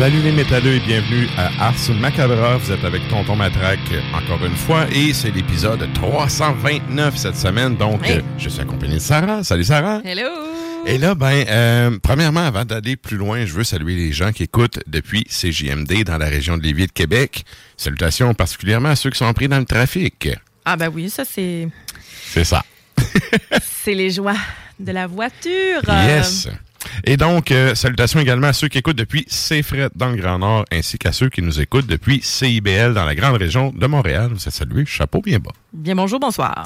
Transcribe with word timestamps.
Salut 0.00 0.22
les 0.22 0.32
métalleux 0.32 0.76
et 0.76 0.80
bienvenue 0.80 1.28
à 1.36 1.66
Ars 1.66 1.94
Macabra. 2.00 2.56
Vous 2.56 2.72
êtes 2.72 2.84
avec 2.84 3.06
Tonton 3.10 3.36
Matraque 3.36 3.78
encore 4.14 4.42
une 4.46 4.56
fois 4.56 4.86
et 4.90 5.12
c'est 5.12 5.30
l'épisode 5.30 5.86
329 5.92 7.18
cette 7.18 7.36
semaine. 7.36 7.76
Donc, 7.76 8.08
Hey. 8.08 8.16
euh, 8.16 8.22
je 8.38 8.48
suis 8.48 8.62
accompagné 8.62 8.94
de 8.94 8.98
Sarah. 8.98 9.44
Salut 9.44 9.62
Sarah. 9.62 10.00
Hello! 10.02 10.30
Et 10.86 10.96
là, 10.96 11.14
ben, 11.14 11.44
euh, 11.46 11.98
premièrement, 12.02 12.40
avant 12.40 12.64
d'aller 12.64 12.96
plus 12.96 13.18
loin, 13.18 13.44
je 13.44 13.52
veux 13.52 13.62
saluer 13.62 13.94
les 13.94 14.10
gens 14.10 14.32
qui 14.32 14.44
écoutent 14.44 14.78
depuis 14.86 15.24
CJMD 15.24 16.02
dans 16.04 16.16
la 16.16 16.30
région 16.30 16.56
de 16.56 16.62
Lévis 16.62 16.86
de 16.86 16.92
Québec. 16.92 17.44
Salutations 17.76 18.32
particulièrement 18.32 18.88
à 18.88 18.96
ceux 18.96 19.10
qui 19.10 19.18
sont 19.18 19.30
pris 19.34 19.48
dans 19.48 19.58
le 19.58 19.66
trafic. 19.66 20.30
Ah 20.64 20.78
ben 20.78 20.88
oui, 20.88 21.10
ça 21.10 21.26
c'est 21.26 21.68
C'est 22.24 22.44
ça. 22.44 22.64
c'est 23.84 23.92
les 23.92 24.08
joies 24.08 24.32
de 24.78 24.92
la 24.92 25.06
voiture. 25.06 25.82
Yes. 25.86 26.48
Et 27.04 27.16
donc, 27.16 27.50
euh, 27.50 27.74
salutations 27.74 28.20
également 28.20 28.48
à 28.48 28.52
ceux 28.52 28.68
qui 28.68 28.78
écoutent 28.78 28.96
depuis 28.98 29.24
CFRET 29.26 29.90
dans 29.94 30.10
le 30.10 30.16
Grand 30.16 30.38
Nord, 30.38 30.64
ainsi 30.72 30.98
qu'à 30.98 31.12
ceux 31.12 31.28
qui 31.28 31.42
nous 31.42 31.60
écoutent 31.60 31.86
depuis 31.86 32.20
CIBL 32.22 32.94
dans 32.94 33.04
la 33.04 33.14
grande 33.14 33.36
région 33.36 33.72
de 33.74 33.86
Montréal. 33.86 34.30
Vous 34.32 34.46
êtes 34.46 34.54
salués, 34.54 34.84
chapeau 34.86 35.20
bien 35.20 35.38
bas. 35.38 35.52
Bien 35.72 35.94
bonjour, 35.94 36.20
bonsoir. 36.20 36.62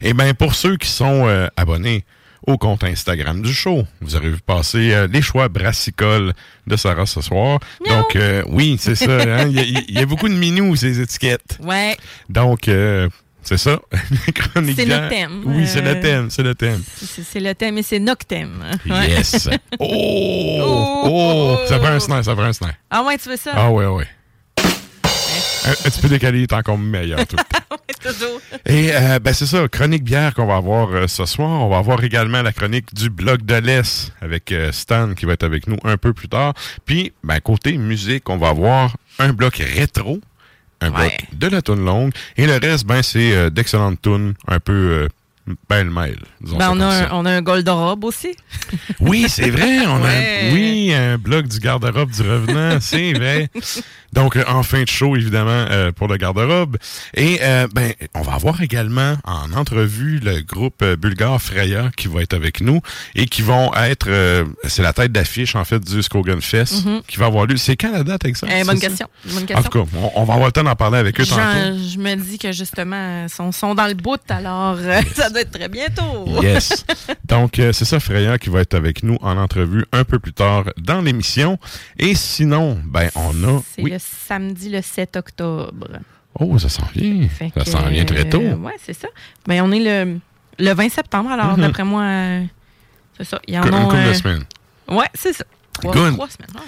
Et 0.00 0.12
bien, 0.14 0.34
pour 0.34 0.54
ceux 0.54 0.76
qui 0.76 0.88
sont 0.88 1.26
euh, 1.28 1.46
abonnés 1.56 2.04
au 2.46 2.56
compte 2.56 2.84
Instagram 2.84 3.42
du 3.42 3.52
show, 3.52 3.84
vous 4.00 4.16
aurez 4.16 4.30
vu 4.30 4.38
passer 4.44 4.92
euh, 4.94 5.06
les 5.12 5.20
choix 5.20 5.48
brassicoles 5.48 6.32
de 6.66 6.76
Sarah 6.76 7.04
ce 7.06 7.20
soir. 7.20 7.60
Donc, 7.86 8.16
euh, 8.16 8.42
oui, 8.48 8.76
c'est 8.80 8.94
ça. 8.94 9.12
hein, 9.12 9.46
Il 9.48 9.52
y, 9.56 9.60
a- 9.60 9.82
il 9.88 9.94
y 9.94 9.98
a 9.98 10.06
beaucoup 10.06 10.28
de 10.28 10.34
minous, 10.34 10.74
ces 10.76 11.00
étiquettes. 11.00 11.58
Ouais, 11.62 11.96
Donc, 12.30 12.68
euh, 12.68 13.08
c'est 13.42 13.58
ça. 13.58 13.80
Chronique 14.34 14.76
C'est 14.76 14.86
notre 14.86 15.08
thème. 15.08 15.42
Oui, 15.46 15.66
c'est 15.66 15.84
Euh, 15.84 15.94
le 15.94 16.00
thème, 16.00 16.30
c'est 16.30 16.42
le 16.42 16.54
thème. 16.54 16.82
c'est 16.84 17.40
le 17.40 17.54
thème 17.54 17.78
et 17.78 17.82
c'est. 17.82 18.00
Ouais. 18.00 19.08
Yes. 19.08 19.48
Oh! 19.78 20.60
Oh! 20.62 21.06
Oh! 21.10 21.66
Ça 21.68 21.78
prend 21.78 21.88
un 21.88 22.00
snare, 22.00 22.24
ça 22.24 22.34
prend 22.34 22.44
un 22.44 22.52
snare. 22.52 22.74
Ah 22.90 23.02
ouais, 23.02 23.16
tu 23.18 23.28
veux 23.28 23.36
ça? 23.36 23.52
Ah 23.54 23.70
ouais, 23.70 23.86
ouais. 23.86 24.06
Un, 25.66 25.70
un 25.72 25.74
petit 25.74 26.00
peu 26.00 26.08
décalé, 26.08 26.42
est 26.42 26.52
encore 26.52 26.78
meilleur 26.78 27.26
tout 27.26 27.36
le 27.36 27.42
temps. 27.42 27.58
Ouais, 27.70 28.12
toujours. 28.12 28.40
Et 28.66 28.90
euh, 28.92 29.18
ben 29.20 29.32
c'est 29.32 29.46
ça, 29.46 29.68
chronique 29.68 30.02
bière 30.02 30.34
qu'on 30.34 30.46
va 30.46 30.56
avoir 30.56 30.90
euh, 30.92 31.06
ce 31.06 31.24
soir. 31.24 31.48
On 31.48 31.68
va 31.68 31.78
avoir 31.78 32.02
également 32.02 32.42
la 32.42 32.52
chronique 32.52 32.92
du 32.94 33.10
blog 33.10 33.42
de 33.44 33.54
l'Est 33.54 34.12
avec 34.20 34.50
euh, 34.50 34.72
Stan 34.72 35.14
qui 35.14 35.24
va 35.24 35.34
être 35.34 35.44
avec 35.44 35.68
nous 35.68 35.76
un 35.84 35.96
peu 35.96 36.12
plus 36.12 36.28
tard. 36.28 36.54
Puis, 36.84 37.12
ben, 37.22 37.38
côté 37.40 37.76
musique, 37.78 38.28
on 38.28 38.38
va 38.38 38.48
avoir 38.48 38.96
un 39.20 39.32
bloc 39.32 39.56
rétro, 39.56 40.18
un 40.80 40.90
Ouais. 40.92 41.08
bloc 41.30 41.38
de 41.38 41.46
la 41.48 41.62
tune 41.62 41.84
longue. 41.84 42.12
Et 42.36 42.46
le 42.46 42.56
reste, 42.58 42.86
ben, 42.86 43.02
c'est 43.02 43.32
euh, 43.34 43.50
d'excellentes 43.50 44.00
tunes 44.02 44.34
un 44.48 44.60
peu 44.60 45.08
pêle-mêle. 45.68 46.18
disons 46.40 46.58
Ben, 46.58 46.66
ça 46.66 46.72
on, 46.72 46.80
a 46.80 46.86
un, 46.86 47.08
on 47.12 47.26
a 47.26 47.30
un 47.32 47.42
aussi. 48.02 48.36
Oui, 49.00 49.26
c'est 49.28 49.50
vrai. 49.50 49.86
On 49.86 50.00
Ouais. 50.02 50.48
a, 50.50 50.52
oui, 50.54 50.92
un 50.94 51.18
blog 51.18 51.46
du 51.48 51.58
garde-robe 51.58 52.10
du 52.10 52.22
revenant, 52.22 52.78
c'est 52.80 53.12
vrai. 53.12 53.48
Donc, 54.12 54.36
euh, 54.36 54.44
en 54.48 54.62
fin 54.62 54.82
de 54.82 54.88
show, 54.88 55.14
évidemment, 55.16 55.50
euh, 55.70 55.92
pour 55.92 56.08
le 56.08 56.16
garde-robe. 56.16 56.76
Et, 57.14 57.38
euh, 57.42 57.66
ben, 57.72 57.92
on 58.14 58.22
va 58.22 58.34
avoir 58.34 58.60
également 58.62 59.16
en 59.24 59.52
entrevue 59.52 60.18
le 60.20 60.40
groupe 60.42 60.84
bulgare 60.84 61.40
Freya 61.40 61.90
qui 61.96 62.08
va 62.08 62.22
être 62.22 62.34
avec 62.34 62.60
nous 62.60 62.80
et 63.14 63.26
qui 63.26 63.42
vont 63.42 63.72
être, 63.74 64.06
euh, 64.08 64.44
c'est 64.64 64.82
la 64.82 64.92
tête 64.92 65.12
d'affiche, 65.12 65.54
en 65.54 65.64
fait, 65.64 65.80
du 65.80 66.02
Skogan 66.02 66.40
Fest 66.40 66.84
qui 67.06 67.18
va 67.18 67.26
avoir 67.26 67.46
lieu. 67.46 67.56
C'est 67.56 67.76
quand 67.76 67.92
la 67.92 68.02
date 68.04 68.24
exacte? 68.24 68.52
Eh, 68.56 68.64
bonne 68.64 68.80
question. 68.80 69.06
Bonne 69.26 69.42
En 69.42 69.46
question. 69.46 69.70
tout 69.70 69.84
cas, 69.84 69.90
on, 69.96 70.12
on 70.22 70.24
va 70.24 70.34
avoir 70.34 70.48
le 70.48 70.52
temps 70.52 70.64
d'en 70.64 70.76
parler 70.76 70.98
avec 70.98 71.20
eux 71.20 71.26
tantôt. 71.26 71.40
je 71.40 71.98
me 71.98 72.14
dis 72.16 72.38
que 72.38 72.52
justement, 72.52 73.24
ils 73.24 73.30
sont, 73.30 73.52
sont 73.52 73.74
dans 73.74 73.86
le 73.86 73.94
bout, 73.94 74.20
alors 74.28 74.76
ça 75.14 75.30
doit 75.30 75.39
être 75.40 75.50
très 75.50 75.68
bientôt. 75.68 76.26
Yes. 76.42 76.84
Donc, 77.24 77.58
euh, 77.58 77.72
c'est 77.72 77.84
ça, 77.84 77.98
Freya, 78.00 78.38
qui 78.38 78.48
va 78.50 78.60
être 78.60 78.74
avec 78.74 79.02
nous 79.02 79.18
en 79.22 79.36
entrevue 79.36 79.84
un 79.92 80.04
peu 80.04 80.18
plus 80.18 80.32
tard 80.32 80.64
dans 80.78 81.00
l'émission. 81.00 81.58
Et 81.98 82.14
sinon, 82.14 82.78
ben, 82.84 83.10
on 83.14 83.30
a... 83.44 83.62
C'est 83.74 83.82
Oui. 83.82 83.90
le 83.92 83.98
samedi 83.98 84.68
le 84.70 84.82
7 84.82 85.16
octobre. 85.16 85.88
Oh, 86.38 86.58
ça 86.58 86.68
s'en 86.68 86.86
vient. 86.94 87.28
Fait 87.28 87.50
Ça 87.56 87.64
s'en 87.64 87.88
vient 87.88 88.04
très 88.04 88.28
tôt. 88.28 88.40
euh, 88.40 88.54
ouais, 88.56 88.76
c'est 88.84 88.92
ça. 88.94 89.08
Ben, 89.46 89.62
on 89.62 89.72
est 89.72 89.80
le, 90.04 90.18
le 90.58 90.72
20 90.74 90.88
septembre, 90.90 91.30
alors 91.30 91.56
Mhm. 91.56 91.60
d'après 91.62 91.84
moi, 91.84 92.02
euh, 92.02 92.44
c'est 93.18 93.24
ça. 93.24 93.40
Il 93.48 93.54
y 93.54 93.58
en 93.58 93.64
Une 93.64 93.74
a. 93.74 93.80
couple 93.84 94.08
de 94.08 94.12
semaines. 94.14 94.44
Ouais, 94.88 95.06
c'est 95.14 95.32
ça. 95.32 95.44
Trois, 95.72 95.94
Good. 95.94 96.14
trois 96.14 96.28
semaines. 96.28 96.50
ah. 96.56 96.60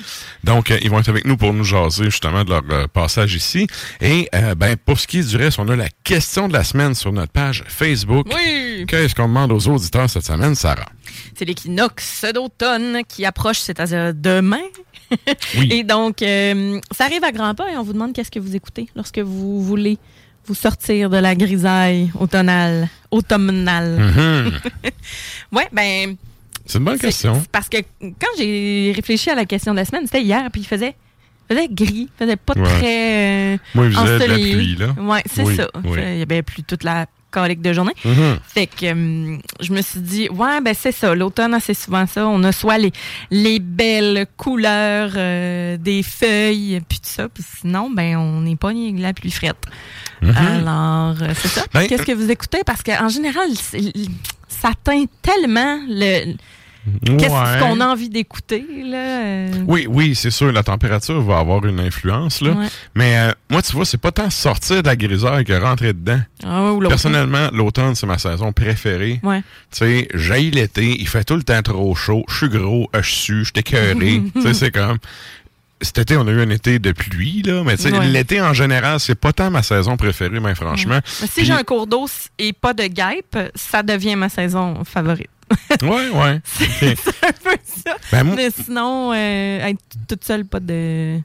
Donc, 0.45 0.71
euh, 0.71 0.79
ils 0.83 0.89
vont 0.91 0.99
être 1.01 1.09
avec 1.09 1.25
nous 1.27 1.37
pour 1.37 1.53
nous 1.53 1.65
jaser 1.65 2.05
justement 2.05 2.45
de 2.45 2.51
leur 2.51 2.63
euh, 2.71 2.87
passage 2.87 3.35
ici. 3.35 3.67
Et 4.01 4.29
euh, 4.35 4.55
ben, 4.55 4.77
pour 4.77 4.99
ce 4.99 5.07
qui 5.07 5.19
est 5.19 5.29
du 5.29 5.37
reste, 5.37 5.59
on 5.59 5.69
a 5.69 5.77
la 5.77 5.89
question 6.05 6.49
de 6.49 6.53
la 6.53 6.65
semaine 6.65 6.95
sur 6.95 7.13
notre 7.13 7.33
page 7.33 7.65
Facebook. 7.67 8.27
Oui! 8.35 8.85
Qu'est-ce 8.89 9.15
qu'on 9.15 9.29
demande 9.29 9.53
aux 9.53 9.69
auditeurs 9.69 10.09
cette 10.09 10.25
semaine, 10.25 10.55
Sarah? 10.55 10.87
C'est 11.35 11.45
l'équinoxe 11.45 12.25
d'automne 12.35 13.03
qui 13.07 13.25
approche, 13.27 13.59
c'est-à-dire 13.59 14.13
demain. 14.15 14.63
Oui. 15.59 15.69
Et 15.71 15.85
donc, 15.85 16.21
ça 16.21 17.05
arrive 17.05 17.23
à 17.23 17.33
grands 17.33 17.55
pas 17.55 17.71
et 17.71 17.77
on 17.77 17.83
vous 17.83 17.93
demande 17.93 18.15
qu'est-ce 18.15 18.31
que 18.31 18.39
vous 18.39 18.57
écoutez 18.57 18.89
lorsque 18.97 19.19
vous 19.19 19.63
voulez 19.63 19.99
vous 20.47 20.55
sortir 20.55 21.11
de 21.11 21.19
la 21.19 21.35
grisaille 21.35 22.11
automnale, 22.19 22.89
automnale. 23.11 23.99
Mhm. 23.99 24.61
Ouais, 25.53 25.69
ben, 25.71 26.17
C'est 26.67 26.79
une 26.79 26.85
bonne 26.85 26.99
question. 26.99 27.43
parce 27.53 27.69
que 27.69 27.79
quand 28.01 28.29
j'ai 28.39 28.93
réfléchi 28.95 29.31
à 29.31 29.35
la 29.35 29.45
question 29.45 29.73
de 29.73 29.79
la 29.79 29.85
semaine, 29.85 30.03
c'était 30.07 30.23
hier, 30.23 30.49
puis 30.53 30.63
il 30.63 30.67
faisait, 30.67 30.95
faisait 31.49 31.69
gris, 31.71 32.09
il 32.09 32.19
faisait 32.19 32.37
pas 32.37 32.55
Ouais. 32.57 32.63
très 32.65 33.55
euh, 33.55 33.59
Moi, 33.75 33.87
il 33.87 33.93
faisait 33.93 34.05
de 34.05 34.09
la 34.19 34.25
ensoleillé. 34.35 34.55
pluie, 34.55 34.77
là. 34.77 34.95
Ouais, 34.99 35.23
c'est 35.27 35.43
Oui, 35.43 35.57
ça. 35.57 35.69
oui. 35.85 35.99
Il 36.13 36.19
y 36.19 36.23
avait 36.23 36.43
plus 36.43 36.63
toute 36.63 36.85
la 36.85 37.07
colique 37.31 37.63
de 37.63 37.73
journée. 37.73 37.95
Mhm. 38.05 38.39
Fait 38.47 38.67
que 38.67 38.93
hum, 38.93 39.41
je 39.61 39.73
me 39.73 39.81
suis 39.81 40.01
dit, 40.01 40.29
ouais, 40.29 40.61
ben 40.61 40.75
c'est 40.79 40.93
ça. 40.93 41.15
L'automne, 41.15 41.57
c'est 41.63 41.73
souvent 41.75 42.07
ça. 42.07 42.27
On 42.29 42.45
a 42.45 42.53
soit 42.53 42.77
les, 42.77 42.93
les 43.31 43.59
belles 43.59 44.27
couleurs 44.37 45.13
euh, 45.17 45.79
des 45.79 46.03
feuilles, 46.03 46.83
puis 46.87 46.99
tout 46.99 47.09
ça. 47.09 47.31
Puis 47.31 47.43
sinon, 47.61 47.89
ben 47.91 48.17
on 48.19 48.43
n'est 48.43 48.57
pas 48.57 48.75
ni 48.75 48.93
la 48.99 49.15
pluie 49.15 49.31
frette. 49.31 49.57
Alors, 50.23 51.17
euh, 51.23 51.33
c'est 51.35 51.49
ça. 51.49 51.65
Ben, 51.73 51.87
Qu'est-ce 51.87 52.03
que 52.05 52.13
vous 52.13 52.31
écoutez? 52.31 52.61
Parce 52.67 52.83
qu'en 52.83 53.09
général, 53.09 53.49
ça 54.53 54.71
teint 54.85 55.05
tellement 55.23 55.79
le, 55.89 56.35
qu'est-ce 57.17 57.31
Ouais. 57.33 57.59
qu'on 57.61 57.81
a 57.81 57.87
envie 57.87 58.09
d'écouter. 58.09 58.65
là. 58.85 58.97
euh. 59.25 59.51
Oui, 59.69 59.87
oui, 59.89 60.15
c'est 60.17 60.31
sûr, 60.31 60.51
la 60.53 60.63
température 60.65 61.21
va 61.23 61.39
avoir 61.39 61.65
une 61.65 61.79
influence, 61.81 62.41
là. 62.41 62.51
Ouais. 62.53 62.67
Mais 62.97 63.17
euh, 63.19 63.33
moi, 63.51 63.63
tu 63.63 63.73
vois, 63.73 63.85
c'est 63.85 64.01
pas 64.01 64.11
tant 64.13 64.31
sortir 64.31 64.83
de 64.83 64.89
la 64.89 64.97
grisaille 64.97 65.45
que 65.45 65.53
rentrer 65.53 65.93
dedans. 65.93 66.21
Ah, 66.45 66.73
ou. 66.73 66.81
Personnellement, 66.89 67.49
l'automne, 67.53 67.95
c'est 67.95 68.07
ma 68.07 68.19
saison 68.19 68.53
préférée. 68.53 69.21
Ouais. 69.23 69.41
Tu 69.71 69.79
sais, 69.79 70.09
j'haïs 70.15 70.51
l'été, 70.51 70.97
il 71.01 71.07
fait 71.09 71.23
tout 71.25 71.37
le 71.37 71.45
temps 71.45 71.63
trop 71.63 71.95
chaud, 71.95 72.25
je 72.29 72.37
suis 72.37 72.49
gros, 72.49 72.91
je 72.95 73.01
suis, 73.11 73.39
je 73.45 73.45
suis 73.45 73.53
écœuré. 73.57 74.23
tu 74.35 74.43
sais, 74.43 74.55
c'est 74.55 74.71
comme... 74.73 74.99
Cet 75.83 75.99
été, 75.99 76.17
on 76.17 76.27
a 76.27 76.31
eu 76.31 76.41
un 76.41 76.49
été 76.51 76.79
de 76.79 76.93
pluie, 76.93 77.43
là, 77.43 77.63
mais 77.65 77.75
Ouais. 77.85 78.07
l'été 78.07 78.41
en 78.41 78.53
général, 78.55 78.99
c'est 79.01 79.15
pas 79.15 79.33
tant 79.33 79.51
ma 79.51 79.63
saison 79.63 79.97
préférée, 79.97 80.41
mais 80.41 80.55
franchement. 80.55 81.01
Mais 81.21 81.27
si 81.27 81.33
Puis- 81.35 81.45
j'ai 81.45 81.53
un 81.53 81.65
cours 81.65 81.87
d'eau 81.87 82.07
et 82.39 82.53
pas 82.53 82.73
de 82.73 82.85
guêpe, 82.87 83.37
ça 83.55 83.83
devient 83.83 84.17
ma 84.17 84.29
saison 84.29 84.85
favorite. 84.85 85.29
Ouais, 85.83 86.09
ouais. 86.11 86.41
C'est 86.47 86.93
un 87.27 87.33
peu 87.45 87.57
ça. 87.65 87.97
Ben, 88.11 88.25
moi- 88.25 88.37
Mais 88.37 88.49
sinon, 88.51 89.13
euh, 89.13 89.67
être 89.67 89.81
toute 90.09 90.25
seule, 90.25 90.45
pas 90.47 90.61
de 90.61 91.19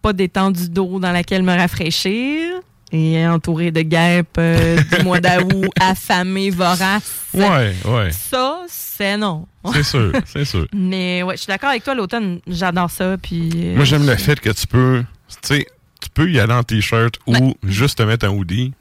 pas 0.00 0.14
d'étendue 0.14 0.70
d'eau 0.70 0.98
dans 0.98 1.12
laquelle 1.12 1.42
me 1.42 1.54
rafraîchir 1.54 2.54
et 2.92 3.26
entourée 3.26 3.70
de 3.70 3.82
guêpes 3.82 4.36
euh, 4.38 4.82
du 4.90 5.02
mois 5.04 5.20
d'août, 5.20 5.70
affamée, 5.80 6.50
vorace. 6.50 7.10
Ouais, 7.34 7.74
ouais. 7.84 8.10
Ça, 8.10 8.62
c'est 8.68 9.16
non. 9.16 9.46
C'est 9.72 9.82
sûr, 9.82 10.12
c'est 10.26 10.44
sûr. 10.44 10.66
Mais 10.74 11.22
ouais, 11.22 11.36
je 11.36 11.42
suis 11.42 11.46
d'accord 11.48 11.70
avec 11.70 11.84
toi, 11.84 11.94
l'automne, 11.94 12.40
j'adore 12.46 12.90
ça. 12.90 13.16
Puis, 13.20 13.50
euh, 13.54 13.76
Moi, 13.76 13.84
j'aime 13.84 14.06
le 14.06 14.16
fait 14.16 14.40
que 14.40 14.50
tu 14.50 14.66
peux, 14.66 15.04
tu 15.28 15.36
sais, 15.42 15.66
tu 16.00 16.08
peux 16.10 16.30
y 16.30 16.40
aller 16.40 16.52
en 16.54 16.62
t-shirt 16.62 17.14
ou 17.26 17.54
juste 17.66 17.98
te 17.98 18.02
mettre 18.02 18.26
un 18.26 18.30
hoodie. 18.30 18.72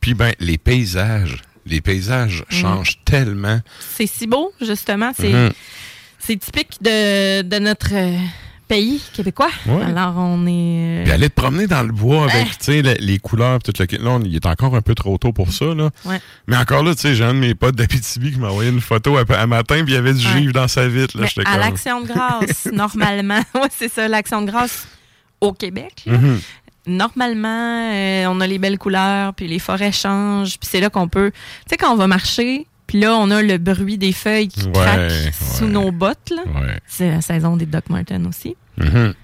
Puis, 0.00 0.14
ben, 0.14 0.32
les 0.40 0.56
paysages, 0.56 1.42
les 1.66 1.80
paysages 1.80 2.44
Mm. 2.50 2.54
changent 2.54 2.98
tellement. 3.04 3.60
C'est 3.96 4.06
si 4.06 4.26
beau, 4.26 4.52
justement. 4.60 5.12
C'est 5.16 5.32
Mhm. 5.32 5.50
c'est 6.18 6.36
typique 6.38 6.78
de, 6.80 7.42
de 7.42 7.58
notre 7.58 7.92
euh, 7.92 8.16
pays 8.70 9.02
québécois. 9.12 9.50
Ouais. 9.66 9.82
Alors, 9.82 10.14
on 10.16 10.46
est. 10.46 11.00
euh, 11.00 11.02
Puis 11.04 11.12
aller 11.12 11.28
te 11.28 11.34
promener 11.34 11.66
dans 11.66 11.82
le 11.82 11.90
bois 11.92 12.22
avec, 12.30 12.46
Ah. 12.52 12.54
tu 12.58 12.64
sais, 12.66 12.82
le- 12.82 12.94
les 13.00 13.18
couleurs, 13.18 13.58
tout 13.62 13.72
le. 13.78 13.84
Là, 13.98 14.10
on- 14.12 14.22
il 14.22 14.36
est 14.36 14.46
encore 14.46 14.76
un 14.76 14.80
peu 14.80 14.94
trop 14.94 15.18
tôt 15.18 15.32
pour 15.32 15.52
ça, 15.52 15.66
là. 15.74 15.90
Ouais. 16.04 16.20
Mais 16.46 16.56
encore 16.56 16.84
là, 16.84 16.94
tu 16.94 17.00
sais, 17.00 17.14
j'ai 17.16 17.24
un 17.24 17.34
de 17.34 17.40
mes 17.40 17.56
potes 17.56 17.74
d'Abitibi 17.74 18.32
qui 18.32 18.38
m'a 18.38 18.48
envoyé 18.48 18.70
une 18.70 18.80
photo 18.80 19.16
à, 19.16 19.24
à 19.34 19.46
matin, 19.48 19.82
puis 19.82 19.92
il 19.92 19.94
y 19.94 19.98
avait 19.98 20.14
du 20.14 20.24
Ouais. 20.24 20.38
givre 20.38 20.52
dans 20.52 20.68
sa 20.68 20.86
vitre, 20.88 21.18
là. 21.20 21.26
Mais 21.36 21.42
à 21.46 21.50
comme... 21.50 21.60
l'action 21.60 22.00
de 22.00 22.06
grâce, 22.06 22.68
normalement, 22.72 23.40
ouais, 23.56 23.68
c'est 23.76 23.92
ça, 23.92 24.06
l'action 24.06 24.42
de 24.42 24.50
grâce 24.50 24.86
au 25.40 25.52
Québec. 25.52 26.02
là. 26.06 26.16
Mhm. 26.18 26.40
Normalement, 26.86 27.90
euh, 27.92 28.26
on 28.28 28.40
a 28.40 28.46
les 28.46 28.58
belles 28.58 28.78
couleurs, 28.78 29.34
puis 29.34 29.46
les 29.48 29.58
forêts 29.58 29.92
changent, 29.92 30.58
puis 30.58 30.68
c'est 30.70 30.80
là 30.80 30.90
qu'on 30.90 31.08
peut. 31.08 31.30
Tu 31.32 31.38
sais, 31.70 31.76
quand 31.76 31.92
on 31.92 31.96
va 31.96 32.06
marcher, 32.06 32.66
puis 32.90 32.98
là, 32.98 33.14
on 33.14 33.30
a 33.30 33.40
le 33.40 33.56
bruit 33.56 33.98
des 33.98 34.12
feuilles 34.12 34.48
qui 34.48 34.64
Ouais, 34.64 34.72
craquent 34.72 34.98
ouais. 35.10 35.30
sous 35.56 35.66
nos 35.66 35.92
bottes. 35.92 36.32
Ouais. 36.32 36.80
C'est 36.88 37.08
la 37.08 37.20
saison 37.20 37.56
des 37.56 37.64
Doc 37.66 37.88
Martens 37.88 38.26
aussi. 38.26 38.56
Mhm. 38.78 39.14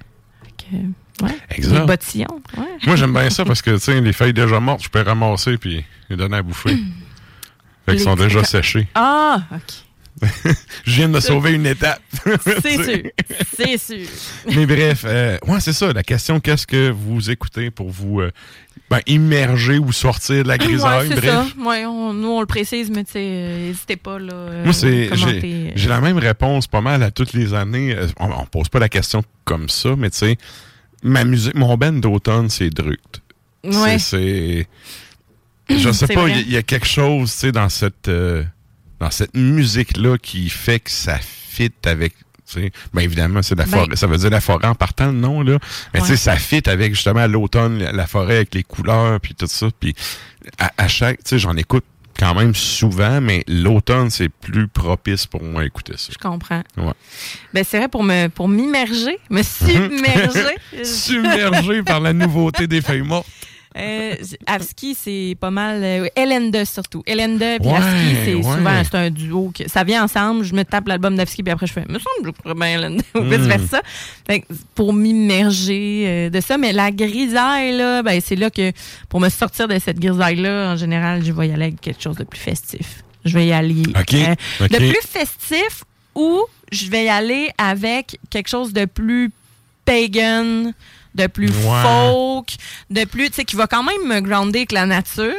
Fait 0.61 1.25
ouais, 1.25 1.37
Exact. 1.51 1.81
Les 1.81 1.87
bottillons. 1.87 2.43
Moi, 2.87 2.95
j'aime 2.95 3.13
bien 3.13 3.29
ça 3.29 3.45
parce 3.45 3.63
que, 3.63 3.73
tu 3.73 3.81
sais, 3.81 4.01
les 4.01 4.13
feuilles 4.13 4.33
déjà 4.33 4.61
mortes, 4.61 4.85
je 4.85 4.89
peux 4.89 5.01
les 5.01 5.05
ramasser 5.05 5.59
puis 5.59 5.85
les 6.09 6.17
donner 6.17 6.37
à 6.37 6.43
bouffer. 6.43 6.71
fait 7.87 7.93
Les 7.93 7.95
qu'ils 7.97 8.05
sont 8.05 8.15
déjà 8.15 8.45
séchés. 8.45 8.87
Ah, 8.95 9.43
OK. 9.53 10.23
Je 10.85 10.93
viens 10.93 11.09
de 11.09 11.19
sauver 11.19 11.55
une 11.55 11.67
étape. 11.67 12.01
C'est 12.63 12.85
sûr. 12.85 13.11
C'est 13.57 13.79
sûr. 13.79 14.09
Mais 14.55 14.65
bref, 14.65 15.03
euh, 15.05 15.37
ouais, 15.47 15.61
c'est 15.61 15.73
ça. 15.75 15.93
La 15.93 16.03
question, 16.05 16.39
qu'est-ce 16.41 16.67
que 16.67 16.91
vous 16.91 17.31
écoutez 17.31 17.71
pour 17.71 17.91
vous 17.91 18.21
euh, 18.21 18.31
ben, 18.91 19.01
immerger 19.07 19.79
ou 19.79 19.91
sortir 19.93 20.43
de 20.45 20.49
la 20.49 20.59
grisaille? 20.59 21.09
Ouais, 21.09 21.15
c'est 21.15 21.21
bref. 21.21 21.31
ça. 21.31 21.47
Ouais, 21.69 21.85
on- 21.87 22.13
nous, 22.13 22.29
on 22.29 22.41
le 22.41 22.47
précise, 22.47 22.91
mais 22.91 23.05
euh, 23.17 23.67
n'hésitez 23.69 23.97
pas. 23.97 24.19
Là, 24.19 24.33
euh, 24.33 24.65
Moi, 24.65 24.73
c'est, 24.73 25.09
commenter, 25.11 25.41
j'ai, 25.41 25.69
euh. 25.69 25.73
j'ai 25.75 25.89
la 25.89 26.01
même 26.01 26.19
réponse 26.19 26.67
pas 26.67 26.81
mal 26.81 27.03
à 27.03 27.11
toutes 27.11 27.33
les 27.33 27.53
années. 27.55 27.97
On, 28.21 28.27
on 28.31 28.47
pose 28.47 28.69
pas 28.69 28.79
la 28.79 28.89
question 28.89 29.23
comme 29.45 29.69
ça, 29.69 29.97
mais 29.97 30.11
tu 30.11 30.19
sais, 30.19 30.39
ma 31.03 31.25
musique, 31.25 31.55
mon 31.55 31.77
band 31.77 31.93
d'automne, 31.95 32.49
c'est 32.51 32.71
Druct. 32.71 33.21
Ouais. 33.65 33.99
C'est, 33.99 34.67
je 35.69 35.91
sais 35.91 36.07
pas, 36.07 36.29
il 36.29 36.37
y, 36.37 36.39
a- 36.39 36.43
il 36.43 36.53
y 36.53 36.57
a 36.57 36.63
quelque 36.63 36.87
chose, 36.87 37.33
tu 37.33 37.39
sais, 37.39 37.53
dans 37.53 37.69
cette, 37.69 38.07
euh, 38.09 38.45
dans 39.01 39.11
cette 39.11 39.35
musique-là 39.37 40.17
qui 40.19 40.49
fait 40.49 40.79
que 40.81 40.91
ça 40.91 41.19
fit 41.19 41.73
avec, 41.85 42.15
tu 42.51 42.61
sais, 42.61 42.73
ben 42.95 43.03
évidemment, 43.03 43.43
c'est 43.43 43.55
la 43.57 43.65
Ben- 43.65 43.71
forêt, 43.85 43.97
ça 43.97 44.07
veut 44.07 44.17
dire 44.19 44.31
la 44.31 44.41
forêt 44.41 44.67
en 44.69 44.75
partant, 44.75 45.13
nom, 45.13 45.43
là. 45.43 45.59
Mais 45.95 46.01
tu 46.01 46.07
sais, 46.07 46.17
ça 46.17 46.37
fit 46.37 46.63
avec 46.67 46.95
justement 46.95 47.27
l'automne, 47.27 47.79
la, 47.79 47.93
la 47.93 48.07
forêt 48.07 48.37
avec 48.37 48.55
les 48.55 48.63
couleurs, 48.63 49.21
puis 49.21 49.35
tout 49.35 49.47
ça. 49.49 49.67
Puis 49.81 49.95
à, 50.59 50.71
à 50.79 50.89
chaque, 50.89 51.19
tu 51.19 51.31
sais, 51.31 51.39
j'en 51.39 51.57
écoute 51.57 51.85
quand 52.19 52.35
même 52.35 52.55
souvent, 52.55 53.21
mais 53.21 53.45
l'automne, 53.47 54.09
c'est 54.09 54.31
plus 54.31 54.69
propice 54.69 55.27
pour 55.27 55.43
moi 55.43 55.61
à 55.63 55.65
écouter 55.67 55.93
ça. 55.99 56.09
Je 56.13 56.19
comprends. 56.19 56.63
Ouais. 56.79 56.93
Ben, 57.53 57.63
c'est 57.63 57.77
vrai, 57.77 57.89
pour 57.89 58.03
me 58.05 58.29
pour 58.29 58.49
m'immerger, 58.49 59.19
me 59.29 59.43
submerger. 59.43 60.57
Submergé 60.83 61.83
par 61.83 62.01
la 62.01 62.13
nouveauté 62.13 62.67
des 62.67 62.81
feuilles 62.81 63.03
mortes. 63.03 63.27
Euh, 63.77 64.15
Avski, 64.47 64.95
c'est 64.95 65.37
pas 65.39 65.51
mal. 65.51 65.81
Euh, 65.83 66.65
surtout. 66.65 67.03
Elenda 67.07 67.59
puis 67.59 67.69
Ouais, 67.69 67.75
Avski, 67.77 68.17
c'est 68.25 68.35
ouais. 68.35 68.43
souvent 68.43 68.83
c'est 68.85 68.95
un 68.97 69.11
duo. 69.11 69.53
Que, 69.57 69.69
ça 69.69 69.85
vient 69.85 70.05
ensemble. 70.05 70.45
Je 70.45 70.55
me 70.55 70.65
tape 70.65 70.89
l'album 70.89 71.17
d'Avski, 71.17 71.43
puis 71.43 71.53
après, 71.53 71.67
je 71.67 71.73
fais, 71.73 71.83
me 71.89 71.99
semble 71.99 72.23
que 72.23 72.27
je 72.27 72.31
pourrais 72.43 72.55
bien 72.55 72.79
Elenda. 72.79 73.03
Ou 73.15 73.21
Mm. 73.21 73.31
vice-versa. 73.35 73.83
Pour 74.75 74.93
m'immerger 74.93 76.05
euh, 76.07 76.31
de 76.31 76.41
ça. 76.41 76.59
Mais 76.59 76.73
la 76.73 76.91
grisaille, 76.91 77.77
là, 77.77 78.03
ben, 78.03 78.21
c'est 78.25 78.37
là 78.37 78.51
que 78.51 78.73
pour 79.09 79.21
me 79.21 79.29
sortir 79.29 79.69
de 79.69 79.79
cette 79.79 79.99
grisaille-là, 79.99 80.73
en 80.73 80.77
général, 80.77 81.25
je 81.25 81.33
vais 81.33 81.49
y 81.49 81.53
aller 81.53 81.65
avec 81.67 81.81
quelque 81.81 82.03
chose 82.03 82.17
de 82.17 82.25
plus 82.25 82.41
festif. 82.41 83.03
Je 83.25 83.35
vais 83.35 83.47
y 83.49 83.53
aller. 83.53 83.83
OK, 83.89 84.15
euh, 84.15 84.35
OK. 84.61 84.71
de 84.71 84.77
plus 84.79 85.07
festif 85.09 85.85
ou 86.15 86.43
je 86.73 86.89
vais 86.91 87.05
y 87.05 87.09
aller 87.09 87.51
avec 87.59 88.19
quelque 88.31 88.49
chose 88.49 88.73
de 88.73 88.85
plus 88.87 89.31
pagan, 89.85 90.73
de 91.17 91.27
plus 91.27 91.49
Ouais. 91.49 91.83
folk, 91.83 92.55
de 92.91 93.05
plus, 93.05 93.29
tu 93.31 93.35
sais, 93.37 93.45
qui 93.45 93.57
va 93.57 93.67
quand 93.67 93.83
même 93.83 94.07
me 94.07 94.21
grounder 94.21 94.61
avec 94.61 94.73
la 94.73 94.87
nature 94.87 95.33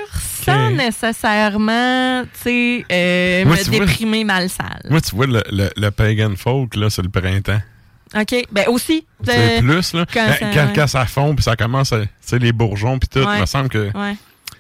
sans 0.44 0.72
nécessairement, 0.72 2.24
tu 2.34 2.40
sais, 2.44 2.86
euh, 2.92 3.46
me 3.46 3.56
tu 3.58 3.70
vois- 3.72 3.86
déprimer 3.86 4.24
mal 4.24 4.50
sale. 4.50 4.82
Moi, 4.90 5.02
tu 5.02 5.16
vois, 5.16 5.28
le, 5.28 5.44
le, 5.52 5.70
le 5.76 5.92
pagan 5.92 6.34
folk, 6.36 6.76
là, 6.76 6.90
c'est 6.90 7.02
le 7.02 7.10
printemps. 7.10 7.62
OK. 8.18 8.36
Ben 8.52 8.66
aussi. 8.70 9.06
C'est 9.24 9.58
euh, 9.58 9.60
plus, 9.60 9.94
là. 9.94 10.06
quand 10.12 10.20
Quand, 10.26 10.32
ça- 10.34 10.40
quand, 10.54 10.66
ouais. 10.68 10.74
quand 10.76 10.88
ça 10.88 11.06
fond, 11.06 11.36
puis 11.36 11.44
ça 11.44 11.56
commence, 11.56 11.92
à- 11.92 12.02
tu 12.02 12.08
sais, 12.22 12.40
les 12.40 12.54
bourgeons, 12.54 12.98
puis 13.00 13.10
tout, 13.10 13.20
Ouais. 13.28 13.36
il 13.38 13.42
me 13.42 13.46
semble 13.46 13.70
que 13.70 13.92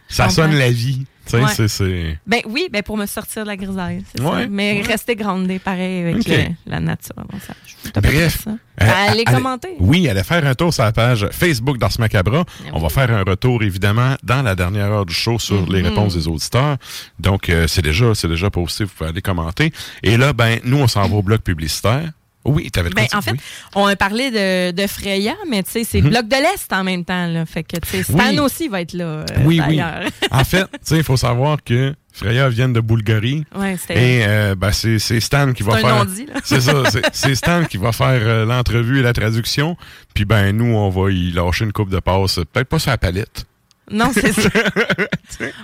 ça 0.10 0.30
sonne 0.30 0.56
la 0.56 0.70
vie. 0.70 1.06
Ouais. 1.34 1.68
c'est-. 1.68 2.18
Ben 2.26 2.42
oui, 2.48 2.68
ben 2.72 2.82
pour 2.84 2.98
me 2.98 3.06
sortir 3.06 3.44
de 3.44 3.48
la 3.48 3.58
grisaille, 3.58 4.04
Ouais. 4.20 4.48
Mais 4.48 4.82
rester 4.82 5.16
grandé 5.16 5.60
pareil 5.60 6.02
avec 6.04 6.28
le- 6.28 6.54
la 6.66 6.80
nature. 6.80 7.14
Bon, 7.18 7.38
ça, 7.46 7.54
je 7.66 8.00
Bref. 8.00 8.44
ça. 8.44 8.52
Euh, 8.80 9.10
allez 9.10 9.24
commenter. 9.24 9.70
Oui, 9.80 10.08
allez 10.08 10.24
faire 10.24 10.46
un 10.46 10.54
tour 10.54 10.74
sur 10.74 10.84
la 10.84 10.92
page 10.92 11.28
Facebook 11.32 11.78
d'Ars 11.78 11.92
Macabra. 12.00 12.44
On 12.74 12.80
va 12.80 12.90
faire 12.90 13.10
un 13.12 13.24
retour, 13.24 13.64
évidemment, 13.64 14.16
dans 14.24 14.42
la 14.44 14.56
dernière 14.56 14.92
heure 14.92 15.06
du 15.06 15.14
show 15.14 15.40
sur 15.40 15.68
les 15.70 15.82
réponses 15.82 16.16
des 16.16 16.28
auditeurs. 16.28 16.78
Donc, 17.20 17.50
euh, 17.50 17.68
c'est 17.68 17.82
déjà, 17.82 18.14
c'est 18.14 18.28
déjà 18.28 18.50
posté, 18.50 18.84
vous 18.84 18.92
pouvez 18.96 19.10
aller 19.10 19.22
commenter. 19.22 19.72
Et 20.04 20.16
là, 20.18 20.34
ben, 20.34 20.60
nous, 20.64 20.78
on 20.78 20.88
s'en 20.88 21.08
va 21.08 21.16
au 21.16 21.24
bloc 21.24 21.42
publicitaire. 21.42 22.12
Oui, 22.48 22.72
t'avais 22.72 22.90
quoi 22.90 23.02
Ben, 23.04 23.18
en 23.18 23.22
fait, 23.22 23.32
Oui. 23.32 23.40
on 23.76 23.86
a 23.86 23.96
parlé 23.96 24.32
de, 24.32 24.72
de 24.72 24.88
Freya, 24.88 25.34
mais 25.50 25.62
tu 25.64 25.72
sais, 25.72 25.84
c'est 25.84 26.02
le 26.02 26.10
bloc 26.10 26.28
de 26.28 26.36
l'Est 26.36 26.72
en 26.72 26.84
même 26.84 27.06
temps. 27.06 27.28
Là. 27.28 27.46
Fait 27.46 27.64
que, 27.64 27.78
tu 27.78 27.88
sais, 27.90 28.04
Stan 28.04 28.14
Mhm. 28.18 28.30
Oui. 28.30 28.40
aussi 28.40 28.68
va 28.68 28.82
être 28.82 28.94
là. 28.94 29.06
euh, 29.06 29.26
Oui, 29.46 29.62
oui. 29.68 29.80
En 30.32 30.44
fait, 30.44 30.64
tu 30.72 30.80
sais, 30.84 30.98
il 30.98 31.04
faut 31.04 31.18
savoir 31.18 31.64
que 31.64 31.94
Freya 32.14 32.50
viennent 32.50 32.74
de 32.74 32.80
Bulgarie. 32.82 33.44
Ouais. 33.56 33.76
Et 33.90 34.24
euh, 34.26 34.56
ben, 34.56 34.72
c'est 34.72 34.98
Stan 35.20 35.54
qui 35.54 35.64
va 35.64 35.78
faire. 35.78 36.06
C'est 36.44 36.62
ça, 36.62 36.84
c'est- 37.14 37.36
Stan 37.36 37.64
qui 37.66 37.78
va 37.78 37.92
faire 37.92 38.22
euh, 38.24 38.46
l'entrevue 38.46 39.00
et 39.00 39.02
la 39.04 39.14
traduction. 39.14 39.76
Puis 40.14 40.26
ben 40.26 40.52
nous, 40.56 40.74
on 40.76 40.90
va 40.90 41.12
y 41.12 41.32
lâcher 41.32 41.66
une 41.66 41.74
coupe 41.74 41.90
de 41.90 42.00
passe, 42.00 42.36
peut-être 42.52 42.68
pas 42.70 42.80
sur 42.80 42.92
la 42.92 42.98
palette. 42.98 43.46
Non, 43.92 44.12
c'est 44.14 44.34
ça. 44.34 44.50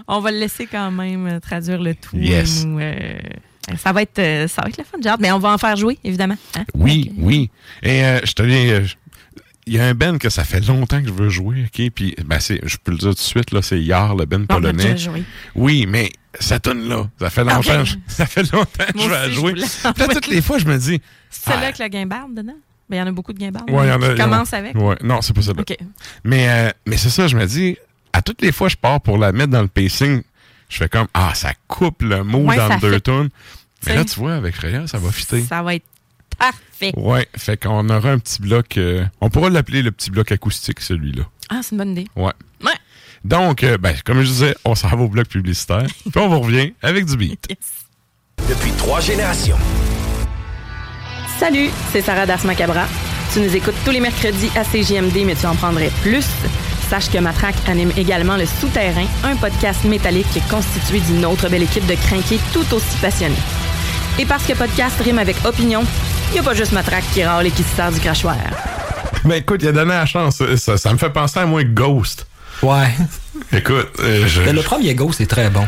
On 0.07 0.19
va 0.19 0.31
le 0.31 0.37
laisser 0.39 0.65
quand 0.67 0.91
même 0.91 1.27
euh, 1.27 1.39
traduire 1.39 1.81
le 1.81 1.95
tout. 1.95 2.15
Yes. 2.17 2.63
nous, 2.65 2.79
euh, 2.79 3.13
ça 3.77 3.91
va 3.91 4.01
être 4.01 4.19
euh, 4.19 4.47
ça 4.47 4.61
va 4.61 4.69
être 4.69 4.77
le 4.77 4.83
fun, 4.83 4.97
hâte. 5.09 5.19
Mais 5.19 5.31
on 5.31 5.39
va 5.39 5.49
en 5.49 5.57
faire 5.57 5.75
jouer, 5.75 5.97
évidemment. 6.03 6.37
hein. 6.57 6.65
Oui, 6.73 7.11
oui. 7.17 7.49
Et 7.81 8.03
euh, 8.03 8.19
je 8.23 8.33
te 8.33 8.43
dis, 8.43 8.71
euh, 8.71 8.83
je- 8.85 8.95
il 9.65 9.73
y 9.75 9.79
a 9.79 9.85
un 9.85 9.93
Ben 9.93 10.17
que 10.19 10.29
ça 10.29 10.43
fait 10.43 10.59
longtemps 10.67 11.01
que 11.01 11.07
je 11.07 11.13
veux 11.13 11.29
jouer, 11.29 11.63
ok? 11.65 11.89
Puis 11.95 12.15
ben 12.25 12.39
c'est, 12.41 12.59
je 12.67 12.75
peux 12.83 12.91
le 12.91 12.97
dire 12.97 13.09
tout 13.09 13.15
de 13.15 13.19
suite 13.19 13.51
là, 13.51 13.61
c'est 13.61 13.79
Yar 13.81 14.15
le 14.15 14.25
Ben 14.25 14.43
a 14.49 14.53
polonais. 14.55 14.97
joué. 14.97 15.23
Oui, 15.55 15.85
mais 15.87 16.11
ça 16.37 16.59
tourne 16.59 16.87
là. 16.89 17.09
Ça 17.19 17.29
fait 17.29 17.43
longtemps, 17.45 17.85
je- 17.85 17.95
ça 18.07 18.25
fait 18.25 18.51
longtemps 18.51 18.83
que 18.93 18.99
je 18.99 19.07
vais 19.07 19.13
la 19.15 19.21
aussi, 19.21 19.29
je 19.29 19.35
jouer. 19.35 19.51
voulais 19.53 19.93
Puis 19.95 20.07
toutes 20.15 20.27
les 20.27 20.41
fois, 20.41 20.57
je 20.57 20.65
me 20.65 20.77
dis. 20.77 20.99
C'est 21.29 21.45
celle-là 21.45 21.59
Ah. 21.61 21.63
avec 21.65 21.77
la 21.77 21.87
guimbarde 21.89 22.33
dedans? 22.35 22.55
Ben, 22.89 22.97
il 22.97 22.99
y 22.99 23.01
en 23.01 23.07
a 23.07 23.11
beaucoup 23.13 23.31
de 23.31 23.39
guimbardes. 23.39 23.69
Ouais, 23.71 23.85
il 23.85 23.89
y 23.89 23.91
en 23.93 24.01
a. 24.01 24.09
Tu 24.13 24.21
commences 24.21 24.53
avec? 24.53 24.75
Ouais, 24.75 24.97
non, 25.01 25.21
c'est 25.21 25.33
pas 25.33 25.41
ça. 25.41 25.51
OK. 25.57 25.77
Mais, 26.25 26.49
euh, 26.49 26.69
mais 26.85 26.97
c'est 26.97 27.09
ça, 27.09 27.27
je 27.27 27.37
me 27.37 27.45
dis, 27.45 27.77
à 28.11 28.21
toutes 28.21 28.41
les 28.41 28.51
fois, 28.51 28.67
je 28.67 28.75
pars 28.75 28.99
pour 28.99 29.17
la 29.17 29.31
mettre 29.31 29.51
dans 29.51 29.61
le 29.61 29.69
pacing. 29.69 30.21
Je 30.73 30.79
fais 30.79 30.89
comme, 30.89 31.05
ah, 31.13 31.35
ça 31.35 31.53
coupe 31.67 32.01
le 32.01 32.23
mot 32.23 32.39
Ouais, 32.39 32.57
dans 32.57 32.79
deux 32.79 32.99
tonnes. 32.99 33.29
Mais 33.85 33.93
là, 33.93 34.03
tu 34.05 34.19
vois, 34.19 34.33
avec 34.33 34.55
Freya, 34.55 34.87
ça 34.87 34.97
va 34.97 35.11
fitter. 35.11 35.43
Ça 35.43 35.61
va 35.61 35.75
être 35.75 35.85
parfait. 36.39 36.91
Ouais, 36.97 37.27
fait 37.37 37.61
qu'on 37.61 37.87
aura 37.89 38.09
un 38.09 38.17
petit 38.17 38.41
bloc. 38.41 38.77
euh, 38.77 39.05
on 39.21 39.29
pourra 39.29 39.51
l'appeler 39.51 39.83
le 39.83 39.91
petit 39.91 40.09
bloc 40.09 40.31
acoustique, 40.31 40.79
celui-là. 40.81 41.25
Ah, 41.49 41.59
c'est 41.61 41.73
une 41.73 41.77
bonne 41.77 41.91
idée. 41.91 42.07
Ouais. 42.15 42.31
Ouais. 42.63 42.71
Donc, 43.23 43.63
euh, 43.63 43.77
ben, 43.77 43.95
comme 44.03 44.23
je 44.23 44.27
disais, 44.27 44.55
on 44.65 44.73
s'en 44.73 44.87
va 44.89 44.97
au 45.03 45.09
bloc 45.09 45.27
publicitaire. 45.27 45.85
puis 46.11 46.11
on 46.19 46.27
vous 46.27 46.39
revient 46.39 46.73
avec 46.81 47.05
du 47.05 47.17
beat. 47.17 47.45
Yes. 47.51 47.59
Depuis 48.49 48.71
trois 48.71 48.99
générations. 48.99 49.59
Salut, 51.37 51.69
c'est 51.91 52.01
Sarah 52.01 52.25
Das 52.25 52.45
Macabra. 52.45 52.87
Tu 53.31 53.41
nous 53.41 53.55
écoutes 53.55 53.75
tous 53.85 53.91
les 53.91 53.99
mercredis 53.99 54.49
à 54.55 54.63
CJMD, 54.63 55.23
mais 55.23 55.35
tu 55.35 55.45
en 55.45 55.53
prendrais 55.55 55.91
plus. 56.01 56.25
Sache 56.93 57.09
que 57.09 57.17
Matraque 57.17 57.55
anime 57.67 57.91
également 57.97 58.37
Le 58.37 58.45
Souterrain, 58.45 59.07
un 59.23 59.35
podcast 59.35 59.83
métallique 59.83 60.27
constitué 60.47 60.99
d'une 60.99 61.25
autre 61.25 61.49
belle 61.49 61.63
équipe 61.63 61.87
de 61.87 61.95
crinqués 61.95 62.39
tout 62.53 62.71
aussi 62.71 62.95
passionnés. 63.01 63.33
Et 64.19 64.27
parce 64.27 64.45
que 64.45 64.53
podcast 64.53 65.01
rime 65.01 65.17
avec 65.17 65.35
opinion, 65.43 65.83
il 66.29 66.33
n'y 66.33 66.39
a 66.41 66.43
pas 66.43 66.53
juste 66.53 66.71
Matraque 66.71 67.05
qui 67.11 67.23
râle 67.23 67.47
et 67.47 67.49
qui 67.49 67.63
se 67.63 67.75
sert 67.75 67.91
du 67.91 67.99
crachoir. 67.99 68.37
Ben 69.25 69.37
écoute, 69.37 69.61
il 69.63 69.69
a 69.69 69.71
donné 69.71 69.89
la 69.89 70.05
chance. 70.05 70.43
Ça, 70.57 70.77
ça 70.77 70.93
me 70.93 70.99
fait 70.99 71.09
penser 71.09 71.39
à 71.39 71.47
moi 71.47 71.63
Ghost. 71.63 72.27
Ouais. 72.61 72.93
Écoute, 73.51 73.87
euh, 73.97 74.27
je, 74.27 74.41
Mais 74.43 74.53
le 74.53 74.61
premier 74.61 74.93
Ghost 74.93 75.19
est 75.19 75.25
très 75.25 75.49
bon. 75.49 75.67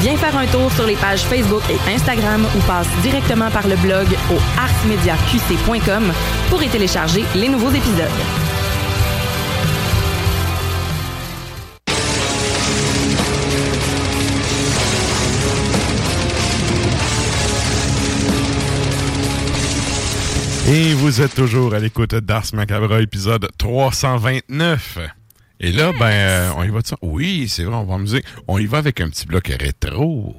Viens 0.00 0.16
faire 0.16 0.36
un 0.36 0.46
tour 0.46 0.70
sur 0.72 0.86
les 0.86 0.96
pages 0.96 1.22
Facebook 1.22 1.62
et 1.70 1.90
Instagram 1.90 2.46
ou 2.56 2.60
passe 2.66 2.88
directement 3.02 3.50
par 3.50 3.68
le 3.68 3.76
blog 3.76 4.06
au 4.30 4.38
arsmediaqc.com 4.58 6.12
pour 6.50 6.62
y 6.62 6.68
télécharger 6.68 7.24
les 7.34 7.48
nouveaux 7.48 7.70
épisodes. 7.70 8.08
Et 20.68 20.94
vous 20.94 21.20
êtes 21.20 21.34
toujours 21.34 21.74
à 21.74 21.78
l'écoute 21.80 22.14
d'Ars 22.14 22.46
Macabra, 22.54 23.02
épisode 23.02 23.48
329. 23.58 25.21
Et 25.64 25.70
là, 25.70 25.92
ben, 25.92 26.06
euh, 26.06 26.50
on 26.56 26.64
y 26.64 26.68
va 26.70 26.80
de 26.80 26.86
ça? 26.88 26.96
Oui, 27.02 27.48
c'est 27.48 27.62
vrai, 27.62 27.76
on 27.76 27.84
va 27.84 27.94
en 27.94 28.00
musique. 28.00 28.24
On 28.48 28.58
y 28.58 28.66
va 28.66 28.78
avec 28.78 29.00
un 29.00 29.08
petit 29.08 29.26
bloc 29.26 29.46
rétro. 29.46 30.34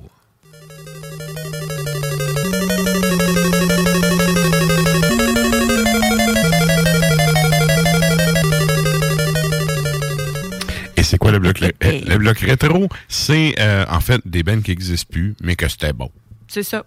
Et 10.98 11.04
c'est 11.04 11.18
quoi 11.18 11.32
le 11.32 11.40
bloc, 11.40 11.62
le, 11.62 11.72
le 11.82 12.18
bloc 12.18 12.40
rétro? 12.40 12.90
C'est 13.08 13.56
euh, 13.60 13.86
en 13.90 14.02
fait 14.02 14.20
des 14.26 14.44
bands 14.44 14.60
qui 14.60 14.72
n'existent 14.72 15.08
plus, 15.10 15.36
mais 15.42 15.56
que 15.56 15.70
c'était 15.70 15.94
bon. 15.94 16.12
C'est 16.50 16.64
ça. 16.64 16.86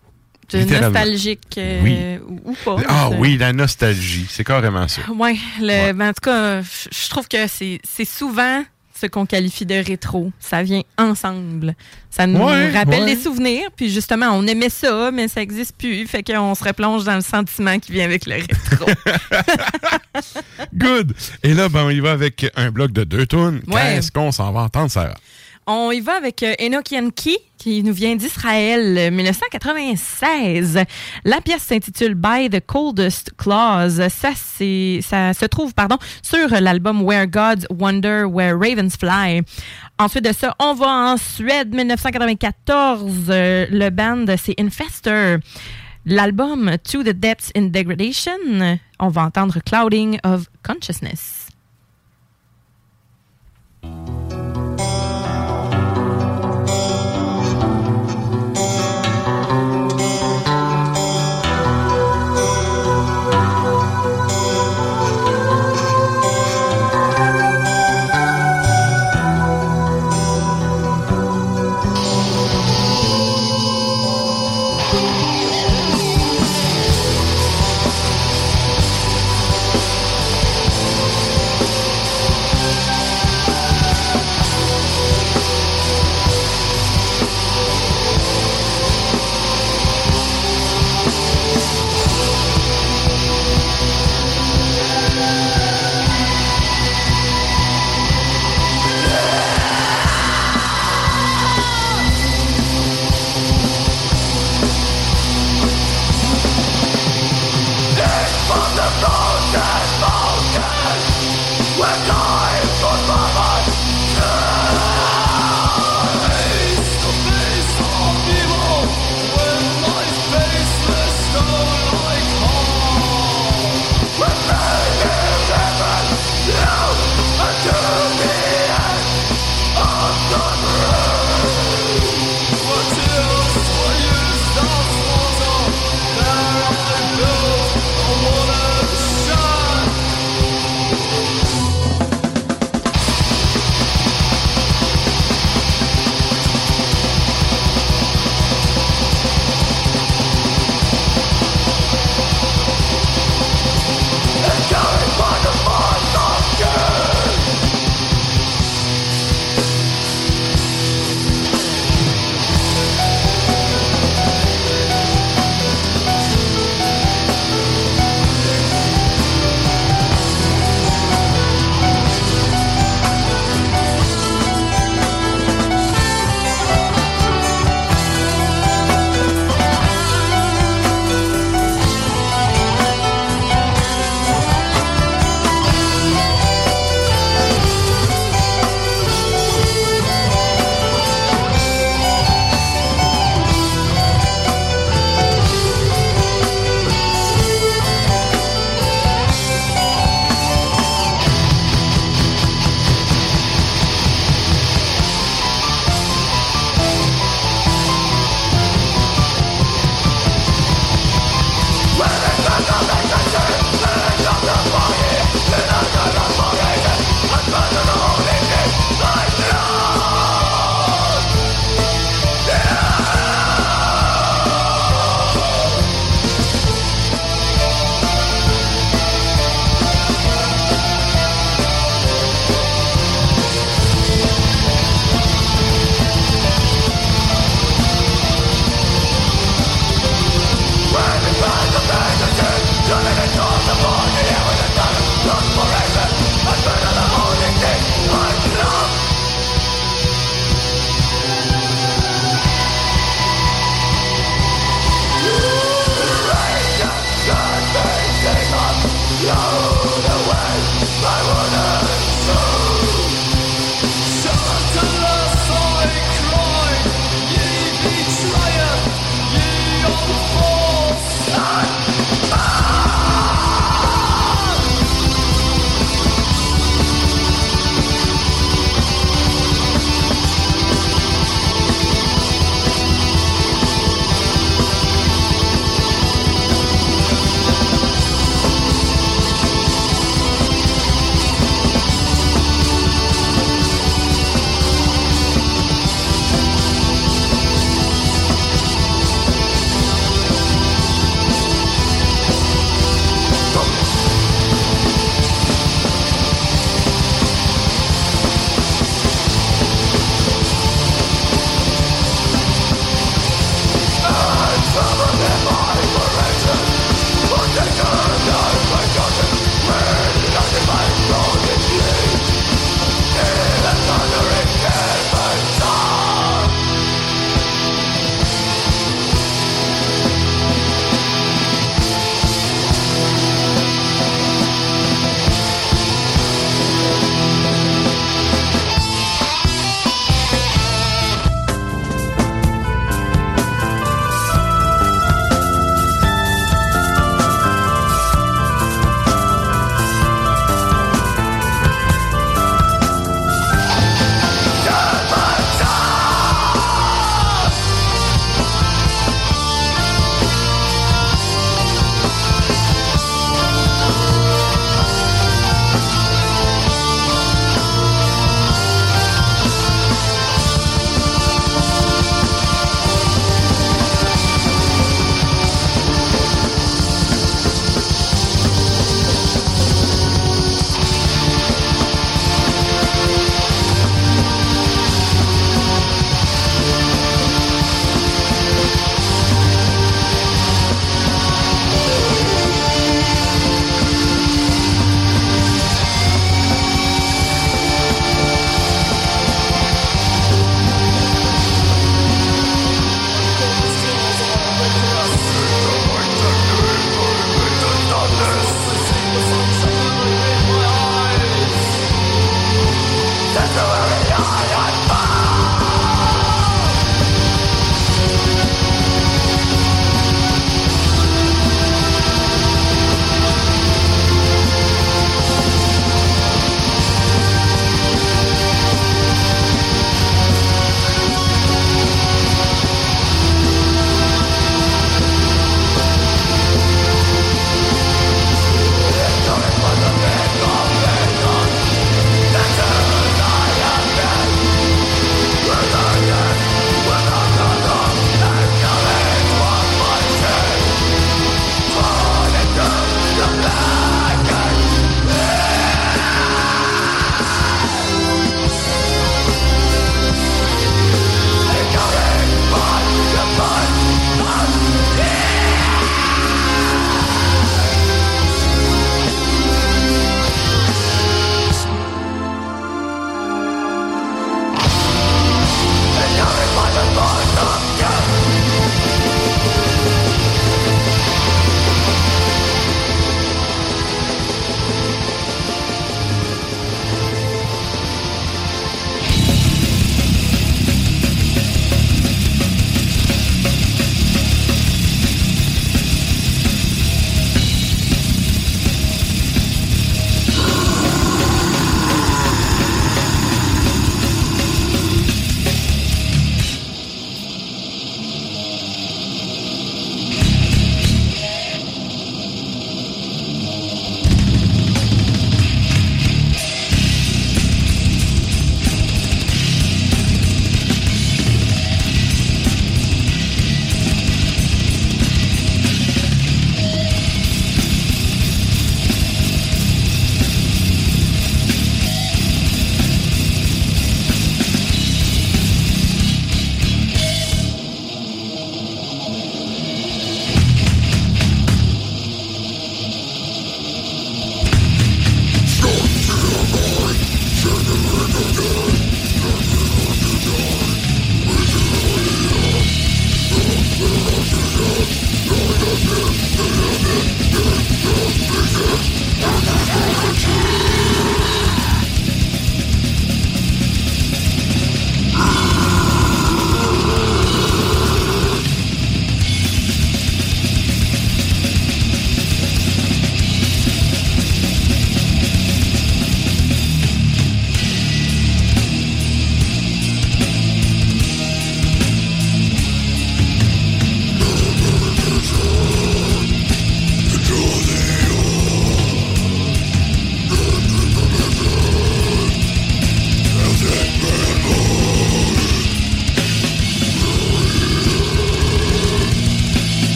Nostalgique 0.55 1.41
euh, 1.59 1.81
Oui. 1.83 2.41
ou, 2.45 2.55
pas. 2.65 2.77
Ah 2.89 3.11
oui, 3.19 3.37
la 3.37 3.53
nostalgie, 3.53 4.27
c'est 4.29 4.45
carrément 4.45 4.87
ça. 4.89 5.03
Le, 5.09 5.15
Ouais. 5.15 5.37
ben, 5.93 6.09
en 6.11 6.13
tout 6.13 6.21
cas, 6.31 6.63
je 6.63 7.09
trouve 7.09 7.27
que 7.29 7.47
c'est 7.49 8.05
souvent 8.05 8.63
ce 8.99 9.07
qu'on 9.07 9.27
qualifie 9.27 9.67
de 9.67 9.75
rétro. 9.75 10.33
Ça 10.41 10.63
vient 10.63 10.83
ensemble. 10.97 11.75
Ça 12.11 12.27
nous 12.27 12.39
Ouais, 12.43 12.71
rappelle 12.71 13.01
ouais. 13.05 13.15
des 13.15 13.21
souvenirs. 13.23 13.69
Puis 13.77 13.91
justement, 13.91 14.29
on 14.33 14.47
aimait 14.47 14.71
ça, 14.71 15.11
mais 15.13 15.29
ça 15.29 15.41
n'existe 15.41 15.77
plus. 15.77 16.07
Fait 16.07 16.23
qu'on 16.23 16.55
se 16.55 16.65
replonge 16.65 17.05
dans 17.05 17.17
le 17.17 17.21
sentiment 17.21 17.79
qui 17.79 17.93
vient 17.93 18.05
avec 18.07 18.25
le 18.27 18.37
rétro. 18.37 18.87
Good! 20.75 21.15
Et 21.43 21.53
là, 21.55 21.69
ben, 21.69 21.85
on 21.85 21.91
y 21.91 22.01
va 22.01 22.13
avec 22.13 22.51
un 22.57 22.71
bloc 22.71 22.93
de 22.93 23.05
deux. 23.05 23.27
Ouais. 23.35 23.97
Qu'est-ce 23.97 24.11
qu'on 24.13 24.33
s'en 24.33 24.53
va 24.53 24.61
entendre, 24.63 24.91
Sarah? 24.91 25.15
On 25.67 25.91
y 25.91 26.01
va 26.01 26.15
avec 26.15 26.43
euh, 26.43 26.55
Enoch 26.61 26.91
Yankee, 26.93 27.39
qui 27.67 27.83
nous 27.83 27.93
vient 27.93 28.15
d'Israël, 28.15 28.97
euh, 28.97 29.11
1996. 29.11 30.85
La 31.25 31.41
pièce 31.41 31.63
s'intitule 31.63 32.15
By 32.15 32.49
the 32.49 32.65
Coldest 32.65 33.33
Claws. 33.37 34.09
Ça, 34.09 34.31
ça 34.37 35.35
se 35.35 35.45
trouve, 35.47 35.75
pardon, 35.75 35.99
sur 36.23 36.49
l'album 36.61 37.03
Where 37.03 37.27
Gods 37.27 37.67
Wonder, 37.77 38.23
Where 38.23 38.57
Ravens 38.57 38.97
Fly. 38.97 39.43
Ensuite 39.99 40.27
de 40.27 40.33
ça, 40.33 40.55
on 40.61 40.75
va 40.75 40.87
en 40.87 41.17
Suède, 41.17 41.75
1994. 41.75 43.25
Euh, 43.31 43.67
le 43.69 43.91
band, 43.91 44.27
c'est 44.41 44.55
Infester. 44.61 45.39
L'album 46.05 46.77
To 46.89 47.03
the 47.03 47.09
Depths 47.09 47.51
in 47.57 47.63
Degradation. 47.63 48.79
On 49.01 49.09
va 49.09 49.23
entendre 49.23 49.59
Clouding 49.67 50.21
of 50.23 50.47
Consciousness. 50.63 51.46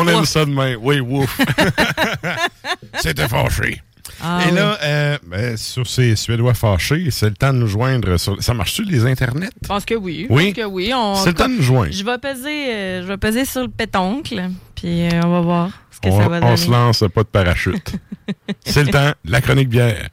On 0.00 0.08
aime 0.08 0.24
ça 0.24 0.44
demain. 0.44 0.74
Oui, 0.80 1.00
ouf. 1.00 1.40
C'était 3.00 3.28
fâché. 3.28 3.80
Ah 4.22 4.40
Et 4.44 4.50
oui. 4.50 4.56
là, 4.56 4.78
euh, 4.82 5.18
ben, 5.26 5.56
sur 5.56 5.86
ces 5.86 6.14
Suédois 6.16 6.54
fâchés, 6.54 7.08
c'est 7.10 7.26
le 7.28 7.34
temps 7.34 7.52
de 7.52 7.58
nous 7.58 7.66
joindre 7.66 8.16
sur. 8.18 8.42
Ça 8.42 8.52
marche-tu 8.54 8.84
les 8.84 9.06
internets? 9.06 9.48
Je 9.62 9.68
pense 9.68 9.84
que 9.84 9.94
oui. 9.94 10.26
Oui. 10.28 10.42
Je 10.42 10.60
pense 10.60 10.64
que 10.64 10.68
oui. 10.68 10.92
On- 10.94 11.14
C'est 11.16 11.28
le 11.30 11.34
temps 11.34 11.48
de 11.48 11.54
nous 11.56 11.62
joindre. 11.62 11.92
Je 11.92 12.04
vais 12.04 12.18
peser, 12.18 12.72
euh, 12.74 13.02
je 13.02 13.06
vais 13.06 13.16
peser 13.16 13.44
sur 13.44 13.62
le 13.62 13.68
pétoncle, 13.68 14.48
puis 14.74 15.04
euh, 15.08 15.20
on 15.24 15.30
va 15.30 15.40
voir 15.40 15.70
ce 15.90 16.00
que 16.00 16.08
On, 16.08 16.20
ça 16.20 16.28
va 16.28 16.36
on 16.38 16.40
donner. 16.40 16.56
se 16.56 16.70
lance 16.70 17.04
pas 17.14 17.22
de 17.22 17.28
parachute. 17.28 17.92
c'est 18.64 18.84
le 18.84 18.90
temps 18.90 19.12
de 19.24 19.30
la 19.32 19.40
chronique 19.40 19.68
bière. 19.68 20.08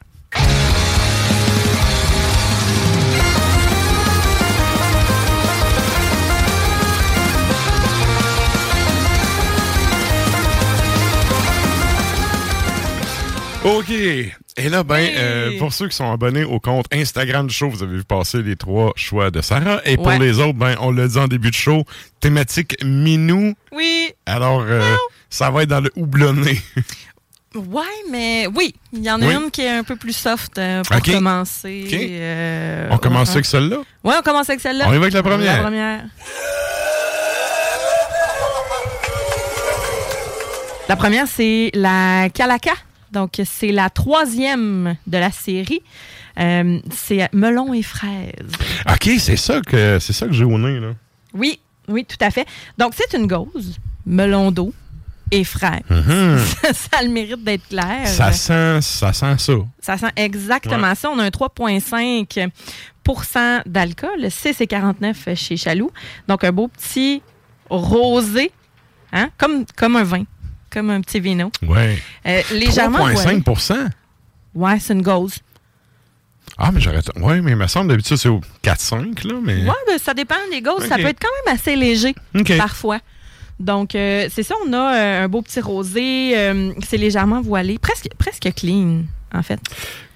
OK. 13.67 13.89
Et 13.91 14.69
là, 14.69 14.83
ben, 14.83 14.95
Oui. 14.95 15.11
euh, 15.15 15.57
pour 15.59 15.71
ceux 15.73 15.87
qui 15.87 15.95
sont 15.95 16.11
abonnés 16.11 16.43
au 16.43 16.59
compte 16.59 16.85
Instagram 16.93 17.47
du 17.47 17.53
show, 17.53 17.69
vous 17.69 17.83
avez 17.83 17.97
vu 17.97 18.03
passer 18.03 18.41
les 18.41 18.55
trois 18.55 18.91
choix 18.95 19.29
de 19.29 19.41
Sarah. 19.41 19.79
Et 19.85 19.95
pour 19.97 20.07
Ouais. 20.07 20.19
les 20.19 20.39
autres, 20.39 20.57
ben, 20.57 20.75
on 20.79 20.91
l'a 20.91 21.07
dit 21.07 21.17
en 21.17 21.27
début 21.27 21.49
de 21.51 21.55
show, 21.55 21.83
thématique 22.19 22.75
minou. 22.83 23.53
Oui. 23.71 24.11
Alors, 24.25 24.63
euh, 24.67 24.81
ça 25.29 25.51
va 25.51 25.63
être 25.63 25.69
dans 25.69 25.81
le 25.81 25.91
houblonné. 25.95 26.59
Ouais, 27.55 27.81
mais 28.11 28.47
oui, 28.55 28.75
il 28.93 29.03
y 29.03 29.09
en 29.11 29.21
a 29.21 29.25
Oui. 29.25 29.33
une 29.33 29.49
qui 29.51 29.61
est 29.61 29.69
un 29.69 29.83
peu 29.83 29.95
plus 29.95 30.15
soft 30.15 30.57
euh, 30.57 30.83
pour 30.83 31.01
commencer. 31.01 31.87
Euh, 31.93 32.87
on 32.91 32.97
commence 32.97 33.29
ouais. 33.29 33.33
avec 33.35 33.45
celle-là? 33.45 33.77
Ouais, 34.03 34.13
on 34.17 34.21
commence 34.21 34.49
avec 34.49 34.61
celle-là. 34.61 34.85
On 34.87 34.93
y 34.93 34.97
va 34.97 35.03
avec 35.03 35.13
la 35.13 35.23
première. 35.23 35.55
La 35.57 35.61
première. 35.63 36.03
La 40.89 40.95
première, 40.95 41.27
c'est 41.27 41.69
la 41.73 42.29
Calaca. 42.33 42.71
Donc, 43.17 43.41
c'est 43.45 43.71
la 43.71 43.89
troisième 43.89 44.95
de 45.07 45.17
la 45.17 45.31
série. 45.31 45.81
Euh, 46.39 46.77
c'est 46.95 47.27
melon 47.33 47.73
et 47.73 47.81
fraises. 47.81 48.51
OK, 48.87 49.09
c'est 49.17 49.37
ça 49.37 49.59
que 49.61 49.97
c'est 49.97 50.13
ça 50.13 50.27
que 50.27 50.33
j'ai 50.33 50.43
au 50.43 50.59
nez, 50.59 50.79
là. 50.79 50.89
Oui, 51.33 51.59
oui, 51.87 52.05
tout 52.05 52.23
à 52.23 52.29
fait. 52.29 52.45
Donc, 52.77 52.93
c'est 52.95 53.17
une 53.17 53.25
gauze, 53.25 53.79
melon 54.05 54.51
d'eau 54.51 54.71
et 55.31 55.43
fraises. 55.43 55.81
ça 55.89 56.99
a 56.99 57.03
le 57.03 57.09
mérite 57.09 57.43
d'être 57.43 57.67
clair. 57.69 58.01
Mhm. 58.01 58.05
Ça 58.05 58.31
sent, 58.31 58.81
ça 58.81 59.13
sent 59.13 59.39
ça. 59.39 59.53
Ça 59.79 59.97
sent 59.97 60.11
exactement 60.15 60.93
ça. 60.93 61.09
On 61.09 61.17
a 61.17 61.23
un 61.23 61.29
3,5% 61.29 63.61
d'alcool, 63.65 64.25
6,49 64.25 65.35
chez 65.35 65.57
Chaloux. 65.57 65.89
Donc, 66.27 66.43
un 66.43 66.51
beau 66.51 66.67
petit 66.67 67.23
rosé, 67.67 68.51
hein? 69.11 69.31
comme, 69.39 69.65
comme 69.75 69.95
un 69.95 70.03
vin, 70.03 70.23
comme 70.69 70.89
un 70.89 71.01
petit 71.01 71.19
vino. 71.19 71.51
Ouais. 71.65 71.97
Euh, 72.25 72.41
légèrement 72.51 72.99
voilé. 72.99 73.39
3,5 73.41 73.89
Ouais, 74.55 74.79
c'est 74.79 74.93
une 74.93 75.01
gauze. 75.01 75.39
Ah, 76.57 76.71
mais 76.71 76.79
j'aurais. 76.79 77.01
Ouais, 77.17 77.41
mais 77.41 77.51
il 77.51 77.57
me 77.57 77.67
semble 77.67 77.89
d'habitude 77.89 78.17
c'est 78.17 78.29
au 78.29 78.41
4,5, 78.63 79.27
là. 79.27 79.35
Mais... 79.43 79.63
Ouais, 79.63 79.75
ben, 79.87 79.97
ça 79.99 80.13
dépend 80.13 80.35
des 80.51 80.61
gauzes. 80.61 80.87
Ça 80.87 80.95
peut 80.95 81.05
être 81.05 81.19
quand 81.19 81.27
même 81.45 81.55
assez 81.55 81.75
léger 81.75 82.15
parfois. 82.57 82.99
Donc, 83.59 83.95
euh, 83.95 84.27
c'est 84.31 84.43
ça, 84.43 84.53
on 84.67 84.73
a 84.73 84.95
euh, 84.95 85.23
un 85.25 85.27
beau 85.27 85.41
petit 85.41 85.59
rosé. 85.59 86.33
euh, 86.37 86.71
c'est 86.87 86.97
légèrement 86.97 87.41
voilé, 87.41 87.77
presque, 87.79 88.07
presque 88.17 88.47
clean, 88.55 89.01
en 89.33 89.41
fait. 89.43 89.59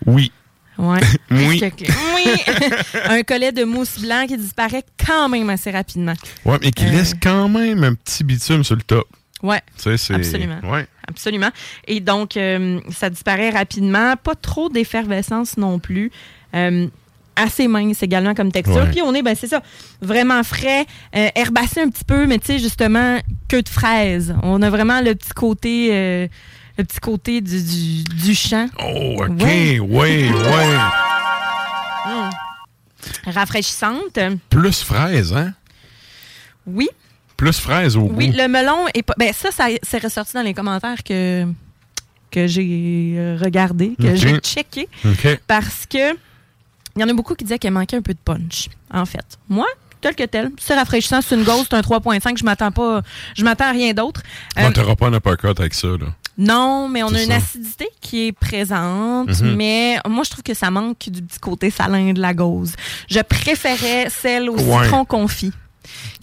Oui. 0.06 0.32
Ouais. 0.78 1.00
Oui. 1.32 1.62
Oui. 2.16 2.24
un 3.06 3.24
collet 3.24 3.52
de 3.52 3.64
mousse 3.64 4.00
blanc 4.00 4.26
qui 4.28 4.38
disparaît 4.38 4.84
quand 5.06 5.28
même 5.30 5.50
assez 5.50 5.72
rapidement. 5.72 6.14
Ouais, 6.46 6.58
mais 6.62 6.72
qui 6.72 6.86
Euh. 6.86 6.92
laisse 6.92 7.14
quand 7.22 7.50
même 7.50 7.84
un 7.84 7.94
petit 7.96 8.24
bitume 8.24 8.64
sur 8.64 8.76
le 8.76 8.82
top. 8.84 9.08
C'est. 9.78 10.14
Absolument. 10.14 10.60
Ouais. 10.64 10.88
Absolument. 11.08 11.50
Et 11.88 12.00
donc, 12.00 12.38
euh, 12.38 12.80
ça 12.92 13.10
disparaît 13.10 13.50
rapidement. 13.50 14.16
Pas 14.16 14.36
trop 14.36 14.70
d'effervescence 14.70 15.58
non 15.58 15.80
plus. 15.80 16.12
Euh, 16.54 16.88
assez 17.36 17.68
mince 17.68 18.04
également 18.04 18.34
comme 18.34 18.52
texture. 18.52 18.84
Ouais. 18.84 18.92
Puis 18.92 19.02
on 19.02 19.14
est, 19.14 19.22
ben 19.22 19.36
c'est 19.36 19.48
ça, 19.48 19.64
vraiment 20.02 20.44
frais, 20.44 20.86
euh, 21.16 21.30
herbacé 21.36 21.82
un 21.82 21.90
petit 21.90 22.04
peu, 22.04 22.28
mais 22.28 22.38
tu 22.40 22.48
sais, 22.48 22.60
justement, 22.60 23.20
queue 23.48 23.62
de 23.62 23.70
fraise. 23.70 24.36
On 24.44 24.62
a 24.62 24.70
vraiment 24.70 25.02
le 25.02 25.16
petit 25.16 25.34
côté, 25.34 26.30
le 26.78 26.84
petit 26.84 27.00
côté 27.00 27.42
du, 27.42 27.64
du, 27.64 28.04
du 28.04 28.36
champ. 28.36 28.68
Oh, 28.80 29.24
OK. 29.24 29.42
Ouais. 29.42 29.80
Ouais, 29.80 30.30
ouais. 30.30 30.78
Rafraîchissante. 33.26 34.20
Plus 34.50 34.84
fraise, 34.84 35.34
hein? 35.34 35.54
Oui, 36.68 36.90
Plus 37.42 37.60
fraise 37.60 37.98
au 37.98 38.02
oui, 38.14 38.30
goût. 38.30 38.38
le 38.38 38.48
melon 38.48 38.86
est 38.94 39.02
pas. 39.02 39.16
Ben 39.18 39.34
ça, 39.34 39.50
ça 39.52 39.66
c'est 39.82 40.04
ressorti 40.04 40.34
dans 40.34 40.44
les 40.44 40.54
commentaires 40.54 41.04
que, 41.04 41.46
que 42.30 42.46
j'ai 42.46 43.16
euh, 43.18 43.38
regardé, 43.42 43.96
que 44.00 44.16
j'ai 44.16 44.38
checké. 44.40 44.88
Parce 45.48 45.86
que 45.90 46.12
il 46.96 47.02
y 47.02 47.04
en 47.04 47.10
a 47.10 47.14
beaucoup 47.14 47.34
qui 47.36 47.44
disaient 47.46 47.58
qu'il 47.58 47.72
manquait 47.72 47.98
un 47.98 48.02
peu 48.02 48.14
de 48.14 48.20
punch, 48.24 48.68
en 48.94 49.06
fait. 49.06 49.26
Moi, 49.50 49.66
tel 50.02 50.14
que 50.14 50.24
tel, 50.26 50.52
c'est 50.60 50.76
rafraîchissant, 50.76 51.22
c'est 51.22 51.36
une 51.36 51.44
ghost, 51.44 51.68
c'est 51.72 51.76
un 51.78 51.82
3.5, 51.82 52.38
je 52.38 52.44
m'attends 52.44 52.72
pas, 52.72 53.02
je 53.36 53.44
m'attends 53.44 53.66
à 53.66 53.72
rien 53.72 53.94
d'autre. 53.94 54.22
Euh, 54.60 54.64
On 54.68 54.72
t'aura 54.72 54.96
pas 54.96 55.08
un 55.08 55.14
uppercut 55.14 55.58
avec 55.60 55.74
ça, 55.74 55.88
là. 55.88 56.08
non, 56.38 56.90
mais 56.90 57.02
on 57.04 57.14
a 57.14 57.24
une 57.24 57.32
acidité 57.32 57.88
qui 58.02 58.28
est 58.28 58.32
présente, 58.34 59.30
Mhm. 59.42 59.56
mais 59.56 60.00
moi 60.08 60.24
je 60.26 60.30
trouve 60.32 60.44
que 60.44 60.54
ça 60.54 60.70
manque 60.70 61.08
du 61.10 61.22
petit 61.24 61.40
côté 61.40 61.70
salin 61.72 62.14
de 62.14 62.20
la 62.22 62.34
gauze. 62.34 62.74
Je 63.10 63.20
préférais 63.22 64.10
celle 64.10 64.50
au 64.50 64.58
Ouais. 64.60 64.84
citron 64.84 65.06
confit 65.06 65.54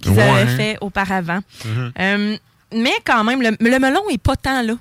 qu'ils 0.03 0.12
Ouais. 0.12 0.23
avaient 0.23 0.57
fait 0.57 0.79
auparavant. 0.81 1.40
Mhm. 1.64 1.92
Euh, 1.99 2.37
mais 2.75 2.92
quand 3.05 3.25
même, 3.25 3.42
le, 3.42 3.57
le 3.61 3.79
melon 3.79 4.09
est 4.11 4.23
pas 4.23 4.37
tant 4.37 4.62
là. 4.62 4.75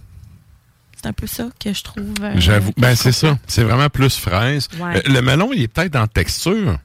C'est 0.95 1.07
un 1.07 1.13
peu 1.13 1.27
ça 1.27 1.47
que 1.63 1.71
je 1.73 1.83
trouve. 1.83 2.13
euh, 2.21 2.33
J'avoue. 2.37 2.71
Ben, 2.77 2.95
c'est 2.95 3.11
ça. 3.11 3.37
C'est 3.45 3.63
vraiment 3.63 3.89
plus 3.89 4.17
fraise. 4.17 4.67
Ouais. 4.79 4.97
Euh, 4.97 5.01
le 5.05 5.21
melon, 5.21 5.51
il 5.53 5.61
est 5.61 5.67
peut-être 5.67 5.95
en 5.95 6.07
texture. 6.07 6.77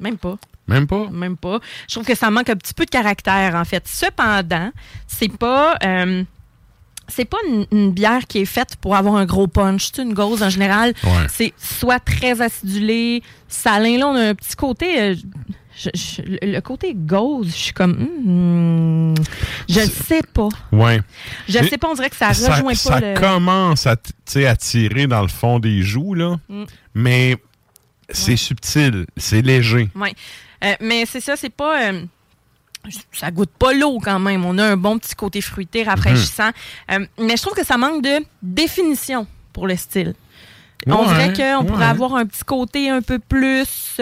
Même 0.00 0.16
pas. 0.18 0.36
Même 0.68 0.86
pas? 0.86 1.08
Même 1.10 1.36
pas. 1.36 1.58
Je 1.88 1.94
trouve 1.96 2.06
que 2.06 2.14
ça 2.14 2.30
manque 2.30 2.48
un 2.48 2.56
petit 2.56 2.72
peu 2.74 2.84
de 2.86 2.90
caractère, 2.90 3.54
en 3.56 3.64
fait. 3.64 3.86
Cependant, 3.88 4.70
c'est 5.08 5.36
pas. 5.36 5.76
euh, 5.84 6.22
c'est 7.06 7.26
pas 7.26 7.36
une, 7.46 7.66
une 7.70 7.92
bière 7.92 8.26
qui 8.26 8.38
est 8.38 8.44
faite 8.46 8.76
pour 8.76 8.96
avoir 8.96 9.16
un 9.16 9.26
gros 9.26 9.46
punch. 9.46 9.90
Une 9.98 10.14
gauze, 10.14 10.42
en 10.42 10.48
général, 10.48 10.94
Ouais. 11.04 11.26
c'est 11.28 11.52
soit 11.58 12.00
très 12.00 12.40
acidulé, 12.40 13.22
salin. 13.46 13.98
Là, 13.98 14.08
on 14.08 14.14
a 14.14 14.28
un 14.30 14.34
petit 14.34 14.56
côté. 14.56 15.00
euh, 15.02 15.14
je- 15.76 15.90
je- 15.94 16.22
le 16.46 16.60
côté 16.60 16.94
gauze, 16.94 17.48
je 17.48 17.52
suis 17.52 17.72
comme. 17.72 17.92
hmm, 17.92 19.14
je 19.68 19.80
ne 19.80 19.86
sais 19.86 20.22
pas. 20.32 20.48
Ouais. 20.72 21.00
Je 21.48 21.58
Mais 21.58 21.68
sais 21.68 21.78
pas, 21.78 21.88
on 21.90 21.94
dirait 21.94 22.10
que 22.10 22.16
ça 22.16 22.32
ça, 22.34 22.54
rejoint 22.54 22.74
ça 22.74 22.90
pas 22.90 23.00
le. 23.00 23.20
commence 23.20 23.86
à, 23.86 23.96
tirer 24.56 25.06
dans 25.06 25.22
le 25.22 25.28
fond 25.28 25.58
des 25.58 25.82
joues, 25.82 26.14
là. 26.14 26.36
Mm. 26.48 26.64
Mais 26.94 27.36
c'est 28.10 28.36
subtil, 28.36 29.06
c'est 29.16 29.42
léger. 29.42 29.88
Ouais. 29.94 30.14
Euh, 30.64 30.74
mais 30.80 31.04
c'est 31.06 31.20
ça, 31.20 31.36
c'est 31.36 31.50
pas. 31.50 31.90
euh, 31.90 32.02
ça 33.12 33.30
goûte 33.30 33.50
pas 33.58 33.72
l'eau 33.72 33.98
quand 33.98 34.18
même. 34.18 34.44
On 34.44 34.58
a 34.58 34.64
un 34.64 34.76
bon 34.76 34.98
petit 34.98 35.14
côté 35.14 35.40
fruité, 35.40 35.84
rafraîchissant. 35.84 36.50
Mhm. 36.90 37.02
Euh, 37.02 37.06
mais 37.18 37.36
je 37.36 37.42
trouve 37.42 37.54
que 37.54 37.64
ça 37.64 37.78
manque 37.78 38.02
de 38.02 38.24
définition 38.42 39.26
pour 39.52 39.66
le 39.66 39.76
style. 39.76 40.14
On 40.86 41.06
dirait 41.06 41.32
qu'on 41.32 41.64
pourrait 41.64 41.86
avoir 41.86 42.14
un 42.14 42.26
petit 42.26 42.44
côté 42.44 42.90
un 42.90 43.00
peu 43.00 43.18
plus 43.18 43.96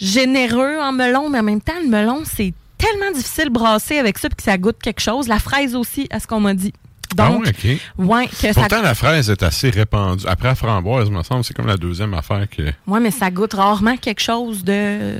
généreux 0.00 0.78
en 0.80 0.92
melon, 0.92 1.28
mais 1.28 1.40
en 1.40 1.42
même 1.42 1.60
temps, 1.60 1.78
le 1.82 1.88
melon, 1.88 2.22
c'est 2.24 2.52
tellement 2.78 3.12
difficile 3.14 3.46
de 3.46 3.50
brasser 3.50 3.98
avec 3.98 4.18
ça 4.18 4.28
puis 4.28 4.36
que 4.36 4.42
ça 4.42 4.56
goûte 4.58 4.78
quelque 4.82 5.00
chose. 5.00 5.28
La 5.28 5.38
fraise 5.38 5.74
aussi, 5.74 6.06
à 6.10 6.20
ce 6.20 6.26
qu'on 6.26 6.40
m'a 6.40 6.54
dit. 6.54 6.72
Donc, 7.16 7.44
ah 7.44 7.50
OK. 7.50 7.78
ouais, 7.98 8.28
que 8.28 8.52
ça, 8.52 8.54
Pourtant, 8.54 8.82
la 8.82 8.94
fraise 8.94 9.30
est 9.30 9.42
assez 9.42 9.70
répandue. 9.70 10.24
Après 10.28 10.48
la 10.48 10.54
framboise, 10.54 11.08
il 11.08 11.12
me 11.12 11.22
semble, 11.24 11.42
c'est 11.42 11.54
comme 11.54 11.66
la 11.66 11.76
deuxième 11.76 12.14
affaire 12.14 12.46
que. 12.48 12.62
ouais, 12.86 13.00
mais 13.00 13.10
ça 13.10 13.30
goûte 13.30 13.54
rarement 13.54 13.96
quelque 13.96 14.20
chose 14.20 14.62
de 14.62 15.16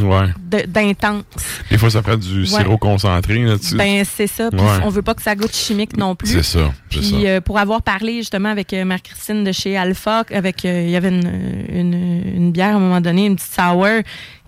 Ouais. 0.00 0.32
d'intense. 0.66 1.24
Des 1.70 1.76
fois, 1.78 1.90
ça 1.90 2.02
prend 2.02 2.16
du 2.16 2.46
sirop 2.46 2.78
concentré. 2.78 3.44
Ben, 3.74 4.04
c'est 4.04 4.26
ça. 4.26 4.50
Puis 4.50 4.60
Ouais. 4.60 4.78
on 4.84 4.88
veut 4.88 5.02
pas 5.02 5.14
que 5.14 5.22
ça 5.22 5.34
goûte 5.34 5.54
chimique 5.54 5.96
non 5.96 6.14
plus. 6.14 6.28
c'est 6.28 6.42
ça. 6.42 6.72
Puis 6.88 7.26
euh, 7.26 7.40
pour 7.40 7.58
avoir 7.58 7.82
parlé 7.82 8.16
justement 8.16 8.48
avec 8.48 8.72
euh, 8.72 8.84
Marie-Christine 8.84 9.44
de 9.44 9.52
chez 9.52 9.76
Alpha, 9.76 10.24
avec 10.32 10.64
euh, 10.64 10.82
il 10.84 10.90
y 10.90 10.96
avait 10.96 11.10
une, 11.10 11.66
une, 11.68 12.22
une 12.36 12.52
bière 12.52 12.74
à 12.74 12.76
un 12.76 12.80
moment 12.80 13.00
donné, 13.00 13.26
une 13.26 13.36
petite 13.36 13.52
sour, 13.54 13.86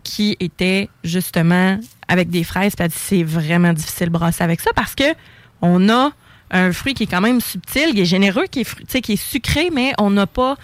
qui 0.02 0.37
était 0.40 0.88
justement 1.02 1.78
avec 2.09 2.30
des 2.30 2.44
fraises. 2.44 2.74
Puis 2.76 2.87
c'est 2.90 3.22
vraiment 3.22 3.72
difficile 3.72 4.07
de 4.09 4.12
brasser 4.12 4.42
avec 4.44 4.61
ça 4.61 4.70
parce 4.74 4.94
que 4.94 5.04
on 5.62 5.88
a 5.88 6.11
un 6.50 6.72
fruit 6.72 6.94
qui 6.94 7.04
est 7.04 7.07
quand 7.07 7.20
même 7.22 7.40
subtil, 7.40 7.92
qui 7.94 8.02
est 8.02 8.04
généreux, 8.07 8.44
qui 8.50 8.61
est, 8.61 9.00
qui 9.00 9.12
est 9.14 9.16
sucré, 9.16 9.70
mais 9.74 9.92
on 9.98 10.11
n'a 10.11 10.26
pas 10.26 10.57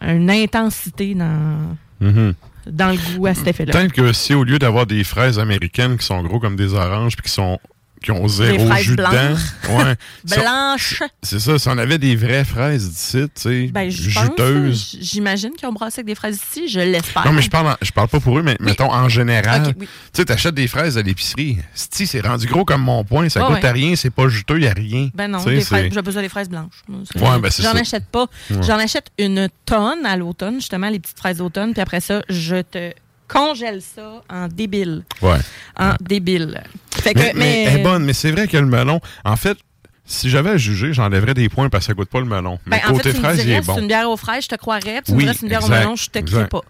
une 0.00 0.30
intensité 0.30 1.14
dans, 1.14 1.76
Mhm. 2.00 2.34
Dans 2.66 2.90
le 2.90 2.96
goût 2.96 3.26
à. 3.26 3.34
Peut-être 3.34 3.92
que 3.92 4.12
si 4.12 4.34
au 4.34 4.44
lieu 4.44 4.58
d'avoir 4.58 4.86
des 4.86 5.04
fraises 5.04 5.38
américaines 5.38 5.96
qui 5.96 6.04
sont 6.04 6.22
gros 6.22 6.40
comme 6.40 6.56
des 6.56 6.74
oranges 6.74 7.16
puis 7.16 7.24
qui 7.24 7.32
sont 7.32 7.58
qui 8.06 8.12
ont 8.12 8.28
zéro 8.28 8.72
jus 8.76 8.94
dedans, 8.94 9.10
blanches. 9.10 9.40
ouais, 9.68 9.94
si 10.24 10.38
on- 10.38 10.40
Blanche. 10.42 11.02
c'est 11.24 11.40
ça. 11.40 11.58
Si 11.58 11.68
on 11.68 11.76
avait 11.76 11.98
des 11.98 12.14
vraies 12.14 12.44
fraises 12.44 12.88
d'ici, 12.88 13.24
tu 13.34 13.42
sais, 13.42 13.66
Ben, 13.72 13.90
juteuses. 13.90 14.96
j'imagine 15.00 15.50
qu'ils 15.56 15.68
ont 15.68 15.72
brassé 15.72 15.96
avec 16.00 16.06
des 16.06 16.14
fraises 16.14 16.36
ici, 16.40 16.68
je 16.68 16.78
l'espère. 16.78 17.24
Non, 17.26 17.32
mais 17.32 17.42
je 17.42 17.50
parle, 17.50 17.66
en- 17.66 17.76
je 17.82 17.90
parle 17.90 18.06
pas 18.06 18.20
pour 18.20 18.38
eux, 18.38 18.42
mais 18.42 18.56
mettons 18.60 18.92
en 18.92 19.08
général. 19.08 19.74
Oui. 19.78 19.86
Tu 19.86 19.88
sais, 20.12 20.24
t'achètes 20.24 20.54
des 20.54 20.68
fraises 20.68 20.96
à 20.96 21.02
l'épicerie. 21.02 21.58
Si 21.74 22.06
c'est 22.06 22.20
rendu 22.24 22.46
gros 22.46 22.64
comme 22.64 22.82
mon 22.82 23.02
poing, 23.04 23.28
ça 23.28 23.40
Ouais, 23.40 23.46
coûte 23.54 23.62
ouais. 23.64 23.68
à 23.68 23.72
rien, 23.72 23.96
c'est 23.96 24.10
pas 24.10 24.28
juteux, 24.28 24.60
y 24.60 24.68
a 24.68 24.72
rien. 24.72 25.10
Ben 25.14 25.26
non, 25.28 25.38
j'ai 25.44 26.00
besoin 26.00 26.22
des 26.22 26.28
fraises 26.28 26.48
blanches. 26.48 26.84
Ouais, 26.88 27.38
ben 27.40 27.50
J'en 27.60 27.72
achète 27.74 28.06
pas. 28.06 28.26
Ouais. 28.50 28.62
J'en 28.62 28.78
achète 28.78 29.08
une 29.18 29.48
tonne 29.64 30.06
à 30.06 30.16
l'automne, 30.16 30.56
justement, 30.56 30.88
les 30.90 31.00
petites 31.00 31.18
fraises 31.18 31.38
d'automne. 31.38 31.72
Puis 31.72 31.82
après 31.82 32.00
ça, 32.00 32.22
je 32.28 32.62
te 32.62 32.92
congèle 33.28 33.82
ça 33.82 34.22
en 34.30 34.48
débile. 34.48 35.04
Ouais. 35.22 35.38
En 35.78 35.94
débile. 36.00 36.62
Fait 36.90 37.14
que, 37.14 37.18
Mais, 37.18 37.32
mais 37.34 37.40
mais, 37.40 37.64
elle 37.64 37.80
est 37.80 37.82
bonne, 37.82 38.04
mais 38.04 38.12
c'est 38.12 38.30
vrai 38.30 38.48
que 38.48 38.56
le 38.56 38.66
melon, 38.66 39.00
en 39.24 39.36
fait, 39.36 39.58
si 40.04 40.30
j'avais 40.30 40.50
à 40.50 40.56
juger, 40.56 40.92
j'enlèverais 40.92 41.34
des 41.34 41.48
points 41.48 41.68
parce 41.68 41.84
que 41.84 41.88
ça 41.88 41.94
goûte 41.94 42.08
pas 42.08 42.20
le 42.20 42.26
melon. 42.26 42.58
Mais 42.66 42.80
ben, 42.82 42.90
en 42.90 42.96
côté 42.96 43.10
fait, 43.10 43.14
tu 43.14 43.20
me 43.20 43.24
fraise, 43.24 43.44
il 43.44 43.50
est 43.50 43.56
c'est 43.56 43.66
bon. 43.66 43.78
une 43.78 43.88
bière 43.88 44.08
aux 44.08 44.16
fraises, 44.16 44.44
je 44.44 44.48
te 44.48 44.54
croirais. 44.54 45.02
Tu 45.04 45.12
me 45.12 45.16
Oui, 45.16 45.24
dirais, 45.24 45.34
c'est 45.34 45.42
une 45.42 45.48
bière 45.48 45.64
au 45.64 45.68
melon, 45.68 45.96
je 45.96 46.08
te 46.08 46.18
crée 46.20 46.46
pas. 46.46 46.62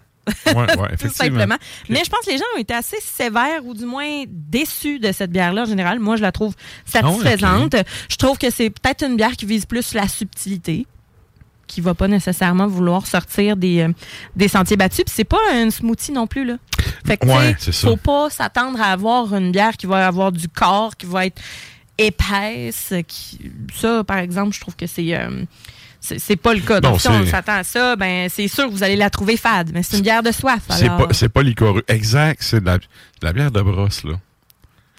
Ouais, 0.47 0.55
ouais, 0.55 0.97
Tout 0.99 1.09
simplement. 1.09 1.55
Mais 1.89 2.03
je 2.03 2.09
pense 2.09 2.25
que 2.25 2.31
les 2.31 2.37
gens 2.37 2.43
ont 2.55 2.59
été 2.59 2.73
assez 2.73 2.97
sévères 2.99 3.65
ou 3.65 3.73
du 3.73 3.85
moins 3.85 4.23
déçus 4.27 4.99
de 4.99 5.11
cette 5.11 5.31
bière-là 5.31 5.63
en 5.63 5.65
général. 5.65 5.99
Moi, 5.99 6.17
je 6.17 6.21
la 6.21 6.31
trouve 6.31 6.53
satisfaisante. 6.85 7.75
Je 8.09 8.15
trouve 8.17 8.37
que 8.37 8.49
c'est 8.49 8.69
peut-être 8.69 9.05
une 9.05 9.15
bière 9.15 9.33
qui 9.33 9.45
vise 9.45 9.65
plus 9.65 9.93
la 9.93 10.07
subtilité 10.07 10.85
qui 11.67 11.81
va 11.81 11.93
pas 11.93 12.07
nécessairement 12.07 12.67
vouloir 12.67 13.05
sortir 13.05 13.57
des, 13.57 13.81
euh, 13.81 13.91
des 14.35 14.47
sentiers 14.47 14.77
battus. 14.77 15.05
Puis 15.05 15.13
c'est 15.15 15.23
pas 15.23 15.37
un 15.53 15.69
smoothie 15.69 16.11
non 16.11 16.25
plus, 16.27 16.45
là. 16.45 16.55
Fait 17.05 17.17
que, 17.17 17.27
Ouais, 17.27 17.55
faut 17.73 17.97
pas 17.97 18.29
s'attendre 18.29 18.81
à 18.81 18.91
avoir 18.91 19.33
une 19.35 19.51
bière 19.51 19.75
qui 19.77 19.85
va 19.85 20.07
avoir 20.07 20.31
du 20.31 20.47
corps, 20.47 20.95
qui 20.95 21.05
va 21.05 21.25
être 21.25 21.41
épaisse. 21.97 22.93
Qui... 23.07 23.39
Ça, 23.75 24.03
par 24.03 24.17
exemple, 24.17 24.53
je 24.55 24.61
trouve 24.61 24.75
que 24.75 24.87
c'est... 24.87 25.15
euh, 25.15 25.43
c'est 25.99 26.35
pas 26.37 26.53
le 26.53 26.61
cas. 26.61 26.75
Non, 26.75 26.91
Donc, 26.91 27.01
si 27.01 27.07
on 27.09 27.25
s'attend 27.25 27.55
à 27.57 27.63
ça, 27.63 27.95
ben 27.97 28.29
c'est 28.29 28.47
sûr 28.47 28.67
que 28.67 28.71
vous 28.71 28.83
allez 28.83 28.95
la 28.95 29.09
trouver 29.09 29.35
fade. 29.35 29.71
Mais 29.73 29.83
c'est 29.83 29.97
une 29.97 30.03
bière 30.03 30.23
de 30.23 30.31
soif. 30.31 30.61
C'est 30.69 30.87
pas, 30.87 31.07
c'est 31.11 31.27
pas 31.27 31.41
liquoreux. 31.43 31.83
Exact, 31.87 32.41
c'est 32.41 32.61
de 32.61 32.65
la, 32.65 32.77
de 32.77 32.83
la 33.23 33.33
bière 33.33 33.51
de 33.51 33.61
brosse, 33.61 34.03
là. 34.05 34.13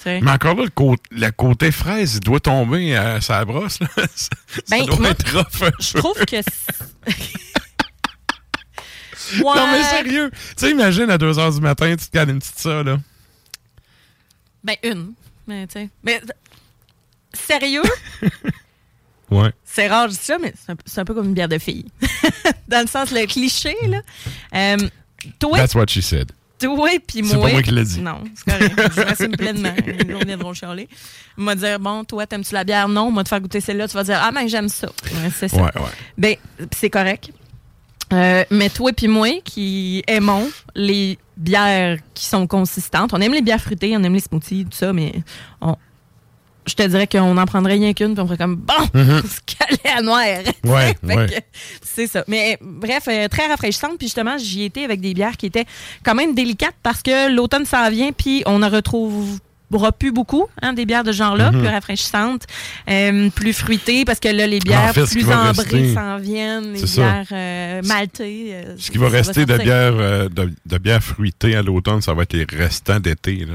Mais 0.06 0.30
encore 0.30 0.54
là, 0.54 0.64
le, 0.64 0.70
cô- 0.70 0.96
le 1.10 1.30
côté 1.30 1.70
fraise, 1.72 2.14
il 2.16 2.20
doit 2.20 2.40
tomber 2.40 2.94
à 2.96 3.20
sa 3.20 3.44
brosse, 3.44 3.80
là. 3.80 3.88
ça 4.14 4.28
Ben, 4.70 4.84
doit 4.86 4.96
moi, 4.98 5.10
être 5.10 5.36
rough 5.36 5.62
un 5.62 5.70
Je 5.80 5.98
trouve 5.98 6.24
que. 6.24 6.36
ouais. 6.36 6.42
Non, 9.42 9.66
mais 9.72 9.82
sérieux. 9.84 10.30
Tu 10.32 10.38
sais, 10.56 10.70
imagine 10.70 11.10
à 11.10 11.18
2 11.18 11.32
h 11.32 11.54
du 11.54 11.60
matin, 11.60 11.94
tu 11.96 12.06
te 12.06 12.10
cales 12.12 12.30
une 12.30 12.38
petite 12.38 12.58
ça, 12.58 12.82
là. 12.82 12.98
Ben, 14.64 14.76
une. 14.82 15.12
Mais, 15.46 15.66
tu 15.66 15.74
sais. 15.74 15.88
Mais, 16.02 16.20
sérieux, 17.32 17.82
Ouais. 19.30 19.52
c'est 19.64 19.88
rare, 19.88 20.08
je 20.08 20.14
dis 20.14 20.20
ça, 20.22 20.38
mais 20.38 20.54
c'est 20.58 20.72
un, 20.72 20.76
c'est 20.86 21.00
un 21.00 21.04
peu 21.04 21.12
comme 21.12 21.26
une 21.26 21.34
bière 21.34 21.48
de 21.48 21.58
fille. 21.58 21.84
Dans 22.66 22.80
le 22.80 22.86
sens, 22.86 23.10
le 23.10 23.26
cliché, 23.26 23.76
là. 23.86 24.00
Euh, 24.54 24.78
toi, 25.38 25.58
That's 25.58 25.74
what 25.74 25.86
she 25.88 26.00
said. 26.02 26.32
Toi, 26.58 26.90
puis 27.06 27.22
moi. 27.22 27.30
C'est 27.30 27.40
pas 27.40 27.50
moi 27.52 27.62
qui 27.62 27.70
l'ai 27.70 27.84
dit. 27.84 28.00
Non, 28.00 28.24
c'est 28.34 28.52
correct. 28.52 28.92
Je 28.96 29.00
m'assume 29.02 29.36
pleinement. 29.36 29.74
Les 29.86 30.12
gens 30.12 30.18
viendront 30.26 30.54
chialer. 30.54 30.88
Ils 31.36 31.44
vont 31.44 31.54
dire, 31.54 31.78
bon, 31.78 32.04
toi, 32.04 32.26
t'aimes-tu 32.26 32.54
la 32.54 32.64
bière? 32.64 32.88
Non. 32.88 33.10
Moi, 33.10 33.24
te 33.24 33.28
faire 33.28 33.40
goûter 33.40 33.60
celle-là, 33.60 33.88
tu 33.88 33.94
vas 33.94 34.04
dire, 34.04 34.20
ah, 34.22 34.30
ben, 34.32 34.48
j'aime 34.48 34.68
ça. 34.68 34.88
Ouais, 34.88 35.30
c'est 35.34 35.48
ça. 35.48 35.56
Ouais, 35.56 35.74
ouais. 35.74 35.90
Ben, 36.16 36.36
c'est 36.72 36.90
correct. 36.90 37.30
Euh, 38.12 38.44
mais 38.50 38.70
toi 38.70 38.92
puis 38.92 39.06
moi, 39.06 39.28
qui 39.44 40.02
aimons 40.06 40.48
les 40.74 41.18
bières 41.36 41.98
qui 42.14 42.24
sont 42.24 42.46
consistantes, 42.46 43.12
on 43.12 43.20
aime 43.20 43.34
les 43.34 43.42
bières 43.42 43.60
fruitées, 43.60 43.94
on 43.96 44.02
aime 44.02 44.14
les 44.14 44.20
smoothies, 44.20 44.64
tout 44.64 44.76
ça, 44.76 44.92
mais 44.92 45.12
on, 45.60 45.76
je 46.68 46.74
te 46.74 46.82
dirais 46.82 47.06
qu'on 47.06 47.36
en 47.36 47.44
prendrait 47.46 47.74
rien 47.74 47.92
qu'une, 47.94 48.14
puis 48.14 48.22
on 48.22 48.26
ferait 48.26 48.38
comme, 48.38 48.56
bon, 48.56 48.74
on 48.94 49.22
se 49.22 49.40
calait 49.46 49.96
à 49.96 50.02
noir. 50.02 50.22
Ouais, 50.64 50.94
ouais. 51.02 51.44
C'est 51.82 52.06
ça. 52.06 52.24
Mais 52.28 52.58
bref, 52.60 53.04
euh, 53.08 53.28
très 53.28 53.46
rafraîchissante. 53.46 53.98
Puis 53.98 54.06
justement, 54.06 54.38
j'y 54.38 54.64
étais 54.64 54.84
avec 54.84 55.00
des 55.00 55.14
bières 55.14 55.36
qui 55.36 55.46
étaient 55.46 55.66
quand 56.04 56.14
même 56.14 56.34
délicates 56.34 56.76
parce 56.82 57.02
que 57.02 57.32
l'automne 57.34 57.64
s'en 57.64 57.90
vient, 57.90 58.12
puis 58.12 58.42
on 58.46 58.62
en 58.62 58.68
retrouvera 59.70 59.92
plus 59.92 60.12
beaucoup, 60.12 60.46
hein, 60.62 60.72
des 60.72 60.86
bières 60.86 61.04
de 61.04 61.12
ce 61.12 61.18
genre-là, 61.18 61.50
plus 61.50 61.66
rafraîchissantes, 61.66 62.44
euh, 62.88 63.28
plus 63.30 63.52
fruitées, 63.52 64.04
parce 64.04 64.18
que 64.20 64.28
là, 64.28 64.46
les 64.46 64.58
bières. 64.60 64.90
En 64.90 64.92
fait, 64.92 65.04
plus 65.06 65.30
ambrées 65.30 65.94
s'en 65.94 66.16
viennent, 66.18 66.72
les 66.72 66.82
bières 66.82 67.24
euh, 67.32 67.82
maltées. 67.84 68.50
euh, 68.52 68.74
Ce 68.78 68.90
qui 68.90 68.98
va 68.98 69.08
rester 69.08 69.44
de 69.44 69.50
sortir. 69.52 69.64
bière, 69.64 69.92
euh, 69.96 70.28
de, 70.28 70.52
de 70.64 70.78
bière 70.78 71.02
fruitée 71.02 71.54
à 71.56 71.62
l'automne, 71.62 72.00
ça 72.00 72.14
va 72.14 72.22
être 72.22 72.32
les 72.32 72.46
restants 72.50 73.00
d'été. 73.00 73.46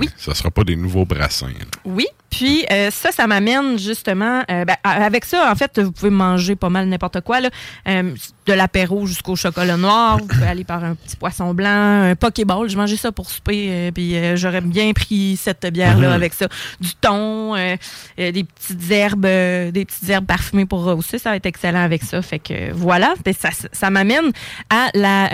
Oui. 0.00 0.08
Ça 0.16 0.34
sera 0.34 0.50
pas 0.50 0.64
des 0.64 0.76
nouveaux 0.76 1.04
brassins. 1.04 1.46
là. 1.48 1.64
Oui, 1.84 2.06
puis 2.30 2.64
euh, 2.72 2.90
ça, 2.90 3.12
ça 3.12 3.26
m'amène 3.26 3.78
justement. 3.78 4.42
euh, 4.50 4.64
ben, 4.64 4.76
avec 4.84 5.24
ça, 5.24 5.50
en 5.50 5.54
fait, 5.54 5.78
vous 5.80 5.92
pouvez 5.92 6.10
manger 6.10 6.56
pas 6.56 6.68
mal 6.70 6.88
n'importe 6.88 7.20
quoi. 7.20 7.40
Là. 7.40 7.50
Euh, 7.88 8.14
de 8.48 8.52
l'apéro 8.54 9.06
jusqu'au 9.06 9.36
chocolat 9.36 9.76
noir. 9.76 10.18
Vous 10.18 10.26
pouvez 10.26 10.46
aller 10.46 10.64
par 10.64 10.82
un 10.82 10.94
petit 10.94 11.14
poisson 11.16 11.54
blanc, 11.54 11.68
un 12.10 12.16
pokéball. 12.16 12.68
J'ai 12.68 12.76
mangé 12.76 12.96
ça 12.96 13.12
pour 13.12 13.30
souper. 13.30 13.66
euh, 13.70 13.90
puis 13.92 14.16
euh, 14.16 14.36
j'aurais 14.36 14.60
bien 14.62 14.92
pris 14.92 15.36
cette 15.40 15.66
bière-là 15.66 16.08
Mhm. 16.08 16.14
avec 16.14 16.34
ça. 16.34 16.48
Du 16.80 16.94
thon, 17.00 17.54
euh, 17.56 17.76
des 18.16 18.44
petites 18.44 18.90
herbes, 18.90 19.22
des 19.26 19.84
petites 19.86 20.08
herbes 20.08 20.26
parfumées 20.26 20.66
pour 20.66 20.82
rehausser. 20.82 21.18
Ça 21.18 21.30
va 21.30 21.36
être 21.36 21.46
excellent 21.46 21.82
avec 21.82 22.02
ça. 22.02 22.22
Fait 22.22 22.38
que 22.38 22.72
voilà. 22.72 23.14
Ça, 23.38 23.50
ça 23.72 23.90
m'amène 23.90 24.32
à 24.70 24.88
la, 24.94 25.28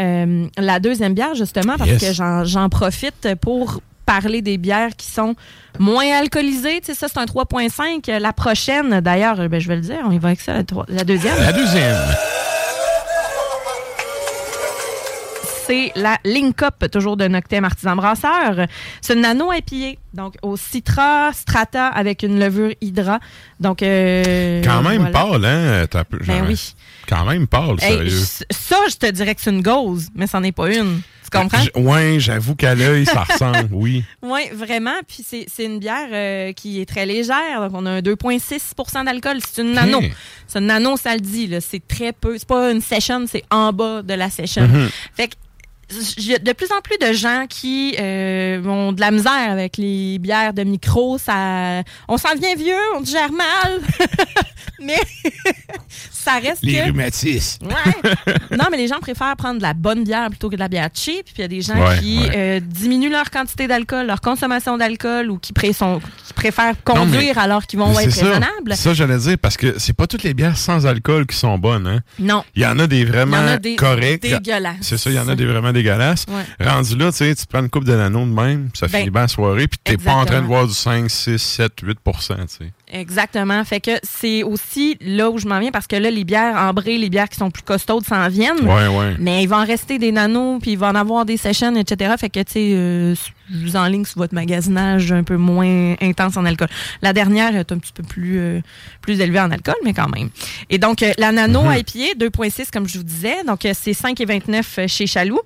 la 0.58 0.80
deuxième 0.80 1.14
bière, 1.14 1.34
justement, 1.34 1.76
parce 1.78 1.90
Yes. 1.90 2.04
que 2.08 2.12
j'en 2.12 2.44
j'en 2.44 2.68
profite 2.68 3.28
pour 3.40 3.80
parler 4.06 4.42
des 4.42 4.58
bières 4.58 4.96
qui 4.96 5.06
sont 5.10 5.34
moins 5.78 6.04
alcoolisées. 6.20 6.80
Tu 6.80 6.86
sais, 6.92 6.94
ça, 6.94 7.06
c'est 7.08 7.18
un 7.18 7.24
3.5. 7.24 8.06
La 8.20 8.32
prochaine, 8.34 9.00
d'ailleurs, 9.00 9.48
ben, 9.48 9.58
je 9.60 9.68
vais 9.68 9.76
le 9.76 9.80
dire, 9.82 9.98
on 10.04 10.10
y 10.10 10.18
va 10.18 10.28
avec 10.28 10.40
ça, 10.40 10.54
la, 10.54 10.62
la 10.88 11.04
deuxième. 11.04 11.38
La 11.38 11.52
deuxième. 11.52 11.96
C'est 15.66 15.92
la 15.96 16.18
Link 16.24 16.62
Up, 16.62 16.90
toujours 16.90 17.16
de 17.16 17.26
Noctem 17.26 17.64
Artisan 17.64 17.96
Brasseur. 17.96 18.66
C'est 19.00 19.14
une 19.14 19.20
nano 19.22 19.52
IPA, 19.52 19.98
donc 20.12 20.34
au 20.42 20.56
Citra 20.56 21.32
Strata 21.32 21.86
avec 21.88 22.22
une 22.22 22.38
levure 22.38 22.72
Hydra. 22.80 23.18
Donc, 23.60 23.82
euh, 23.82 24.62
Quand 24.62 24.82
même 24.82 25.08
voilà. 25.10 25.10
pâle, 25.38 25.44
hein? 25.44 25.84
Ben 26.26 26.44
oui. 26.48 26.74
Quand 27.08 27.24
même 27.24 27.46
pâle, 27.46 27.80
sérieux. 27.80 28.10
ça, 28.50 28.76
je 28.90 28.96
te 28.96 29.10
dirais 29.10 29.34
que 29.34 29.40
c'est 29.40 29.50
une 29.50 29.62
gauze, 29.62 30.08
mais 30.14 30.26
c'en 30.26 30.42
est 30.42 30.52
pas 30.52 30.72
une. 30.74 31.00
Tu 31.30 31.38
comprends? 31.38 31.60
J- 31.62 31.70
Ouais, 31.74 32.16
j'avoue 32.18 32.54
qu'à 32.54 32.74
l'œil, 32.74 33.06
ça 33.06 33.22
ressemble, 33.24 33.68
oui. 33.72 34.04
Oui, 34.22 34.42
vraiment. 34.52 34.94
Puis 35.08 35.24
c'est 35.26 35.64
une 35.64 35.78
bière 35.78 36.08
euh, 36.12 36.52
qui 36.52 36.80
est 36.80 36.86
très 36.86 37.06
légère. 37.06 37.60
Donc, 37.62 37.70
on 37.74 37.86
a 37.86 37.90
un 37.92 38.00
2,6% 38.00 39.04
d'alcool. 39.04 39.38
C'est 39.46 39.62
une 39.62 39.72
nano. 39.72 40.00
C'est 40.46 40.58
une 40.58 40.66
nano, 40.66 40.96
ça 40.96 41.14
le 41.14 41.20
dit. 41.20 41.50
C'est 41.60 41.86
très 41.86 42.12
peu. 42.12 42.36
C'est 42.38 42.46
pas 42.48 42.70
une 42.70 42.80
session, 42.82 43.24
c'est 43.26 43.44
en 43.50 43.72
bas 43.72 44.02
de 44.02 44.14
la 44.14 44.28
session. 44.30 44.68
Mhm. 44.68 44.88
Fait 45.14 45.28
que 45.28 45.34
j'ai 46.18 46.38
de 46.38 46.52
plus 46.52 46.68
en 46.72 46.80
plus 46.82 46.96
de 46.98 47.12
gens 47.12 47.46
qui 47.48 47.94
euh, 47.98 48.62
ont 48.64 48.92
de 48.92 49.00
la 49.00 49.10
misère 49.10 49.50
avec 49.50 49.76
les 49.76 50.18
bières 50.18 50.52
de 50.54 50.62
micro. 50.64 51.18
Ça, 51.18 51.82
on 52.08 52.16
s'en 52.18 52.34
vient 52.34 52.54
vieux, 52.56 52.74
on 52.96 53.00
digère 53.00 53.30
mal. 53.32 53.80
mais 54.82 54.98
ça 56.10 56.34
reste 56.38 56.62
Les 56.62 56.74
que... 56.74 56.84
rhumatismes. 56.84 57.66
Ouais. 57.66 58.12
Non, 58.56 58.64
mais 58.70 58.76
les 58.76 58.88
gens 58.88 58.98
préfèrent 59.00 59.36
prendre 59.36 59.58
de 59.58 59.62
la 59.62 59.74
bonne 59.74 60.04
bière 60.04 60.28
plutôt 60.30 60.48
que 60.48 60.54
de 60.54 60.60
la 60.60 60.68
bière 60.68 60.88
cheap. 60.94 61.24
Puis 61.26 61.34
il 61.38 61.40
y 61.42 61.44
a 61.44 61.48
des 61.48 61.60
gens 61.60 61.74
Ouais, 61.74 61.98
qui 62.00 62.18
ouais. 62.20 62.32
euh, 62.36 62.60
diminuent 62.60 63.10
leur 63.10 63.30
quantité 63.30 63.66
d'alcool, 63.66 64.06
leur 64.06 64.20
consommation 64.20 64.76
d'alcool 64.78 65.30
ou 65.30 65.38
qui, 65.38 65.52
pré- 65.52 65.72
sont- 65.72 66.00
qui 66.26 66.32
préfèrent 66.32 66.74
Non, 66.88 66.94
mais 67.06 67.12
conduire 67.12 67.38
alors 67.38 67.66
qu'ils 67.66 67.78
vont 67.78 67.98
être 67.98 68.10
c'est 68.10 68.20
ça. 68.20 68.26
raisonnables. 68.26 68.74
Ça, 68.76 68.94
j'allais 68.94 69.18
dire, 69.18 69.36
parce 69.40 69.56
que 69.56 69.78
c'est 69.78 69.92
pas 69.92 70.06
toutes 70.06 70.22
les 70.22 70.34
bières 70.34 70.56
sans 70.56 70.86
alcool 70.86 71.26
qui 71.26 71.36
sont 71.36 71.58
bonnes. 71.58 71.86
Hein? 71.86 72.00
Non. 72.18 72.42
Il 72.54 72.62
y 72.62 72.66
en 72.66 72.78
a 72.78 72.86
des 72.86 73.04
vraiment 73.04 73.56
dégueulasses. 73.60 74.76
C'est 74.80 74.96
ça, 74.98 75.10
il 75.10 75.16
y 75.16 75.18
en 75.18 75.28
a 75.28 75.34
des 75.34 75.46
vraiment 75.46 75.72
dégueulasses. 75.74 76.24
Ouais. 76.28 76.66
Rendu 76.66 76.96
là, 76.96 77.12
tu 77.12 77.18
sais, 77.18 77.34
tu 77.34 77.44
prends 77.46 77.60
une 77.60 77.68
coupe 77.68 77.84
de 77.84 77.94
nano 77.94 78.20
de 78.20 78.32
même, 78.32 78.70
ça 78.72 78.86
Ben, 78.86 79.00
finit 79.00 79.10
bien 79.10 79.22
la 79.22 79.28
soirée, 79.28 79.68
puis 79.68 79.78
t'es 79.84 79.98
pas 79.98 80.14
en 80.14 80.24
train 80.24 80.40
de 80.40 80.46
voir 80.46 80.66
du 80.66 80.72
5, 80.72 81.10
6, 81.10 81.38
7, 81.38 81.72
8 81.82 81.98
tu 82.04 82.12
sais. 82.48 82.72
Exactement. 82.92 83.62
Fait 83.64 83.80
que 83.80 83.90
c'est 84.02 84.42
aussi 84.42 84.96
là 85.00 85.30
où 85.30 85.38
je 85.38 85.46
m'en 85.46 85.58
viens 85.58 85.70
parce 85.72 85.86
que 85.86 85.96
là, 85.96 86.10
les 86.10 86.24
bières 86.24 86.56
ambrées, 86.56 86.96
les 86.96 87.10
bières 87.10 87.28
qui 87.28 87.36
sont 87.36 87.50
plus 87.50 87.62
costaudes 87.62 88.04
s'en 88.06 88.28
viennent. 88.28 88.60
Ouais, 88.60 88.86
ouais. 88.86 89.16
Mais 89.18 89.42
il 89.42 89.48
va 89.48 89.58
en 89.58 89.64
rester 89.66 89.98
des 89.98 90.12
nanos, 90.12 90.60
puis 90.62 90.72
il 90.72 90.78
va 90.78 90.88
en 90.88 90.94
avoir 90.94 91.24
des 91.24 91.36
sessions, 91.36 91.74
etc. 91.76 92.14
Fait 92.18 92.30
que, 92.30 92.40
tu 92.40 92.52
sais, 92.52 92.70
euh, 92.74 93.14
vous 93.56 93.76
enligne 93.76 94.04
sur 94.04 94.18
votre 94.18 94.34
magasinage 94.34 95.12
un 95.12 95.22
peu 95.22 95.36
moins 95.36 95.94
intense 96.00 96.36
en 96.36 96.44
alcool. 96.44 96.68
La 97.02 97.12
dernière 97.12 97.54
est 97.56 97.70
un 97.72 97.78
petit 97.78 97.92
peu 97.92 98.02
plus, 98.02 98.38
euh, 98.38 98.60
plus 99.00 99.20
élevée 99.20 99.40
en 99.40 99.50
alcool, 99.50 99.74
mais 99.84 99.92
quand 99.92 100.08
même. 100.08 100.30
Et 100.70 100.78
donc, 100.78 101.02
euh, 101.02 101.12
la 101.18 101.32
nano 101.32 101.62
Mhm. 101.62 101.76
IPA, 101.78 102.14
2,6 102.18 102.70
comme 102.70 102.88
je 102.88 102.98
vous 102.98 103.04
disais. 103.04 103.44
Donc, 103.46 103.64
euh, 103.64 103.72
c'est 103.74 103.92
5,29 103.92 104.86
chez 104.88 105.06
Chaloux. 105.06 105.40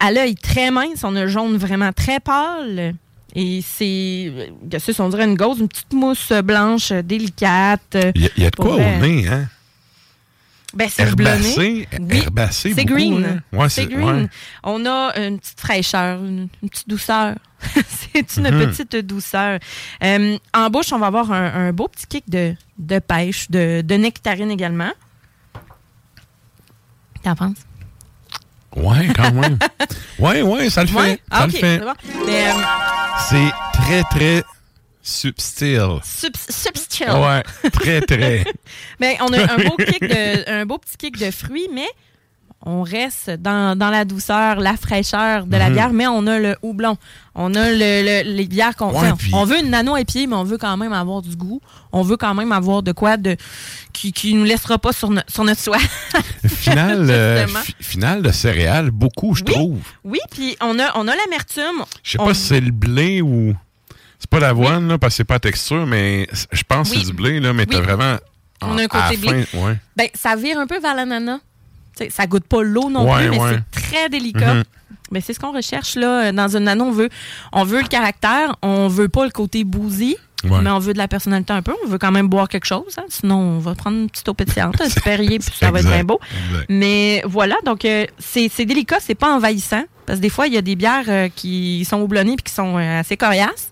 À 0.00 0.12
l'œil 0.12 0.34
très 0.34 0.70
mince, 0.70 1.02
on 1.04 1.14
a 1.16 1.22
un 1.22 1.26
jaune 1.26 1.56
vraiment 1.56 1.92
très 1.92 2.20
pâle. 2.20 2.94
Et 3.34 3.62
c'est, 3.66 4.30
on 4.98 5.08
dirait 5.08 5.24
une 5.24 5.36
gauze, 5.36 5.58
une 5.60 5.68
petite 5.68 5.92
mousse 5.94 6.32
blanche, 6.44 6.92
délicate. 6.92 7.96
Il 8.14 8.30
y, 8.36 8.42
y 8.42 8.44
a 8.44 8.50
de 8.50 8.56
quoi 8.56 8.74
au 8.74 8.78
nez, 8.78 9.26
hein? 9.26 9.46
Ben, 10.74 10.88
c'est. 10.90 11.02
Herbacé, 11.02 11.88
Oui, 12.00 12.18
herbacé 12.22 12.72
c'est 12.74 12.84
green. 12.84 13.24
hein? 13.24 13.56
Ouais, 13.58 13.68
c'est 13.68 13.86
green. 13.86 14.22
ouais. 14.22 14.28
On 14.64 14.86
a 14.86 15.12
une 15.18 15.38
petite 15.38 15.60
fraîcheur, 15.60 16.18
une, 16.24 16.48
une 16.62 16.68
petite 16.70 16.88
douceur. 16.88 17.34
c'est 17.86 18.36
une 18.38 18.44
petite 18.50 18.96
douceur. 18.96 19.58
Euh, 20.02 20.38
en 20.54 20.70
bouche, 20.70 20.92
on 20.92 20.98
va 20.98 21.06
avoir 21.08 21.30
un, 21.30 21.68
un 21.68 21.72
beau 21.72 21.88
petit 21.88 22.06
kick 22.06 22.24
de, 22.28 22.54
de 22.78 22.98
pêche, 22.98 23.50
de, 23.50 23.82
de 23.84 23.94
nectarine 23.96 24.50
également. 24.50 24.90
T'en 27.22 27.36
penses? 27.36 27.58
Ouais, 28.74 29.08
quand 29.14 29.32
même. 29.32 29.58
ouais, 30.18 30.42
ouais, 30.42 30.70
ça 30.70 30.82
le 30.82 30.88
fait. 30.88 30.96
Ouais? 30.96 31.20
Ça 31.30 31.38
Ah, 31.38 31.46
le 31.46 31.52
ok, 31.52 31.58
fait. 31.60 31.78
bon. 31.78 31.92
Euh, 32.28 32.52
C'est 33.28 33.50
très, 33.74 34.02
très 34.04 34.42
subtil. 35.02 36.00
subs- 36.04 36.50
subtil. 36.50 37.06
Ouais, 37.10 37.42
très, 37.72 38.00
très. 38.00 38.44
Mais 39.00 39.18
on 39.20 39.32
a 39.32 39.52
un 39.52 39.56
beau, 39.56 39.76
kick 39.76 40.00
de, 40.00 40.50
un 40.50 40.66
beau 40.66 40.78
petit 40.78 40.96
kick 40.96 41.18
de 41.18 41.30
fruits, 41.30 41.68
mais 41.72 41.88
on 42.64 42.82
reste 42.82 43.28
dans, 43.30 43.76
dans 43.76 43.90
la 43.90 44.04
douceur, 44.04 44.60
la 44.60 44.76
fraîcheur 44.76 45.46
de 45.46 45.56
la 45.56 45.66
Mhm. 45.68 45.74
bière, 45.74 45.92
mais 45.92 46.06
on 46.06 46.28
a 46.28 46.38
le 46.38 46.54
houblon. 46.62 46.96
On 47.34 47.52
a 47.56 47.70
le, 47.72 47.76
le- 48.22 48.22
les 48.36 48.46
bières 48.46 48.76
qu'on 48.76 48.92
Ouais, 48.96 49.08
fait. 49.08 49.14
puis- 49.16 49.30
On 49.34 49.44
veut 49.44 49.58
une 49.58 49.70
nano 49.70 49.96
épier, 49.96 50.28
mais 50.28 50.36
on 50.36 50.44
veut 50.44 50.58
quand 50.58 50.76
même 50.76 50.92
avoir 50.92 51.22
du 51.22 51.34
goût. 51.34 51.60
On 51.90 52.02
veut 52.02 52.16
quand 52.16 52.34
même 52.34 52.52
avoir 52.52 52.84
de 52.84 52.92
quoi 52.92 53.16
de 53.16 53.36
qui, 53.92 54.12
qui 54.12 54.34
nous 54.34 54.44
laissera 54.44 54.78
pas 54.78 54.92
sur, 54.92 55.10
no- 55.10 55.22
sur 55.26 55.42
notre 55.42 55.60
soie. 55.60 55.78
Final, 56.46 57.06
euh, 57.10 57.46
final 57.80 58.22
de 58.22 58.30
céréales, 58.30 58.92
beaucoup, 58.92 59.34
je 59.34 59.42
Oui. 59.44 59.52
trouve. 59.54 59.78
oui, 60.04 60.20
puis 60.30 60.56
on 60.60 60.78
a, 60.78 60.96
on 60.96 61.08
a 61.08 61.16
l'amertume. 61.16 61.82
Je 62.04 62.12
sais 62.12 62.20
On- 62.20 62.26
pas 62.26 62.34
si 62.34 62.42
c'est 62.46 62.60
le 62.60 62.70
blé 62.70 63.22
ou. 63.22 63.54
Pas 64.32 64.40
l'avoine, 64.40 64.88
là, 64.88 64.98
parce 64.98 65.12
que 65.14 65.16
c'est 65.18 65.24
pas 65.24 65.38
texture, 65.38 65.86
mais 65.86 66.26
je 66.52 66.62
pense 66.66 66.90
que 66.90 66.98
c'est 66.98 67.04
du 67.06 67.12
blé, 67.12 67.38
là, 67.40 67.52
mais 67.52 67.66
t'as 67.66 67.78
Oui. 67.78 67.84
vraiment. 67.84 68.16
On 68.62 68.78
a 68.78 68.82
un 68.82 68.86
côté 68.86 69.16
blé. 69.16 69.44
fin, 69.44 69.58
ouais. 69.58 69.76
Ben, 69.96 70.08
ça 70.14 70.36
vire 70.36 70.58
un 70.58 70.66
peu 70.66 70.78
vers 70.80 70.94
l'ananas. 70.94 71.38
Tu 71.96 72.04
sais, 72.04 72.10
ça 72.10 72.26
goûte 72.26 72.44
pas 72.44 72.62
l'eau 72.62 72.88
non 72.90 73.10
Ouais, 73.12 73.22
plus, 73.28 73.30
mais 73.30 73.38
ouais. 73.40 73.58
c'est 73.74 73.80
très 73.82 74.08
délicat. 74.08 74.62
Mais 75.10 75.20
c'est 75.20 75.34
ce 75.34 75.40
qu'on 75.40 75.52
recherche 75.52 75.96
là 75.96 76.28
euh, 76.28 76.32
dans 76.32 76.56
une 76.56 76.64
nano. 76.64 76.84
On 76.86 76.90
veut, 76.92 77.10
on 77.52 77.64
veut 77.64 77.82
le 77.82 77.88
caractère, 77.88 78.56
on 78.62 78.88
veut 78.88 79.08
pas 79.08 79.24
le 79.24 79.30
côté 79.30 79.62
bousy, 79.64 80.16
mais 80.44 80.70
on 80.70 80.78
veut 80.78 80.94
de 80.94 80.98
la 80.98 81.08
personnalité 81.08 81.52
un 81.52 81.60
peu. 81.60 81.74
On 81.84 81.88
veut 81.88 81.98
quand 81.98 82.12
même 82.12 82.28
boire 82.28 82.48
quelque 82.48 82.64
chose. 82.64 82.94
hein. 82.96 83.04
Sinon, 83.10 83.36
on 83.36 83.58
va 83.58 83.74
prendre 83.74 83.98
une 83.98 84.08
petite 84.08 84.28
eau 84.30 84.34
pétillante, 84.34 84.80
un 84.80 84.88
Perrier, 85.02 85.38
puis 85.38 85.52
ça 85.58 85.70
va 85.70 85.80
être 85.80 85.88
bien 85.88 86.04
beau. 86.04 86.18
exact. 86.48 86.66
Mais 86.70 87.22
voilà, 87.26 87.56
donc 87.66 87.84
euh, 87.84 88.06
c'est 88.18 88.48
c'est 88.50 88.64
délicat, 88.64 88.98
c'est 89.00 89.14
pas 89.14 89.34
envahissant. 89.34 89.84
Parce 90.06 90.18
que 90.18 90.22
des 90.22 90.30
fois, 90.30 90.46
il 90.46 90.54
y 90.54 90.56
a 90.58 90.62
des 90.62 90.76
bières 90.76 91.04
euh, 91.08 91.28
qui 91.34 91.84
sont 91.84 92.00
houblonnées 92.00 92.36
puis 92.36 92.44
qui 92.44 92.52
sont 92.54 92.78
euh, 92.78 93.00
assez 93.00 93.16
coriaces. 93.18 93.70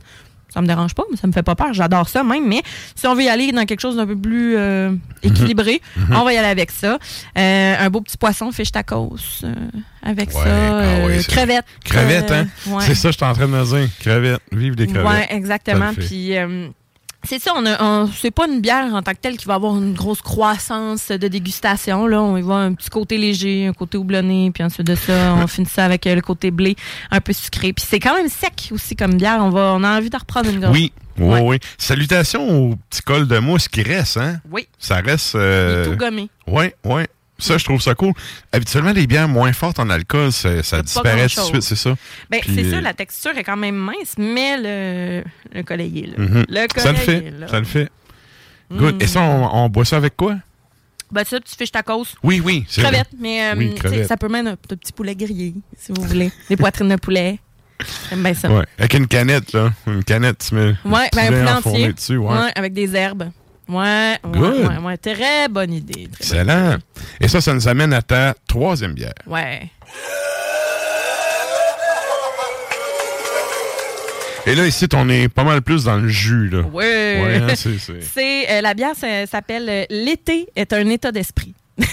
Ça 0.53 0.61
me 0.61 0.67
dérange 0.67 0.95
pas, 0.95 1.05
mais 1.11 1.17
ça 1.17 1.27
me 1.27 1.33
fait 1.33 1.43
pas 1.43 1.55
peur. 1.55 1.73
J'adore 1.73 2.09
ça 2.09 2.25
même. 2.25 2.47
Mais 2.47 2.63
si 2.97 3.07
on 3.07 3.15
veut 3.15 3.23
y 3.23 3.29
aller 3.29 3.53
dans 3.53 3.65
quelque 3.67 3.81
chose 3.81 3.97
d'un 3.97 4.07
peu 4.07 4.17
plus 4.17 4.57
euh, 4.57 4.91
équilibré, 5.23 5.81
Mhm. 5.97 6.17
on 6.17 6.25
va 6.25 6.33
y 6.33 6.37
aller 6.37 6.49
avec 6.49 6.71
ça. 6.71 6.99
Euh, 7.39 7.75
un 7.79 7.91
beau 7.91 8.01
petit 8.01 8.17
poisson, 8.17 8.51
fish 8.51 8.73
tacos, 8.73 9.17
euh, 9.45 9.55
avec 10.03 10.29
Ouais, 10.31 10.35
ça. 10.35 10.43
ah 10.47 10.49
euh, 10.49 11.07
oui, 11.07 11.23
c'est- 11.23 11.31
crevettes. 11.33 11.65
Crevettes, 11.85 12.31
euh, 12.31 12.43
hein? 12.43 12.47
ouais. 12.73 12.85
C'est 12.87 12.95
ça, 12.95 13.11
je 13.11 13.17
suis 13.17 13.25
en 13.25 13.33
train 13.33 13.47
de 13.47 13.53
me 13.53 13.65
dire. 13.65 13.89
Crevettes. 14.01 14.41
Vive 14.53 14.75
les 14.77 14.87
crevettes. 14.87 15.07
Ouais, 15.09 15.27
exactement. 15.31 15.93
Puis 15.95 16.37
euh, 16.37 16.69
c'est 17.25 17.39
ça, 17.41 17.53
on 17.57 17.65
on- 17.67 18.09
c'est 18.09 18.31
pas 18.31 18.47
une 18.47 18.61
bière 18.61 18.87
en 18.95 19.03
tant 19.03 19.13
que 19.13 19.19
telle 19.21 19.37
qui 19.37 19.47
va 19.47 19.55
avoir 19.55 19.77
une 19.77 19.95
grosse 19.95 20.23
croissance 20.23 21.09
de 21.09 21.29
dégustation. 21.29 22.07
Là, 22.07 22.21
on 22.23 22.37
y 22.37 22.43
va 22.43 22.55
un 22.55 22.75
petit 22.75 22.91
côté 22.91 23.19
léger, 23.19 23.67
un 23.67 23.73
côté 23.73 23.99
houblonné, 23.99 24.51
puis 24.53 24.63
ensuite 24.65 24.87
de 24.87 24.95
ça, 24.95 25.35
on 25.35 25.47
finit 25.47 25.69
ça 25.69 25.85
avec 25.85 26.07
euh, 26.07 26.15
le 26.15 26.21
côté 26.23 26.51
blé, 26.51 26.77
un 27.11 27.21
peu 27.21 27.33
sucré. 27.33 27.73
Puis 27.73 27.85
c'est 27.89 28.01
quand 28.01 28.15
même 28.17 28.29
sec 28.29 28.71
aussi 28.73 28.97
comme 28.97 29.15
bière. 29.15 29.39
On 29.41 29.51
va, 29.51 29.75
on 29.77 29.85
a 29.85 29.97
envie 29.99 30.11
de 30.11 30.17
reprendre 30.17 30.51
une 30.51 30.61
gorge. 30.61 30.73
Oui, 30.75 30.93
oui, 31.19 31.27
Ouais. 31.29 31.41
oui. 31.43 31.59
Salutations 31.79 32.49
au 32.71 32.75
petit 32.89 33.03
col 33.03 33.27
de 33.29 33.39
mousse 33.39 33.69
qui 33.69 33.83
reste, 33.83 34.17
hein? 34.17 34.41
Oui. 34.51 34.67
Ça 34.79 34.97
reste. 34.97 35.35
Il 35.35 35.41
est 35.41 35.43
Euh... 35.43 35.85
tout 35.87 35.97
gommé. 35.97 36.29
Oui, 36.47 36.67
oui. 36.85 37.03
Ça, 37.41 37.59
je 37.59 37.65
trouve 37.65 37.81
ça 37.81 37.95
cool. 37.95 38.13
Habituellement, 38.53 38.93
les 38.93 39.07
bières 39.07 39.29
moins 39.29 39.53
fortes 39.53 39.79
en 39.79 39.91
alcool, 39.91 40.33
ça, 40.33 40.83
disparaît 40.83 41.29
tout 41.29 41.41
de 41.41 41.45
suite, 41.47 41.63
c'est 41.63 41.77
ça? 41.77 41.95
Ben, 42.31 42.41
Puis, 42.41 42.53
c'est 42.55 42.65
euh, 42.65 42.71
ça, 42.71 42.81
la 42.81 42.95
texture 42.95 43.37
est 43.37 43.45
quand 43.45 43.57
même 43.57 43.77
mince, 43.77 44.15
mais 44.19 44.57
le, 44.57 45.25
le 45.53 45.63
là. 45.63 46.15
Mhm. 46.19 46.45
Le 46.49 46.67
collet 46.69 46.83
Ça 46.83 46.93
le 46.93 46.99
fait. 46.99 47.31
là. 47.39 47.49
Ça 47.49 47.59
le 47.59 47.65
fait. 47.67 47.89
Good. 48.73 48.97
Mm. 48.97 49.03
Et 49.03 49.07
ça, 49.07 49.21
on, 49.21 49.65
on 49.65 49.69
boit 49.69 49.85
ça 49.85 49.97
avec 49.97 50.17
quoi? 50.17 50.37
Ben, 51.11 51.25
ça, 51.25 51.41
tu 51.41 51.55
fiches 51.57 51.73
tacos. 51.73 52.07
Oui, 52.23 52.41
oui. 52.45 52.65
c'est 52.69 52.83
vrai. 52.83 52.91
Crevettes, 52.93 53.11
mais 53.19 53.51
euh, 53.51 53.55
Oui, 53.57 53.75
ça 54.07 54.17
peut 54.17 54.29
même 54.29 54.47
un, 54.47 54.53
un 54.53 54.57
petit 54.57 54.93
poulet 54.93 55.17
grillé, 55.17 55.55
si 55.77 55.93
vous 55.93 56.03
voulez. 56.03 56.31
Des 56.49 56.57
poitrines 56.57 56.89
de 56.89 56.97
poulet. 56.97 57.41
J'aime 58.11 58.23
bien 58.23 58.35
ça. 58.35 58.51
Ouais. 58.51 58.65
Avec 58.79 58.95
une 58.95 59.07
canette, 59.09 59.53
là. 59.53 59.73
Une 59.87 60.05
canette, 60.05 60.45
tu 60.49 60.55
mets. 60.55 60.75
Ouais, 60.85 61.09
ben, 61.15 61.35
un 61.49 61.61
poulet 61.63 61.75
entier. 61.75 61.93
dessus, 61.93 62.17
ouais. 62.17 62.29
Ouais, 62.39 62.53
avec 62.55 62.73
des 62.73 62.95
herbes. 62.95 63.31
Ouais, 63.71 64.17
ouais, 64.25 64.39
ouais, 64.41 64.77
ouais. 64.79 64.97
Très 64.99 65.49
bonne 65.49 65.73
idée. 65.73 66.09
très 66.19 66.45
bonne 66.45 66.49
Excellent. 66.49 66.79
Et 67.21 67.29
ça, 67.29 67.41
ça 67.41 67.55
nous 67.55 67.69
amène 67.69 67.93
à 67.93 68.03
ta 68.03 68.35
troisième 68.49 68.93
bière. 68.95 69.15
Ouais. 69.27 69.71
Et 74.47 74.55
là, 74.55 74.67
ici, 74.67 74.87
on 74.95 75.09
est 75.09 75.29
pas 75.29 75.45
mal 75.45 75.61
plus 75.63 75.85
dans 75.85 75.97
le 75.97 76.09
jus, 76.09 76.49
là. 76.49 76.61
Ouais. 76.63 77.21
Ouais, 77.23 77.37
hein, 77.37 77.55
c'est- 77.55 78.51
euh, 78.51 78.61
la 78.63 78.75
bière 78.75 78.95
s'appelle 79.31 79.69
euh, 79.69 79.85
l'été 79.91 80.49
est 80.57 80.73
un 80.73 80.89
état 80.89 81.13
d'esprit. 81.13 81.55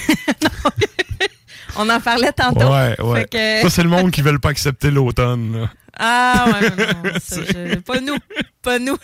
On 1.80 1.88
en 1.90 2.00
parlait 2.00 2.32
tantôt. 2.32 2.72
Ouais, 2.74 3.00
ouais. 3.02 3.26
Que- 3.30 3.62
Ça, 3.62 3.70
c'est 3.70 3.84
le 3.84 3.90
monde 3.90 4.10
qui 4.12 4.22
veut 4.24 4.40
pas 4.40 4.50
accepter 4.50 4.90
l'automne, 4.90 5.62
là. 5.62 5.70
Ah 6.00 6.46
ouais, 6.48 6.70
mais 6.78 6.86
non, 6.86 7.12
ça, 7.24 7.42
je- 7.44 7.76
pas 7.80 8.00
nous, 8.00 8.16
pas 8.62 8.80
nous. 8.80 8.98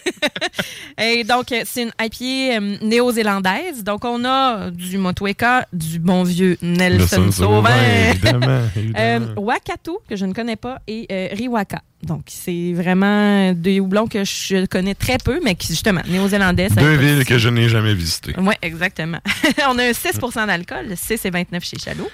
Et 1.02 1.24
donc 1.24 1.52
euh, 1.52 1.62
c'est 1.66 1.84
une 1.84 1.92
IPA 2.00 2.60
euh, 2.62 2.78
néo-zélandaise. 2.82 3.84
Donc 3.84 4.06
on 4.06 4.24
a 4.26 4.70
du 4.72 4.98
Motueka, 4.98 5.68
du 5.74 6.00
bon 6.00 6.24
vieux 6.24 6.58
Nelson 6.62 7.32
Sauvin, 7.32 7.72
évidemment, 8.12 8.62
Euh. 8.98 9.20
Wakatu 9.38 9.92
que 10.08 10.16
je 10.16 10.26
ne 10.26 10.34
connais 10.34 10.56
pas 10.56 10.80
et 10.88 11.08
euh, 11.12 11.28
Riwaka. 11.32 11.82
Donc 12.04 12.24
c'est 12.28 12.74
vraiment 12.74 13.54
des 13.54 13.80
houblons 13.80 14.08
que 14.08 14.24
je 14.24 14.66
connais 14.66 14.94
très 14.96 15.18
peu, 15.18 15.40
mais 15.44 15.56
qui 15.56 15.68
justement 15.68 16.02
néo-zélandais. 16.08 16.70
ça 16.70 16.82
Deux 16.82 16.96
villes 16.96 17.26
que 17.26 17.38
je 17.38 17.50
n'ai 17.50 17.70
jamais 17.70 17.94
visitées. 17.94 18.34
oui, 18.38 18.54
exactement. 18.62 19.20
on 19.70 19.78
a 19.80 19.84
un 19.84 19.92
6% 19.92 20.48
d'alcool, 20.48 20.88
6 20.96 21.26
et 21.26 21.30
29 21.30 21.64
chez 21.64 21.78
Chaloux. 21.80 22.10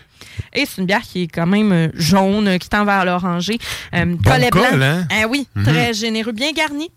Et 0.54 0.66
c'est 0.66 0.80
une 0.82 0.86
bière 0.88 1.02
qui 1.02 1.24
est 1.24 1.28
quand 1.28 1.48
même 1.48 1.72
euh, 1.72 1.88
jaune, 1.96 2.58
qui 2.60 2.70
tend 2.70 2.86
vers 2.86 3.04
l'orangé. 3.06 3.58
Euh, 3.94 4.06
Bon 4.06 4.18
collet 4.32 4.50
col, 4.50 4.82
hein? 4.84 5.08
Ah 5.12 5.28
oui, 5.28 5.48
Mhm. 5.56 5.64
très 5.66 5.94
généreux, 5.94 6.32
bien 6.32 6.52
garni. 6.52 6.90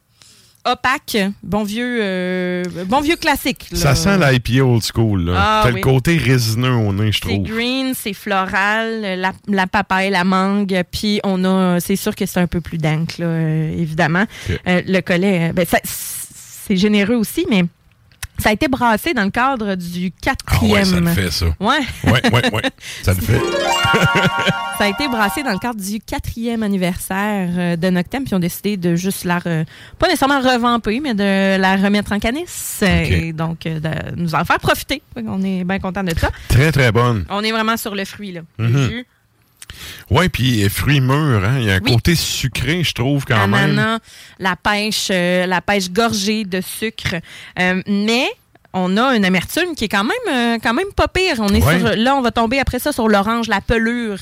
Opaque, 0.64 1.16
bon 1.42 1.64
vieux, 1.64 1.98
euh, 2.02 2.62
bon 2.86 3.00
vieux 3.00 3.16
classique. 3.16 3.66
là. 3.72 3.78
Ça 3.78 3.94
sent 3.96 4.16
l'IPA 4.18 4.64
old 4.64 4.82
school, 4.82 5.24
là. 5.24 5.32
Ah, 5.36 5.60
T'as 5.64 5.70
oui. 5.70 5.74
le 5.76 5.80
côté 5.80 6.16
résineux 6.16 6.70
au 6.74 6.92
nez, 6.92 7.10
je 7.10 7.18
C'est 7.22 7.28
trouve. 7.34 7.42
green, 7.42 7.94
c'est 7.94 8.12
floral, 8.14 9.00
la, 9.20 9.32
la 9.48 9.66
papaye, 9.66 10.10
la 10.10 10.22
mangue, 10.22 10.82
puis 10.92 11.20
on 11.24 11.44
a, 11.44 11.80
c'est 11.80 11.96
sûr 11.96 12.14
que 12.14 12.26
c'est 12.26 12.38
un 12.38 12.46
peu 12.46 12.60
plus 12.60 12.78
dank, 12.78 13.18
là, 13.18 13.26
euh, 13.26 13.72
évidemment. 13.76 14.24
Euh, 14.68 14.82
le 14.86 15.00
collet, 15.00 15.52
ben, 15.52 15.66
c'est 15.84 16.76
généreux 16.76 17.16
aussi, 17.16 17.44
mais 17.50 17.64
Ça 18.42 18.48
a 18.50 18.52
été 18.52 18.68
brassé 18.68 19.14
dans 19.14 19.24
le 19.24 19.30
cadre 19.30 19.74
du 19.76 20.12
Ah 20.16 20.20
quatrième. 20.22 20.72
ouais, 20.74 20.84
ça 20.84 21.00
le 21.00 21.06
fait, 21.08 21.30
ça. 21.30 21.46
Ouais. 21.60 21.78
Ouais, 22.04 22.30
ouais, 22.32 22.52
ouais. 22.54 22.62
Ça 23.02 23.14
le 23.14 23.20
fait. 23.20 23.40
Ça 24.78 24.84
a 24.86 24.88
été 24.88 25.06
brassé 25.06 25.42
dans 25.44 25.52
le 25.52 25.58
cadre 25.58 25.78
du 25.80 26.00
quatrième 26.00 26.62
anniversaire 26.62 27.48
euh, 27.56 27.76
de 27.76 27.88
Noctem, 27.90 28.24
puis 28.24 28.34
ont 28.34 28.40
décidé 28.40 28.76
de 28.76 28.96
juste 28.96 29.24
la, 29.24 29.38
re- 29.38 29.64
pas 29.98 30.06
nécessairement 30.08 30.40
revamper, 30.40 30.98
mais 30.98 31.14
de 31.14 31.56
la 31.56 31.76
remettre 31.76 32.10
en 32.12 32.18
canisse. 32.18 32.80
euh, 32.82 33.04
Et 33.04 33.32
donc, 33.32 33.64
euh, 33.66 33.78
de 33.78 34.16
nous 34.16 34.34
en 34.34 34.44
faire 34.44 34.58
profiter. 34.58 35.02
On 35.14 35.40
est 35.44 35.62
bien 35.62 35.78
content 35.78 36.02
de 36.02 36.12
ça. 36.18 36.30
Très, 36.48 36.72
très 36.72 36.90
bonne. 36.90 37.24
On 37.28 37.44
est 37.44 37.52
vraiment 37.52 37.76
sur 37.76 37.94
le 37.94 38.04
fruit, 38.04 38.32
là. 38.32 38.40
Mhm. 38.58 38.90
Le 38.90 39.04
Ouais, 40.10 40.28
puis 40.28 40.68
fruits 40.68 41.00
mûrs, 41.00 41.44
hein. 41.44 41.56
Il 41.58 41.64
y 41.64 41.70
a 41.70 41.74
un 41.76 41.80
Oui. 41.82 41.92
côté 41.92 42.14
sucré, 42.14 42.82
je 42.84 42.92
trouve, 42.92 43.24
quand 43.24 43.48
même. 43.48 43.98
la 44.38 44.56
pêche, 44.56 45.08
euh, 45.10 45.46
la 45.46 45.60
pêche 45.60 45.90
gorgée 45.90 46.44
de 46.44 46.60
sucre. 46.60 47.14
Euh, 47.58 47.82
mais 47.86 48.26
on 48.72 48.96
a 48.96 49.14
une 49.16 49.24
amertume 49.24 49.74
qui 49.76 49.84
est 49.84 49.88
quand 49.88 50.04
même, 50.04 50.34
euh, 50.34 50.58
quand 50.62 50.74
même 50.74 50.92
pas 50.96 51.08
pire. 51.08 51.36
On 51.38 51.48
est 51.48 51.62
Ouais. 51.64 51.78
sur- 51.78 51.96
là, 51.96 52.16
on 52.16 52.22
va 52.22 52.30
tomber 52.30 52.58
après 52.58 52.78
ça 52.78 52.92
sur 52.92 53.08
l'orange, 53.08 53.48
la 53.48 53.60
pelure 53.60 54.18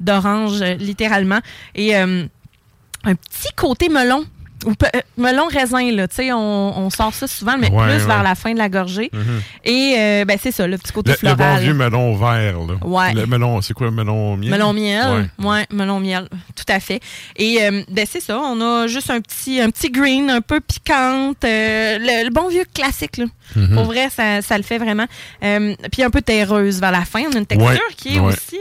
d'orange, 0.00 0.60
littéralement. 0.78 1.40
Et 1.74 1.94
un 1.96 3.14
petit 3.14 3.52
côté 3.56 3.88
melon. 3.88 4.24
Ou 4.64 4.70
euh, 4.70 5.00
melon 5.16 5.46
raisin, 5.48 5.90
là, 5.92 6.08
tu 6.08 6.16
sais, 6.16 6.32
on, 6.32 6.78
on 6.78 6.90
sort 6.90 7.12
ça 7.14 7.26
souvent, 7.26 7.56
mais 7.58 7.70
Ouais, 7.70 7.82
plus 7.84 7.92
ouais. 7.92 8.06
vers 8.06 8.22
la 8.22 8.34
fin 8.34 8.52
de 8.52 8.58
la 8.58 8.68
gorgée. 8.68 9.10
Mhm. 9.12 9.40
Et 9.64 9.94
euh, 9.98 10.24
ben, 10.24 10.38
c'est 10.40 10.52
ça, 10.52 10.66
le 10.66 10.78
petit 10.78 10.92
côté 10.92 11.10
Le, 11.10 11.28
le 11.28 11.34
floral. 11.34 11.56
bon 11.56 11.62
vieux 11.62 11.74
melon 11.74 12.14
vert, 12.16 12.58
là. 12.58 12.74
Ouais. 12.86 13.12
Le 13.14 13.26
melon, 13.26 13.60
c'est 13.62 13.74
quoi 13.74 13.86
le 13.86 13.92
melon 13.92 14.36
miel? 14.36 14.50
Melon 14.50 14.72
miel, 14.72 15.28
Ouais. 15.38 15.46
ouais. 15.50 15.66
melon 15.70 16.00
miel, 16.00 16.28
tout 16.56 16.64
à 16.68 16.80
fait. 16.80 17.00
Et 17.36 17.62
euh, 17.62 17.82
ben 17.90 18.06
c'est 18.10 18.20
ça, 18.20 18.38
on 18.38 18.60
a 18.60 18.86
juste 18.86 19.10
un 19.10 19.20
petit, 19.20 19.60
un 19.60 19.70
petit 19.70 19.90
green, 19.90 20.30
un 20.30 20.40
peu 20.40 20.60
piquante, 20.60 21.44
euh, 21.44 21.98
le, 21.98 22.24
le 22.24 22.30
bon 22.30 22.48
vieux 22.48 22.64
classique 22.72 23.16
là. 23.18 23.26
Mhm. 23.56 23.74
Pour 23.74 23.84
vrai, 23.84 24.08
ça, 24.10 24.40
ça 24.42 24.56
le 24.56 24.62
fait 24.64 24.78
vraiment. 24.78 25.06
Puis 25.40 26.02
un 26.02 26.10
peu 26.10 26.22
terreuse 26.22 26.80
vers 26.80 26.92
la 26.92 27.04
fin, 27.04 27.22
on 27.30 27.34
a 27.34 27.38
une 27.38 27.46
texture 27.46 27.88
qui 27.96 28.16
est 28.16 28.20
aussi, 28.20 28.58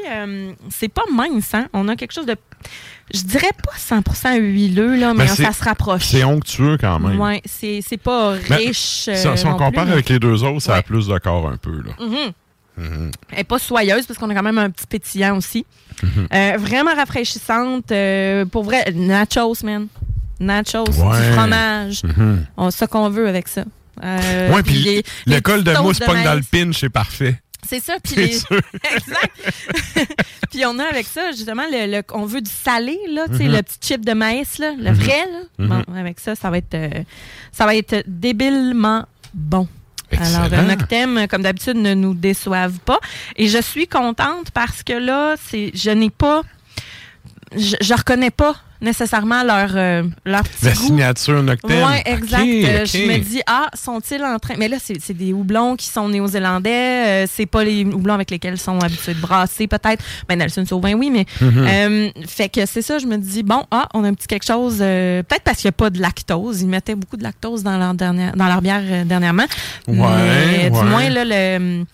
c'est 0.69 0.89
pas 0.89 1.03
mince, 1.11 1.53
hein. 1.53 1.67
On 1.73 1.87
a 1.87 1.95
quelque 1.95 2.11
chose 2.13 2.25
de, 2.25 2.35
je 3.13 3.21
dirais 3.21 3.51
pas 3.63 3.73
100% 3.77 4.37
huileux 4.39 4.95
là, 4.95 5.13
mais 5.13 5.25
Ben, 5.25 5.35
ça 5.35 5.51
se 5.53 5.63
rapproche. 5.63 6.05
C'est 6.05 6.23
onctueux 6.23 6.77
quand 6.79 6.99
même. 6.99 7.19
Ouais, 7.19 7.41
c'est 7.45 7.97
pas 8.01 8.35
Ben, 8.49 8.55
riche. 8.57 8.77
Si, 8.77 9.09
euh, 9.11 9.35
si 9.35 9.45
on 9.45 9.51
non 9.51 9.57
compare 9.57 9.71
plus, 9.71 9.85
mais- 9.85 9.91
avec 9.93 10.09
les 10.09 10.19
deux 10.19 10.43
autres, 10.43 10.61
ça 10.61 10.75
a 10.75 10.81
plus 10.81 11.07
de 11.07 11.17
corps 11.19 11.47
un 11.47 11.57
peu, 11.57 11.81
là. 11.81 11.91
Mhm. 11.99 12.31
Mhm. 12.75 13.11
Elle 13.31 13.37
n'est 13.37 13.43
pas 13.43 13.59
soyeuse 13.59 14.05
parce 14.07 14.17
qu'on 14.19 14.29
a 14.31 14.33
quand 14.33 14.41
même 14.43 14.57
un 14.57 14.69
petit 14.71 14.87
pétillant 14.87 15.37
aussi. 15.37 15.65
Mhm. 16.01 16.27
Euh, 16.33 16.53
vraiment 16.57 16.95
rafraîchissante. 16.95 17.91
euh, 17.91 18.45
pour 18.45 18.63
vrai, 18.63 18.91
nachos, 18.95 19.63
man. 19.63 19.87
Nachos, 20.39 20.83
Ouais. 20.89 21.27
du 21.27 21.33
fromage. 21.33 22.01
On 22.57 22.71
ça 22.71 22.87
qu'on 22.87 23.09
veut 23.09 23.27
avec 23.29 23.47
ça. 23.47 23.63
Euh, 24.03 24.51
ouais, 24.51 24.63
puis 24.63 25.03
le 25.27 25.39
col 25.39 25.63
de 25.63 25.71
mousse 25.77 25.99
pogne 25.99 26.23
dans 26.23 26.33
le 26.33 26.41
pinch, 26.41 26.79
c'est 26.79 26.89
parfait. 26.89 27.39
C'est 27.67 27.79
ça. 27.79 27.95
Puis 28.03 28.15
les- 28.17 28.25
exact. 28.95 29.35
puis 30.51 30.65
on 30.65 30.77
a 30.79 30.83
avec 30.85 31.05
ça, 31.07 31.31
justement, 31.31 31.63
le, 31.71 31.91
le- 31.97 32.03
on 32.13 32.25
veut 32.25 32.41
du 32.41 32.51
salé, 32.51 32.97
là, 33.09 33.25
tu 33.29 33.37
sais, 33.37 33.47
le 33.47 33.61
petit 33.61 33.77
chip 33.81 34.05
de 34.05 34.13
maïs, 34.13 34.57
là, 34.59 34.73
le 34.77 34.91
vrai. 34.91 35.25
Là. 35.31 35.39
Mhm. 35.65 35.67
Bon, 35.69 35.95
avec 35.95 36.19
ça, 36.19 36.35
ça 36.35 36.49
va 36.49 36.57
être, 36.57 36.73
euh, 36.73 36.89
ça 37.51 37.65
va 37.65 37.75
être 37.75 38.03
débilement 38.07 39.05
bon. 39.33 39.67
Alors, 40.11 40.45
Excellent. 40.45 40.59
un 40.69 40.75
Noctem, 40.75 41.27
comme 41.27 41.41
d'habitude, 41.41 41.77
ne 41.77 41.95
nous 41.95 42.13
déçoivent 42.13 42.77
pas. 42.85 42.99
Et 43.35 43.47
je 43.47 43.57
suis 43.59 43.87
contente 43.87 44.51
parce 44.51 44.83
que 44.83 44.93
là, 44.93 45.35
c'est, 45.49 45.71
je 45.73 45.89
n'ai 45.89 46.11
pas, 46.11 46.43
je, 47.57 47.75
je 47.81 47.93
reconnais 47.93 48.31
pas 48.31 48.55
nécessairement 48.81 49.43
leur, 49.43 49.69
euh, 49.75 50.03
leur 50.25 50.43
petit 50.43 50.65
La 50.65 50.71
goût. 50.73 50.77
signature 50.87 51.41
Noctem. 51.41 51.71
Oui, 51.71 51.97
exact. 52.05 52.41
Euh. 52.43 52.85
Je 52.85 52.97
me 53.07 53.17
dis, 53.19 53.41
ah, 53.47 53.69
sont-ils 53.73 54.21
en 54.21 54.37
train. 54.39 54.55
Mais 54.57 54.67
là, 54.67 54.75
c'est 54.83 54.99
c'est 54.99 55.13
des 55.13 55.31
houblons 55.31 55.77
qui 55.77 55.85
sont 55.87 56.09
néo-zélandais. 56.09 57.23
euh, 57.23 57.25
c'est 57.31 57.45
pas 57.45 57.63
les 57.63 57.85
houblons 57.85 58.13
avec 58.15 58.29
lesquels 58.29 58.55
ils 58.55 58.59
sont 58.59 58.77
habitués 58.79 59.13
de 59.13 59.21
brasser, 59.21 59.67
peut-être. 59.67 60.03
Ben, 60.27 60.37
Nelson 60.37 60.65
Sauvin, 60.65 60.93
oui, 60.95 61.09
mais. 61.09 61.25
Euh, 61.41 62.09
fait 62.27 62.49
que 62.49 62.65
c'est 62.65 62.81
ça, 62.81 62.99
je 62.99 63.05
me 63.05 63.15
dis, 63.17 63.41
bon, 63.43 63.63
ah, 63.71 63.87
on 63.93 64.03
a 64.03 64.09
un 64.09 64.13
petit 64.13 64.27
quelque 64.27 64.45
chose. 64.45 64.79
euh, 64.81 65.23
peut-être 65.23 65.43
parce 65.43 65.59
qu'il 65.59 65.67
n'y 65.69 65.75
a 65.75 65.77
pas 65.77 65.89
de 65.89 66.01
lactose. 66.01 66.61
Ils 66.61 66.67
mettaient 66.67 66.95
beaucoup 66.95 67.15
de 67.15 67.23
lactose 67.23 67.63
dans 67.63 67.77
leur, 67.77 67.93
dernière, 67.93 68.35
dans 68.35 68.47
leur 68.47 68.61
bière 68.61 69.05
dernièrement. 69.05 69.45
Ouais, 69.87 69.95
Mais, 69.95 70.63
ouais. 70.63 70.69
Du 70.71 70.85
moins, 70.89 71.09
là, 71.09 71.23
le, 71.25 71.85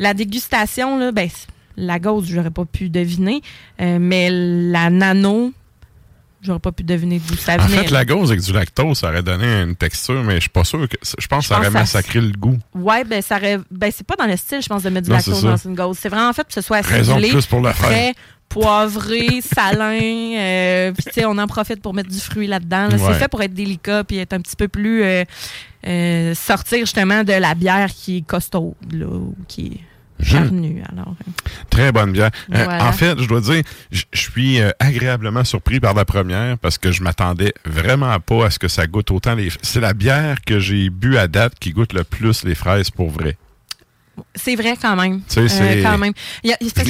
la 0.00 0.14
dégustation, 0.14 0.98
là, 0.98 1.12
ben, 1.12 1.28
la 1.76 1.98
gauze, 1.98 2.26
j'aurais 2.28 2.50
pas 2.50 2.64
pu 2.64 2.88
deviner. 2.90 3.40
euh, 3.80 3.98
mais 4.00 4.28
la 4.30 4.90
nano, 4.90 5.52
j'aurais 6.42 6.58
pas 6.60 6.72
pu 6.72 6.82
deviner 6.84 7.20
d'où 7.26 7.34
ça 7.36 7.54
En 7.54 7.66
venait. 7.66 7.84
fait, 7.84 7.90
la 7.90 8.04
gauze 8.04 8.30
avec 8.30 8.42
du 8.44 8.52
lactose, 8.52 8.98
ça 8.98 9.08
aurait 9.08 9.22
donné 9.22 9.46
une 9.62 9.76
texture, 9.76 10.22
mais 10.22 10.34
je 10.36 10.40
suis 10.42 10.50
pas 10.50 10.64
sûr 10.64 10.88
que. 10.88 10.96
Je 11.18 11.26
pense 11.26 11.44
que 11.44 11.48
ça 11.48 11.56
aurait 11.56 11.66
ça- 11.66 11.70
massacré 11.70 12.20
le 12.20 12.32
goût. 12.32 12.58
Ouais, 12.74 13.04
ben 13.04 13.22
ça 13.22 13.36
aurait- 13.36 13.60
ben 13.70 13.90
c'est 13.94 14.06
pas 14.06 14.16
dans 14.16 14.26
le 14.26 14.36
style, 14.36 14.60
je 14.62 14.68
pense, 14.68 14.82
de 14.82 14.90
mettre 14.90 15.06
du 15.06 15.10
Non, 15.10 15.16
lactose 15.16 15.42
dans 15.42 15.56
une 15.56 15.74
gauze. 15.74 15.98
C'est 16.00 16.08
vraiment 16.08 16.28
en 16.28 16.32
fait 16.32 16.46
que 16.46 16.52
ce 16.52 16.60
soit 16.60 16.80
Raison 16.82 17.12
de 17.14 17.18
acidulé, 17.18 17.30
plus 17.32 17.46
pour 17.46 17.66
faire. 17.72 18.12
poivré, 18.48 19.40
salin. 19.40 19.98
euh, 20.38 20.92
puis 20.92 21.04
tu 21.04 21.12
sais, 21.12 21.24
on 21.26 21.38
en 21.38 21.46
profite 21.46 21.80
pour 21.82 21.94
mettre 21.94 22.10
du 22.10 22.20
fruit 22.20 22.46
là-dedans. 22.46 22.88
là. 22.88 22.96
Ouais. 22.96 23.00
C'est 23.12 23.18
fait 23.18 23.28
pour 23.28 23.42
être 23.42 23.54
délicat 23.54 24.04
puis 24.04 24.18
être 24.18 24.32
un 24.34 24.40
petit 24.40 24.54
peu 24.56 24.68
plus 24.68 25.02
euh, 25.02 25.24
euh, 25.86 26.34
sortir 26.34 26.80
justement 26.80 27.24
de 27.24 27.32
la 27.32 27.54
bière 27.54 27.88
qui 27.92 28.18
est 28.18 28.26
costaud, 28.26 28.76
là, 28.92 29.06
qui 29.48 29.66
est 29.66 29.80
charnue. 30.22 30.82
Alors, 30.92 31.14
euh, 31.26 31.30
Très 31.70 31.92
bonne 31.92 32.12
bière. 32.12 32.30
Euh, 32.54 32.66
en 32.80 32.92
fait, 32.92 33.18
je 33.20 33.26
dois 33.26 33.40
dire, 33.40 33.62
je 33.90 34.04
suis 34.14 34.60
euh, 34.60 34.70
agréablement 34.78 35.44
surpris 35.44 35.80
par 35.80 35.94
la 35.94 36.04
première 36.04 36.58
parce 36.58 36.78
que 36.78 36.92
je 36.92 37.02
m'attendais 37.02 37.52
vraiment 37.64 38.18
pas 38.20 38.46
à 38.46 38.50
ce 38.50 38.58
que 38.58 38.68
ça 38.68 38.86
goûte 38.86 39.10
autant 39.10 39.34
les. 39.34 39.50
C'est 39.62 39.80
la 39.80 39.92
bière 39.94 40.36
que 40.46 40.58
j'ai 40.58 40.90
bu 40.90 41.16
à 41.18 41.26
date 41.28 41.54
qui 41.58 41.72
goûte 41.72 41.92
le 41.92 42.04
plus 42.04 42.44
les 42.44 42.54
fraises 42.54 42.90
pour 42.90 43.10
vrai. 43.10 43.36
c'est 44.36 44.54
vrai 44.54 44.76
quand 44.80 44.94
même. 44.96 45.20
Tu 45.28 45.34
sais, 45.34 45.40
Euh, 45.40 45.48
c'est- 45.48 45.82
quand 45.82 45.98
même. 45.98 46.12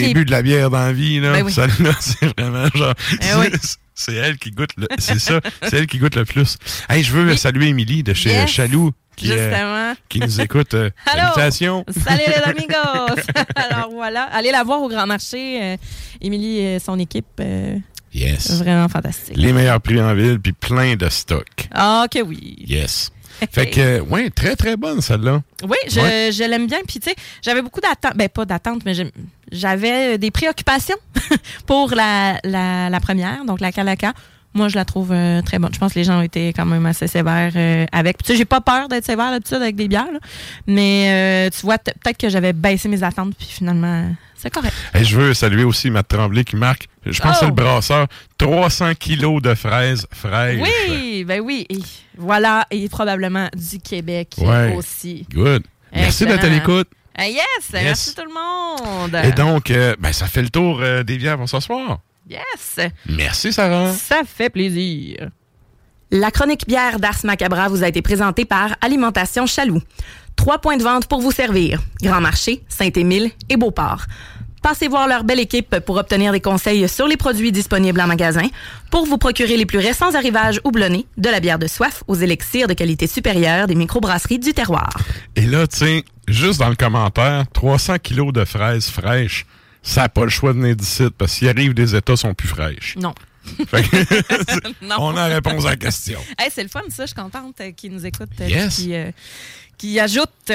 Les- 0.09 0.13
bu 0.15 0.25
de 0.27 0.31
la 0.31 0.43
bière 0.43 0.69
dans 0.71 0.79
la 0.79 0.93
vie, 0.93 1.21
là. 1.21 1.33
Ben 1.33 1.43
oui. 1.45 1.53
Celle-là, 1.53 1.93
c'est 2.01 2.39
vraiment 2.39 2.67
genre. 2.75 2.95
Oui. 3.39 3.49
C'est- 3.95 4.15
elle 4.15 4.37
qui 4.39 4.51
goûte 4.51 4.71
le. 4.77 4.87
C'est 4.99 5.19
ça, 5.19 5.41
c'est 5.63 5.77
elle 5.79 5.87
qui 5.87 5.99
goûte 5.99 6.17
le 6.17 6.25
plus. 6.25 6.57
Hey, 6.89 7.03
je 7.03 7.13
veux 7.13 7.31
Oui. 7.31 7.39
saluer 7.39 7.69
Émilie 7.69 8.03
de 8.03 8.13
chez 8.15 8.31
Yes. 8.31 8.51
Chaloux 8.51 8.93
qui, 9.17 9.29
euh, 9.31 9.95
qui 10.09 10.19
nous 10.21 10.41
écoute. 10.41 10.75
Euh, 10.75 10.91
salutations. 11.07 11.85
Salut 12.05 12.23
les 12.27 12.35
amigos! 12.45 13.15
Alors 13.55 13.91
voilà, 13.93 14.25
allez 14.33 14.51
la 14.51 14.65
voir 14.65 14.83
au 14.83 14.89
Grand 14.89 15.07
Marché. 15.07 15.61
euh, 15.63 15.77
Émilie 16.21 16.59
et 16.59 16.79
son 16.79 16.99
équipe, 16.99 17.27
euh, 17.41 17.77
Yes. 18.13 18.51
vraiment 18.59 18.89
fantastique. 18.89 19.37
Les 19.37 19.53
meilleurs 19.53 19.81
prix 19.81 20.01
en 20.01 20.15
ville, 20.15 20.39
puis 20.41 20.53
plein 20.53 20.95
de 20.97 21.09
stock. 21.09 21.47
Ah, 21.73 22.07
que 22.11 22.23
oui. 22.23 22.57
Yes. 22.67 23.11
Fait 23.53 23.71
que, 23.71 24.01
ouais, 24.01 24.31
très, 24.31 24.57
très 24.57 24.77
bonne, 24.77 25.01
celle-là. 25.01 25.43
Oui, 25.63 25.77
je, 25.89 26.01
Ouais. 26.01 26.31
je 26.33 26.45
l'aime 26.45 26.67
bien. 26.67 26.79
Puis, 26.87 27.01
tu 27.01 27.11
sais, 27.11 27.17
j'avais 27.43 27.63
beaucoup 27.63 27.81
d'attentes. 27.81 28.17
Ben, 28.17 28.29
pas 28.29 28.45
d'attentes, 28.45 28.83
mais 28.85 28.95
j'avais 29.53 30.19
des 30.19 30.31
préoccupations 30.31 30.97
pour 31.67 31.95
la, 31.95 32.39
la, 32.45 32.91
la 32.91 33.01
première, 33.01 33.45
donc 33.45 33.61
la 33.61 33.73
Calaca. 33.73 34.13
Moi, 34.57 34.69
je 34.69 34.77
la 34.77 34.85
trouve 34.85 35.11
euh, 35.11 35.43
très 35.43 35.59
bonne. 35.59 35.75
Je 35.75 35.81
pense 35.81 35.95
que 35.95 35.99
les 35.99 36.05
gens 36.05 36.19
ont 36.21 36.23
été 36.23 36.53
quand 36.53 36.65
même 36.65 36.87
assez 36.87 37.09
sévères 37.09 37.53
euh, 37.57 37.87
avec. 37.91 38.19
Puis, 38.19 38.27
tu 38.27 38.33
sais, 38.33 38.39
j'ai 38.39 38.45
pas 38.45 38.61
peur 38.61 38.87
d'être 38.89 39.05
sévère 39.05 39.33
d'habitude 39.33 39.57
avec 39.57 39.75
des 39.75 39.89
bières, 39.89 40.13
là. 40.13 40.21
mais 40.69 41.47
euh, 41.49 41.51
tu 41.51 41.63
vois, 41.67 41.77
peut-être 41.79 42.17
que 42.17 42.29
j'avais 42.29 42.53
baissé 42.53 42.89
mes 42.89 43.03
attentes, 43.03 43.35
puis 43.37 43.49
finalement, 43.51 44.11
c'est 44.45 44.51
correct. 44.51 44.73
Et 44.95 45.03
je 45.05 45.17
veux 45.19 45.35
saluer 45.35 45.65
aussi 45.65 45.91
Matt 45.91 46.07
Tremblay 46.07 46.45
qui 46.45 46.55
marque, 46.55 46.87
je 47.05 47.21
pense 47.21 47.33
que 47.33 47.39
c'est 47.41 47.45
Oh! 47.47 47.49
le 47.49 47.55
brasseur, 47.55 48.07
300 48.39 48.95
kilos 48.95 49.43
de 49.43 49.55
fraises 49.55 50.07
fraîches. 50.13 50.61
Oui, 50.61 51.25
ben 51.25 51.41
oui. 51.41 51.67
Et 51.69 51.79
voilà, 52.17 52.65
et 52.71 52.89
probablement 52.89 53.49
du 53.57 53.79
Québec 53.81 54.35
Ouais. 54.39 54.75
aussi. 54.77 55.27
Good. 55.33 55.65
Merci 55.93 56.27
d'être 56.27 56.45
à 56.45 56.49
l'écoute. 56.49 56.89
Ah, 57.17 57.27
yes, 57.29 57.43
merci 57.73 58.15
tout 58.15 58.23
le 58.25 58.33
monde. 58.35 59.19
Et 59.25 59.33
donc, 59.33 59.71
euh, 59.71 59.95
ben, 59.99 60.13
ça 60.13 60.27
fait 60.27 60.43
le 60.43 60.51
tour 60.51 60.81
euh, 60.81 61.03
des 61.05 61.17
bières 61.17 61.39
pour 61.39 61.49
ce 61.49 61.61
soir. 61.61 62.01
Yes. 62.29 62.81
Merci, 63.09 63.53
Sarah. 63.53 63.93
Ça 63.93 64.23
fait 64.27 64.51
plaisir. 64.51 65.29
La 66.11 66.31
chronique 66.31 66.67
bière 66.67 66.99
d'Ars 66.99 67.19
Macabra 67.25 67.69
vous 67.69 67.83
a 67.85 67.89
été 67.89 68.03
présentée 68.03 68.45
par 68.45 68.75
Alimentation 68.81 69.47
Chaloux. 69.47 69.81
Trois 70.37 70.59
points 70.59 70.77
de 70.77 70.83
vente 70.83 71.07
pour 71.07 71.21
vous 71.21 71.31
servir. 71.31 71.81
Grand 72.03 72.21
Marché, 72.21 72.65
Saint-Émile 72.69 73.31
et 73.49 73.57
Beauport. 73.57 74.07
Passez 74.65 74.89
voir 74.89 75.07
leur 75.07 75.25
belle 75.25 75.41
équipe 75.41 75.79
pour 75.81 75.97
obtenir 75.99 76.33
des 76.33 76.41
conseils 76.41 76.89
sur 76.89 77.07
les 77.07 77.19
produits 77.19 77.53
disponibles 77.53 78.01
en 78.01 78.07
magasin, 78.07 78.49
pour 78.91 79.05
vous 79.05 79.19
procurer 79.19 79.59
les 79.59 79.67
plus 79.67 79.77
récents 79.79 80.15
arrivages 80.15 80.59
houblonnés, 80.65 81.05
de 81.19 81.29
la 81.29 81.39
bière 81.41 81.59
de 81.59 81.67
soif 81.67 82.03
aux 82.09 82.15
élixirs 82.15 82.67
de 82.67 82.73
qualité 82.73 83.07
supérieure 83.07 83.67
des 83.67 83.75
microbrasseries 83.75 84.39
du 84.39 84.55
terroir. 84.55 84.89
Et 85.37 85.43
là, 85.43 85.67
tu 85.67 85.77
sais, 85.77 86.05
juste 86.29 86.61
dans 86.61 86.71
le 86.71 86.77
commentaire, 86.77 87.45
300 87.53 87.99
kilos 88.03 88.33
de 88.33 88.47
fraises 88.47 88.89
fraîches, 88.89 89.45
ça 89.83 90.01
n'a 90.05 90.09
pas 90.09 90.25
le 90.25 90.31
choix 90.31 90.55
de 90.55 90.59
venir 90.61 90.77
d'ici, 90.77 91.05
parce 91.19 91.35
qu'il 91.37 91.49
arrive 91.51 91.75
des 91.75 91.95
États 91.95 92.17
sont 92.17 92.33
plus 92.33 92.49
fraîches. 92.49 92.97
Non. 92.99 93.13
Fait 93.69 93.83
que- 93.83 94.69
Non. 94.87 94.97
On 94.99 95.15
a 95.19 95.27
réponse 95.27 95.67
à 95.67 95.71
la 95.71 95.77
question. 95.77 96.19
Hey, 96.39 96.49
c'est 96.51 96.63
le 96.63 96.71
fun, 96.71 96.81
ça. 96.89 97.03
Je 97.05 97.09
suis 97.09 97.15
contente 97.15 97.57
euh, 97.61 97.71
qu'ils 97.73 97.93
nous 97.93 98.07
écoutent. 98.07 98.31
euh, 98.41 98.49
Yes. 98.49 98.77
Qui, 98.77 98.95
euh, 98.95 99.11
qui 99.77 100.01
ajoute. 100.01 100.53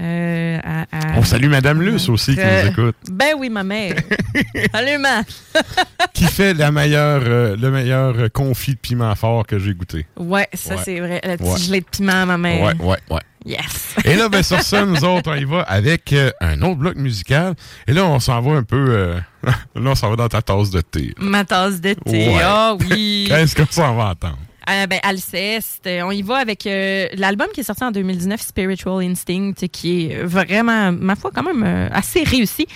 Euh, 0.00 0.58
à, 0.64 0.80
à- 0.92 1.18
On 1.18 1.22
salue 1.24 1.48
Madame 1.48 1.82
Luce 1.82 2.08
aussi 2.08 2.34
qui 2.34 2.40
Euh, 2.40 2.62
nous 2.64 2.68
écoute, 2.70 2.96
Ben 3.10 3.34
oui, 3.38 3.50
ma 3.50 3.62
mère. 3.62 3.94
Salut, 4.72 4.98
ma. 4.98 5.22
qui 6.14 6.24
fait 6.24 6.54
la 6.54 6.70
meilleure, 6.72 7.22
euh, 7.26 7.56
le 7.56 7.70
meilleur 7.70 8.14
euh, 8.18 8.28
confit 8.28 8.72
de 8.74 8.78
piment 8.78 9.14
fort 9.14 9.46
que 9.46 9.58
j'ai 9.58 9.74
goûté. 9.74 10.06
Ouais, 10.16 10.48
ça, 10.54 10.76
Ouais. 10.76 10.82
c'est 10.84 11.00
vrai. 11.00 11.20
Le 11.24 11.36
petit 11.36 11.50
Ouais. 11.50 11.58
gelé 11.58 11.80
de 11.80 11.86
piment, 11.86 12.26
ma 12.26 12.38
mère. 12.38 12.62
Ouais, 12.64 12.74
ouais, 12.86 12.98
ouais. 13.10 13.20
Yes. 13.44 13.96
Et 14.04 14.14
là, 14.16 14.28
ben, 14.28 14.42
sur 14.42 14.62
ça, 14.62 14.84
nous 14.86 15.04
autres, 15.04 15.30
on 15.30 15.34
y 15.34 15.44
va 15.44 15.62
avec 15.62 16.12
euh, 16.12 16.30
un 16.40 16.62
autre 16.62 16.76
bloc 16.76 16.94
musical. 16.96 17.54
Et 17.88 17.92
là, 17.92 18.06
on 18.06 18.20
s'en 18.20 18.40
va 18.40 18.52
un 18.52 18.62
peu... 18.62 18.86
euh, 18.88 19.18
là, 19.44 19.52
on 19.90 19.94
s'en 19.96 20.10
va 20.10 20.16
dans 20.16 20.28
ta 20.28 20.40
tasse 20.42 20.70
de 20.70 20.80
thé. 20.80 21.12
Ma 21.18 21.44
tasse 21.44 21.80
de 21.80 21.94
thé. 21.94 22.28
Ouais. 22.28 22.40
Ah 22.42 22.74
oui. 22.90 23.26
Qu'est-ce 23.28 23.56
qu'on 23.56 23.66
s'en 23.68 23.94
va 23.96 24.10
entendre? 24.10 24.38
Euh, 24.70 24.86
ben, 24.86 25.00
Alceste. 25.02 25.86
Euh, 25.86 26.02
On 26.02 26.10
y 26.12 26.22
va 26.22 26.36
avec 26.36 26.66
euh, 26.66 27.06
l'album 27.14 27.48
qui 27.52 27.60
est 27.60 27.64
sorti 27.64 27.82
en 27.84 27.90
2019, 27.90 28.40
Spiritual 28.40 29.02
Instinct, 29.04 29.66
qui 29.72 30.06
est 30.06 30.22
vraiment, 30.22 30.92
ma 30.92 31.16
foi, 31.16 31.30
quand 31.34 31.42
même 31.42 31.62
euh, 31.64 31.88
assez 31.92 32.22
réussi. 32.22 32.66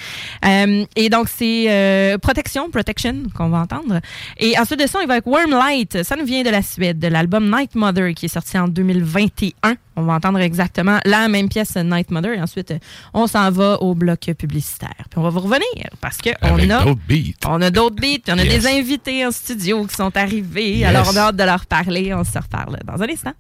Et 0.97 1.09
donc, 1.09 1.29
c'est 1.29 2.17
Protection, 2.23 2.71
Protection 2.71 3.15
qu'on 3.35 3.49
va 3.49 3.59
entendre. 3.59 4.01
Et 4.39 4.59
ensuite 4.59 4.81
de 4.81 4.87
ça, 4.87 4.99
on 4.99 5.03
y 5.03 5.07
va 5.07 5.15
avec 5.15 5.27
Wormlight. 5.27 6.03
Ça 6.03 6.17
nous 6.17 6.25
vient 6.25 6.43
de 6.43 6.51
la 6.51 6.63
Suède, 6.63 6.99
de 6.99 7.09
l'album 7.09 7.51
Night 7.51 7.75
Mother 7.75 8.15
qui 8.15 8.27
est 8.27 8.29
sorti 8.31 8.59
en 8.59 8.69
2021. 8.69 9.75
On 9.99 10.03
va 10.03 10.13
entendre 10.15 10.41
exactement 10.41 10.99
la 11.07 11.27
même 11.29 11.49
pièce 11.49 11.75
Night 11.77 12.11
Mother. 12.11 12.35
Et 12.35 12.41
ensuite, 12.43 12.75
on 13.15 13.27
s'en 13.27 13.51
va 13.51 13.81
au 13.83 13.95
bloc 13.95 14.31
publicitaire. 14.39 14.91
Puis 15.11 15.19
on 15.19 15.23
va 15.23 15.31
vous 15.31 15.41
revenir 15.41 15.63
parce 16.01 16.19
que 16.19 16.31
on 16.43 16.55
Avec 16.59 16.71
a 16.71 16.83
d'autres 16.85 17.01
beats. 17.09 17.33
on 17.49 17.63
a 17.63 17.71
d'autres 17.71 17.97
beats, 17.97 18.19
puis 18.25 18.33
on 18.35 18.39
a 18.39 18.45
Yes. 18.45 18.63
des 18.65 18.67
invités 18.79 19.27
en 19.27 19.31
studio 19.31 19.85
qui 19.87 19.95
sont 19.95 20.15
arrivés. 20.17 20.79
Yes. 20.79 20.89
Alors, 20.89 21.11
on 21.13 21.17
a 21.17 21.21
hâte 21.21 21.37
de 21.37 21.45
leur 21.45 21.65
parler. 21.65 21.76
On 22.15 22.25
se 22.25 22.39
reparle 22.39 22.79
dans 22.85 23.03
un 23.03 23.09
instant. 23.09 23.35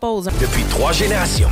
Depuis 0.00 0.62
trois 0.70 0.92
générations. 0.92 1.48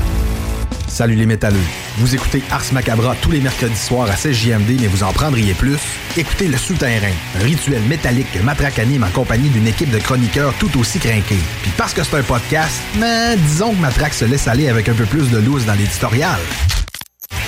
Salut 0.87 1.17
les 1.17 1.27
métalleux. 1.27 1.59
Vous 1.99 2.15
écoutez 2.15 2.43
Ars 2.53 2.63
Macabra 2.73 3.17
tous 3.21 3.33
les 3.33 3.41
mercredis 3.41 3.77
soirs 3.77 4.09
à 4.09 4.15
16JMD, 4.15 4.81
mais 4.81 4.87
vous 4.87 5.03
en 5.03 5.13
prendriez 5.13 5.53
plus? 5.53 5.77
Écoutez 6.17 6.47
Le 6.47 6.57
Souterrain, 6.57 7.11
un 7.41 7.43
rituel 7.43 7.83
métallique 7.83 8.31
que 8.33 8.39
Matraque 8.39 8.79
anime 8.79 9.03
en 9.03 9.09
compagnie 9.11 9.49
d'une 9.49 9.67
équipe 9.67 9.91
de 9.91 9.99
chroniqueurs 9.99 10.55
tout 10.61 10.71
aussi 10.79 11.01
crinqués. 11.01 11.41
Puis 11.63 11.73
parce 11.77 11.93
que 11.93 12.05
c'est 12.05 12.15
un 12.17 12.23
podcast, 12.23 12.81
mais 13.01 13.37
disons 13.37 13.73
que 13.75 13.81
Matraque 13.81 14.15
se 14.15 14.25
laisse 14.27 14.47
aller 14.47 14.69
avec 14.69 14.89
un 14.89 14.95
peu 14.95 15.07
plus 15.07 15.29
de 15.29 15.39
loose 15.39 15.65
dans 15.67 15.75
l'éditorial. 15.75 16.39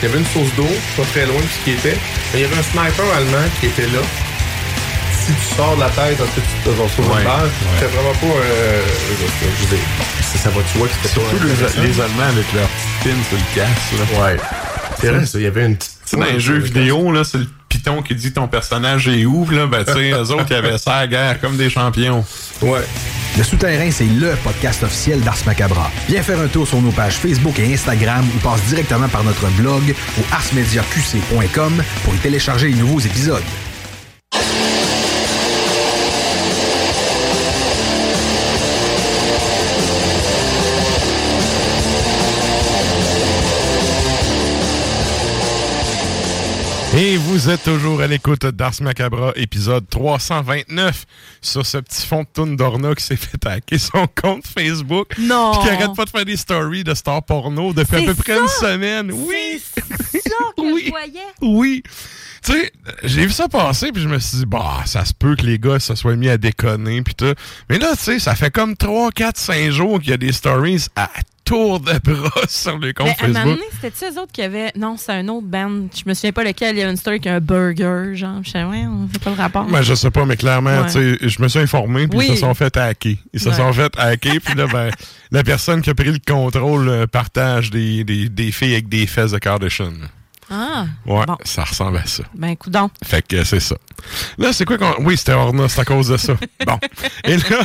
Il 0.02 0.08
y 0.08 0.10
avait 0.10 0.18
une 0.18 0.26
source 0.26 0.52
d'eau, 0.56 0.66
pas 0.96 1.04
très 1.12 1.26
loin 1.26 1.36
de 1.40 1.46
ce 1.46 1.64
qui 1.64 1.70
était. 1.78 1.96
Mais 2.32 2.40
il 2.40 2.42
y 2.42 2.44
avait 2.44 2.58
un 2.58 2.62
sniper 2.64 3.04
allemand 3.16 3.46
qui 3.60 3.66
était 3.66 3.86
là. 3.86 4.00
Si 5.12 5.32
tu 5.32 5.54
sors 5.56 5.76
de 5.76 5.80
la 5.80 5.90
tête, 5.90 6.18
ensuite 6.20 6.44
tu 6.44 6.70
te 6.70 6.74
vas 6.74 6.88
sur 6.88 7.04
Ouais, 7.08 7.18
une 7.20 7.24
balle, 7.24 7.44
ouais. 7.44 7.50
c'était 7.78 7.92
vraiment 7.94 8.14
pas. 8.14 8.40
Euh, 8.40 8.82
je 9.10 9.64
veux 9.64 9.76
dire, 9.76 9.86
ça, 10.28 10.38
ça 10.38 10.50
va, 10.50 10.60
tu 10.70 10.78
vois 10.78 10.88
que 10.88 10.94
c'était 10.94 11.08
Surtout 11.08 11.36
les, 11.80 12.00
Allemands 12.00 12.22
avec 12.22 12.52
leur 12.52 12.68
petite 12.68 13.14
pin 13.14 13.22
sur 13.28 13.38
le 13.38 13.54
casque. 13.54 13.92
Là. 13.98 14.26
Ouais. 14.26 14.36
C'est 15.00 15.08
vrai, 15.08 15.26
ça, 15.26 15.38
il 15.38 15.44
y 15.44 15.46
avait 15.46 15.66
une 15.66 15.76
petite. 15.76 15.92
Tu 16.04 16.10
sais, 16.10 16.16
dans 16.16 16.32
les 16.32 16.40
jeux 16.40 16.58
vidéo, 16.58 17.12
là, 17.12 17.24
c'est 17.24 17.38
le 17.38 17.46
piton 17.68 18.02
qui 18.02 18.14
dit 18.14 18.32
ton 18.32 18.48
personnage 18.48 19.08
est 19.08 19.24
où, 19.24 19.48
là, 19.50 19.66
ben, 19.66 19.84
tu 19.84 19.92
sais, 19.92 20.10
eux 20.10 20.30
autres, 20.32 20.46
ils 20.50 20.56
avaient 20.56 20.78
ça 20.78 20.96
à 20.96 21.00
la 21.00 21.06
guerre 21.06 21.40
comme 21.40 21.56
des 21.56 21.70
champions. 21.70 22.24
Ouais. 22.62 22.80
Le 23.36 23.44
Souterrain, 23.44 23.90
c'est 23.90 24.04
LE 24.04 24.36
podcast 24.42 24.82
officiel 24.82 25.20
d'Ars 25.20 25.38
Macabra. 25.46 25.90
Viens 26.08 26.22
faire 26.22 26.40
un 26.40 26.48
tour 26.48 26.66
sur 26.66 26.80
nos 26.80 26.90
pages 26.90 27.16
Facebook 27.16 27.58
et 27.58 27.72
Instagram 27.72 28.24
ou 28.34 28.38
passe 28.38 28.62
directement 28.62 29.08
par 29.08 29.22
notre 29.22 29.46
blog 29.50 29.94
au 30.18 30.34
arsmediaqc.com 30.34 31.82
pour 32.04 32.14
y 32.14 32.18
télécharger 32.18 32.68
les 32.68 32.74
nouveaux 32.74 33.00
épisodes. 33.00 33.44
Et 47.00 47.16
vous 47.16 47.48
êtes 47.48 47.62
toujours 47.62 48.00
à 48.00 48.08
l'écoute 48.08 48.44
d'Ars 48.44 48.72
Macabra, 48.80 49.30
épisode 49.36 49.88
329, 49.88 51.04
sur 51.40 51.64
ce 51.64 51.78
petit 51.78 52.04
fond 52.04 52.22
de 52.22 52.28
toune 52.34 52.56
d'Orna 52.56 52.92
qui 52.96 53.04
s'est 53.04 53.14
fait 53.14 53.38
hacker 53.46 53.78
son 53.78 54.08
compte 54.20 54.44
Facebook. 54.48 55.16
Non. 55.16 55.52
Puis 55.52 55.62
qui 55.62 55.68
arrête 55.76 55.94
pas 55.94 56.06
de 56.06 56.10
faire 56.10 56.24
des 56.24 56.36
stories 56.36 56.82
de 56.82 56.94
stars 56.94 57.22
porno 57.22 57.72
depuis 57.72 57.98
à 57.98 58.02
peu 58.02 58.14
près 58.14 58.36
une 58.36 58.48
semaine. 58.48 59.12
Oui! 59.12 59.62
C'est 60.10 60.22
ça 60.28 60.34
que 60.56 60.60
Oui. 60.62 60.82
je 60.86 60.90
voyais. 60.90 61.26
Oui. 61.40 61.84
Tu 62.44 62.52
sais, 62.52 62.72
j'ai 63.04 63.26
vu 63.26 63.32
ça 63.32 63.46
passer, 63.48 63.92
puis 63.92 64.02
je 64.02 64.08
me 64.08 64.18
suis 64.18 64.38
dit, 64.38 64.46
bah, 64.46 64.82
ça 64.84 65.04
se 65.04 65.14
peut 65.14 65.36
que 65.36 65.46
les 65.46 65.60
gars 65.60 65.78
se 65.78 65.94
soient 65.94 66.16
mis 66.16 66.28
à 66.28 66.36
déconner, 66.36 67.02
puis 67.02 67.14
tout. 67.14 67.32
Mais 67.70 67.78
là, 67.78 67.94
tu 67.96 68.02
sais, 68.02 68.18
ça 68.18 68.34
fait 68.34 68.50
comme 68.50 68.76
3, 68.76 69.12
4, 69.12 69.36
5 69.38 69.70
jours 69.70 70.00
qu'il 70.00 70.10
y 70.10 70.14
a 70.14 70.16
des 70.16 70.32
stories 70.32 70.86
à 70.96 71.08
tour 71.48 71.80
de 71.80 71.98
bras 71.98 72.30
sur 72.48 72.78
les 72.78 72.92
comptes 72.92 73.08
Facebook. 73.18 73.34
donné, 73.44 73.58
c'était-tu 73.80 74.04
eux 74.14 74.20
autres 74.20 74.32
qui 74.32 74.42
avaient. 74.42 74.70
Non, 74.76 74.96
c'est 74.96 75.12
un 75.12 75.26
autre 75.28 75.46
band. 75.46 75.88
Je 75.96 76.02
me 76.06 76.14
souviens 76.14 76.32
pas 76.32 76.44
lequel. 76.44 76.76
Il 76.76 76.80
y 76.80 76.82
avait 76.82 76.90
une 76.90 76.96
story 76.96 77.16
avec 77.16 77.26
un 77.26 77.40
burger, 77.40 78.14
genre. 78.16 78.40
Je 78.42 78.50
sais, 78.50 78.64
ouais, 78.64 78.84
on 78.86 79.08
sait 79.12 79.18
pas 79.18 79.30
le 79.30 79.36
rapport. 79.36 79.64
Ben, 79.66 79.82
je 79.82 79.94
sais 79.94 80.10
pas, 80.10 80.24
mais 80.24 80.36
clairement, 80.36 80.82
Ouais. 80.82 80.86
tu 80.86 80.92
sais, 80.92 81.28
je 81.28 81.42
me 81.42 81.48
suis 81.48 81.60
informé, 81.60 82.06
puis 82.08 82.18
Oui. 82.18 82.26
ils 82.28 82.34
se 82.34 82.40
sont 82.40 82.54
fait 82.54 82.76
hacker. 82.76 83.14
Ils 83.32 83.40
se 83.40 83.48
Ouais. 83.48 83.54
sont 83.54 83.72
fait 83.72 83.92
hacker, 83.98 84.36
puis 84.44 84.54
là, 84.54 84.66
ben, 84.66 84.90
la 85.30 85.42
personne 85.42 85.80
qui 85.82 85.90
a 85.90 85.94
pris 85.94 86.10
le 86.12 86.18
contrôle 86.26 86.88
euh, 86.88 87.06
partage 87.06 87.70
des, 87.70 88.04
des, 88.04 88.28
des 88.28 88.52
filles 88.52 88.72
avec 88.74 88.88
des 88.88 89.06
fesses 89.06 89.32
de 89.32 89.38
Kardashian. 89.38 89.92
Ah. 90.50 90.86
Ouais, 91.06 91.26
Bon. 91.26 91.36
ça 91.44 91.64
ressemble 91.64 91.98
à 91.98 92.06
ça. 92.06 92.22
Ben, 92.34 92.56
coudon. 92.56 92.88
Fait 93.04 93.20
que 93.26 93.44
c'est 93.44 93.60
ça. 93.60 93.76
Là, 94.38 94.52
c'est 94.52 94.64
quoi 94.64 94.78
qu'on. 94.78 94.94
Oui, 95.04 95.16
c'était 95.16 95.32
Orna, 95.32 95.68
c'est 95.68 95.80
à 95.80 95.84
cause 95.84 96.08
de 96.08 96.16
ça. 96.16 96.34
Bon. 96.66 96.78
Et 97.24 97.36
là, 97.36 97.64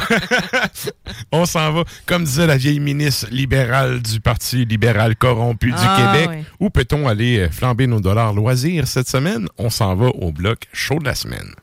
on 1.31 1.45
s'en 1.45 1.71
va. 1.71 1.83
Comme 2.05 2.23
disait 2.25 2.47
la 2.47 2.57
vieille 2.57 2.79
ministre 2.79 3.27
libérale 3.31 4.01
du 4.01 4.19
Parti 4.19 4.65
libéral 4.65 5.15
corrompu 5.15 5.67
du 5.71 5.77
Ah, 5.77 6.11
Québec, 6.13 6.45
où 6.59 6.69
peut-on 6.69 7.07
aller 7.07 7.39
euh, 7.39 7.49
flamber 7.49 7.87
nos 7.87 7.99
dollars 8.01 8.33
loisirs 8.33 8.87
cette 8.87 9.07
semaine? 9.09 9.47
On 9.57 9.69
s'en 9.69 9.95
va 9.95 10.07
au 10.07 10.31
bloc 10.31 10.67
chaud 10.73 10.99
de 10.99 11.05
la 11.05 11.15
semaine. 11.15 11.53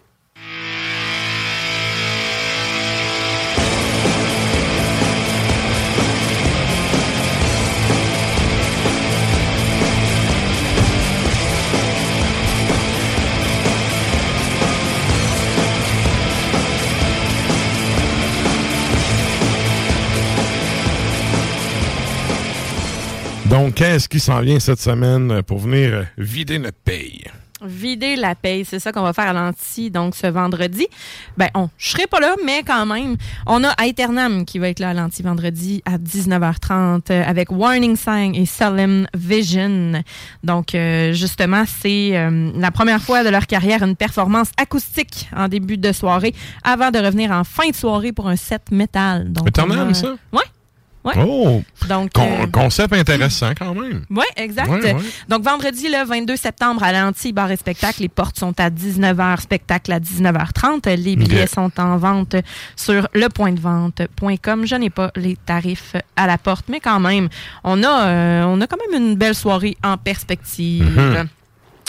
Donc, 23.51 23.75
qu'est-ce 23.75 24.09
qui 24.09 24.21
s'en 24.21 24.41
vient 24.41 24.61
cette 24.61 24.79
semaine 24.81 25.43
pour 25.43 25.59
venir 25.59 26.07
vider 26.17 26.59
notre 26.61 26.79
paye? 26.85 27.25
Vider 27.63 28.15
la 28.17 28.35
paye, 28.37 28.65
c'est 28.65 28.79
ça 28.79 28.91
qu'on 28.93 29.03
va 29.03 29.13
faire 29.13 29.27
à 29.29 29.33
l'anti, 29.33 29.91
donc 29.91 30.15
ce 30.15 30.29
vendredi. 30.29 30.87
Ben, 31.37 31.49
on, 31.55 31.69
je 31.77 31.91
serai 31.91 32.07
pas 32.07 32.21
là, 32.21 32.35
mais 32.47 32.63
quand 32.65 32.87
même, 32.87 33.17
on 33.47 33.63
a 33.65 33.75
Aeternam 33.85 34.45
qui 34.47 34.59
va 34.61 34.69
être 34.69 34.79
là 34.79 34.91
à 34.91 34.95
l'anti 34.95 35.23
vendredi 35.23 35.83
à 35.85 35.99
19h30 35.99 37.01
euh, 37.11 37.23
avec 37.27 37.51
Warning 37.51 37.97
Sign 37.97 38.35
et 38.37 38.47
Solemn 38.47 39.07
Vision. 39.15 40.01
Donc, 40.45 40.75
euh, 40.77 41.13
justement, 41.13 41.65
c'est 41.67 42.17
euh, 42.17 42.53
la 42.55 42.71
première 42.71 43.03
fois 43.03 43.25
de 43.25 43.29
leur 43.31 43.47
carrière 43.49 43.83
une 43.83 43.97
performance 43.97 44.53
acoustique 44.57 45.29
en 45.37 45.49
début 45.49 45.77
de 45.77 45.91
soirée 45.93 46.35
avant 46.63 46.91
de 46.93 46.99
revenir 47.01 47.31
en 47.33 47.43
fin 47.45 47.69
de 47.69 47.75
soirée 47.75 48.13
pour 48.13 48.29
un 48.29 48.37
set 48.37 48.71
métal. 48.71 49.31
Donc, 49.33 49.49
Eternam, 49.49 49.89
on 49.89 49.91
a- 49.91 49.95
ça? 49.95 50.15
Ouais. 50.33 50.45
Ouais. 51.03 51.15
Oh! 51.17 51.63
Donc, 51.89 52.13
Con- 52.13 52.29
euh, 52.43 52.47
Concept 52.53 52.93
intéressant 52.93 53.53
quand 53.59 53.75
même. 53.75 54.05
oui, 54.11 54.25
exact. 54.37 54.69
Ouais, 54.69 54.83
ouais. 54.83 54.97
Donc, 55.29 55.43
vendredi, 55.43 55.89
le 55.89 56.05
22 56.05 56.37
septembre, 56.37 56.83
à 56.83 56.93
l'Anti 56.93 57.33
Bar 57.33 57.51
et 57.51 57.57
Spectacle, 57.57 58.03
les 58.03 58.09
portes 58.11 58.39
sont 58.39 58.53
à 58.61 58.69
19h, 58.69 59.41
spectacle 59.41 59.93
à 59.93 59.99
19h30. 59.99 60.95
Les 60.97 61.17
billets 61.17 61.47
sont 61.47 61.71
en 61.81 61.97
vente 61.97 62.37
sur 62.77 63.09
lepointdevente.com. 63.15 64.67
Je 64.67 64.75
n'ai 64.77 64.91
pas 64.91 65.11
les 65.17 65.37
tarifs 65.37 65.97
à 66.17 66.27
la 66.27 66.39
porte, 66.39 66.67
mais 66.69 66.81
quand 66.81 67.01
même, 67.01 67.29
on 67.65 67.83
a, 67.83 68.07
euh, 68.07 68.45
on 68.45 68.61
a 68.61 68.67
quand 68.67 68.79
même 68.91 69.03
une 69.03 69.15
belle 69.17 69.35
soirée 69.35 69.77
en 69.83 69.97
perspective. 69.97 70.85
Mhm. 70.85 71.29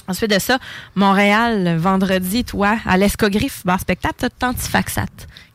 Ensuite 0.08 0.32
de 0.32 0.40
ça, 0.40 0.58
Montréal, 0.96 1.78
vendredi, 1.78 2.44
toi, 2.44 2.78
à 2.86 2.98
l'Escogriffe, 2.98 3.62
bar 3.66 3.80
spectacle, 3.80 4.16
t'as 4.18 4.30
Tantifaxat 4.30 5.06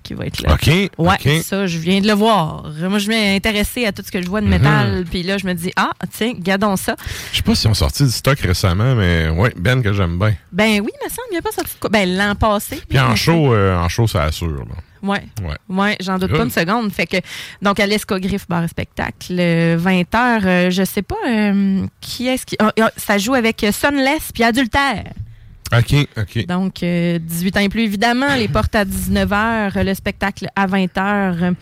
qui 0.07 0.15
va 0.15 0.27
être 0.27 0.41
là. 0.43 0.55
OK. 0.55 0.71
Ouais, 0.99 1.43
ça, 1.43 1.67
je 1.67 1.79
viens 1.79 2.01
de 2.01 2.07
le 2.07 2.13
voir. 2.13 2.71
Moi, 2.89 2.99
je 2.99 3.09
m'ai 3.09 3.35
intéressé 3.35 3.87
à 3.87 3.93
tout 3.93 4.03
ce 4.05 4.11
que 4.13 4.23
je 4.23 4.29
vois 4.29 4.41
de 4.41 4.47
métal, 4.47 5.05
puis 5.11 5.23
là, 5.23 5.39
je 5.39 5.47
me 5.47 5.53
dis, 5.55 5.73
ah, 5.77 5.91
tiens, 6.13 6.33
gardons 6.39 6.77
ça. 6.77 6.97
Je 7.33 7.39
sais 7.39 7.43
pas 7.43 7.55
si 7.55 7.67
on 7.67 7.75
sorti 7.75 8.05
du 8.05 8.11
stock 8.11 8.39
récemment, 8.39 8.95
mais 8.95 9.29
ouais, 9.29 9.53
Ben 9.57 9.83
que 9.83 9.93
j'aime 9.93 10.19
bien. 10.19 10.35
Ben 10.53 10.81
oui, 10.81 10.91
il 11.01 11.05
me 11.05 11.11
semble, 11.11 11.29
il 11.31 11.35
n'y 11.35 11.39
a 11.39 11.43
pas 11.43 11.53
sorti 11.53 11.75
de 11.75 11.81
quoi. 11.81 11.91
Ben, 11.91 12.17
l'an 12.17 12.35
passé. 12.35 12.81
Puis 12.89 12.99
en 12.99 13.15
show, 13.17 13.53
euh, 13.53 13.77
en 13.77 13.89
show, 13.89 14.07
ça 14.07 14.25
assure. 14.25 14.49
Là. 14.49 14.75
Ouais. 15.03 15.23
Ouais. 15.43 15.57
Ouais, 15.69 15.97
j'en 16.01 16.19
doute 16.19 16.31
Good. 16.31 16.39
pas 16.39 16.45
une 16.45 16.51
seconde. 16.51 16.93
Fait 16.93 17.07
que, 17.07 17.17
donc, 17.63 17.81
à 17.81 17.87
l'Escogriffe 17.87 18.49
Bar 18.49 18.69
Spectacle, 18.69 19.37
euh, 19.39 19.77
20h, 19.79 20.41
euh, 20.45 20.71
je 20.71 20.85
sais 20.85 21.03
pas 21.03 21.17
euh, 21.29 21.87
qui 22.01 22.29
est-ce 22.29 22.47
qui. 22.47 22.57
ah, 22.59 22.73
ah, 22.81 22.91
ça 22.97 23.19
joue 23.19 23.35
avec 23.35 23.63
euh, 23.65 23.73
Sunless 23.73 24.31
puis 24.33 24.45
Adultère. 24.45 25.05
OK, 25.73 26.09
OK. 26.17 26.47
Donc, 26.47 26.83
euh, 26.83 27.19
18 27.19 27.57
ans 27.57 27.61
et 27.61 27.69
plus, 27.69 27.83
évidemment. 27.83 28.35
Les 28.37 28.49
portes 28.49 28.75
à 28.75 28.85
19h, 28.85 29.83
le 29.83 29.95
spectacle 29.95 30.49
à 30.55 30.67
20h. 30.67 31.55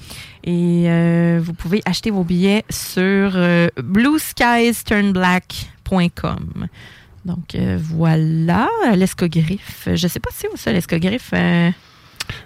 Et 0.45 0.85
euh, 0.87 1.41
vous 1.43 1.55
pouvez 1.55 1.83
acheter 1.87 2.11
vos 2.11 2.25
billets 2.25 2.65
sur 2.69 3.33
euh. 3.35 3.69
Donc, 7.25 7.55
euh, 7.55 7.79
voilà, 7.81 8.69
l'escogriffe. 8.95 9.89
Je 9.95 10.09
sais 10.09 10.21
pas 10.21 10.31
si 10.33 10.47
où 10.53 10.57
ça, 10.57 10.73
l'escogriffe. 10.73 11.33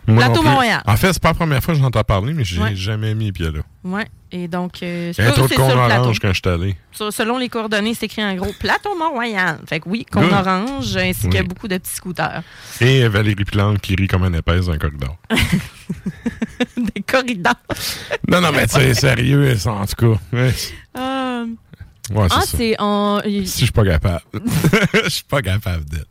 Moi 0.07 0.24
Plateau. 0.24 0.43
Montréal. 0.43 0.83
En 0.87 0.97
fait, 0.97 1.12
c'est 1.12 1.22
pas 1.22 1.29
la 1.29 1.35
première 1.35 1.62
fois 1.62 1.74
que 1.74 1.81
j'entends 1.81 2.03
parler, 2.05 2.33
mais 2.33 2.45
j'ai 2.45 2.61
Ouais. 2.61 2.74
jamais 2.74 3.14
mis 3.14 3.26
les 3.26 3.33
pieds 3.33 3.51
là. 3.51 3.61
ouais. 3.85 4.07
Et 4.31 4.47
donc, 4.47 4.83
euh, 4.83 5.11
c'est 5.16 5.24
con 5.35 5.49
sur 5.49 5.57
plateau. 5.57 6.03
orange 6.03 6.18
quand 6.20 6.29
je 6.35 6.41
suis 6.45 6.49
allé. 6.55 6.76
Selon 6.93 7.39
les 7.39 7.49
coordonnées, 7.49 7.95
c'est 7.95 8.05
écrit 8.05 8.22
en 8.22 8.35
gros 8.35 8.53
Plateau 8.61 8.91
Mont-Royal. 8.99 9.59
Fait 9.66 9.81
que 9.81 9.89
oui, 9.89 10.05
con 10.05 10.20
Good. 10.20 10.33
orange, 10.35 10.97
ainsi 10.99 11.31
que 11.31 11.39
Oui. 11.39 11.45
beaucoup 11.45 11.66
de 11.66 11.79
petits 11.79 11.95
scooters. 11.95 12.43
Et 12.83 13.09
Valérie 13.09 13.47
Plante 13.47 13.81
qui 13.81 13.95
rit 13.95 14.07
comme 14.07 14.24
un 14.24 14.33
épaisse 14.35 14.66
dans 14.66 14.72
un 14.72 14.79
corridor. 14.79 15.16
Des 16.76 17.03
corridors. 17.03 17.55
non, 18.29 18.41
non, 18.43 18.53
mais 18.53 18.66
tu 18.66 18.74
sais, 18.74 18.93
sérieux, 18.95 19.57
ça, 19.57 19.72
en 19.72 19.87
tout 19.87 20.14
cas. 20.14 20.20
Euh, 20.99 21.47
ouais, 22.11 22.26
ah, 22.30 22.40
ça. 22.40 22.56
c'est 22.56 22.76
en. 22.78 23.20
Si 23.24 23.44
je 23.44 23.64
suis 23.64 23.70
pas 23.72 23.84
capable. 23.84 24.22
Je 25.04 25.09
suis 25.09 25.24
pas 25.24 25.42
capable 25.42 25.84
d'être. 25.84 26.09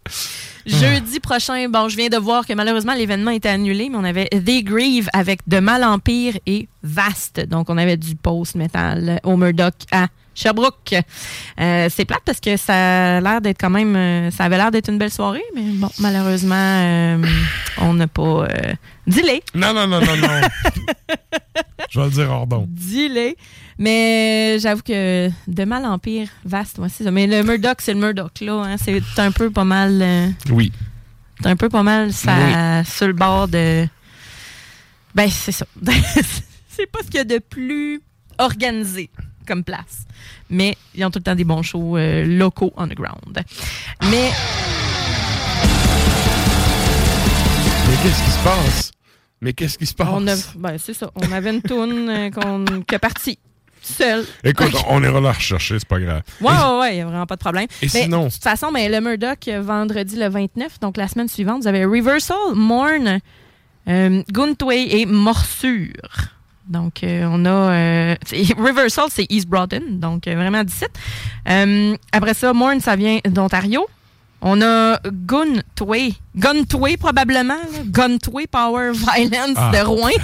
Jeudi 0.66 1.20
prochain, 1.22 1.70
bon, 1.70 1.88
je 1.88 1.96
viens 1.96 2.10
de 2.10 2.18
voir 2.18 2.46
que 2.46 2.54
malheureusement 2.54 2.94
l'événement 2.94 3.32
était 3.32 3.48
annulé, 3.50 3.88
mais 3.90 3.96
on 3.98 4.04
avait 4.04 4.26
The 4.26 4.64
Grieve 4.64 5.10
avec 5.14 5.40
De 5.48 5.60
Mal 5.60 5.84
Empire 5.84 6.38
et 6.46 6.68
Vast. 6.84 7.40
Donc 7.48 7.70
on 7.70 7.78
avait 7.78 7.96
du 7.96 8.16
post-metal 8.16 9.22
au 9.24 9.38
Murdoch 9.38 9.76
à 9.92 10.08
Sherbrooke. 10.36 10.94
Euh, 11.60 11.88
c'est 11.90 12.06
plate 12.06 12.22
parce 12.26 12.40
que 12.42 12.58
ça 12.58 13.18
a 13.18 13.22
l'air 13.22 13.40
d'être 13.42 13.60
quand 13.60 13.70
même. 13.70 13.96
euh, 13.96 14.30
ça 14.32 14.44
avait 14.44 14.58
l'air 14.58 14.72
d'être 14.72 14.90
une 14.90 14.98
belle 14.98 15.12
soirée, 15.12 15.44
mais 15.56 15.62
bon, 15.74 15.90
malheureusement, 16.00 16.56
euh, 16.56 17.26
on 17.80 17.94
n'a 17.94 18.08
pas. 18.08 18.22
Euh, 18.22 18.74
Dis-les. 19.08 19.42
Non, 19.56 19.74
non, 19.74 19.88
non, 19.88 20.02
non, 20.02 20.18
non. 20.18 20.28
je 21.90 22.00
vais 22.00 22.06
le 22.06 22.12
dire 22.12 22.30
hors. 22.30 22.46
Dis-les. 22.68 23.38
Mais 23.80 24.58
j'avoue 24.60 24.82
que 24.82 25.30
de 25.48 25.64
mal 25.66 25.86
en 25.86 26.00
pire, 26.00 26.30
vaste, 26.44 26.80
moi, 26.80 26.90
c'est 26.90 27.04
ça. 27.04 27.12
Mais 27.12 27.28
le 27.28 27.44
Murdoch, 27.44 27.78
c'est 27.80 27.94
le 27.94 28.00
Murdoch, 28.00 28.40
là. 28.42 28.64
hein. 28.66 28.76
C'est 28.78 29.02
un 29.20 29.32
peu 29.32 29.52
pas 29.52 29.64
mal. 29.66 30.02
euh, 30.02 30.30
Oui. 30.50 30.72
c'est 31.42 31.48
un 31.50 31.56
peu 31.56 31.70
pas 31.70 31.84
mal 31.84 32.12
ça, 32.12 32.84
sur 32.84 33.08
le 33.08 33.14
bord 33.14 33.48
de. 33.48 33.88
Ben, 35.14 35.30
c'est 35.30 35.52
ça. 35.52 35.66
c'est 36.70 36.88
pas 36.92 37.00
ce 37.04 37.08
qu'il 37.08 37.16
y 37.18 37.20
a 37.20 37.24
de 37.24 37.38
plus 37.40 38.02
organisé 38.40 39.10
comme 39.48 39.64
place. 39.64 40.06
Mais 40.50 40.76
ils 40.96 41.06
ont 41.06 41.12
tout 41.12 41.20
le 41.20 41.24
temps 41.24 41.36
des 41.36 41.44
bons 41.44 41.62
shows 41.64 41.98
euh, 41.98 42.26
locaux 42.26 42.74
underground. 42.78 43.40
Mais 44.10 44.32
Mais 47.90 47.96
qu'est-ce 48.04 48.24
qui 48.24 48.32
se 48.32 48.44
passe? 48.44 48.92
Mais 49.42 49.54
qu'est-ce 49.54 49.78
qui 49.78 49.86
se 49.86 49.94
passe? 49.94 50.54
Ben, 50.56 50.78
c'est 50.78 50.94
ça. 50.94 51.12
On 51.16 51.32
avait 51.32 51.52
une 51.54 51.62
toune 51.62 52.10
euh, 52.10 52.30
qu'on, 52.32 52.66
qui 52.88 52.96
est 52.96 53.00
partie 53.00 53.38
Écoute, 54.44 54.74
on 54.90 55.04
ira 55.04 55.20
la 55.22 55.32
rechercher, 55.32 55.80
c'est 55.80 55.88
pas 55.88 56.00
grave. 56.00 56.22
Ouais, 56.42 56.52
ouais, 56.52 56.80
ouais, 56.80 56.92
il 56.94 56.96
n'y 56.96 57.02
a 57.02 57.06
vraiment 57.06 57.26
pas 57.26 57.36
de 57.36 57.40
problème. 57.42 57.68
Et 57.82 57.86
Mais, 57.94 58.04
sinon? 58.04 58.26
De 58.26 58.32
toute 58.32 58.44
façon, 58.44 58.72
mais 58.72 58.90
le 58.90 59.00
Murdoch, 59.02 59.48
euh, 59.48 59.62
vendredi 59.62 60.16
le 60.16 60.28
29, 60.30 60.80
donc 60.80 60.98
la 60.98 61.08
semaine 61.08 61.28
suivante, 61.28 61.62
vous 61.62 61.68
avez 61.68 61.86
Reversal, 61.86 62.38
Morn, 62.56 63.20
euh, 63.90 64.24
Guntway 64.32 64.88
et 65.00 65.06
Morsure. 65.06 65.94
Donc, 66.68 67.04
euh, 67.04 67.26
on 67.32 67.46
a. 67.46 67.50
euh, 67.50 68.16
Reversal, 68.58 69.06
c'est 69.10 69.26
East 69.30 69.48
Broughton, 69.48 69.82
donc 69.92 70.26
vraiment 70.28 70.64
17. 70.64 70.90
Euh, 71.50 71.96
après 72.12 72.34
ça, 72.34 72.52
Morn, 72.54 72.80
ça 72.82 72.96
vient 72.98 73.20
d'Ontario. 73.26 73.88
On 74.42 74.62
a 74.62 75.00
Guntway. 75.10 76.14
Guntway, 76.36 76.98
probablement. 76.98 77.56
là. 77.56 77.80
Guntway 77.86 78.46
Power 78.48 78.92
Violence 78.92 79.56
Ah. 79.56 79.72
de 79.74 79.80
Rouen. 79.86 80.10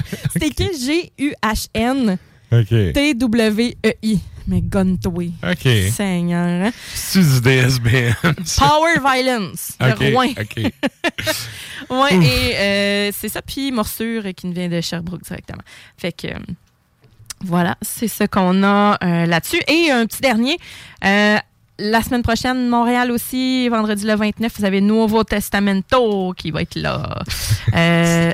c'est 0.32 0.42
écrit 0.48 0.70
G-U-H-N. 0.80 2.18
OK. 2.52 2.92
T-W-E-I. 2.92 4.20
Mais. 4.46 5.32
OK. 5.42 5.68
Seigneur. 5.92 6.66
hein? 6.66 6.70
C'est 6.94 7.20
du? 7.20 8.14
Power 8.58 8.94
Violence 9.04 9.72
de 9.78 9.86
OK. 9.92 10.12
Rouen. 10.12 10.28
OK. 10.40 10.72
Ouais, 11.90 12.14
Ouf. 12.18 12.24
et 12.24 12.56
euh, 12.56 13.10
c'est 13.14 13.28
ça. 13.30 13.40
Puis 13.40 13.70
Morsure 13.72 14.22
euh, 14.26 14.32
qui 14.32 14.46
nous 14.46 14.52
vient 14.52 14.68
de 14.68 14.80
Sherbrooke 14.80 15.22
directement. 15.22 15.62
Fait 15.96 16.12
que. 16.12 16.26
euh, 16.26 16.38
voilà, 17.40 17.76
c'est 17.80 18.08
ce 18.08 18.24
qu'on 18.24 18.62
a 18.64 18.98
euh, 19.02 19.24
là-dessus. 19.26 19.60
Et 19.68 19.90
un 19.90 20.04
petit 20.06 20.20
dernier. 20.20 20.58
la 21.02 22.02
semaine 22.02 22.22
prochaine, 22.22 22.68
Montréal 22.68 23.10
aussi, 23.10 23.68
vendredi 23.68 24.04
le 24.06 24.16
29, 24.16 24.52
vous 24.58 24.64
avez 24.64 24.80
Nouveau 24.80 25.24
Testamento 25.24 26.32
qui 26.36 26.50
va 26.50 26.62
être 26.62 26.74
là. 26.76 27.22
Euh, 27.76 28.32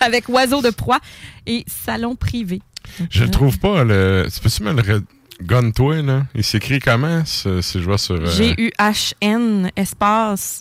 avec 0.00 0.28
Oiseau 0.28 0.62
de 0.62 0.70
proie 0.70 1.00
et 1.46 1.64
Salon 1.66 2.14
privé. 2.14 2.60
Je 3.10 3.24
le 3.24 3.30
trouve 3.30 3.58
pas, 3.58 3.84
le. 3.84 4.26
Tu 4.32 4.40
peux-tu 4.40 4.62
me 4.62 4.72
le. 4.72 5.02
Gun-toi, 5.42 6.02
là? 6.02 6.26
Il 6.34 6.42
s'écrit 6.42 6.80
comment, 6.80 7.24
ce- 7.24 7.60
si 7.60 7.78
je 7.80 7.84
vois 7.84 7.98
sur. 7.98 8.16
euh, 8.16 8.26
G-U-H-N, 8.26 9.70
espace, 9.76 10.60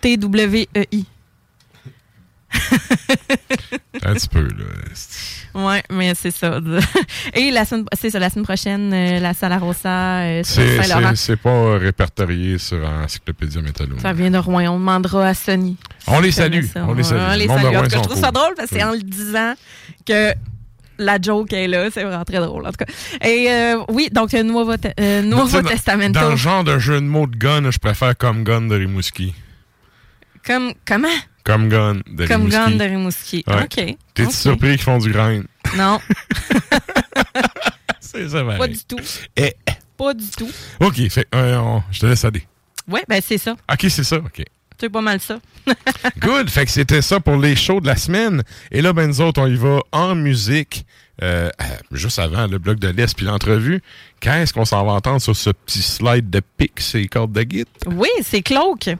T-W-E-I. 0.00 1.04
Un 4.04 4.14
petit 4.14 4.28
peu, 4.28 4.42
là. 4.42 4.64
Ouais, 5.54 5.82
mais 5.90 6.14
c'est 6.14 6.30
ça. 6.30 6.60
Et 7.34 7.50
la 7.50 7.64
semaine, 7.64 7.84
c'est 7.96 8.10
ça, 8.10 8.18
la 8.18 8.28
semaine 8.30 8.44
prochaine, 8.44 8.92
euh, 8.92 9.20
la 9.20 9.34
Sala 9.34 9.58
Rosa 9.58 10.20
euh, 10.20 10.40
C'est 10.44 10.82
c'est- 10.82 11.16
c'est 11.16 11.36
pas 11.36 11.78
répertorié 11.78 12.58
sur 12.58 12.84
Encyclopédia 12.86 13.60
Métallo. 13.62 13.96
Ça 14.00 14.12
vient 14.12 14.30
de 14.30 14.38
Rouen. 14.38 14.68
On 14.68 14.78
demandera 14.78 15.28
à 15.28 15.34
Sony. 15.34 15.76
On 16.06 16.20
les 16.20 16.32
salue. 16.32 16.64
On 16.76 16.94
les 16.94 17.02
salue. 17.04 17.20
On 17.20 17.34
les 17.34 17.46
salue. 17.48 17.50
En 17.50 17.70
Rouen 17.70 17.82
tout 17.82 17.88
cas, 17.88 17.96
sont 17.96 18.02
je 18.02 18.08
trouve 18.08 18.20
ça 18.20 18.30
drôle 18.30 18.54
parce 18.56 18.70
que 18.70 18.76
c'est 18.76 18.82
en 18.84 18.92
le 18.92 18.98
disant 19.02 19.54
que 20.06 20.32
la 20.98 21.20
joke 21.20 21.52
est 21.52 21.66
là. 21.68 21.88
C'est 21.92 22.04
vraiment 22.04 22.24
très 22.24 22.38
drôle, 22.38 22.66
en 22.66 22.70
tout 22.70 22.84
cas. 22.84 22.92
Et 23.26 23.50
euh, 23.50 23.82
oui, 23.88 24.08
donc, 24.12 24.32
euh, 24.34 24.42
Nouveau, 24.42 24.76
Te- 24.76 24.88
euh, 25.00 25.22
dans- 25.22 25.62
Testamento. 25.62 26.20
Dans 26.20 26.30
le 26.30 26.36
genre 26.36 26.64
de 26.64 26.78
jeu 26.78 26.94
de 27.00 27.06
mots 27.06 27.26
de 27.26 27.36
gun, 27.36 27.70
je 27.70 27.78
préfère 27.78 28.16
comme 28.16 28.44
gun 28.44 28.62
de 28.62 28.74
Rimouski. 28.76 29.34
Comme, 30.46 30.72
comment? 30.86 31.08
Comme 31.44 31.68
gun 31.68 31.96
de 32.06 32.26
Comme 32.26 32.42
Rimouski. 32.46 32.50
Gun 32.50 32.70
de 32.72 32.84
Rimouski. 32.84 33.44
Ouais. 33.46 33.62
OK. 33.64 33.96
T'es-tu 34.14 34.32
surpris 34.32 34.70
qu'ils 34.72 34.82
font 34.82 34.98
du 34.98 35.10
grind? 35.12 35.44
Non, 35.76 35.98
C'est 38.00 38.28
ça, 38.28 38.44
pas 38.44 38.56
pareil. 38.58 38.72
du 38.74 38.84
tout. 38.84 38.98
Eh. 39.36 39.54
Pas 39.96 40.14
du 40.14 40.28
tout. 40.30 40.48
OK, 40.80 41.08
fait, 41.08 41.26
euh, 41.34 41.56
on- 41.58 41.82
je 41.90 42.00
te 42.00 42.06
laisse 42.06 42.24
aller. 42.24 42.46
Ouais, 42.88 43.02
ben 43.08 43.20
c'est 43.24 43.38
ça. 43.38 43.52
OK, 43.52 43.86
c'est 43.88 44.04
ça, 44.04 44.16
OK. 44.16 44.42
C'est 44.78 44.90
pas 44.90 45.00
mal 45.00 45.20
ça. 45.20 45.38
Good. 46.18 46.50
Fait 46.50 46.66
que 46.66 46.70
c'était 46.70 47.02
ça 47.02 47.20
pour 47.20 47.36
les 47.36 47.56
shows 47.56 47.80
de 47.80 47.86
la 47.86 47.96
semaine. 47.96 48.42
Et 48.70 48.82
là, 48.82 48.92
ben, 48.92 49.08
nous 49.08 49.20
autres, 49.20 49.40
on 49.40 49.46
y 49.46 49.56
va 49.56 49.80
en 49.92 50.14
musique. 50.14 50.84
Euh, 51.22 51.48
euh, 51.48 51.64
juste 51.92 52.18
avant 52.18 52.46
le 52.48 52.58
bloc 52.58 52.78
de 52.80 52.88
l'Est 52.88 53.16
puis 53.16 53.24
l'entrevue. 53.24 53.80
Qu'est-ce 54.20 54.52
qu'on 54.52 54.64
s'en 54.64 54.84
va 54.84 54.92
entendre 54.92 55.20
sur 55.20 55.36
ce 55.36 55.50
petit 55.50 55.82
slide 55.82 56.28
de 56.28 56.40
pic, 56.56 56.80
ces 56.80 57.06
cordes 57.06 57.32
de 57.32 57.42
guide? 57.42 57.66
Oui, 57.86 58.08
c'est 58.22 58.42
Cloak. 58.42 58.96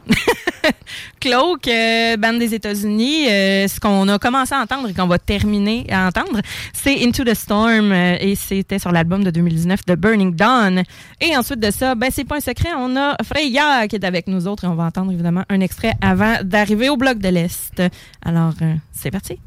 Cloak, 1.20 1.66
euh, 1.66 2.16
bande 2.16 2.38
des 2.38 2.54
États-Unis. 2.54 3.28
euh, 3.28 3.66
ce 3.66 3.80
qu'on 3.80 4.08
a 4.08 4.18
commencé 4.18 4.54
à 4.54 4.60
entendre 4.60 4.88
et 4.90 4.94
qu'on 4.94 5.06
va 5.06 5.18
terminer 5.18 5.86
à 5.90 6.06
entendre, 6.06 6.40
c'est 6.72 7.04
Into 7.04 7.24
the 7.24 7.34
Storm 7.34 7.90
euh, 7.90 8.16
et 8.20 8.34
c'était 8.34 8.78
sur 8.78 8.92
l'album 8.92 9.24
de 9.24 9.30
2019 9.30 9.86
de 9.86 9.94
Burning 9.94 10.34
Dawn. 10.34 10.82
Et 11.20 11.36
ensuite 11.36 11.60
de 11.60 11.70
ça, 11.70 11.94
ben 11.94 12.10
c'est 12.12 12.24
pas 12.24 12.36
un 12.36 12.40
secret, 12.40 12.70
on 12.76 12.96
a 12.96 13.16
Freya 13.24 13.88
qui 13.88 13.96
est 13.96 14.04
avec 14.04 14.28
nous 14.28 14.46
autres 14.46 14.64
et 14.64 14.68
on 14.68 14.74
va 14.74 14.84
entendre 14.84 15.10
évidemment 15.10 15.44
un 15.48 15.60
extrait 15.60 15.94
avant 16.00 16.36
d'arriver 16.42 16.88
au 16.90 16.96
bloc 16.96 17.18
de 17.18 17.28
l'Est. 17.28 17.82
Alors, 18.24 18.54
c'est 18.92 19.10
parti. 19.10 19.38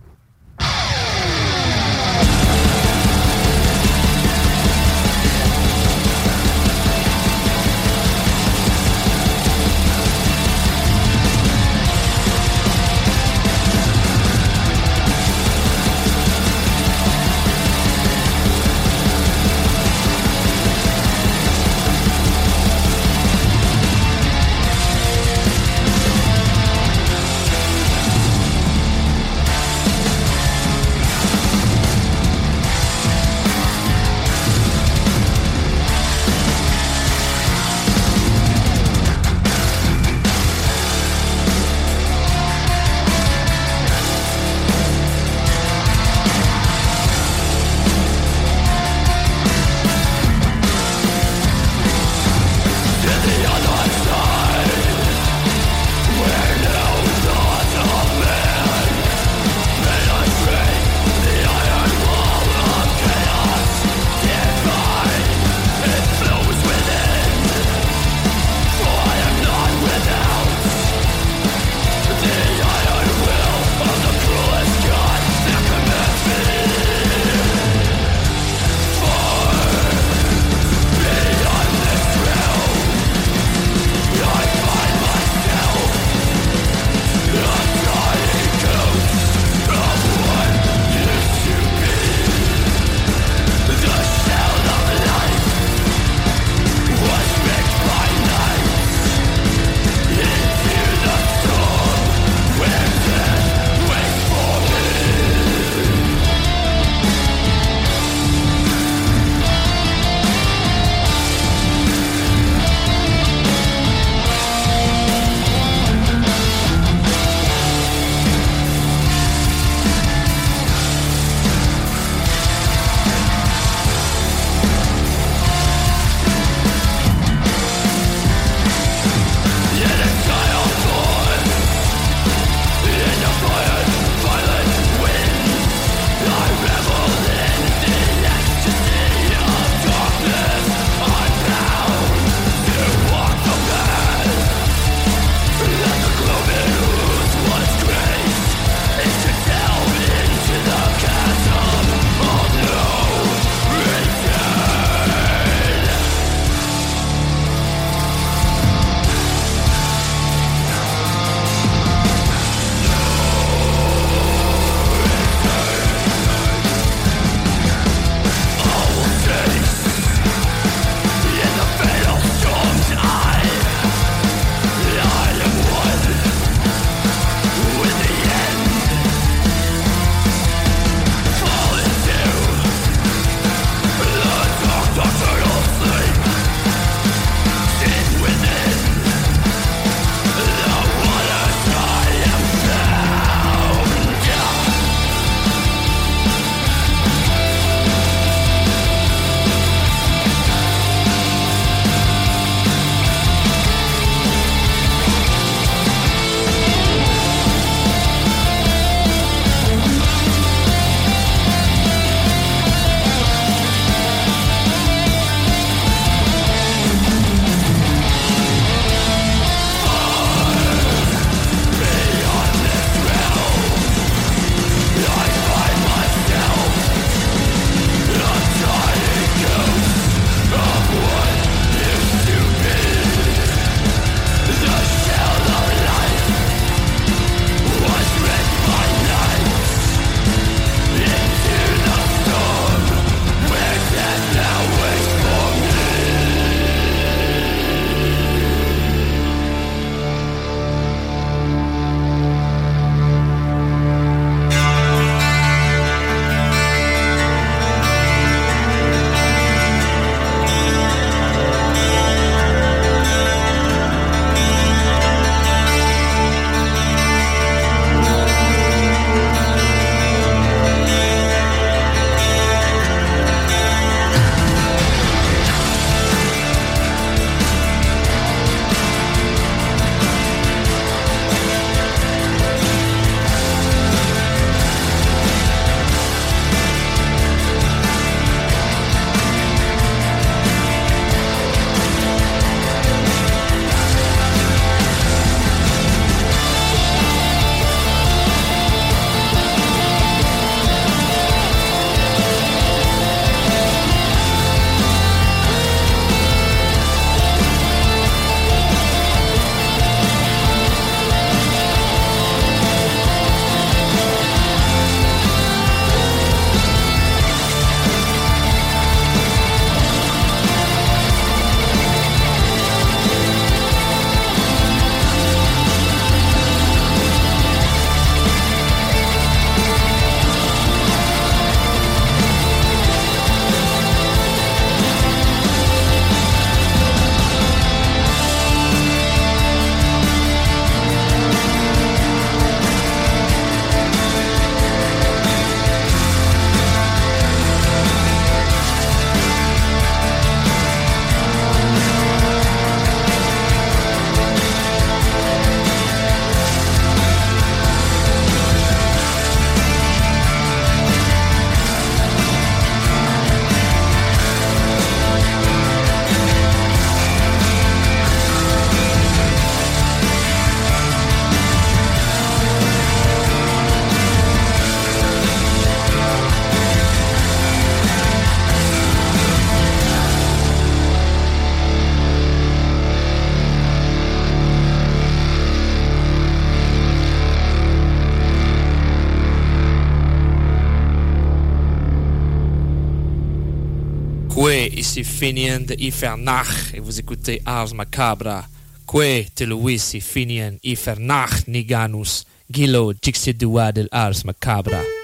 Finian 395.17 395.65
de 395.65 395.73
Ifernach 395.79 396.75
et 396.75 396.79
vous 396.79 396.99
écoutez 396.99 397.41
Ars 397.43 397.73
Macabra. 397.73 398.45
Que 398.85 399.25
te 399.33 399.99
Finian 399.99 400.57
Ifernach 400.61 401.47
Niganus 401.47 402.23
Gilo 402.51 402.93
Dixidua 402.93 403.71
del 403.71 403.87
Ars 403.91 404.23
Macabra. 404.23 404.96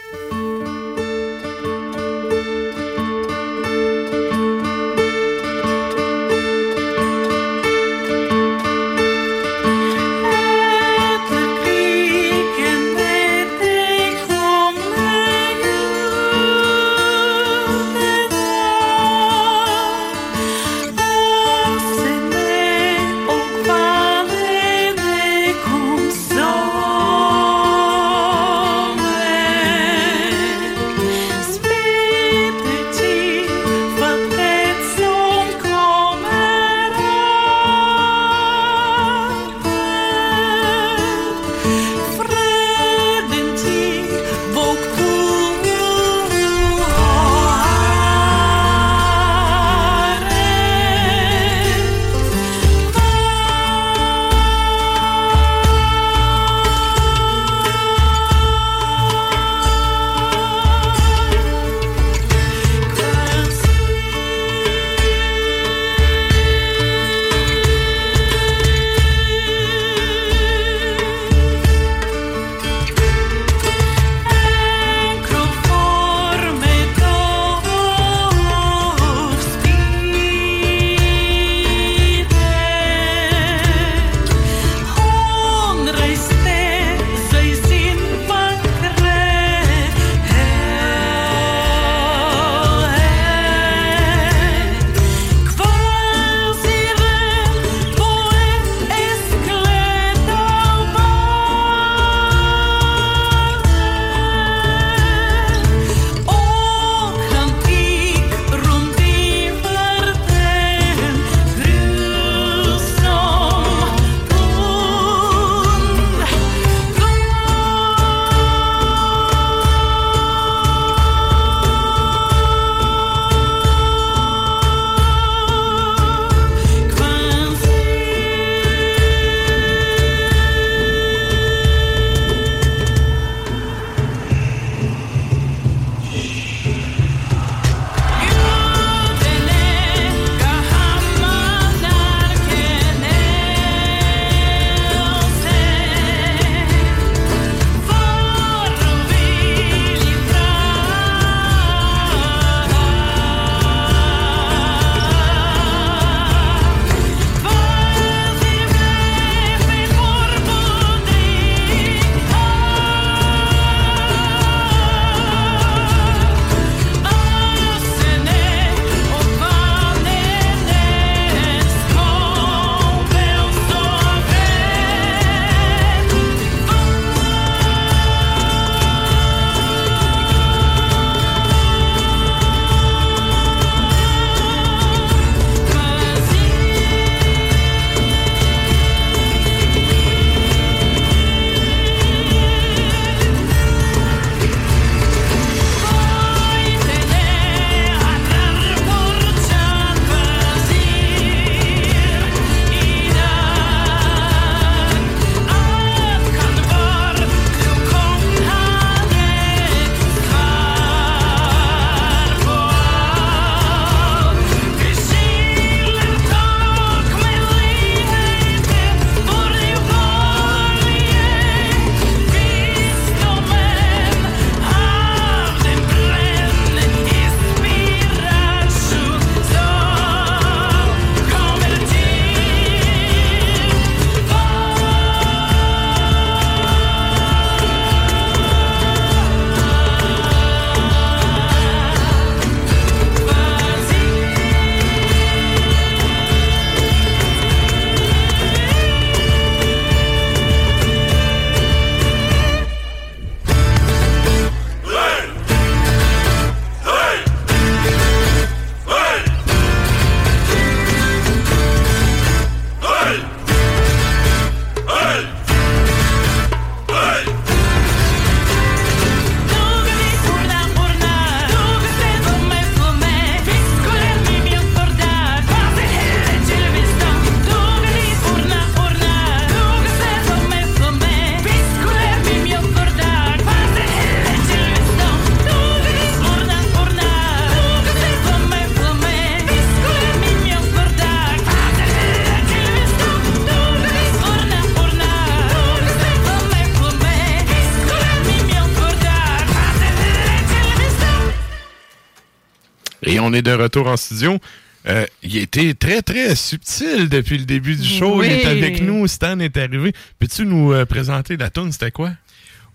On 303.23 303.33
est 303.33 303.41
de 303.41 303.53
retour 303.53 303.87
en 303.87 303.97
studio. 303.97 304.39
Euh, 304.85 305.05
il 305.21 305.37
était 305.37 305.73
très, 305.73 306.01
très 306.01 306.35
subtil 306.35 307.07
depuis 307.07 307.37
le 307.37 307.45
début 307.45 307.75
du 307.75 307.87
show. 307.87 308.19
Oui. 308.19 308.27
Il 308.27 308.31
est 308.33 308.45
avec 308.45 308.81
nous. 308.81 309.07
Stan 309.07 309.39
est 309.39 309.55
arrivé. 309.57 309.93
Peux-tu 310.19 310.45
nous 310.45 310.73
euh, 310.73 310.85
présenter 310.85 311.37
la 311.37 311.49
tune 311.49 311.71
C'était 311.71 311.91
quoi? 311.91 312.11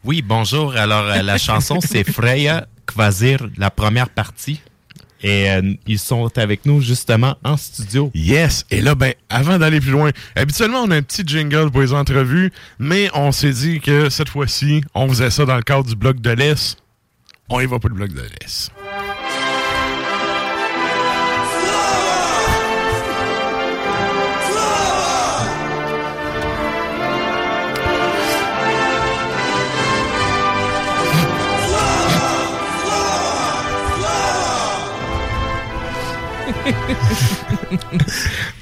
Oui, 0.04 0.22
bonjour. 0.22 0.74
Alors, 0.76 1.04
euh, 1.04 1.22
la 1.22 1.38
chanson, 1.38 1.80
c'est 1.80 2.04
Freya 2.10 2.66
Kvasir, 2.86 3.48
la 3.56 3.70
première 3.70 4.08
partie. 4.08 4.60
Et 5.20 5.50
euh, 5.50 5.74
ils 5.86 5.98
sont 5.98 6.30
avec 6.38 6.64
nous 6.64 6.80
justement 6.80 7.36
en 7.44 7.56
studio. 7.56 8.10
Yes! 8.14 8.64
Et 8.70 8.80
là, 8.80 8.94
ben, 8.94 9.14
avant 9.28 9.58
d'aller 9.58 9.80
plus 9.80 9.90
loin, 9.90 10.10
habituellement, 10.36 10.82
on 10.82 10.90
a 10.92 10.96
un 10.96 11.02
petit 11.02 11.24
jingle 11.26 11.70
pour 11.70 11.80
les 11.80 11.92
entrevues, 11.92 12.52
mais 12.78 13.10
on 13.14 13.32
s'est 13.32 13.50
dit 13.50 13.80
que 13.80 14.10
cette 14.10 14.28
fois-ci, 14.28 14.82
on 14.94 15.08
faisait 15.08 15.30
ça 15.30 15.44
dans 15.44 15.56
le 15.56 15.62
cadre 15.62 15.84
du 15.84 15.96
bloc 15.96 16.20
de 16.20 16.30
l'Est. 16.30 16.78
On 17.48 17.60
y 17.60 17.66
va 17.66 17.78
pour 17.78 17.90
le 17.90 17.96
bloc 17.96 18.12
de 18.12 18.20
l'Est. 18.20 18.70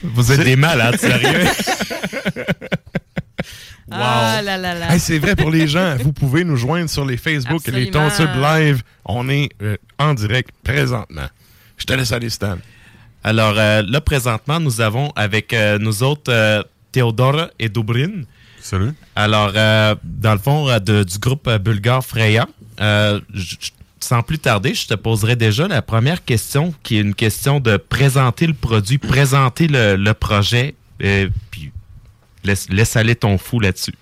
Vous 0.02 0.32
êtes 0.32 0.40
des 0.44 0.56
malades, 0.56 0.98
sérieux? 0.98 1.44
Ah 3.90 4.40
là 4.42 4.56
là 4.58 4.74
là. 4.74 4.92
Hey, 4.92 4.98
c'est 5.00 5.18
vrai 5.18 5.36
pour 5.36 5.50
les 5.50 5.68
gens. 5.68 5.96
Vous 6.02 6.12
pouvez 6.12 6.44
nous 6.44 6.56
joindre 6.56 6.90
sur 6.90 7.04
les 7.04 7.16
Facebook 7.16 7.66
et 7.68 7.70
les. 7.70 7.90
Tonsub 7.90 8.30
Live. 8.34 8.82
On 9.04 9.28
est 9.28 9.48
euh, 9.62 9.76
en 9.98 10.12
direct 10.14 10.50
présentement. 10.64 11.28
Je 11.76 11.84
te 11.84 11.92
laisse 11.92 12.10
aller, 12.12 12.30
Stan. 12.30 12.56
Alors 13.22 13.54
euh, 13.56 13.82
là, 13.86 14.00
présentement, 14.00 14.58
nous 14.58 14.80
avons 14.80 15.12
avec 15.14 15.52
euh, 15.52 15.78
nous 15.78 16.02
autres 16.02 16.32
euh, 16.32 16.62
Théodora 16.90 17.48
et 17.58 17.68
Dobrin. 17.68 18.22
Salut. 18.60 18.90
Alors, 19.14 19.52
euh, 19.54 19.94
dans 20.02 20.32
le 20.32 20.38
fond, 20.40 20.68
euh, 20.68 20.80
de- 20.80 21.04
du 21.04 21.18
groupe 21.18 21.46
euh, 21.46 21.58
bulgare 21.58 22.04
Freya, 22.04 22.48
euh, 22.80 23.20
j- 23.32 23.56
j- 23.60 23.70
sans 24.06 24.22
plus 24.22 24.38
tarder, 24.38 24.72
je 24.72 24.86
te 24.86 24.94
poserai 24.94 25.34
déjà 25.34 25.66
la 25.66 25.82
première 25.82 26.24
question, 26.24 26.72
qui 26.84 26.96
est 26.96 27.00
une 27.00 27.14
question 27.14 27.58
de 27.58 27.76
présenter 27.76 28.46
le 28.46 28.54
produit, 28.54 28.98
présenter 28.98 29.66
le, 29.68 30.12
projet, 30.12 30.76
euh, 31.02 31.28
puis 31.50 31.72
laisse, 32.44 32.96
aller 32.96 33.16
ton 33.16 33.36
fou 33.36 33.58
là-dessus. 33.58 33.94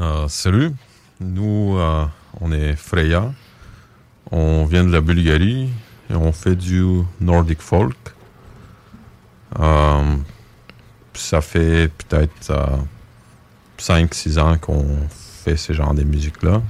Euh, 0.00 0.28
salut, 0.28 0.70
nous 1.18 1.76
euh, 1.78 2.04
on 2.40 2.52
est 2.52 2.76
Freya, 2.76 3.32
on 4.30 4.66
vient 4.66 4.84
de 4.84 4.92
la 4.92 5.00
Bulgarie 5.00 5.70
et 6.10 6.14
on 6.14 6.30
fait 6.32 6.54
du 6.54 6.84
Nordic 7.22 7.62
folk. 7.62 7.96
Euh, 9.58 10.14
ça 11.14 11.40
fait 11.40 11.90
peut-être 11.90 12.52
5-6 13.78 14.38
ans 14.38 14.58
qu'on 14.58 14.84
fait 15.08 15.56
ce 15.56 15.72
genre 15.72 15.94
de 15.94 16.04
musique-là. 16.04 16.60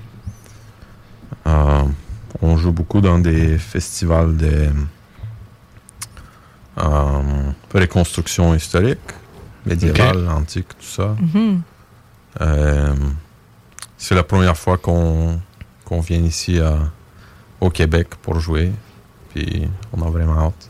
Euh, 1.48 1.82
on 2.42 2.56
joue 2.58 2.72
beaucoup 2.72 3.00
dans 3.00 3.18
des 3.18 3.56
festivals 3.58 4.36
de 4.36 4.68
euh, 6.78 7.50
reconstruction 7.74 8.54
historique, 8.54 8.98
médiévale, 9.66 10.28
antique, 10.28 10.68
tout 10.68 10.84
ça. 10.86 11.16
Mhm. 11.20 11.62
Euh, 12.40 12.94
c'est 13.96 14.14
la 14.14 14.22
première 14.22 14.56
fois 14.56 14.76
qu'on 14.78 15.40
vient 15.90 16.18
ici 16.20 16.60
à- 16.60 16.78
au 17.60 17.70
Québec 17.70 18.08
pour 18.22 18.38
jouer. 18.40 18.70
Puis 19.34 19.68
on 19.92 20.06
a 20.06 20.10
vraiment 20.10 20.38
hâte. 20.48 20.67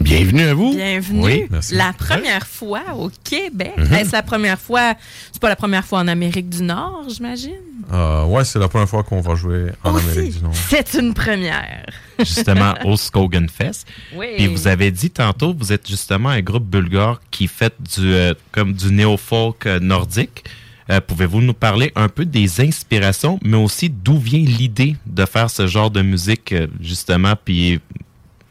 Bienvenue 0.00 0.42
à 0.42 0.54
vous. 0.54 0.74
Bienvenue. 0.74 1.24
Oui, 1.24 1.46
merci. 1.50 1.74
La 1.74 1.92
première 1.92 2.46
fois 2.46 2.82
au 2.96 3.10
Québec. 3.24 3.72
Mhm. 3.76 3.92
Est-ce 3.94 4.12
la 4.12 4.22
première 4.22 4.58
fois? 4.58 4.94
C'est 5.32 5.40
pas 5.40 5.48
la 5.48 5.56
première 5.56 5.84
fois 5.84 6.00
en 6.00 6.08
Amérique 6.08 6.48
du 6.48 6.62
Nord, 6.62 7.04
j'imagine? 7.08 7.52
Euh, 7.92 8.24
ouais, 8.24 8.44
c'est 8.44 8.58
la 8.58 8.68
première 8.68 8.88
fois 8.88 9.02
qu'on 9.02 9.20
va 9.20 9.34
jouer 9.34 9.66
en 9.82 9.96
Amérique 9.96 10.36
du 10.36 10.42
Nord. 10.42 10.54
C'est 10.54 10.94
une 10.94 11.14
première. 11.14 11.86
Justement, 12.18 12.74
au 12.84 12.96
Skogan 12.96 13.48
Fest. 13.48 13.86
Oui. 14.14 14.26
Puis 14.36 14.46
vous 14.46 14.66
avez 14.68 14.90
dit 14.90 15.10
tantôt, 15.10 15.54
vous 15.56 15.72
êtes 15.72 15.88
justement 15.88 16.30
un 16.30 16.40
groupe 16.40 16.64
bulgare 16.64 17.20
qui 17.30 17.46
fait 17.48 17.74
du, 17.80 18.12
euh, 18.12 18.34
comme 18.52 18.72
du 18.72 18.92
néo-folk 18.92 19.66
euh, 19.66 19.80
nordique. 19.80 20.44
Euh, 20.90 21.00
Pouvez-vous 21.00 21.40
nous 21.40 21.54
parler 21.54 21.92
un 21.96 22.08
peu 22.08 22.24
des 22.24 22.60
inspirations, 22.60 23.38
mais 23.44 23.56
aussi 23.56 23.90
d'où 23.90 24.18
vient 24.18 24.40
l'idée 24.40 24.96
de 25.06 25.24
faire 25.26 25.50
ce 25.50 25.66
genre 25.66 25.90
de 25.90 26.02
musique, 26.02 26.54
justement, 26.80 27.34
puis 27.44 27.78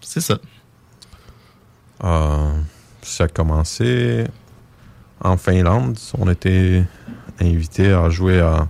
c'est 0.02 0.22
ça. 0.22 0.38
Euh, 2.04 2.52
ça 3.02 3.26
a 3.26 3.28
commencé 3.28 4.26
en 5.22 5.38
Finlande. 5.38 5.98
On 6.18 6.30
était 6.30 6.84
invité 7.40 7.92
à 7.92 8.10
jouer 8.10 8.40
à 8.40 8.68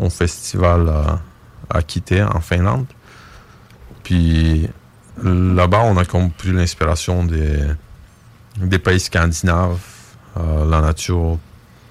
un 0.00 0.10
festival 0.10 0.88
à, 0.88 1.20
à 1.70 1.82
Kitee 1.82 2.22
en 2.22 2.40
Finlande. 2.40 2.86
Puis 4.02 4.68
là-bas, 5.22 5.82
on 5.84 5.96
a 5.96 6.04
compris 6.04 6.52
l'inspiration 6.52 7.24
des, 7.24 8.78
pays 8.78 9.00
scandinaves, 9.00 9.80
euh, 10.36 10.68
la 10.68 10.80
nature, 10.80 11.38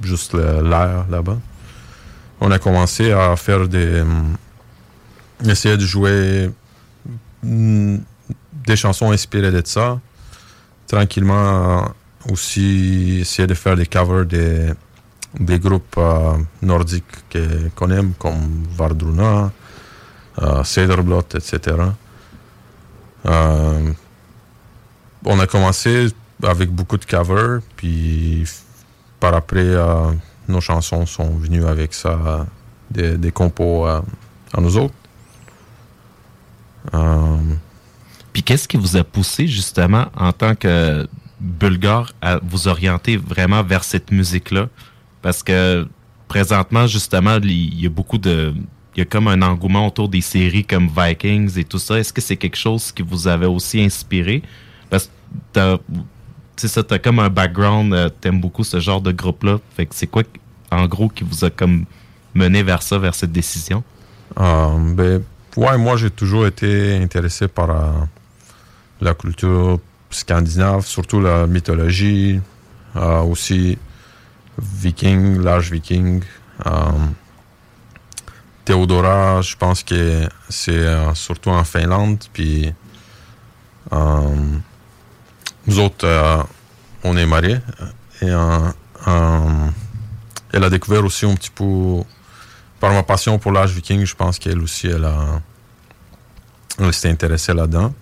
juste 0.01 0.33
l'air 0.33 1.05
là-bas. 1.09 1.37
On 2.41 2.51
a 2.51 2.59
commencé 2.59 3.11
à 3.11 3.35
faire 3.35 3.67
des. 3.67 4.03
essayer 5.45 5.77
de 5.77 5.85
jouer 5.85 6.51
hum, 7.43 8.01
des 8.65 8.75
chansons 8.75 9.11
inspirées 9.11 9.51
de 9.51 9.61
ça 9.65 9.99
tranquillement 10.93 11.33
euh, 11.81 12.31
aussi 12.31 13.17
essayer 13.21 13.47
de 13.47 13.55
faire 13.55 13.75
des 13.75 13.87
covers 13.87 14.25
des, 14.25 15.59
groupes 15.59 15.95
euh, 15.97 16.37
nordiques 16.61 17.15
que- 17.31 17.69
qu'on 17.75 17.89
aime, 17.89 18.13
comme 18.19 18.65
Vardruna, 18.77 19.51
euh, 20.41 20.63
etc. 20.63 21.77
Euh, 23.25 23.91
on 25.25 25.39
a 25.39 25.47
commencé 25.47 26.09
avec 26.43 26.69
beaucoup 26.69 26.97
de 26.97 27.05
covers, 27.05 27.61
puis 27.75 28.43
par 29.19 29.33
après, 29.33 29.73
nos 30.47 30.59
chansons 30.61 31.05
sont 31.05 31.29
venues 31.37 31.65
avec 31.65 31.93
ça, 31.93 32.45
des, 32.91 33.17
des 33.17 33.31
compos 33.31 33.85
à 33.85 34.03
nous 34.59 34.77
autres. 34.77 34.93
Puis 38.33 38.43
qu'est-ce 38.43 38.67
qui 38.67 38.77
vous 38.77 38.97
a 38.97 39.03
poussé 39.03 39.47
justement 39.47 40.07
en 40.17 40.33
tant 40.33 40.55
que 40.55 41.07
bulgare 41.39 42.11
à 42.21 42.39
vous 42.43 42.67
orienter 42.67 43.15
vraiment 43.17 43.63
vers 43.63 43.83
cette 43.83 44.11
musique-là? 44.11 44.69
Parce 45.21 45.43
que 45.43 45.87
présentement, 46.27 46.87
justement, 46.87 47.37
il 47.43 47.79
y 47.79 47.85
a 47.85 47.89
beaucoup 47.89 48.17
de... 48.17 48.53
Il 48.95 48.99
y 48.99 49.01
a 49.01 49.05
comme 49.05 49.27
un 49.27 49.41
engouement 49.41 49.87
autour 49.87 50.07
des 50.07 50.21
séries 50.21 50.65
comme 50.65 50.87
Vikings 50.95 51.57
et 51.57 51.63
tout 51.63 51.79
ça. 51.79 51.97
Est-ce 51.97 52.13
que 52.13 52.21
c'est 52.21 52.37
quelque 52.37 52.57
chose 52.57 52.91
qui 52.91 53.01
vous 53.01 53.27
avait 53.27 53.47
aussi 53.47 53.81
inspiré? 53.81 54.43
Parce 54.89 55.05
que 55.05 55.11
t'as- 55.51 55.79
c'est 56.55 56.67
ça, 56.67 56.83
t'as 56.83 56.99
comme 56.99 57.17
un 57.17 57.29
background, 57.29 57.91
euh, 57.93 58.09
t'aimes 58.09 58.39
beaucoup 58.39 58.63
ce 58.63 58.79
genre 58.79 59.01
de 59.01 59.11
groupe-là. 59.11 59.57
Fait 59.75 59.87
que 59.87 59.95
c'est 59.95 60.05
quoi, 60.05 60.21
en 60.71 60.85
gros, 60.85 61.09
qui 61.09 61.23
vous 61.23 61.43
a 61.43 61.49
comme 61.49 61.85
mené 62.35 62.61
vers 62.61 62.83
ça, 62.83 62.99
vers 62.99 63.15
cette 63.15 63.31
décision? 63.31 63.83
Euh, 64.39 64.93
ben, 64.93 65.23
ouais, 65.57 65.77
moi, 65.79 65.97
j'ai 65.97 66.11
toujours 66.11 66.45
été 66.45 66.95
intéressé 66.97 67.47
par 67.47 67.71
euh, 67.71 67.91
la 69.01 69.13
culture 69.13 69.79
scandinave, 70.09 70.85
surtout 70.85 71.19
la 71.19 71.47
mythologie, 71.47 72.39
euh, 72.95 73.21
aussi 73.21 73.77
viking, 74.57 75.41
l'âge 75.41 75.71
viking. 75.71 76.23
Euh, 76.65 76.91
Théodora, 78.65 79.41
je 79.41 79.55
pense 79.57 79.83
que 79.83 80.27
c'est 80.47 80.71
euh, 80.71 81.13
surtout 81.15 81.49
en 81.49 81.63
Finlande. 81.63 82.23
Puis 82.31 82.71
nous 85.65 85.79
autres, 85.79 86.45
on 87.03 87.17
est 87.17 87.25
mariés. 87.25 87.59
Et 88.21 88.29
elle 90.51 90.63
a 90.63 90.69
découvert 90.69 91.03
aussi 91.03 91.25
un 91.25 91.35
petit 91.35 91.51
peu 91.51 92.03
par 92.79 92.93
ma 92.93 93.03
passion 93.03 93.37
pour 93.37 93.51
l'âge 93.51 93.71
viking, 93.71 94.05
je 94.05 94.15
pense 94.15 94.39
qu'elle 94.39 94.61
aussi. 94.61 94.87
Elle 94.87 96.93
s'est 96.93 97.09
intéressée 97.09 97.53
là-dedans. 97.53 97.93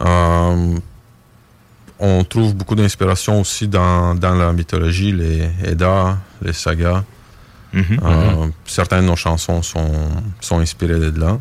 Euh, 0.00 0.76
on 1.98 2.24
trouve 2.24 2.54
beaucoup 2.54 2.74
d'inspiration 2.76 3.40
aussi 3.40 3.66
dans, 3.66 4.14
dans 4.14 4.34
la 4.34 4.52
mythologie, 4.52 5.12
les 5.12 5.48
Eddas, 5.64 6.16
les 6.42 6.52
sagas. 6.52 7.04
Mhm, 7.72 8.00
Euh. 8.02 8.48
Certaines 8.64 9.02
de 9.02 9.06
nos 9.06 9.16
chansons 9.16 9.62
sont, 9.62 9.92
sont 10.40 10.58
inspirées 10.60 10.98
de 11.10 11.18
là. 11.20 11.38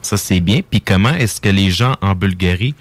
Ça, 0.00 0.16
c'est 0.16 0.40
bien. 0.40 0.60
Puis 0.68 0.80
comment 0.80 1.12
est-ce 1.14 1.40
que 1.40 1.48
les 1.48 1.70
gens 1.70 1.96
en 2.00 2.14
Bulgarie, 2.14 2.74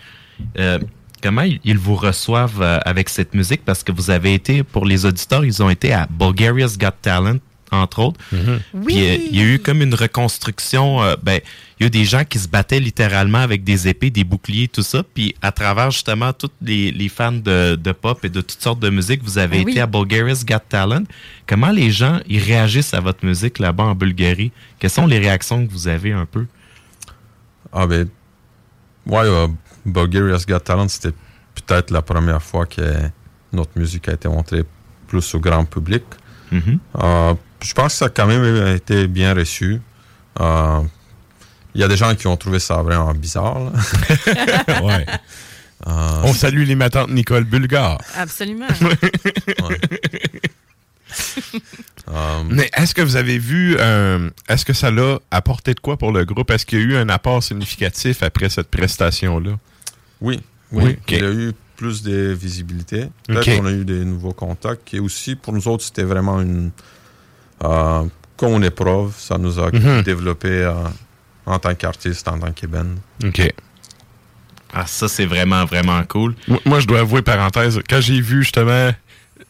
euh, 0.59 0.79
comment 1.21 1.41
ils, 1.41 1.77
vous 1.77 1.95
reçoivent 1.95 2.61
euh, 2.61 2.79
avec 2.85 3.09
cette 3.09 3.33
musique? 3.33 3.65
Parce 3.65 3.83
que 3.83 3.91
vous 3.91 4.09
avez 4.11 4.33
été, 4.33 4.63
pour 4.63 4.85
les 4.85 5.05
auditeurs, 5.05 5.43
ils 5.43 5.61
ont 5.63 5.69
été 5.69 5.91
à 5.93 6.07
Bulgaria's 6.09 6.77
Got 6.77 6.91
Talent 7.01 7.39
entre 7.71 7.99
autres. 7.99 8.19
Mm-hmm. 8.33 8.59
Puis 8.85 8.99
euh, 9.09 9.17
il 9.29 9.35
y 9.35 9.41
a 9.41 9.45
eu 9.45 9.59
comme 9.59 9.81
une 9.81 9.93
reconstruction. 9.95 11.01
euh, 11.01 11.15
ben, 11.21 11.41
il 11.79 11.83
y 11.83 11.85
a 11.85 11.89
des 11.89 12.05
gens 12.05 12.23
qui 12.25 12.39
se 12.39 12.47
battaient 12.47 12.79
littéralement 12.79 13.37
avec 13.37 13.63
des 13.63 13.87
épées, 13.87 14.09
des 14.09 14.23
boucliers, 14.23 14.67
tout 14.67 14.81
ça. 14.81 15.03
Puis 15.03 15.35
à 15.41 15.51
travers 15.51 15.91
justement 15.91 16.33
tous 16.33 16.49
les, 16.61 16.91
les 16.91 17.07
fans 17.09 17.31
de, 17.31 17.75
de 17.75 17.91
pop 17.91 18.23
et 18.25 18.29
de 18.29 18.41
toutes 18.41 18.61
sortes 18.61 18.79
de 18.79 18.89
musique, 18.89 19.21
vous 19.23 19.37
avez 19.37 19.57
Ah 19.57 19.61
été 19.61 19.71
oui. 19.73 19.79
à 19.79 19.85
Bulgaria's 19.85 20.43
Got 20.43 20.59
Talent. 20.69 21.03
Comment 21.45 21.69
les 21.71 21.91
gens 21.91 22.19
ils 22.27 22.41
réagissent 22.41 22.93
à 22.95 22.99
votre 22.99 23.23
musique 23.25 23.59
là-bas 23.59 23.83
en 23.83 23.95
Bulgarie? 23.95 24.51
Quelles 24.79 24.89
sont 24.89 25.05
les 25.05 25.19
réactions 25.19 25.65
que 25.67 25.71
vous 25.71 25.87
avez 25.87 26.13
un 26.13 26.25
peu? 26.25 26.47
Ah 27.71 27.85
ben, 27.85 28.07
ouais, 29.05 29.19
euh, 29.25 29.47
Bulgaria's 29.85 30.45
Got 30.47 30.59
Talent, 30.59 30.87
c'était 30.87 31.15
peut-être 31.55 31.91
la 31.91 32.01
première 32.01 32.41
fois 32.41 32.65
que 32.65 32.81
notre 33.53 33.77
musique 33.77 34.07
a 34.09 34.13
été 34.13 34.27
montrée 34.27 34.63
plus 35.07 35.35
au 35.35 35.39
grand 35.39 35.65
public. 35.65 36.03
Mhm. 36.51 36.79
Euh, 37.03 37.33
je 37.61 37.73
pense 37.73 37.93
que 37.93 37.97
ça 37.99 38.05
a 38.05 38.09
quand 38.09 38.25
même 38.27 38.75
été 38.75 39.07
bien 39.07 39.33
reçu. 39.33 39.79
Euh, 40.39 40.81
Il 41.77 41.81
y 41.81 41.83
a 41.83 41.87
des 41.87 41.95
gens 41.95 42.13
qui 42.15 42.25
ont 42.25 42.35
trouvé 42.35 42.57
ça 42.59 42.81
vraiment 42.81 43.13
bizarre. 43.13 43.59
là. 43.59 43.71
ouais. 44.83 45.05
Euh, 45.85 46.21
On 46.23 46.33
salue 46.33 46.63
les 46.63 46.73
matantes 46.73 47.11
Nicole 47.11 47.43
Bulgare. 47.43 47.99
Absolument. 48.15 48.65
euh, 52.09 52.43
Mais 52.49 52.69
est-ce 52.75 52.93
que 52.95 53.01
vous 53.01 53.15
avez 53.15 53.37
vu, 53.37 53.75
euh, 53.79 54.29
est-ce 54.49 54.65
que 54.65 54.73
ça 54.73 54.89
l'a 54.91 55.19
apporté 55.31 55.73
de 55.75 55.79
quoi 55.79 55.97
pour 55.97 56.11
le 56.11 56.25
groupe? 56.25 56.49
Est-ce 56.51 56.65
qu'il 56.65 56.79
y 56.79 56.81
a 56.81 56.85
eu 56.85 56.95
un 56.97 57.09
apport 57.09 57.43
significatif 57.43 58.23
après 58.23 58.49
cette 58.49 58.69
prestation-là? 58.69 59.51
Oui, 60.21 60.41
oui. 60.71 60.97
Il 61.09 61.17
y 61.19 61.23
a 61.23 61.29
eu 61.31 61.53
plus 61.75 62.01
de 62.01 62.31
visibilité. 62.31 63.07
Peut-être 63.27 63.55
qu'on 63.59 63.65
a 63.67 63.71
eu 63.71 63.85
des 63.85 64.03
nouveaux 64.03 64.33
contacts. 64.33 64.93
Et 64.95 64.99
aussi, 64.99 65.35
pour 65.35 65.53
nous 65.53 65.67
autres, 65.67 65.83
c'était 65.83 66.03
vraiment 66.03 66.41
une. 66.41 66.71
Euh, 67.63 68.03
comme 68.35 68.53
une 68.53 68.63
épreuve, 68.63 69.13
ça 69.17 69.37
nous 69.37 69.59
a 69.59 69.71
Mhm. 69.71 70.01
développé 70.03 70.49
euh, 70.49 70.73
en 71.47 71.57
tant 71.59 71.73
qu'artiste, 71.73 72.27
en 72.27 72.37
tant 72.37 72.51
que 72.51 72.67
band. 72.67 72.85
OK. 73.23 73.51
Ah, 74.73 74.85
ça, 74.85 75.07
c'est 75.07 75.25
vraiment, 75.25 75.65
vraiment 75.65 76.03
cool. 76.03 76.35
Moi, 76.47 76.59
moi, 76.65 76.79
je 76.79 76.87
dois 76.87 76.99
avouer, 76.99 77.21
parenthèse, 77.21 77.79
quand 77.89 78.01
j'ai 78.01 78.21
vu 78.21 78.43
justement 78.43 78.91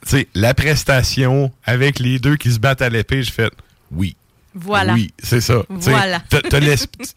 tu 0.05 0.09
sais, 0.09 0.27
la 0.35 0.53
prestation 0.53 1.51
avec 1.65 1.99
les 1.99 2.19
deux 2.19 2.37
qui 2.37 2.51
se 2.51 2.59
battent 2.59 2.81
à 2.83 2.89
l'épée, 2.89 3.23
j'ai 3.23 3.31
fait 3.31 3.51
oui. 3.91 4.15
Voilà. 4.53 4.93
Oui, 4.93 5.11
c'est 5.21 5.41
ça. 5.41 5.63
Voilà. 5.69 6.21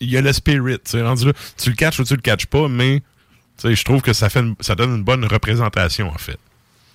Il 0.00 0.10
y 0.10 0.16
a 0.16 0.20
le 0.22 0.32
spirit. 0.32 0.76
tu 0.84 0.90
sais, 0.92 1.02
rendu 1.02 1.26
là. 1.26 1.32
Tu 1.56 1.70
le 1.70 1.76
catches 1.76 2.00
ou 2.00 2.04
tu 2.04 2.14
le 2.14 2.20
catches 2.22 2.46
pas, 2.46 2.68
mais 2.68 3.00
tu 3.58 3.68
sais, 3.68 3.74
je 3.74 3.84
trouve 3.84 4.00
que 4.02 4.12
ça, 4.12 4.28
fait 4.30 4.40
une- 4.40 4.56
ça 4.60 4.74
donne 4.74 4.96
une 4.96 5.02
bonne 5.04 5.24
représentation, 5.24 6.08
en 6.08 6.18
fait. 6.18 6.38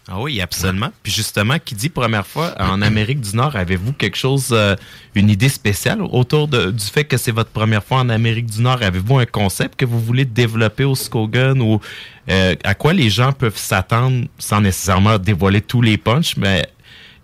Ah 0.08 0.22
oui, 0.22 0.40
absolument. 0.40 0.92
Puis 1.02 1.12
justement, 1.12 1.56
qui 1.64 1.74
dit 1.74 1.90
première 1.90 2.28
fois 2.28 2.54
en 2.62 2.82
Amérique 2.84 3.22
du 3.22 3.36
Nord, 3.36 3.56
avez-vous 3.56 3.94
quelque 3.94 4.18
chose, 4.18 4.50
euh, 4.52 4.76
une 5.16 5.30
idée 5.32 5.50
spéciale 5.50 6.02
autour 6.04 6.48
de- 6.48 6.70
du 6.70 6.86
fait 6.86 7.06
que 7.06 7.18
c'est 7.18 7.32
votre 7.32 7.50
première 7.50 7.84
fois 7.84 8.00
en 8.02 8.10
Amérique 8.10 8.46
du 8.46 8.62
Nord? 8.62 8.84
Avez-vous 8.84 9.18
un 9.18 9.26
concept 9.26 9.76
que 9.80 9.86
vous 9.86 10.00
voulez 10.00 10.26
développer 10.26 10.84
au 10.84 10.94
Skogan 10.94 11.60
ou 11.60 11.80
euh, 12.30 12.56
à 12.64 12.76
quoi 12.76 12.94
les 12.94 13.10
gens 13.10 13.32
peuvent 13.32 13.58
s'attendre 13.58 14.28
sans 14.38 14.62
nécessairement 14.62 15.18
dévoiler 15.18 15.62
tous 15.62 15.82
les 15.82 15.98
punchs, 15.98 16.38
mais 16.38 16.68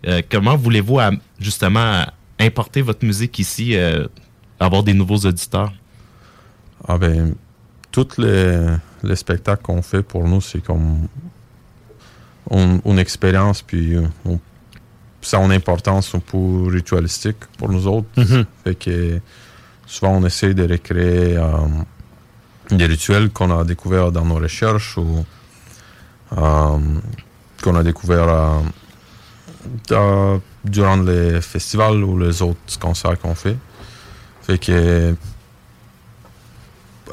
euh, 0.08 0.22
comment 0.32 0.56
voulez-vous 0.58 1.00
justement 1.40 2.06
importer 2.40 2.82
votre 2.82 3.06
musique 3.06 3.38
ici, 3.38 3.76
avoir 4.60 4.82
des 4.82 4.96
nouveaux 4.96 5.18
auditeurs? 5.20 5.72
Ah 6.88 6.98
ben, 6.98 7.36
tous 7.92 8.18
les, 8.18 8.58
les 9.04 9.16
spectacles 9.16 9.62
qu'on 9.62 9.84
fait 9.84 10.02
pour 10.02 10.28
nous, 10.28 10.42
c'est 10.42 10.64
comme 10.64 11.08
une 12.50 13.00
expérience, 13.00 13.62
puis 13.62 13.96
on- 14.26 14.40
ça 15.22 15.38
a 15.38 15.44
une 15.46 15.52
importance 15.52 16.16
peu 16.32 16.68
ritualistique 16.70 17.38
pour 17.58 17.70
nous 17.70 17.86
autres. 17.88 18.08
Mhm. 18.18 18.46
Fait 18.64 18.76
que 18.76 19.20
souvent 19.86 20.14
on 20.18 20.26
essaie 20.26 20.54
de 20.54 20.68
recréer 20.68 21.38
euh, 21.38 21.48
des 22.72 22.86
rituels 22.86 23.30
qu'on 23.30 23.52
a 23.58 23.64
découverts 23.64 24.12
dans 24.12 24.26
nos 24.26 24.36
recherches 24.36 24.98
ou 24.98 25.24
euh, 26.38 26.78
qu'on 27.62 27.76
a 27.76 27.84
découverts 27.84 28.62
euh, 29.92 30.38
durant 30.66 30.98
les 30.98 31.42
festivals 31.42 32.04
ou 32.04 32.18
les 32.18 32.42
autres 32.42 32.80
concerts 32.80 33.20
qu'on 33.20 33.36
fait. 33.36 33.58
Fait 34.42 34.58
que 34.58 35.16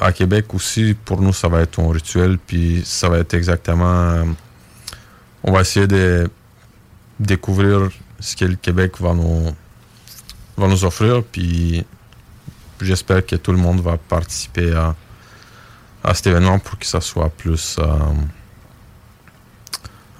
à 0.01 0.11
Québec 0.13 0.53
aussi, 0.53 0.95
pour 1.05 1.21
nous, 1.21 1.33
ça 1.33 1.47
va 1.49 1.59
être 1.61 1.79
un 1.79 1.91
rituel, 1.91 2.37
puis 2.39 2.81
ça 2.85 3.09
va 3.09 3.17
être 3.19 3.33
exactement. 3.33 4.23
On 5.43 5.51
va 5.51 5.61
essayer 5.61 5.87
de 5.87 6.29
découvrir 7.19 7.89
ce 8.19 8.35
que 8.35 8.45
le 8.45 8.55
Québec 8.55 8.99
va 8.99 9.13
nous, 9.13 9.45
va 10.57 10.67
nous 10.67 10.83
offrir, 10.85 11.23
puis 11.23 11.85
j'espère 12.81 13.25
que 13.25 13.35
tout 13.35 13.51
le 13.51 13.57
monde 13.57 13.81
va 13.81 13.97
participer 13.97 14.73
à, 14.73 14.95
à 16.03 16.13
cet 16.13 16.27
événement 16.27 16.59
pour 16.59 16.77
que 16.79 16.85
ça 16.85 17.01
soit 17.01 17.29
plus. 17.29 17.77
euh, 17.79 17.97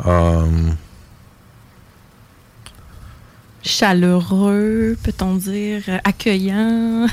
euh, 0.06 0.72
Chaleureux, 3.62 4.98
peut-on 5.04 5.36
dire, 5.36 5.84
accueillant? 6.06 7.08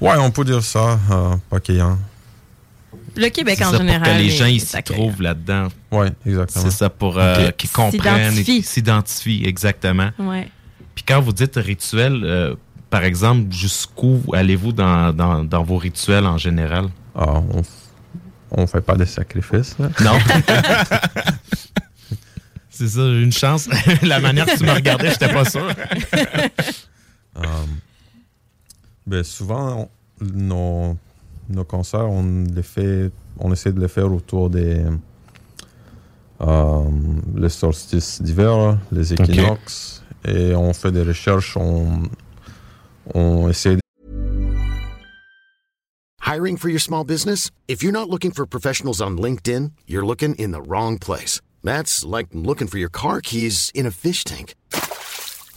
ouais, 0.00 0.16
on 0.18 0.30
peut 0.30 0.44
dire 0.44 0.62
ça, 0.62 0.98
euh, 1.10 1.36
accueillant. 1.50 1.98
Le 3.18 3.28
Québec 3.30 3.60
en 3.62 3.70
ça, 3.72 3.78
général. 3.78 4.02
Pour 4.02 4.12
que 4.12 4.18
les 4.18 4.30
gens 4.30 4.46
ils 4.46 4.60
s'y 4.60 4.82
trouvent 4.82 5.20
là-dedans. 5.22 5.68
Oui, 5.90 6.06
exactement. 6.26 6.64
C'est 6.64 6.70
ça 6.70 6.88
pour 6.90 7.18
euh, 7.18 7.50
qu'ils 7.50 7.70
comprennent 7.70 8.38
et 8.38 8.62
S'identifient. 8.62 9.44
exactement. 9.44 10.10
Ouais. 10.18 10.48
Puis 10.94 11.04
quand 11.06 11.20
vous 11.20 11.32
dites 11.32 11.56
rituel, 11.56 12.22
euh, 12.24 12.54
par 12.90 13.02
exemple, 13.04 13.52
jusqu'où 13.52 14.22
allez-vous 14.32 14.72
dans, 14.72 15.12
dans, 15.12 15.44
dans 15.44 15.62
vos 15.62 15.76
rituels 15.76 16.26
en 16.26 16.38
général? 16.38 16.86
Ah, 17.14 17.34
on, 17.52 17.62
on 18.50 18.66
fait 18.66 18.80
pas 18.80 18.94
de 18.96 19.04
sacrifices. 19.04 19.76
là. 19.78 19.88
Non. 20.00 20.18
C'est 22.70 22.88
ça, 22.88 23.00
j'ai 23.00 23.18
eu 23.20 23.24
une 23.24 23.32
chance. 23.32 23.68
La 24.02 24.20
manière 24.20 24.46
que 24.46 24.56
tu 24.56 24.64
me 24.64 24.70
regardais, 24.72 25.10
j'étais 25.10 25.32
pas 25.32 25.44
sûr. 25.44 25.66
Euh, 27.36 27.42
ben 29.06 29.24
souvent, 29.24 29.88
on- 30.20 30.24
nos, 30.24 30.96
nos 31.48 31.64
concerts, 31.64 32.08
on 32.10 32.44
les 32.54 32.62
fait, 32.62 33.10
on 33.38 33.52
essaie 33.52 33.72
de 33.72 33.80
les 33.80 33.88
faire 33.88 34.12
autour 34.12 34.50
des 34.50 34.84
euh, 36.40 36.84
les 37.34 37.48
solstices 37.48 38.22
d'hiver, 38.22 38.78
les 38.92 39.12
équinoxes, 39.12 40.02
et 40.24 40.54
on 40.54 40.72
fait 40.72 40.92
des 40.92 41.02
recherches, 41.02 41.56
on, 41.56 42.02
on 43.14 43.48
essaie 43.48 43.76
de 43.76 43.80
Hiring 46.28 46.58
for 46.58 46.68
your 46.68 46.78
small 46.78 47.04
business? 47.04 47.50
If 47.68 47.82
you're 47.82 47.90
not 47.90 48.10
looking 48.10 48.32
for 48.32 48.44
professionals 48.44 49.00
on 49.00 49.16
LinkedIn, 49.16 49.72
you're 49.86 50.04
looking 50.04 50.34
in 50.34 50.50
the 50.50 50.60
wrong 50.60 50.98
place. 50.98 51.40
That's 51.64 52.04
like 52.04 52.26
looking 52.34 52.68
for 52.68 52.76
your 52.76 52.90
car 52.90 53.22
keys 53.22 53.72
in 53.74 53.86
a 53.86 53.90
fish 53.90 54.24
tank. 54.24 54.54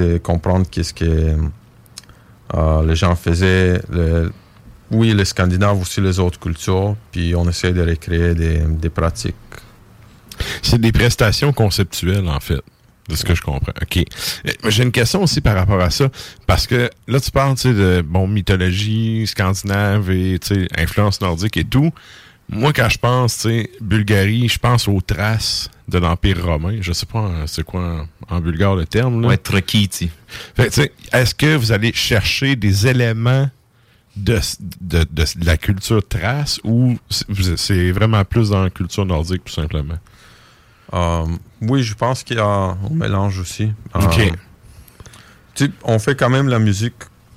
De 0.00 0.18
comprendre 0.18 0.66
qu'est-ce 0.70 0.94
que 0.94 1.36
euh, 2.54 2.86
les 2.86 2.96
gens 2.96 3.14
faisaient. 3.14 3.80
le- 3.90 4.32
oui, 4.90 5.14
les 5.14 5.24
Scandinaves, 5.24 5.80
aussi 5.80 6.00
les 6.00 6.18
autres 6.18 6.40
cultures, 6.40 6.96
puis 7.12 7.32
on 7.36 7.48
essaie 7.48 7.72
de 7.72 7.80
recréer 7.80 8.34
des, 8.34 8.90
pratiques. 8.90 9.36
C'est 10.62 10.80
des 10.80 10.90
prestations 10.90 11.52
conceptuelles, 11.52 12.28
en 12.28 12.40
fait, 12.40 12.60
de 13.08 13.14
ce 13.14 13.24
que 13.24 13.36
je 13.36 13.40
comprends. 13.42 13.72
OK. 13.80 13.98
Euh, 13.98 14.50
J'ai 14.68 14.82
une 14.82 14.90
question 14.90 15.22
aussi 15.22 15.40
par 15.40 15.54
rapport 15.54 15.80
à 15.80 15.90
ça, 15.90 16.08
parce 16.48 16.66
que 16.66 16.90
là, 17.06 17.20
tu 17.20 17.30
parles 17.30 17.54
de 17.54 18.02
bon, 18.04 18.26
mythologie 18.26 19.28
scandinave 19.28 20.10
et 20.10 20.40
influence 20.76 21.20
nordique 21.20 21.56
et 21.56 21.64
tout, 21.64 21.92
Moi, 22.52 22.72
quand 22.72 22.88
je 22.88 22.98
pense, 22.98 23.38
tu 23.38 23.42
sais, 23.48 23.70
Bulgarie, 23.80 24.48
je 24.48 24.58
pense 24.58 24.88
aux 24.88 25.00
traces 25.00 25.70
de 25.88 25.98
l'Empire 25.98 26.44
romain. 26.44 26.76
Je 26.80 26.92
sais 26.92 27.06
pas 27.06 27.26
euh, 27.26 27.46
c'est 27.46 27.62
quoi 27.62 28.06
en, 28.28 28.36
en 28.36 28.40
bulgare 28.40 28.74
le 28.76 28.86
terme. 28.86 29.22
Là? 29.22 29.28
Ouais, 29.28 29.36
Trokiti. 29.36 30.10
Fait 30.56 30.64
que, 30.64 30.68
tu 30.70 30.80
sais, 30.82 30.92
est-ce 31.12 31.34
que 31.34 31.56
vous 31.56 31.70
allez 31.72 31.92
chercher 31.92 32.56
des 32.56 32.86
éléments 32.88 33.48
de, 34.16 34.38
de, 34.80 35.04
de 35.12 35.24
la 35.46 35.56
culture 35.56 36.06
trace 36.06 36.60
ou 36.64 36.98
c'est- 37.08 37.92
vraiment 37.92 38.24
plus 38.24 38.50
dans 38.50 38.64
la 38.64 38.70
culture 38.70 39.06
nordique, 39.06 39.44
tout 39.44 39.52
simplement? 39.52 39.98
Euh, 40.92 41.26
oui, 41.62 41.84
je 41.84 41.94
pense 41.94 42.24
qu'il 42.24 42.36
y 42.38 42.40
a 42.40 42.44
un 42.44 42.76
mélange 42.92 43.38
aussi. 43.38 43.70
Euh, 43.94 44.00
Ok. 44.00 44.32
tu 45.54 45.66
sais, 45.66 45.70
on 45.84 46.00
fait 46.00 46.16
quand 46.16 46.30
même 46.30 46.48
la 46.48 46.58
musique 46.58 46.94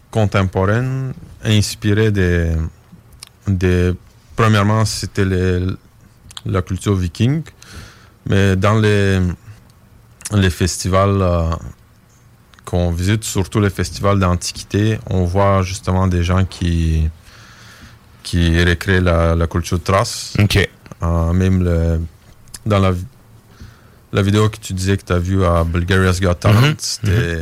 contemporaine 0.09 1.13
inspirée 1.43 2.11
des... 2.11 2.51
des 3.47 3.93
premièrement, 4.35 4.85
c'était 4.85 5.25
la 6.45 6.61
culture 6.61 6.95
viking, 6.95 7.43
mais 8.27 8.55
dans 8.55 8.79
les, 8.79 9.19
les 10.33 10.49
festivals 10.49 11.21
euh, 11.21 11.49
qu'on 12.65 12.91
visite, 12.91 13.23
surtout 13.23 13.59
les 13.59 13.69
festivals 13.69 14.19
d'antiquité, 14.19 14.99
on 15.09 15.23
voit 15.25 15.61
justement 15.61 16.07
des 16.07 16.23
gens 16.23 16.45
qui, 16.45 17.09
qui 18.23 18.61
récréent 18.63 19.03
la, 19.03 19.35
la 19.35 19.47
culture 19.47 19.81
trace. 19.81 20.33
OK. 20.39 20.69
Euh, 21.03 21.33
même 21.33 21.63
le, 21.63 21.99
dans 22.65 22.79
la, 22.79 22.93
la 24.13 24.21
vidéo 24.21 24.49
que 24.49 24.57
tu 24.57 24.73
disais 24.73 24.95
que 24.97 25.03
tu 25.03 25.13
as 25.13 25.19
vue 25.19 25.43
à 25.43 25.63
Bulgaria's 25.63 26.19
Got 26.21 26.35
Talent, 26.35 26.61
Mhm. 26.61 26.75
c'était. 26.77 27.41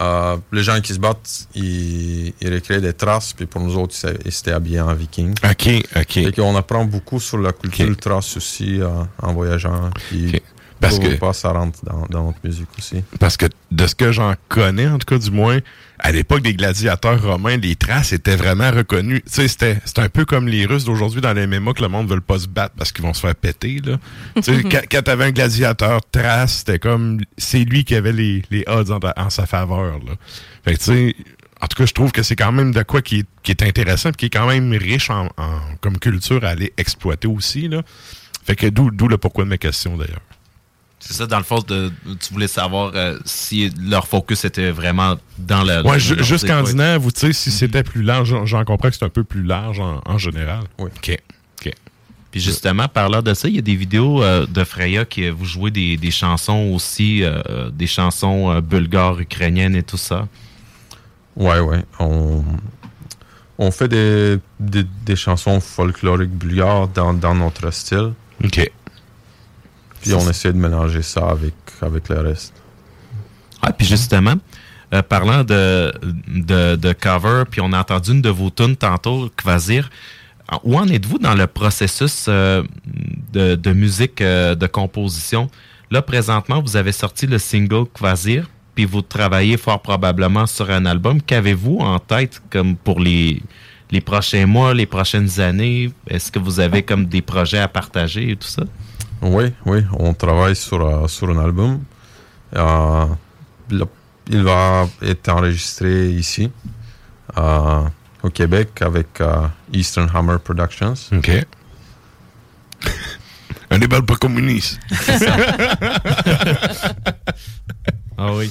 Euh, 0.00 0.36
les 0.52 0.62
gens 0.62 0.80
qui 0.80 0.94
se 0.94 0.98
battent, 0.98 1.48
ils, 1.54 2.32
ils 2.40 2.48
récréent 2.48 2.80
des 2.80 2.92
traces, 2.92 3.32
puis 3.32 3.46
pour 3.46 3.60
nous 3.60 3.76
autres, 3.76 3.94
ils 4.24 4.32
s'étaient 4.32 4.52
habillés 4.52 4.80
en 4.80 4.94
viking. 4.94 5.34
OK, 5.44 5.68
OK. 5.96 6.16
Et 6.18 6.32
qu'on 6.32 6.54
apprend 6.56 6.84
beaucoup 6.84 7.18
sur 7.20 7.38
la 7.38 7.52
culture 7.52 7.96
trace 7.96 8.36
aussi 8.36 8.80
euh, 8.80 8.88
en 9.20 9.32
voyageant. 9.32 9.90
Puis, 10.08 10.40
Parce 10.80 10.98
pour 10.98 11.08
que- 11.08 11.14
pas, 11.16 11.32
ça 11.32 11.50
rentre 11.52 11.84
dans, 11.84 12.06
dans 12.08 12.24
notre 12.26 12.38
musique 12.44 12.68
aussi. 12.78 13.02
Parce 13.18 13.36
que 13.36 13.46
de 13.70 13.86
ce 13.86 13.94
que 13.94 14.12
j'en 14.12 14.34
connais, 14.48 14.86
en 14.88 14.98
tout 14.98 15.06
cas 15.06 15.18
du 15.18 15.30
moins, 15.30 15.58
à 16.02 16.12
l'époque 16.12 16.42
des 16.42 16.54
gladiateurs 16.54 17.22
romains, 17.22 17.56
les 17.56 17.76
traces 17.76 18.12
étaient 18.12 18.36
vraiment 18.36 18.70
reconnues. 18.70 19.22
Tu 19.22 19.30
sais, 19.32 19.48
c'était 19.48 19.78
c'était 19.84 20.00
un 20.02 20.08
peu 20.08 20.24
comme 20.24 20.48
les 20.48 20.66
Russes 20.66 20.84
d'aujourd'hui 20.84 21.20
dans 21.20 21.32
les 21.32 21.46
MMA 21.46 21.72
que 21.74 21.82
le 21.82 21.88
monde 21.88 22.08
ne 22.08 22.14
veut 22.14 22.20
pas 22.20 22.38
se 22.38 22.48
battre 22.48 22.74
parce 22.76 22.92
qu'ils 22.92 23.04
vont 23.04 23.14
se 23.14 23.20
faire 23.20 23.34
péter. 23.34 23.80
Là. 23.84 23.98
tu 24.36 24.42
sais, 24.42 24.62
quand, 24.70 24.80
quand 24.90 25.02
t'avais 25.02 25.24
un 25.24 25.30
gladiateur 25.30 26.00
trace, 26.10 26.58
c'était 26.58 26.78
comme 26.78 27.20
c'est 27.38 27.64
lui 27.64 27.84
qui 27.84 27.94
avait 27.94 28.12
les, 28.12 28.42
les 28.50 28.64
odds 28.66 28.98
en 29.16 29.30
sa 29.30 29.46
faveur. 29.46 29.98
Là. 29.98 30.12
Fait 30.64 30.74
que 30.74 30.78
tu 30.78 30.84
sais, 30.84 31.14
en 31.62 31.66
tout 31.66 31.76
cas, 31.76 31.86
je 31.86 31.92
trouve 31.92 32.10
que 32.12 32.22
c'est 32.22 32.36
quand 32.36 32.52
même 32.52 32.72
de 32.72 32.82
quoi 32.82 33.02
qui 33.02 33.18
est, 33.20 33.26
qui 33.42 33.50
est 33.50 33.62
intéressant 33.62 34.08
et 34.08 34.12
qui 34.12 34.26
est 34.26 34.30
quand 34.30 34.46
même 34.48 34.72
riche 34.72 35.10
en, 35.10 35.26
en- 35.36 35.60
comme 35.82 35.98
culture 35.98 36.42
à 36.44 36.48
aller 36.48 36.72
exploiter 36.78 37.28
aussi. 37.28 37.68
Là. 37.68 37.82
Fait 38.46 38.56
que 38.56 38.66
d'où 38.66 38.90
d'où 38.90 39.08
le 39.08 39.18
pourquoi 39.18 39.44
de 39.44 39.50
mes 39.50 39.58
questions 39.58 39.96
d'ailleurs. 39.98 40.22
C'est 41.02 41.14
ça, 41.14 41.26
dans 41.26 41.38
le 41.38 41.44
fond, 41.44 41.60
de, 41.66 41.90
tu 42.20 42.32
voulais 42.32 42.46
savoir 42.46 42.92
euh, 42.94 43.18
si 43.24 43.72
leur 43.80 44.06
focus 44.06 44.44
était 44.44 44.70
vraiment 44.70 45.16
dans 45.38 45.62
le. 45.64 45.82
Ouais, 45.86 45.94
le 45.94 45.98
juste 46.22 46.46
scandinave, 46.46 47.06
ou 47.06 47.10
tu 47.10 47.20
sais, 47.20 47.32
si 47.32 47.50
c'était 47.50 47.82
plus 47.82 48.02
large, 48.02 48.34
j'en- 48.44 48.64
comprends 48.64 48.90
que 48.90 48.94
c'est 48.96 49.04
un 49.06 49.08
peu 49.08 49.24
plus 49.24 49.42
large 49.42 49.80
en, 49.80 50.02
en 50.04 50.18
général. 50.18 50.64
Oui. 50.78 50.90
OK. 50.94 51.18
OK. 51.66 51.72
Puis 52.30 52.40
justement, 52.40 52.86
parlant 52.86 53.22
de 53.22 53.32
ça, 53.34 53.48
il 53.48 53.56
y 53.56 53.58
a 53.58 53.62
des 53.62 53.74
vidéos 53.76 54.22
euh, 54.22 54.46
de 54.46 54.62
Freya 54.62 55.04
qui 55.06 55.24
euh, 55.24 55.32
vous 55.32 55.46
jouez 55.46 55.70
des, 55.70 55.96
des 55.96 56.10
chansons 56.10 56.70
aussi, 56.74 57.24
euh, 57.24 57.70
des 57.70 57.86
chansons 57.86 58.50
euh, 58.52 58.60
bulgares, 58.60 59.18
ukrainiennes 59.20 59.74
et 59.76 59.82
tout 59.82 59.96
ça. 59.96 60.28
Ouais, 61.34 61.60
ouais. 61.60 61.82
On, 61.98 62.44
on 63.58 63.70
fait 63.70 63.88
des, 63.88 64.36
des, 64.60 64.84
des 65.06 65.16
chansons 65.16 65.60
folkloriques 65.60 66.30
bulgares 66.30 66.88
dans, 66.88 67.14
dans 67.14 67.34
notre 67.34 67.70
style. 67.72 68.12
OK. 68.44 68.70
Puis 70.02 70.14
on 70.14 70.28
essaie 70.30 70.52
de 70.52 70.58
mélanger 70.58 71.02
ça 71.02 71.28
avec, 71.28 71.54
avec 71.82 72.08
le 72.08 72.20
reste. 72.20 72.54
Ah, 73.62 73.72
puis 73.72 73.86
justement, 73.86 74.34
euh, 74.94 75.02
parlant 75.02 75.44
de, 75.44 75.92
de, 76.76 76.92
cover, 76.94 77.44
puis 77.50 77.60
on 77.60 77.72
a 77.72 77.78
entendu 77.80 78.12
une 78.12 78.22
de 78.22 78.30
vos 78.30 78.50
tunes 78.50 78.76
tantôt, 78.76 79.30
Kvasir. 79.36 79.90
En- 80.50 80.60
Où 80.64 80.78
en 80.78 80.88
êtes-vous 80.88 81.18
dans 81.18 81.34
le 81.34 81.46
processus 81.46 82.26
euh, 82.28 82.62
de, 83.32 83.72
musique, 83.72 84.20
euh, 84.20 84.54
de 84.54 84.66
composition? 84.66 85.50
Là, 85.90 86.02
présentement, 86.02 86.62
vous 86.62 86.76
avez 86.76 86.92
sorti 86.92 87.26
le 87.26 87.38
single 87.38 87.84
Kvasir, 87.94 88.48
puis 88.74 88.84
vous 88.84 89.02
travaillez 89.02 89.56
fort 89.58 89.82
probablement 89.82 90.46
sur 90.46 90.70
un 90.70 90.86
album. 90.86 91.20
Qu'avez-vous 91.20 91.78
en 91.80 91.98
tête 91.98 92.40
comme 92.50 92.76
pour 92.76 93.00
les, 93.00 93.42
les 93.90 94.00
prochains 94.00 94.46
mois, 94.46 94.72
les 94.72 94.86
prochaines 94.86 95.38
années? 95.40 95.92
Est-ce 96.08 96.32
que 96.32 96.38
vous 96.38 96.58
avez 96.60 96.82
comme 96.82 97.06
des 97.06 97.20
projets 97.22 97.58
à 97.58 97.68
partager 97.68 98.30
et 98.30 98.36
tout 98.36 98.48
ça? 98.48 98.62
Oui, 99.22 99.52
oui, 99.66 99.84
on 99.98 100.14
travaille 100.14 100.56
sur, 100.56 100.80
euh, 100.86 101.06
sur 101.08 101.28
un 101.30 101.38
album. 101.44 101.82
Euh, 102.56 103.06
le- 103.70 103.84
il 104.28 104.42
va 104.42 104.86
être 105.02 105.28
enregistré 105.28 106.08
ici, 106.10 106.50
euh, 107.36 107.82
au 108.22 108.30
Québec, 108.30 108.80
avec 108.82 109.20
euh, 109.20 109.46
Eastern 109.72 110.08
Hammer 110.14 110.36
Productions. 110.42 110.94
OK. 111.12 111.30
Un 113.72 113.78
débat 113.78 114.02
pas 114.02 114.16
communiste. 114.16 114.80
Ah 118.22 118.34
oui. 118.34 118.50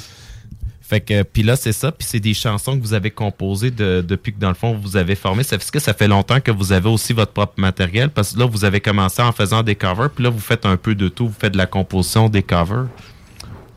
Fait 0.89 1.01
que, 1.01 1.21
puis 1.21 1.43
là, 1.43 1.55
c'est 1.55 1.71
ça. 1.71 1.91
Puis 1.91 2.07
c'est 2.09 2.19
des 2.19 2.33
chansons 2.33 2.75
que 2.75 2.81
vous 2.81 2.95
avez 2.95 3.11
composées 3.11 3.69
de- 3.69 4.01
depuis 4.01 4.33
que, 4.33 4.39
dans 4.39 4.49
le 4.49 4.55
fond, 4.55 4.73
vous 4.75 4.97
avez 4.97 5.13
formé. 5.13 5.43
Ça- 5.43 5.55
Est-ce 5.57 5.71
que 5.71 5.77
ça 5.79 5.93
fait 5.93 6.07
longtemps 6.07 6.39
que 6.39 6.49
vous 6.49 6.71
avez 6.71 6.89
aussi 6.89 7.13
votre 7.13 7.31
propre 7.31 7.53
matériel? 7.57 8.09
Parce 8.09 8.33
que 8.33 8.39
là, 8.39 8.45
vous 8.47 8.65
avez 8.65 8.81
commencé 8.81 9.21
en 9.21 9.31
faisant 9.31 9.61
des 9.61 9.75
covers. 9.75 10.09
Puis 10.09 10.23
là, 10.23 10.31
vous 10.31 10.39
faites 10.39 10.65
un 10.65 10.77
peu 10.77 10.95
de 10.95 11.07
tout. 11.07 11.27
Vous 11.27 11.35
faites 11.39 11.53
de 11.53 11.59
la 11.59 11.67
composition, 11.67 12.27
des 12.27 12.41
covers. 12.41 12.87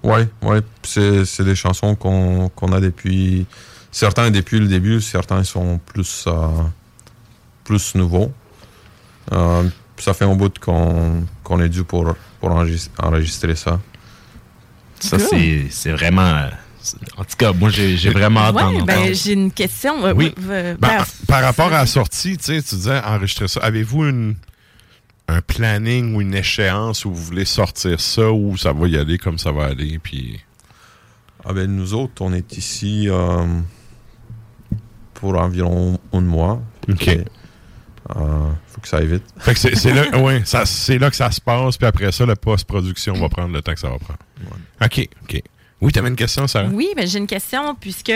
Oui, 0.03 0.23
oui. 0.41 0.57
C'est 0.85 1.27
c'est 1.27 1.45
des 1.45 1.55
chansons 1.55 1.95
qu'on 1.97 2.49
qu'on 2.49 2.73
a 2.73 2.81
depuis. 2.81 3.45
Certains 3.91 4.31
depuis 4.31 4.59
le 4.59 4.67
début, 4.67 5.03
certains 5.03 5.45
sont 5.45 5.79
plus, 5.85 6.25
euh, 6.27 6.47
plus 7.63 7.95
nouveaux. 7.95 8.33
Euh, 9.33 9.65
ça 9.99 10.15
fait 10.15 10.25
un 10.25 10.35
bout 10.35 10.59
qu'on 10.59 11.25
qu'on 11.45 11.61
est 11.61 11.69
dû 11.69 11.85
pour, 11.85 12.15
pour 12.41 12.51
enregis- 12.51 12.89
enregistrer 12.99 13.55
ça. 13.55 13.79
Ça, 14.99 15.19
c'est 15.19 15.67
c'est 15.69 15.93
vraiment. 15.93 16.49
Euh, 16.95 17.21
En 17.21 17.25
tout 17.25 17.37
cas, 17.39 17.53
moi, 17.53 17.71
j'ai 17.71 17.97
vraiment 18.11 18.41
hâte 18.41 18.55
Ouais, 18.57 18.83
ben, 18.83 19.15
j'ai 19.15 19.33
une 19.33 19.51
question. 19.53 20.05
Euh, 20.07 20.13
Oui. 20.15 20.35
euh, 20.49 20.75
Ben, 20.79 20.89
ben, 20.99 21.05
par 21.29 21.43
rapport 21.43 21.67
à 21.69 21.79
la 21.81 21.87
sortie, 21.87 22.37
tu 22.37 22.45
sais, 22.45 22.63
tu 22.63 22.75
disais 22.77 22.99
enregistrer 23.05 23.49
ça. 23.49 23.61
Avez-vous 23.61 24.05
une 24.07 24.37
un 25.29 25.41
planning 25.41 26.15
ou 26.15 26.21
une 26.21 26.35
échéance 26.35 27.05
où 27.05 27.13
vous 27.15 27.23
voulez 27.23 27.45
sortir 27.45 28.01
ça 28.01 28.31
ou 28.33 28.57
ça 28.57 28.73
va 28.73 28.89
y 28.89 28.97
aller 28.99 29.19
comme 29.19 29.39
ça 29.39 29.53
va 29.53 29.67
aller 29.67 29.99
puis 29.99 30.41
Ah 31.45 31.53
ben, 31.53 31.71
nous 31.75 31.95
autres, 31.95 32.21
on 32.21 32.33
est 32.33 32.57
ici 32.59 33.07
euh, 33.09 33.47
pour 35.15 35.39
environ 35.39 35.99
un 36.13 36.21
mois. 36.21 36.61
OK. 36.91 37.09
Euh, 37.09 38.51
faut 38.67 38.81
que 38.81 38.89
ça 38.89 38.99
aille 38.99 39.07
vite. 39.07 39.23
Fait 39.39 39.55
que 39.55 39.61
c'est 39.61 39.95
là, 39.95 40.19
ouais, 40.21 40.43
ça- 40.45 40.67
c'est 40.67 40.99
là 40.99 41.09
que 41.09 41.17
ça 41.17 41.31
se 41.31 41.41
passe, 41.41 41.77
puis 41.79 41.87
après 41.87 42.11
ça, 42.13 42.27
la 42.27 42.37
post-production 42.37 43.15
va 43.15 43.29
prendre 43.29 43.55
le 43.55 43.63
temps 43.63 43.73
que 43.75 43.81
ça 43.81 43.89
va 43.89 43.99
prendre. 43.99 44.19
OK, 44.85 45.09
OK. 45.23 45.43
Oui, 45.83 45.93
t'avais 45.93 46.09
une 46.09 46.17
question, 46.17 46.47
Sarah? 46.47 46.69
Oui, 46.73 46.89
ben, 46.97 47.07
j'ai 47.07 47.19
une 47.19 47.27
question 47.27 47.75
puisque 47.75 48.13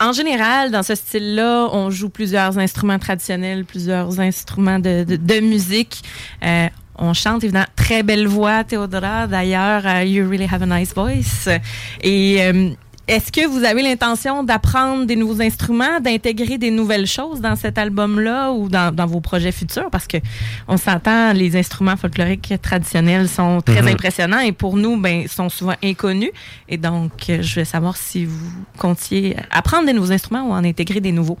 en 0.00 0.12
général, 0.12 0.70
dans 0.70 0.82
ce 0.82 0.94
style-là, 0.94 1.68
on 1.72 1.90
joue 1.90 2.08
plusieurs 2.10 2.58
instruments 2.58 2.98
traditionnels, 2.98 3.64
plusieurs 3.64 4.18
instruments 4.20 4.78
de, 4.78 5.04
de- 5.04 5.16
de 5.16 5.40
musique. 5.40 6.02
Euh, 6.42 6.68
on 6.98 7.12
chante 7.14 7.44
évidemment 7.44 7.66
très 7.76 8.02
belle 8.02 8.26
voix, 8.26 8.64
Théodora. 8.64 9.26
D'ailleurs, 9.26 9.82
euh, 9.86 10.02
you 10.04 10.26
really 10.28 10.48
have 10.50 10.62
a 10.62 10.66
nice 10.66 10.94
voice. 10.94 11.48
Et 12.02 12.42
euh, 12.42 12.70
est-ce 13.08 13.30
que 13.30 13.46
vous 13.46 13.62
avez 13.64 13.82
l'intention 13.82 14.42
d'apprendre 14.42 15.06
des 15.06 15.14
nouveaux 15.14 15.40
instruments, 15.40 16.00
d'intégrer 16.00 16.58
des 16.58 16.70
nouvelles 16.72 17.06
choses 17.06 17.40
dans 17.40 17.54
cet 17.54 17.78
album-là 17.78 18.50
ou 18.52 18.68
dans, 18.68 18.92
dans 18.94 19.06
vos 19.06 19.20
projets 19.20 19.52
futurs? 19.52 19.90
Parce 19.90 20.06
que 20.08 20.16
on 20.66 20.76
s'entend, 20.76 21.32
les 21.32 21.56
instruments 21.56 21.96
folkloriques 21.96 22.54
traditionnels 22.60 23.28
sont 23.28 23.60
très 23.60 23.82
Mhm. 23.82 23.88
impressionnants 23.88 24.40
et 24.40 24.50
pour 24.52 24.76
nous, 24.76 24.96
ben, 25.00 25.28
sont 25.28 25.48
souvent 25.48 25.74
inconnus. 25.84 26.30
Et 26.68 26.78
donc, 26.78 27.30
euh, 27.30 27.42
je 27.42 27.54
vais 27.56 27.64
savoir 27.64 27.96
si 27.96 28.24
vous 28.24 28.50
comptiez 28.76 29.36
apprendre 29.50 29.86
des 29.86 29.92
nouveaux 29.92 30.12
instruments 30.12 30.48
ou 30.48 30.52
en 30.52 30.64
intégrer 30.64 31.00
des 31.00 31.12
nouveaux. 31.12 31.38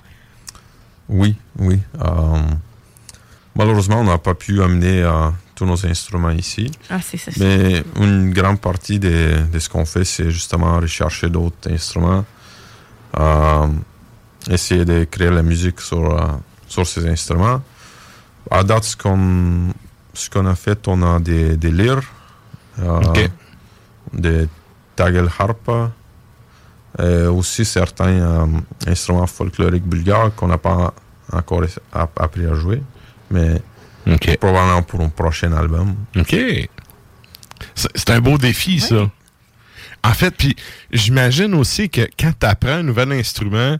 Oui, 1.08 1.34
oui. 1.58 1.78
Euh, 2.00 2.38
malheureusement, 3.56 4.00
on 4.00 4.04
n'a 4.04 4.18
pas 4.18 4.34
pu 4.34 4.62
amener 4.62 5.02
euh, 5.02 5.30
tous 5.56 5.66
nos 5.66 5.84
instruments 5.86 6.30
ici. 6.30 6.70
Ah, 6.90 7.00
c'est 7.02 7.16
ça. 7.16 7.32
Mais 7.38 7.82
une 8.00 8.32
grande 8.32 8.60
partie 8.60 8.98
de, 9.00 9.38
de 9.52 9.58
ce 9.58 9.68
qu'on 9.68 9.84
fait, 9.86 10.04
c'est 10.04 10.30
justement 10.30 10.76
rechercher 10.78 11.28
d'autres 11.28 11.68
instruments, 11.72 12.24
euh, 13.18 13.66
essayer 14.48 14.84
de 14.84 15.04
créer 15.04 15.30
la 15.30 15.42
musique 15.42 15.80
sur, 15.80 16.04
euh, 16.12 16.26
sur 16.68 16.86
ces 16.86 17.08
instruments. 17.08 17.60
À 18.50 18.62
date, 18.62 18.84
ce 18.84 18.96
qu'on 18.96 19.72
ce 20.14 20.30
qu'on 20.30 20.46
a 20.46 20.54
fait, 20.54 20.86
on 20.88 21.02
a 21.02 21.18
des, 21.18 21.56
des 21.56 21.70
lyres, 21.70 22.00
euh, 22.78 23.00
des 24.12 24.48
tagelharpa, 24.94 25.90
et 26.98 27.26
aussi 27.26 27.64
certains 27.64 28.20
euh, 28.20 28.46
instruments 28.86 29.26
folkloriques 29.26 29.84
bulgares 29.86 30.34
qu'on 30.34 30.48
n'a 30.48 30.56
pas 30.58 30.94
encore 31.32 31.62
app- 31.92 32.18
appris 32.20 32.46
à 32.46 32.54
jouer. 32.54 32.82
Mais 33.30 33.60
OK. 34.06 34.36
Probablement 34.38 34.82
pour 34.82 35.00
un 35.00 35.08
prochain 35.08 35.52
album. 35.52 35.94
OK. 36.16 36.36
C'est 37.74 38.10
un 38.10 38.20
beau 38.20 38.38
défi, 38.38 38.80
ça. 38.80 39.10
En 40.04 40.12
fait, 40.12 40.30
puis 40.36 40.54
j'imagine 40.92 41.54
aussi 41.54 41.88
que 41.90 42.02
quand 42.18 42.32
tu 42.38 42.46
apprends 42.46 42.74
un 42.76 42.82
nouvel 42.82 43.12
instrument 43.12 43.76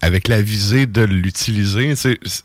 avec 0.00 0.28
la 0.28 0.40
visée 0.40 0.86
de 0.86 1.02
l'utiliser, 1.02 1.94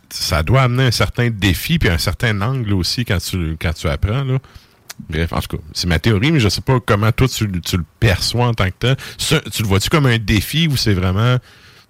ça 0.09 0.41
doit 0.41 0.63
amener 0.63 0.85
un 0.85 0.91
certain 0.91 1.29
défi 1.29 1.77
puis 1.77 1.89
un 1.89 1.99
certain 1.99 2.41
angle 2.41 2.73
aussi 2.73 3.05
quand 3.05 3.19
tu, 3.19 3.55
quand 3.61 3.73
tu 3.73 3.87
apprends. 3.87 4.23
Là. 4.23 4.39
Bref, 5.09 5.33
en 5.33 5.39
tout 5.41 5.57
cas, 5.57 5.63
c'est 5.73 5.87
ma 5.87 5.99
théorie, 5.99 6.31
mais 6.31 6.39
je 6.39 6.49
sais 6.49 6.61
pas 6.61 6.79
comment 6.79 7.11
toi 7.11 7.27
tu, 7.27 7.45
le- 7.45 7.61
tu 7.61 7.77
le 7.77 7.85
perçois 7.99 8.47
en 8.47 8.53
tant 8.53 8.65
que 8.67 8.75
tel. 8.79 8.97
Ça, 9.19 9.39
tu 9.51 9.61
le 9.61 9.67
vois-tu 9.67 9.89
comme 9.89 10.05
un 10.07 10.17
défi 10.17 10.67
ou 10.67 10.77
c'est 10.77 10.93
vraiment. 10.93 11.37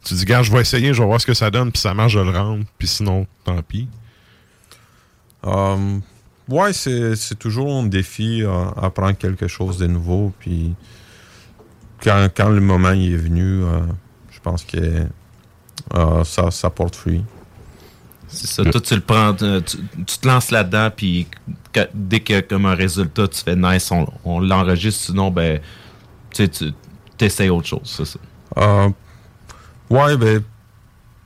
Tu 0.03 0.15
dis, 0.15 0.25
gars, 0.25 0.43
je 0.43 0.51
vais 0.51 0.59
essayer, 0.61 0.93
je 0.93 0.99
vais 1.01 1.07
voir 1.07 1.21
ce 1.21 1.25
que 1.25 1.33
ça 1.33 1.49
donne, 1.49 1.71
puis 1.71 1.79
ça 1.79 1.93
marche, 1.93 2.11
je 2.13 2.19
le 2.19 2.29
rendre, 2.31 2.65
puis 2.77 2.87
sinon, 2.89 3.25
tant 3.45 3.61
pis? 3.61 3.87
Euh, 5.45 5.99
ouais, 6.49 6.73
c'est 6.73 7.15
c'est 7.15 7.35
toujours 7.37 7.71
un 7.79 7.85
défi 7.85 8.43
euh, 8.43 8.65
apprendre 8.81 9.17
quelque 9.17 9.47
chose 9.47 9.77
de 9.77 9.87
nouveau. 9.87 10.31
Puis 10.39 10.73
quand, 12.03 12.27
quand 12.35 12.49
le 12.49 12.61
moment 12.61 12.91
y 12.91 13.13
est 13.13 13.17
venu, 13.17 13.63
euh, 13.63 13.81
je 14.31 14.39
pense 14.39 14.63
que 14.63 15.05
euh, 15.95 16.23
ça, 16.23 16.51
ça 16.51 16.69
porte 16.69 16.95
fruit. 16.95 17.23
C'est 18.27 18.47
ça. 18.47 18.63
Toi, 18.63 18.81
tu 18.81 18.95
le 18.95 19.01
prends, 19.01 19.33
tu, 19.33 19.45
tu 19.61 20.17
te 20.17 20.27
lances 20.27 20.49
là-dedans, 20.49 20.89
puis 20.95 21.27
que- 21.71 21.87
dès 21.93 22.19
que 22.21 22.39
comme 22.41 22.65
un 22.65 22.73
résultat, 22.73 23.27
tu 23.27 23.39
fais 23.41 23.55
nice, 23.55 23.91
on, 23.91 24.07
on 24.25 24.39
l'enregistre, 24.39 25.05
sinon, 25.05 25.29
ben, 25.29 25.59
tu 26.31 26.49
essaies 27.19 27.49
autre 27.49 27.67
chose, 27.67 27.81
c'est 27.83 28.05
ça. 28.05 28.19
Euh, 28.57 28.89
ouais, 29.91 30.17
ben, 30.17 30.41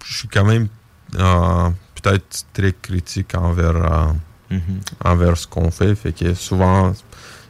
je 0.03 0.17
suis 0.17 0.27
quand 0.27 0.43
même 0.43 0.67
euh, 1.15 1.69
peut-être 2.09 2.45
très 2.53 2.73
critique 2.81 3.35
envers, 3.35 3.75
euh, 3.75 4.05
Mhm. 4.49 4.79
envers 5.03 5.37
ce 5.37 5.45
qu'on 5.47 5.71
fait. 5.71 5.93
Fait 5.95 6.13
que 6.13 6.33
souvent, 6.33 6.93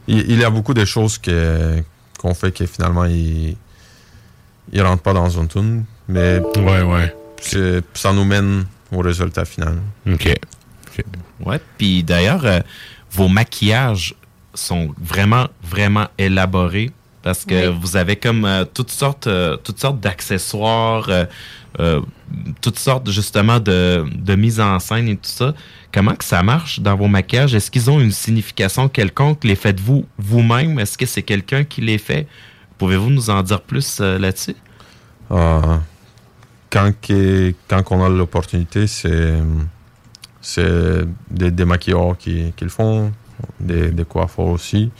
il, 0.08 0.18
il 0.30 0.38
y 0.40 0.44
a 0.44 0.50
beaucoup 0.50 0.74
de 0.74 0.84
choses 0.84 1.16
que, 1.18 1.82
qu'on 2.18 2.34
fait 2.34 2.50
que 2.50 2.66
finalement, 2.66 3.04
ils 3.04 3.56
ne 4.72 4.82
rentrent 4.82 5.02
pas 5.02 5.12
dans 5.12 5.28
une 5.30 5.46
tune. 5.48 5.84
Mais 6.08 6.40
ouais, 6.56 6.82
ouais. 6.82 7.14
ça 7.94 8.12
nous 8.12 8.24
mène 8.24 8.64
au 8.90 8.98
résultat 8.98 9.44
final. 9.44 9.78
OK. 10.10 10.34
Ouais, 11.44 11.60
puis 11.76 12.02
d'ailleurs, 12.02 12.44
euh, 12.44 12.58
vos 13.12 13.28
maquillages 13.28 14.14
sont 14.54 14.92
vraiment, 15.00 15.46
vraiment 15.62 16.08
élaborés 16.18 16.90
parce 17.22 17.44
que 17.44 17.68
Oui. 17.68 17.78
vous 17.80 17.96
avez 17.96 18.16
comme 18.16 18.44
euh, 18.44 18.64
toutes 18.64 18.90
sortes, 18.90 19.28
euh, 19.28 19.56
toutes 19.56 19.78
sortes 19.78 20.00
d'accessoires, 20.00 21.06
euh, 21.10 21.26
euh, 21.78 22.00
toutes 22.60 22.78
sortes 22.78 23.10
justement 23.10 23.60
de, 23.60 24.04
de 24.14 24.34
mise 24.34 24.60
en 24.60 24.78
scène 24.78 25.08
et 25.08 25.16
tout 25.16 25.30
ça. 25.30 25.54
Comment 25.92 26.14
que 26.14 26.24
ça 26.24 26.42
marche 26.42 26.80
dans 26.80 26.96
vos 26.96 27.08
maquillages? 27.08 27.54
Est-ce 27.54 27.70
qu'ils 27.70 27.88
ont 27.90 28.00
une 28.00 28.12
signification 28.12 28.88
quelconque? 28.88 29.44
Les 29.44 29.56
faites-vous 29.56 30.04
vous-même? 30.18 30.78
Est-ce 30.78 30.98
que 30.98 31.06
c'est 31.06 31.22
quelqu'un 31.22 31.64
qui 31.64 31.80
les 31.80 31.98
fait? 31.98 32.26
Pouvez-vous 32.78 33.10
nous 33.10 33.30
en 33.30 33.42
dire 33.42 33.60
plus 33.62 33.98
euh, 34.00 34.18
là-dessus? 34.18 34.56
Euh, 35.30 35.76
quand, 36.70 36.92
que- 37.00 37.54
quand 37.68 37.82
on 37.90 38.04
a 38.04 38.08
l'opportunité, 38.08 38.86
c'est, 38.86 39.34
des, 41.30 41.50
des 41.50 41.64
maquilleurs 41.64 42.16
qui, 42.18 42.52
qui 42.56 42.64
le 42.64 42.70
font, 42.70 43.12
des, 43.60 43.90
des 43.90 44.04
coiffeurs 44.04 44.46
aussi. 44.46 44.90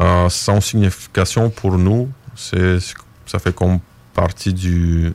Euh, 0.00 0.28
sans 0.28 0.60
signification 0.60 1.50
pour 1.50 1.76
nous, 1.76 2.08
ça 2.34 3.38
fait 3.38 3.54
comme 3.54 3.80
partie 4.14 4.54
du, 4.54 5.12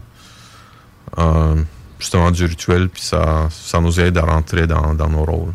euh, 1.17 1.55
justement 1.99 2.31
du 2.31 2.45
rituel, 2.45 2.89
puis 2.89 3.01
ça, 3.01 3.47
ça 3.49 3.79
nous 3.79 3.99
aide 3.99 4.17
à 4.17 4.21
rentrer 4.23 4.67
dans, 4.67 4.93
dans 4.93 5.09
nos 5.09 5.23
rôles. 5.25 5.53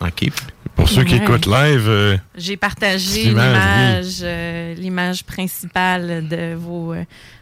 OK. 0.00 0.30
Pour 0.74 0.88
ceux 0.88 1.04
qui 1.04 1.16
écoutent 1.16 1.46
live, 1.46 1.84
euh, 1.86 2.16
J'ai 2.34 2.56
partagé 2.56 3.24
l'image, 3.24 4.16
euh, 4.22 4.74
l'image 4.74 5.22
principale 5.24 6.26
de 6.26 6.54
vos, 6.54 6.94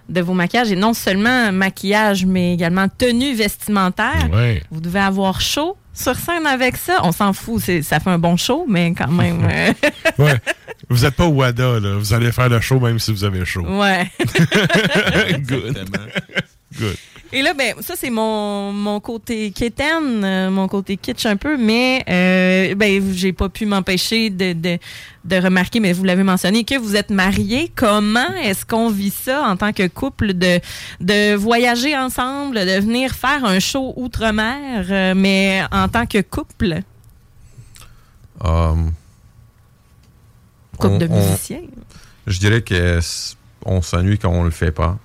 de 0.08 0.20
vos 0.20 0.34
maquillages. 0.34 0.72
Et 0.72 0.76
non 0.76 0.92
seulement 0.92 1.52
maquillage, 1.52 2.26
mais 2.26 2.52
également 2.54 2.88
tenue 2.88 3.34
vestimentaire. 3.34 4.28
Ouais. 4.32 4.62
Vous 4.70 4.80
devez 4.80 4.98
avoir 5.00 5.40
chaud 5.40 5.76
sur 5.94 6.16
scène 6.16 6.44
avec 6.46 6.76
ça. 6.76 6.98
On 7.04 7.12
s'en 7.12 7.32
fout, 7.32 7.62
ça 7.82 8.00
fait 8.00 8.10
un 8.10 8.18
bon 8.18 8.36
show, 8.36 8.66
mais 8.68 8.92
quand 8.94 9.10
même. 9.10 9.48
euh, 9.48 9.72
ouais. 10.18 10.34
Vous 10.90 11.04
êtes 11.04 11.14
pas 11.14 11.24
au 11.26 11.32
WADA, 11.32 11.78
là. 11.80 11.96
Vous 11.98 12.12
allez 12.12 12.32
faire 12.32 12.48
le 12.48 12.60
show 12.60 12.80
même 12.80 12.98
si 12.98 13.12
vous 13.12 13.22
avez 13.24 13.44
chaud. 13.44 13.64
ouais. 13.64 14.10
Good. 15.38 15.88
Good. 16.78 16.96
Et 17.32 17.42
là, 17.42 17.54
ben, 17.54 17.74
ça, 17.80 17.94
c'est 17.96 18.10
mon, 18.10 18.72
mon 18.72 18.98
côté 19.00 19.50
quétaine, 19.52 20.24
euh, 20.24 20.50
mon 20.50 20.66
côté 20.66 20.96
kitsch 20.96 21.26
un 21.26 21.36
peu, 21.36 21.56
mais 21.56 22.04
euh, 22.08 22.74
ben, 22.74 23.12
j'ai 23.12 23.32
pas 23.32 23.48
pu 23.48 23.66
m'empêcher 23.66 24.30
de, 24.30 24.52
de, 24.52 24.78
de 25.24 25.36
remarquer, 25.36 25.78
mais 25.80 25.92
vous 25.92 26.02
l'avez 26.04 26.22
mentionné, 26.24 26.64
que 26.64 26.76
vous 26.76 26.96
êtes 26.96 27.10
mariés. 27.10 27.70
Comment 27.76 28.34
est-ce 28.42 28.64
qu'on 28.66 28.90
vit 28.90 29.10
ça 29.10 29.44
en 29.48 29.56
tant 29.56 29.72
que 29.72 29.86
couple, 29.86 30.32
de, 30.34 30.60
de 31.00 31.34
voyager 31.36 31.96
ensemble, 31.96 32.56
de 32.56 32.80
venir 32.80 33.12
faire 33.14 33.44
un 33.44 33.60
show 33.60 33.92
outre-mer, 33.96 34.86
euh, 34.90 35.14
mais 35.16 35.62
en 35.70 35.88
tant 35.88 36.06
que 36.06 36.20
couple? 36.22 36.80
Euh, 38.44 38.74
Couple 40.78 40.94
on- 40.94 40.98
de 40.98 41.06
on- 41.10 41.16
musiciens. 41.30 41.60
je 42.26 42.38
dirais 42.40 42.62
que 42.62 42.98
on 43.66 43.82
s'ennuie 43.82 44.18
quand 44.18 44.30
on 44.30 44.42
le 44.44 44.50
fait 44.50 44.72
pas. 44.72 44.98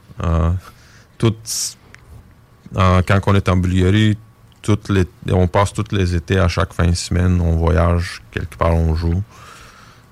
Quand 2.74 3.20
on 3.28 3.36
est 3.36 3.48
en 3.50 3.58
Bulgarie, 3.58 4.18
toutes 4.62 4.90
les, 4.90 5.06
on 5.32 5.48
passe 5.48 5.74
tous 5.74 5.86
les 5.96 6.16
étés 6.16 6.40
à 6.40 6.48
chaque 6.48 6.74
fin 6.74 6.88
de 6.88 6.96
semaine, 6.96 7.40
on 7.40 7.56
voyage 7.56 8.22
quelque 8.32 8.56
part, 8.58 8.76
on 8.76 8.96
joue. 8.96 9.22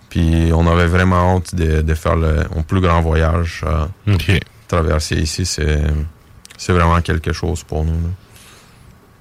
Puis 0.10 0.52
on 0.54 0.68
avait 0.68 0.86
vraiment 0.88 1.36
hâte 1.38 1.56
de, 1.56 1.82
de 1.82 1.94
faire 1.96 2.16
le, 2.16 2.44
plus 2.68 2.82
grand 2.82 3.02
voyage. 3.02 3.64
euh, 3.66 4.18
Traverser 4.68 5.16
ici, 5.16 5.46
c'est 5.46 5.82
c'est 6.58 6.72
vraiment 6.74 7.02
quelque 7.02 7.34
chose 7.34 7.64
pour 7.64 7.84
nous. 7.84 7.94
là. 7.94 8.10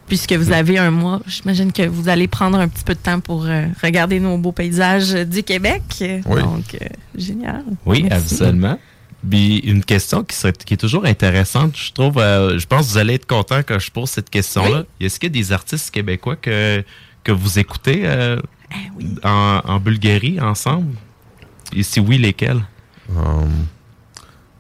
Puisque 0.06 0.32
vous 0.32 0.52
avez 0.52 0.78
un 0.78 0.90
mois, 0.90 1.20
j'imagine 1.26 1.72
que 1.72 1.86
vous 1.86 2.08
allez 2.08 2.28
prendre 2.28 2.58
un 2.58 2.68
petit 2.68 2.84
peu 2.84 2.94
de 2.94 2.98
temps 2.98 3.20
pour 3.20 3.46
euh, 3.46 3.64
regarder 3.82 4.20
nos 4.20 4.36
beaux 4.36 4.52
paysages 4.52 5.12
du 5.12 5.42
Québec. 5.42 5.82
Oui. 6.00 6.42
Donc, 6.42 6.74
euh, 6.74 6.86
génial. 7.16 7.64
Oui, 7.86 8.02
Merci. 8.08 8.34
absolument. 8.34 8.78
Puis 9.28 9.58
une 9.58 9.84
question 9.84 10.24
qui, 10.24 10.34
serait- 10.36 10.52
qui 10.52 10.74
est 10.74 10.78
toujours 10.78 11.04
intéressante, 11.04 11.76
je 11.76 11.92
trouve. 11.92 12.18
euh, 12.18 12.58
je 12.58 12.66
pense 12.66 12.86
que 12.88 12.92
vous 12.92 12.98
allez 12.98 13.14
être 13.14 13.26
content 13.26 13.60
quand 13.66 13.78
je 13.78 13.90
pose 13.90 14.10
cette 14.10 14.30
question-là. 14.30 14.84
Est-ce 15.00 15.20
qu'il 15.20 15.28
y 15.28 15.38
a 15.38 15.40
des 15.42 15.52
artistes 15.52 15.90
québécois 15.92 16.36
que, 16.36 16.84
que 17.22 17.30
vous 17.32 17.58
écoutez 17.58 18.02
euh, 18.04 18.40
en, 19.22 19.60
en 19.64 19.78
Bulgarie 19.78 20.40
ensemble? 20.40 20.94
Et 21.74 21.82
si 21.84 22.00
oui, 22.00 22.18
lesquels? 22.18 22.60
Euh, 23.10 23.44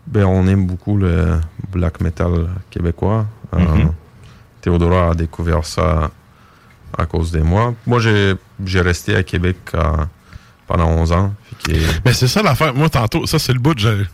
ben, 0.06 0.24
on 0.24 0.46
aime 0.46 0.66
beaucoup 0.66 0.96
le 0.96 1.40
black 1.72 2.00
metal 2.00 2.48
québécois. 2.70 3.26
Euh, 3.54 3.58
Mhm. 3.58 3.92
Théodora 4.60 5.10
a 5.10 5.14
découvert 5.14 5.64
ça 5.64 6.10
à 6.96 7.04
cause 7.06 7.32
de 7.32 7.40
moi. 7.40 7.74
Moi, 7.86 7.98
j'ai 7.98 8.34
j'ai 8.64 8.80
resté 8.80 9.16
à 9.16 9.24
Québec 9.24 9.56
euh, 9.74 9.96
pendant 10.68 10.86
11 10.88 11.10
ans. 11.12 11.34
Mais 12.04 12.12
c'est 12.12 12.28
ça 12.28 12.42
l'affaire. 12.42 12.72
Moi, 12.72 12.88
tantôt, 12.88 13.26
ça, 13.26 13.40
c'est 13.40 13.52
le 13.52 13.58
bout. 13.58 13.74
de- 13.74 14.06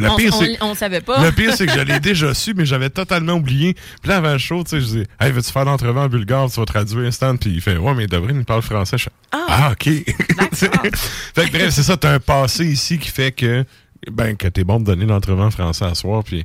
Le 0.00 0.16
pire, 0.16 0.34
on- 0.34 0.40
c'est. 0.40 0.56
on 0.62 0.74
savait 0.74 1.00
pas. 1.00 1.22
Le 1.24 1.32
pire, 1.32 1.54
c'est 1.54 1.66
que 1.66 1.72
je 1.72 1.80
l'ai 1.80 2.00
déjà 2.00 2.34
su, 2.34 2.54
mais 2.54 2.64
j'avais 2.66 2.90
totalement 2.90 3.34
oublié. 3.34 3.74
Puis 4.02 4.08
là, 4.10 4.16
avant 4.18 4.32
le 4.32 4.38
show, 4.38 4.62
tu 4.64 4.70
sais, 4.70 4.80
je 4.80 4.86
dis, 4.86 5.04
hey, 5.20 5.32
veux-tu 5.32 5.50
faire 5.52 5.64
l'entrevue 5.64 5.98
en 5.98 6.08
bulgare, 6.08 6.50
tu 6.50 6.58
vas 6.60 6.66
traduire 6.66 7.06
instant. 7.06 7.36
Puis 7.36 7.50
il 7.50 7.60
fait, 7.60 7.76
ouais, 7.76 7.94
mais 7.94 8.06
Dobrine, 8.06 8.38
il 8.38 8.44
parle 8.44 8.62
français. 8.62 8.98
Je 8.98 9.04
fais, 9.04 9.10
ah, 9.32 9.70
ok. 9.72 9.84
fait 10.54 11.46
que 11.46 11.52
bref, 11.52 11.70
c'est 11.70 11.82
ça, 11.82 11.96
t'as 11.96 12.12
un 12.14 12.20
passé 12.20 12.64
ici 12.66 12.98
qui 12.98 13.08
fait 13.10 13.32
que, 13.32 13.64
ben, 14.10 14.36
que 14.36 14.48
t'es 14.48 14.64
bon 14.64 14.80
de 14.80 14.84
donner 14.84 15.06
l'entrevue 15.06 15.42
en 15.42 15.50
français 15.50 15.84
à 15.84 15.94
soir. 15.94 16.22
Puis 16.24 16.44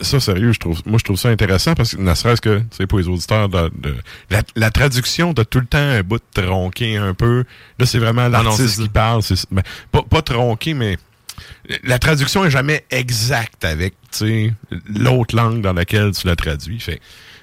ça, 0.00 0.18
sérieux, 0.20 0.52
je 0.52 0.58
trouve, 0.58 0.80
moi, 0.86 0.98
je 0.98 1.04
trouve 1.04 1.16
ça 1.18 1.28
intéressant 1.28 1.74
parce 1.74 1.94
que, 1.94 2.00
ne 2.00 2.14
serait-ce 2.14 2.40
que, 2.40 2.58
tu 2.58 2.64
sais, 2.72 2.86
pour 2.86 2.98
les 2.98 3.06
auditeurs, 3.08 3.48
de, 3.48 3.70
de- 3.78 3.94
la, 4.30 4.42
la 4.56 4.70
traduction 4.70 5.32
de 5.32 5.42
tout 5.44 5.60
le 5.60 5.66
temps 5.66 5.78
un 5.78 6.02
bout 6.02 6.18
de 6.34 6.42
tronqué 6.42 6.96
un 6.96 7.14
peu. 7.14 7.44
Là, 7.78 7.86
c'est 7.86 7.98
vraiment 7.98 8.22
Ah 8.22 8.28
non, 8.28 8.42
l'artiste 8.42 8.82
qui 8.82 8.88
parle. 8.88 9.22
C'est, 9.22 9.36
ben, 9.52 9.62
pas, 9.92 10.02
pas 10.02 10.22
tronqué, 10.22 10.74
mais 10.74 10.98
la 11.82 11.98
traduction 11.98 12.44
est 12.44 12.50
jamais 12.50 12.84
exacte 12.90 13.64
avec 13.64 13.94
l'autre 14.88 15.34
langue 15.34 15.60
dans 15.60 15.72
laquelle 15.72 16.12
tu 16.12 16.26
la 16.26 16.36
traduis. 16.36 16.84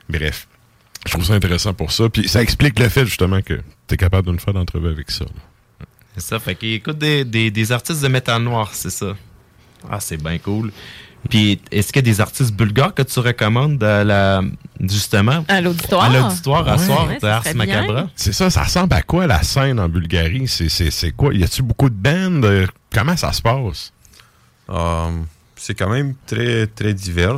Bref, 0.10 0.48
je 1.06 1.12
trouve 1.12 1.26
ça 1.26 1.34
intéressant 1.34 1.74
pour 1.74 1.92
ça. 1.92 2.10
Puis 2.10 2.28
ça 2.28 2.42
explique 2.42 2.80
le 2.80 2.90
fait 2.90 3.06
justement 3.06 3.42
que 3.42 3.62
tu 3.88 3.94
es 3.94 3.98
capable 3.98 4.32
nous 4.32 4.40
faire 4.40 4.54
d'entrevue 4.54 4.90
avec 4.90 5.12
ça. 5.12 5.26
C'est 6.16 6.24
ça, 6.24 6.40
fait 6.40 6.56
qu'il 6.56 6.74
écoute 6.74 6.98
des 6.98 7.72
artistes 7.72 8.02
de 8.02 8.08
métal 8.08 8.44
noir, 8.44 8.74
c'est 8.74 8.90
ça. 8.90 9.16
Ah, 9.90 10.00
c'est 10.00 10.22
bien 10.22 10.38
cool. 10.38 10.72
Puis, 11.30 11.62
est-ce 11.72 11.94
qu'il 11.94 12.06
y 12.06 12.10
a 12.10 12.12
des 12.14 12.20
artistes 12.20 12.52
bulgares 12.54 12.94
que 12.94 13.04
tu 13.04 13.20
recommandes 13.20 13.82
à 13.84 14.04
la, 14.04 14.42
justement? 14.80 15.46
À 15.48 15.62
l'auditoire? 15.62 16.04
À 16.06 16.10
l'auditoire, 16.10 16.68
à 16.68 16.76
Ouais. 16.78 16.86
soir, 16.86 17.08
Ouais, 17.08 17.24
Ars 17.30 17.44
Macabra. 17.56 17.94
bien. 17.94 18.10
C'est 18.16 18.34
ça, 18.34 18.50
ça 18.50 18.64
ressemble 18.64 18.94
à 18.94 19.02
quoi 19.04 19.28
la 19.28 19.42
scène 19.44 19.80
en 19.80 19.88
Bulgarie? 19.88 20.48
C'est, 20.48 20.68
c'est, 20.70 20.90
c'est 20.92 21.12
quoi? 21.12 21.34
Y 21.34 21.44
a-tu 21.44 21.62
beaucoup 21.62 21.90
de 21.90 21.96
bands? 21.96 22.44
Euh, 22.44 22.66
Comment 22.94 23.16
ça 23.16 23.32
se 23.34 23.42
passe? 23.42 23.94
Euh, 24.70 25.10
c'est 25.56 25.76
quand 25.76 25.90
même 25.90 26.16
très, 26.26 26.68
très 26.68 26.94
divers. 26.94 27.38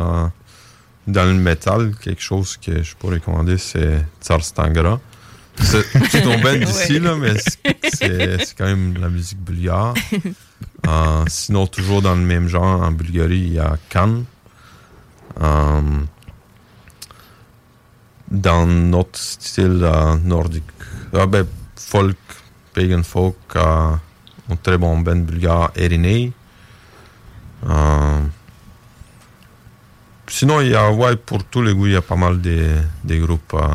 Euh, 0.00 0.26
dans 1.06 1.24
le 1.24 1.34
métal, 1.34 1.92
quelque 2.02 2.22
chose 2.22 2.56
que 2.56 2.82
je 2.82 2.94
pourrais 2.96 3.14
recommander, 3.14 3.56
c'est 3.58 4.04
Tsar 4.20 4.42
Stangra. 4.42 5.00
C'est 5.60 6.22
ton 6.22 6.38
band 6.40 6.56
d'ici, 6.64 6.94
Ouais. 6.94 6.98
là, 6.98 7.16
mais 7.16 7.34
c'est- 7.38 8.54
quand 8.58 8.64
même 8.66 8.94
de 8.94 9.00
la 9.00 9.08
musique 9.08 9.38
bulgare. 9.38 9.94
Euh, 10.86 11.24
sinon, 11.28 11.66
toujours 11.66 12.02
dans 12.02 12.14
le 12.14 12.20
même 12.22 12.48
genre, 12.48 12.82
en 12.82 12.90
Bulgarie, 12.92 13.38
il 13.38 13.52
y 13.54 13.58
a 13.58 13.76
Cannes. 13.88 14.24
Euh, 15.40 15.80
dans 18.30 18.66
notre 18.66 19.18
style 19.18 19.80
euh, 19.82 20.16
nordique, 20.24 20.64
ah 21.14 21.26
ben, 21.26 21.46
folk, 21.76 22.16
pagan 22.74 23.02
folk, 23.02 23.36
euh, 23.56 23.92
un 24.50 24.56
très 24.62 24.78
bon 24.78 24.98
band 24.98 25.16
bulgare, 25.16 25.70
Erinei. 25.76 26.32
Euh, 27.68 28.20
sinon, 30.26 30.60
il 30.60 30.68
y 30.68 30.74
a, 30.74 30.90
ouais, 30.90 31.16
pour 31.16 31.44
tous 31.44 31.62
les 31.62 31.74
goûts, 31.74 31.86
il 31.86 31.92
y 31.92 31.96
a 31.96 32.02
pas 32.02 32.16
mal 32.16 32.40
de, 32.40 32.68
de 33.04 33.16
groupes 33.18 33.54
euh, 33.54 33.68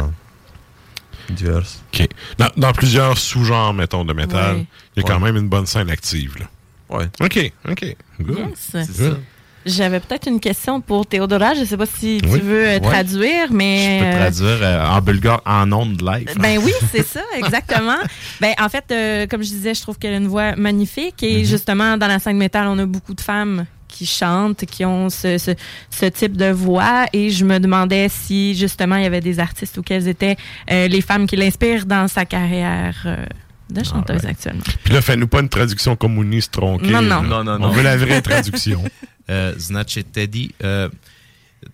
divers. 1.30 1.64
OK. 1.94 2.08
Dans, 2.38 2.50
dans 2.58 2.72
plusieurs 2.74 3.18
sous-genres, 3.18 3.74
mettons, 3.74 4.06
de 4.06 4.14
métal, 4.14 4.66
il 4.96 5.02
y 5.02 5.06
a 5.06 5.08
quand 5.08 5.16
Ouais. 5.22 5.32
même 5.32 5.38
une 5.38 5.50
bonne 5.50 5.66
scène 5.68 5.90
active. 5.90 6.36
Là. 6.40 6.46
Ouais. 6.90 7.06
OK, 7.22 7.52
OK. 7.70 7.96
Good. 8.22 8.38
Yes. 8.74 8.98
Good. 9.00 9.20
J'avais 9.66 10.00
peut-être 10.00 10.28
une 10.30 10.40
question 10.40 10.80
pour 10.80 11.06
Théodora. 11.06 11.54
Je 11.54 11.60
ne 11.62 11.66
sais 11.66 11.76
pas 11.76 11.86
si 11.86 12.22
Oui. 12.24 12.40
tu 12.40 12.46
veux 12.46 12.66
euh, 12.66 12.74
Ouais. 12.76 12.80
traduire, 12.80 13.52
mais. 13.52 14.00
Je 14.00 14.04
peux 14.04 14.10
euh, 14.10 14.20
traduire 14.20 14.60
euh, 14.62 14.88
en 14.88 15.02
bulgare 15.02 15.42
en 15.46 15.72
ondes 15.74 16.02
live. 16.02 16.34
Ben 16.40 16.58
oui, 16.64 16.72
c'est 16.94 17.06
ça, 17.06 17.20
exactement. 17.36 17.98
ben 18.40 18.54
en 18.62 18.70
fait, 18.70 18.86
euh, 18.92 19.28
comme 19.28 19.44
je 19.44 19.50
disais, 19.50 19.74
je 19.74 19.82
trouve 19.82 19.98
qu'elle 19.98 20.14
a 20.14 20.18
une 20.18 20.30
voix 20.30 20.56
magnifique 20.56 21.22
et 21.22 21.44
justement 21.44 21.98
dans 21.98 22.08
la 22.08 22.20
scène 22.20 22.38
métal, 22.38 22.68
on 22.68 22.80
a 22.80 22.86
beaucoup 22.86 23.14
de 23.14 23.20
femmes 23.22 23.66
qui 23.90 24.06
chantent, 24.06 24.64
qui 24.66 24.86
ont 24.86 25.10
ce, 25.10 25.38
ce, 25.38 25.52
ce 25.90 26.06
type 26.06 26.38
de 26.38 26.50
voix 26.52 27.06
et 27.14 27.30
je 27.30 27.44
me 27.44 27.58
demandais 27.60 28.08
si 28.10 28.54
justement 28.56 28.96
il 28.98 29.04
y 29.04 29.06
avait 29.06 29.22
des 29.22 29.40
artistes 29.40 29.78
ou 29.78 29.82
quelles 29.82 30.08
étaient 30.08 30.36
euh, 30.72 30.88
les 30.88 31.02
femmes 31.02 31.26
qui 31.26 31.36
l'inspirent 31.36 31.86
dans 31.86 32.08
sa 32.08 32.24
carrière 32.26 32.96
euh, 33.06 33.26
de 33.69 33.84
chanteuse 33.84 34.26
actuellement. 34.26 34.64
Puis 34.84 34.94
là, 34.94 35.02
fais-nous 35.02 35.27
pas 35.27 35.41
une 35.41 35.49
traduction 35.49 35.95
communiste 35.95 36.52
tronquée. 36.52 36.89
Non, 36.89 37.02
non. 37.02 37.22
Non, 37.22 37.44
non, 37.44 37.60
non. 37.60 37.68
On 37.68 37.72
veut 37.72 37.84
la 37.84 37.98
vraie 37.98 38.22
traduction. 38.22 38.81
Е, 39.30 39.53
значи, 39.57 40.03
Теди, 40.03 40.53
е, 40.64 40.88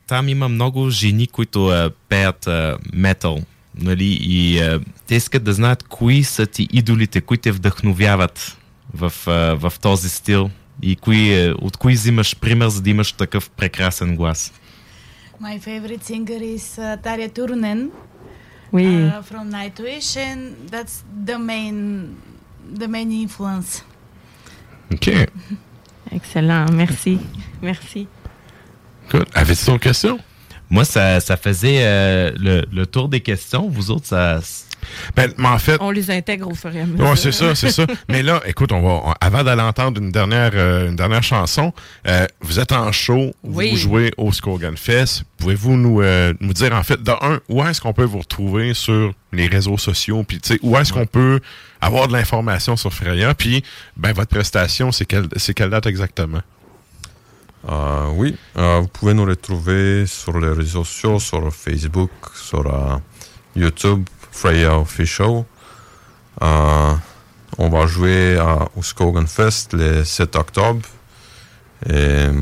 там 0.07 0.29
има 0.29 0.49
много 0.49 0.89
жени, 0.89 1.27
които 1.27 1.73
е, 1.73 1.89
пеят 2.09 2.49
метал. 2.93 3.41
Нали? 3.81 4.17
И 4.21 4.57
е, 4.57 4.79
те 5.07 5.15
искат 5.15 5.43
да 5.43 5.53
знаят 5.53 5.83
кои 5.83 6.23
са 6.23 6.45
ти 6.45 6.67
идолите, 6.71 7.21
кои 7.21 7.37
те 7.37 7.51
вдъхновяват 7.51 8.57
в, 8.93 9.13
е, 9.27 9.55
в 9.55 9.73
този 9.81 10.09
стил 10.09 10.49
и 10.81 10.95
кои, 10.95 11.33
е, 11.33 11.51
от 11.51 11.77
кои 11.77 11.93
взимаш 11.93 12.35
пример, 12.35 12.67
за 12.67 12.81
да 12.81 12.89
имаш 12.89 13.11
такъв 13.11 13.49
прекрасен 13.49 14.15
глас. 14.15 14.53
My 15.41 15.59
favorite 15.59 16.03
singer 16.03 16.41
is 16.55 16.65
uh, 16.79 17.03
Tarja 17.03 17.29
Turunen 17.35 17.89
Oui. 18.73 18.85
uh, 18.85 19.21
from 19.21 19.49
Nightwish, 19.51 20.17
and 20.17 20.55
that's 20.69 21.03
the 21.25 21.37
main, 21.37 22.17
the 22.77 22.87
main 22.87 23.11
influence. 23.11 23.83
OK. 24.91 25.27
Excellent, 26.11 26.71
merci. 26.73 27.19
Merci. 27.61 28.07
Good. 29.09 29.27
Avais-tu 29.33 29.65
d'autres 29.65 29.83
questions? 29.83 30.19
Moi, 30.69 30.85
ça, 30.85 31.19
ça 31.19 31.37
faisait 31.37 31.85
euh, 31.85 32.31
le, 32.35 32.65
le 32.71 32.85
tour 32.87 33.07
des 33.09 33.21
questions. 33.21 33.69
Vous 33.69 33.91
autres, 33.91 34.07
ça... 34.07 34.39
Ben, 35.15 35.31
mais 35.37 35.47
en 35.47 35.57
fait, 35.59 35.77
On 35.81 35.91
les 35.91 36.09
intègre 36.11 36.47
au 36.49 36.55
fur 36.55 36.75
et 36.75 36.81
à 36.81 36.85
mesure. 36.85 37.05
Ouais, 37.05 37.15
c'est 37.15 37.31
ça, 37.31 37.55
c'est 37.55 37.71
ça. 37.71 37.85
Mais 38.09 38.23
là, 38.23 38.41
écoute, 38.45 38.71
on 38.71 38.81
va, 38.81 38.89
on- 39.09 39.13
avant 39.21 39.43
d'aller 39.43 39.61
entendre 39.61 40.01
une 40.01 40.11
dernière, 40.11 40.51
euh, 40.53 40.89
une 40.89 40.95
dernière 40.95 41.23
chanson, 41.23 41.73
euh, 42.07 42.25
vous 42.41 42.59
êtes 42.59 42.71
en 42.71 42.91
show, 42.91 43.33
Oui. 43.43 43.71
vous 43.71 43.77
jouez 43.77 44.11
au 44.17 44.31
Skogan 44.31 44.77
Fest. 44.77 45.23
Pouvez-vous 45.37 45.75
nous, 45.77 46.01
euh, 46.01 46.33
nous 46.39 46.53
dire, 46.53 46.73
en 46.73 46.83
fait, 46.83 47.01
de 47.01 47.11
un, 47.11 47.39
où 47.49 47.63
est-ce 47.63 47.81
qu'on 47.81 47.93
peut 47.93 48.03
vous 48.05 48.19
retrouver 48.19 48.73
sur 48.73 49.13
les 49.31 49.47
réseaux 49.47 49.77
sociaux, 49.77 50.23
puis 50.23 50.39
tu 50.39 50.53
sais, 50.53 50.59
où 50.61 50.77
est-ce 50.77 50.93
qu'on 50.93 51.05
peut 51.07 51.39
avoir 51.81 52.07
de 52.07 52.13
l'information 52.13 52.77
sur 52.77 52.93
Freya, 52.93 53.33
puis 53.33 53.63
ben 53.97 54.13
votre 54.13 54.29
prestation, 54.29 54.91
c'est 54.91 55.05
quelle, 55.05 55.27
c'est 55.37 55.53
quelle 55.53 55.69
date 55.71 55.87
exactement? 55.87 56.41
Euh, 57.69 58.07
oui, 58.15 58.35
euh, 58.57 58.79
vous 58.81 58.87
pouvez 58.87 59.13
nous 59.13 59.25
retrouver 59.25 60.05
sur 60.05 60.37
les 60.39 60.49
réseaux 60.49 60.83
sociaux, 60.83 61.19
sur 61.19 61.53
Facebook, 61.53 62.11
sur 62.35 62.59
euh, 62.67 62.97
YouTube, 63.55 64.03
Freya 64.33 64.77
Official. 64.77 65.45
Euh, 66.41 66.93
on 67.57 67.69
va 67.69 67.85
jouer 67.85 68.37
au 68.75 68.83
Skogan 68.83 69.27
Fest 69.27 69.73
le 69.73 70.03
7 70.03 70.35
octobre. 70.35 70.81
Euh, 71.89 72.33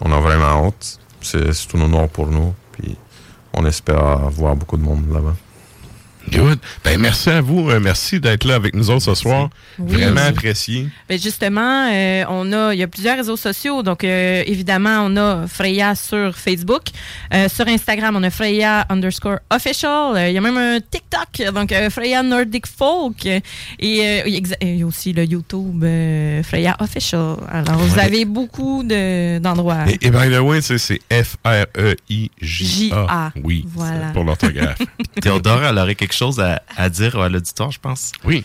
on 0.00 0.12
a 0.12 0.20
vraiment 0.20 0.66
hâte. 0.66 0.98
C'est 1.20 1.74
un 1.74 1.80
honneur 1.80 2.08
pour 2.08 2.28
nous. 2.28 2.54
On 3.52 3.66
espère 3.66 4.30
voir 4.30 4.56
beaucoup 4.56 4.76
de 4.76 4.82
monde 4.82 5.04
là-bas. 5.12 5.34
Good. 6.30 6.58
Ben, 6.84 6.98
merci 7.00 7.30
à 7.30 7.40
vous. 7.40 7.68
euh, 7.70 7.80
merci 7.80 8.20
d'être 8.20 8.44
là 8.44 8.54
avec 8.54 8.74
nous 8.74 8.90
autres 8.90 9.02
ce 9.04 9.14
soir. 9.14 9.50
Oui. 9.78 9.94
Vraiment 9.94 10.14
Merci. 10.14 10.28
apprécié. 10.30 10.88
Ben 11.08 11.18
justement, 11.20 11.88
euh, 11.90 12.24
on 12.28 12.52
a, 12.52 12.72
il 12.74 12.78
y 12.80 12.82
a 12.82 12.86
plusieurs 12.88 13.16
réseaux 13.16 13.36
sociaux. 13.36 13.82
Donc, 13.82 14.04
euh, 14.04 14.42
évidemment, 14.46 15.04
on 15.06 15.16
a 15.16 15.46
Freya 15.46 15.94
sur 15.94 16.36
Facebook. 16.36 16.82
Euh, 17.34 17.48
sur 17.48 17.66
Instagram, 17.66 18.16
on 18.16 18.22
a 18.22 18.30
Freya 18.30 18.86
underscore 18.88 19.38
official. 19.50 20.16
Euh, 20.16 20.28
Il 20.28 20.34
y 20.34 20.38
a 20.38 20.40
même 20.40 20.56
un 20.56 20.78
TikTok, 20.80 21.52
donc 21.54 21.72
euh, 21.72 21.90
Freya 21.90 22.22
Nordic 22.22 22.66
Folk. 22.66 23.26
Et 23.26 23.42
il 23.78 24.78
y 24.78 24.82
a 24.82 24.86
aussi 24.86 25.12
le 25.12 25.24
YouTube 25.24 25.82
euh, 25.84 26.42
Freya 26.42 26.76
official. 26.80 27.36
Alors, 27.50 27.76
vous 27.78 27.94
Ouais. 27.96 28.02
avez 28.04 28.24
beaucoup 28.24 28.82
de- 28.84 29.38
d'endroits. 29.38 29.84
Et, 29.88 30.06
et 30.06 30.10
by 30.10 30.28
the 30.30 30.38
way, 30.40 30.60
c'est 30.62 30.78
F-R-E-I-J-A. 31.10 32.28
J-A. 32.40 33.32
Oui, 33.42 33.64
Voilà. 33.68 34.08
pour 34.12 34.24
l'orthographe. 34.24 34.78
Théodore, 35.20 35.62
elle 35.64 35.78
aurait 35.78 35.94
quelque 35.94 36.11
chose 36.14 36.40
à, 36.40 36.62
à 36.76 36.88
dire 36.88 37.18
à 37.20 37.28
l'auditoire, 37.28 37.70
je 37.70 37.80
pense. 37.80 38.12
Oui. 38.24 38.44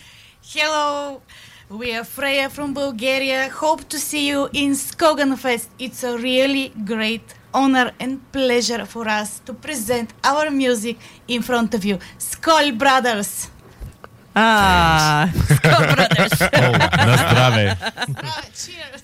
Hello, 0.55 1.21
we 1.69 1.93
are 1.93 2.05
Freya 2.05 2.49
from 2.49 2.73
Bulgaria. 2.73 3.49
Hope 3.61 3.87
to 3.89 3.97
see 3.97 4.27
you 4.29 4.47
in 4.53 4.73
Skogan 4.73 5.35
Fest. 5.37 5.69
It's 5.79 6.03
a 6.03 6.17
really 6.17 6.71
great 6.85 7.35
honor 7.53 7.91
and 7.99 8.19
pleasure 8.31 8.85
for 8.85 9.07
us 9.07 9.41
to 9.45 9.53
present 9.53 10.09
our 10.23 10.49
music 10.51 10.97
in 11.27 11.41
front 11.41 11.73
of 11.73 11.83
you. 11.83 11.97
Skol 12.17 12.77
Brothers! 12.77 13.49
Ah! 14.39 15.27
Brothers! 15.63 16.49
Oh, 16.53 17.05
Nostrave. 17.07 17.75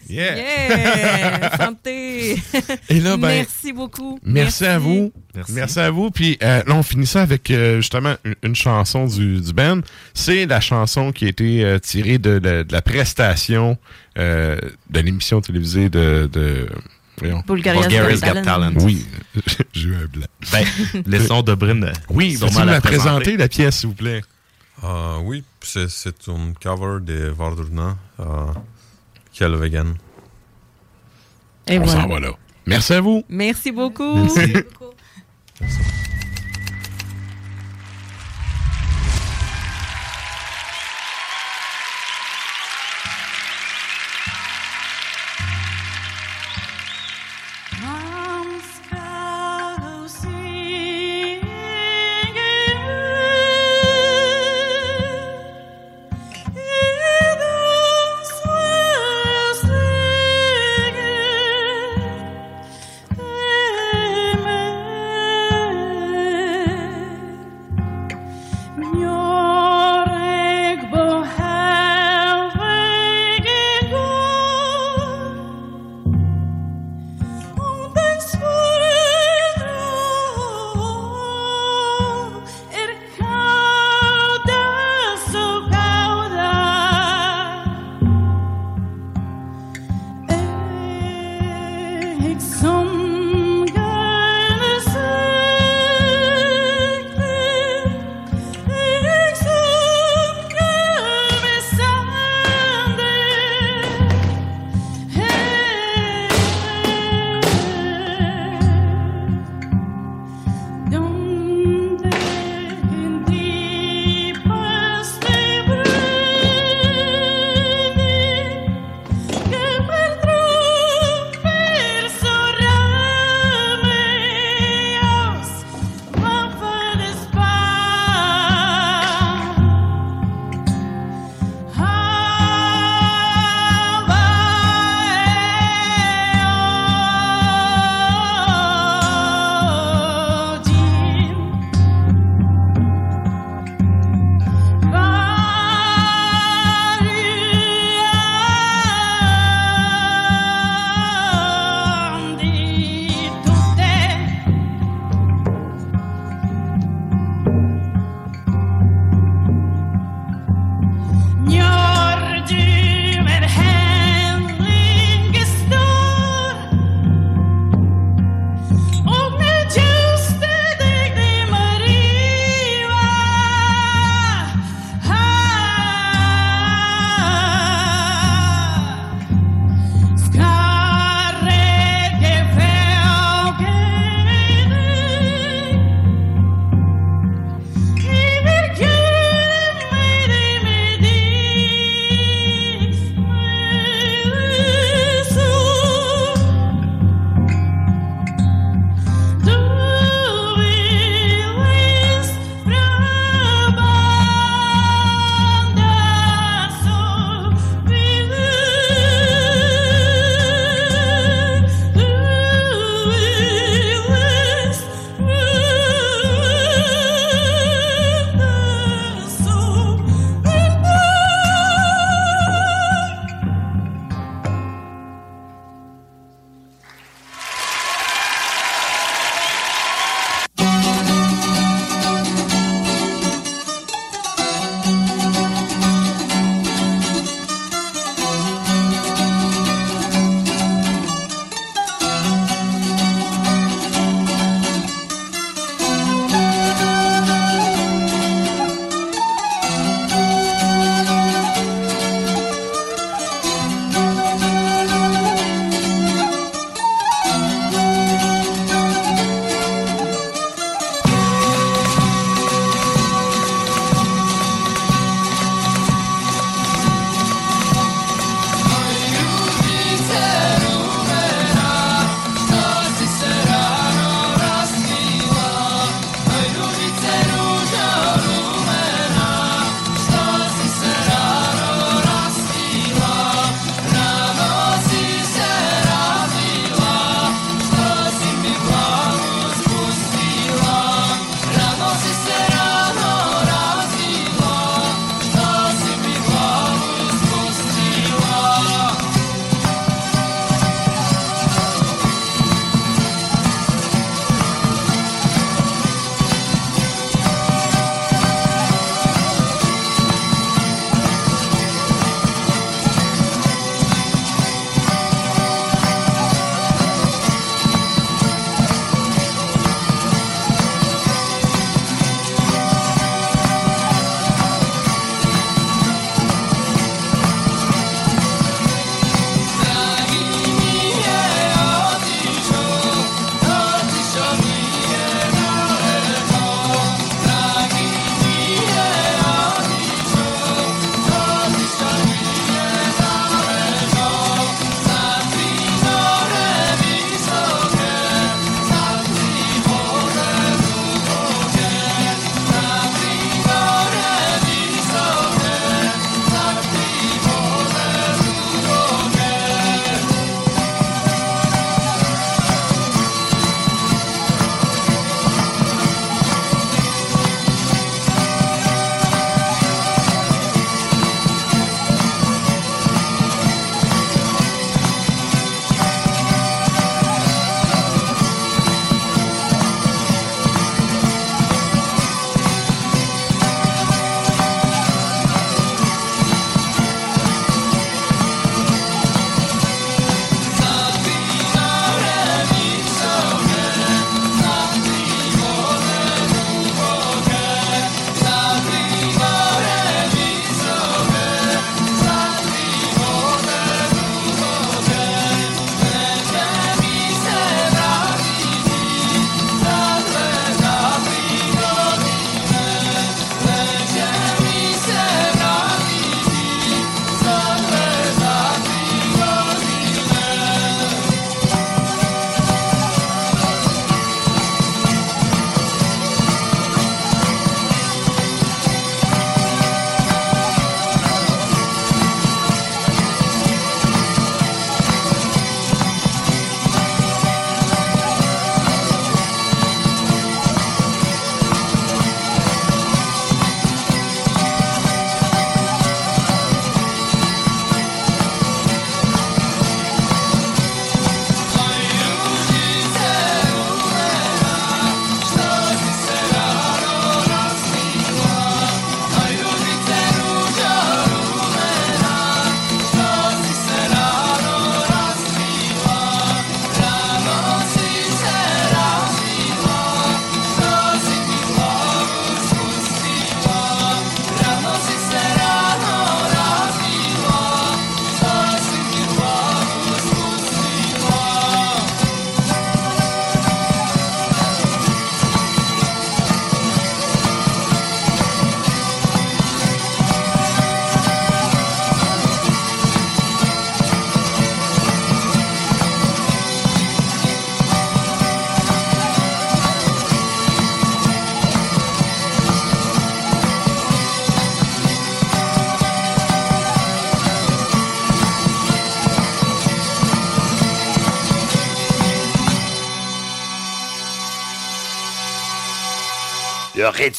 Yeah. 0.08 0.36
Yeah! 0.38 1.58
Santé! 1.58 2.38
Et 2.90 3.00
là, 3.00 3.18
ben, 3.18 3.28
Merci 3.28 3.74
beaucoup. 3.74 4.20
Merci, 4.24 4.66
à 4.66 4.78
vous. 4.78 5.12
Merci. 5.50 5.80
à 5.80 5.90
vous. 5.90 6.12
Puis 6.12 6.38
euh, 6.44 6.62
là, 6.68 6.76
on 6.76 6.84
finit 6.84 7.08
ça 7.08 7.24
avec 7.24 7.50
euh, 7.50 7.78
justement 7.78 8.14
une, 8.24 8.36
une 8.44 8.56
chanson 8.56 9.08
du, 9.08 9.42
du 9.42 9.54
band. 9.54 9.80
C'est 10.14 10.46
la 10.46 10.60
chanson 10.62 11.12
qui 11.12 11.26
a 11.26 11.30
été 11.30 11.64
euh, 11.66 11.80
tirée 11.80 12.20
de, 12.20 12.38
de- 12.38 12.62
de 12.64 12.72
la 12.72 12.82
prestation 12.84 13.78
euh, 14.20 14.58
de 14.92 15.00
l'émission 15.00 15.42
télévisée 15.42 15.90
de... 15.90 16.30
de 16.32 16.68
voyons. 17.18 17.42
Bulgaria's 17.48 17.88
Bulgaria's 17.88 18.22
Got 18.22 18.28
Got 18.34 18.42
Talent. 18.44 18.74
Talent. 18.74 18.86
Oui, 18.86 19.04
j'ai 19.74 19.88
eu 19.90 19.96
un 19.96 20.06
blanc. 20.06 20.28
Ben, 20.52 20.64
laissons 21.08 21.42
Dobrine. 21.42 21.92
Oui, 22.10 22.38
me 22.40 22.46
la 22.66 22.82
présenter. 22.82 22.82
présenter, 22.82 23.38
la 23.38 23.48
pièce, 23.48 23.78
s'il 23.78 23.90
vous 23.90 23.96
plaît? 23.96 24.22
Euh, 24.84 25.20
oui, 25.24 25.44
c'est 25.62 25.90
c'est 25.90 26.28
un 26.30 26.54
cover 26.62 27.00
de 27.02 27.30
Vardurna, 27.30 27.98
euh, 28.20 28.54
Vegan. 29.40 29.96
Et 31.68 31.80
on 31.80 31.84
voilà. 31.84 32.02
s'en 32.02 32.08
va 32.08 32.20
là. 32.20 32.32
Merci 32.66 32.94
à 32.94 33.02
vous. 33.02 33.24
Merci 33.30 33.72
beaucoup. 33.72 34.16
Merci. 34.16 34.42
Amen. 34.42 34.64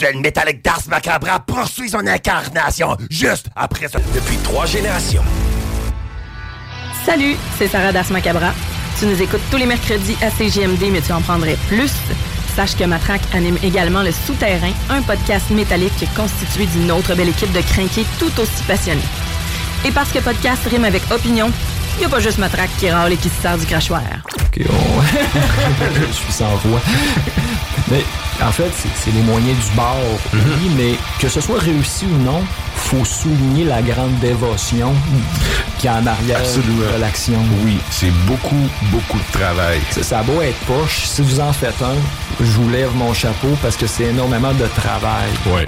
Métallique 0.02 0.64
d'Ars 0.64 0.82
Macabra 0.88 1.40
poursuit 1.40 1.88
son 1.88 2.06
incarnation 2.06 2.96
juste 3.10 3.46
après 3.54 3.88
ça. 3.88 3.98
Depuis 4.14 4.36
trois 4.38 4.66
générations. 4.66 5.22
Salut, 7.06 7.36
c'est 7.58 7.68
Sarah 7.68 7.92
Das 7.92 8.10
Macabra. 8.10 8.52
Tu 8.98 9.06
nous 9.06 9.20
écoutes 9.20 9.42
tous 9.50 9.56
les 9.56 9.66
mercredis 9.66 10.16
à 10.22 10.30
CGMD, 10.30 10.90
mais 10.90 11.00
tu 11.00 11.12
en 11.12 11.20
prendrais 11.20 11.56
plus. 11.68 11.92
Sache 12.56 12.76
que 12.76 12.84
Matraque 12.84 13.22
anime 13.34 13.58
également 13.62 14.02
Le 14.02 14.12
Souterrain, 14.12 14.72
un 14.90 15.02
podcast 15.02 15.50
métallique 15.50 16.06
constitué 16.16 16.66
d'une 16.66 16.90
autre 16.92 17.14
belle 17.14 17.28
équipe 17.28 17.52
de 17.52 17.60
crinqués 17.60 18.06
tout 18.18 18.32
aussi 18.40 18.62
passionnés. 18.66 19.02
Et 19.84 19.90
parce 19.90 20.10
que 20.10 20.18
podcast 20.20 20.62
rime 20.70 20.84
avec 20.84 21.02
opinion, 21.10 21.50
il 21.96 22.00
n'y 22.00 22.04
a 22.06 22.08
pas 22.08 22.20
juste 22.20 22.38
Matraque 22.38 22.70
qui 22.78 22.90
râle 22.90 23.12
et 23.12 23.16
qui 23.16 23.28
se 23.28 23.40
sert 23.42 23.58
du 23.58 23.66
crachoir. 23.66 24.02
Ok, 24.40 24.64
on... 24.68 25.02
je 26.06 26.12
suis 26.12 26.32
sans 26.32 26.54
voix. 26.56 26.80
Mais 27.90 28.04
en 28.42 28.50
fait, 28.52 28.70
c'est- 28.76 28.88
c'est 28.96 29.10
les 29.12 29.22
moyens 29.22 29.56
du 29.58 29.76
bord, 29.76 29.96
oui, 30.32 30.70
mais 30.76 30.94
que 31.20 31.28
ce 31.28 31.40
soit 31.40 31.58
réussi 31.60 32.04
ou 32.06 32.22
non, 32.22 32.42
faut 32.74 33.04
souligner 33.04 33.64
la 33.64 33.80
grande 33.82 34.18
dévotion 34.20 34.92
qui 35.78 35.86
est 35.86 35.90
en 35.90 36.06
arrière 36.06 36.40
de 36.96 37.00
l'action. 37.00 37.38
Oui, 37.64 37.78
c'est 37.90 38.10
beaucoup, 38.26 38.68
beaucoup 38.90 39.18
de 39.18 39.38
travail. 39.38 39.80
Ça, 39.90 40.02
ça 40.02 40.18
a 40.20 40.22
beau 40.22 40.40
être 40.42 40.58
poche, 40.66 41.04
si 41.04 41.22
vous 41.22 41.40
en 41.40 41.52
faites 41.52 41.80
un, 41.82 41.94
je 42.40 42.50
vous 42.50 42.68
lève 42.70 42.90
mon 42.96 43.14
chapeau 43.14 43.56
parce 43.62 43.76
que 43.76 43.86
c'est 43.86 44.04
énormément 44.04 44.52
de 44.52 44.66
travail. 44.80 45.30
Ouais. 45.46 45.66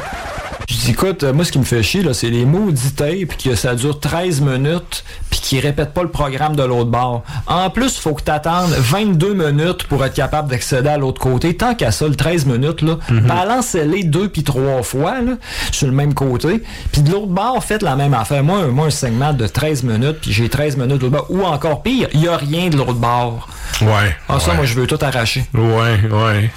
Je 0.69 0.75
dis, 0.75 0.91
écoute, 0.91 1.23
euh, 1.23 1.33
moi, 1.33 1.45
ce 1.45 1.53
qui 1.53 1.61
me 1.61 1.65
fait 1.65 1.83
chier, 1.85 2.03
là, 2.03 2.13
c'est 2.13 2.29
les 2.29 2.45
maudits 2.45 2.91
tapes, 2.91 3.37
que 3.43 3.55
ça 3.55 3.77
dure 3.77 4.01
13 4.01 4.41
minutes, 4.41 5.05
puis 5.47 5.51
qu'ils 5.51 5.61
répètent 5.61 5.93
pas 5.95 6.03
le 6.03 6.09
programme 6.11 6.57
de 6.57 6.65
l'autre 6.65 6.91
bord. 6.91 7.23
En 7.47 7.71
plus, 7.71 7.99
faut 7.99 8.15
que 8.15 8.23
t'attendes 8.23 8.73
22 8.77 9.33
minutes 9.35 9.85
pour 9.85 10.05
être 10.05 10.15
capable 10.15 10.49
d'accéder 10.51 10.89
à 10.89 10.99
l'autre 10.99 11.21
côté. 11.21 11.57
Tant 11.57 11.77
qu'à 11.77 11.93
ça, 11.93 12.09
le 12.09 12.17
13 12.17 12.47
minutes, 12.47 12.83
là, 12.83 12.97
balancez-les 13.11 14.03
deux 14.03 14.29
puis 14.29 14.43
trois 14.43 14.83
fois, 14.83 15.21
là, 15.21 15.35
sur 15.71 15.87
le 15.87 15.93
même 15.93 16.15
côté. 16.15 16.65
Puis 16.91 17.03
de 17.03 17.13
l'autre 17.13 17.29
bord, 17.29 17.63
faites 17.63 17.83
la 17.83 17.95
même 17.95 18.13
affaire. 18.13 18.43
Moi, 18.43 18.59
un- 18.59 18.67
moi 18.69 18.87
un 18.87 18.91
segment 18.91 19.33
de 19.33 19.47
13 19.47 19.85
minutes, 19.85 20.19
puis 20.21 20.33
j'ai 20.33 20.49
13 20.49 20.77
minutes 20.77 20.99
de 20.99 21.07
l'autre 21.07 21.17
bord. 21.17 21.27
Ou 21.31 21.45
encore 21.45 21.83
pire, 21.83 22.09
il 22.13 22.23
y 22.23 22.29
a 22.29 22.37
rien 22.37 22.69
de 22.69 22.77
l'autre 22.77 22.95
bord. 22.95 23.47
Ouais. 23.83 24.17
Ah, 24.29 24.41
ça, 24.41 24.51
ouais. 24.51 24.57
moi, 24.57 24.65
je 24.67 24.75
veux 24.75 24.89
tout 24.89 24.99
arracher. 25.01 25.45
Ouais, 25.55 26.01
ouais. 26.11 26.51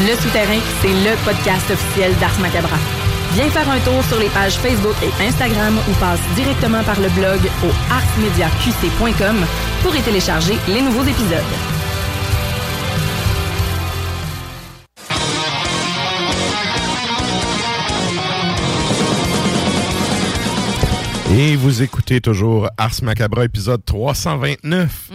Le 0.00 0.16
Souterrain, 0.16 0.58
c'est 0.80 0.88
le 0.88 1.14
podcast 1.24 1.70
officiel 1.70 2.12
d'Ars 2.18 2.38
Macabra. 2.40 2.76
Viens 3.34 3.48
faire 3.48 3.68
un 3.70 3.80
tour 3.80 4.04
sur 4.04 4.18
les 4.18 4.28
pages 4.28 4.58
Facebook 4.58 4.94
et 5.02 5.24
Instagram 5.24 5.78
ou 5.88 5.92
passe 5.94 6.20
directement 6.36 6.82
par 6.82 7.00
le 7.00 7.08
blog 7.08 7.40
au 7.64 7.70
arsmediaqc.com 7.90 9.36
pour 9.82 9.96
y 9.96 10.02
télécharger 10.02 10.54
les 10.68 10.82
nouveaux 10.82 11.02
épisodes. 11.02 11.40
Et 21.34 21.56
vous 21.56 21.82
écoutez 21.82 22.20
toujours 22.20 22.68
Ars 22.76 23.02
Macabra 23.02 23.46
épisode 23.46 23.82
329. 23.86 25.10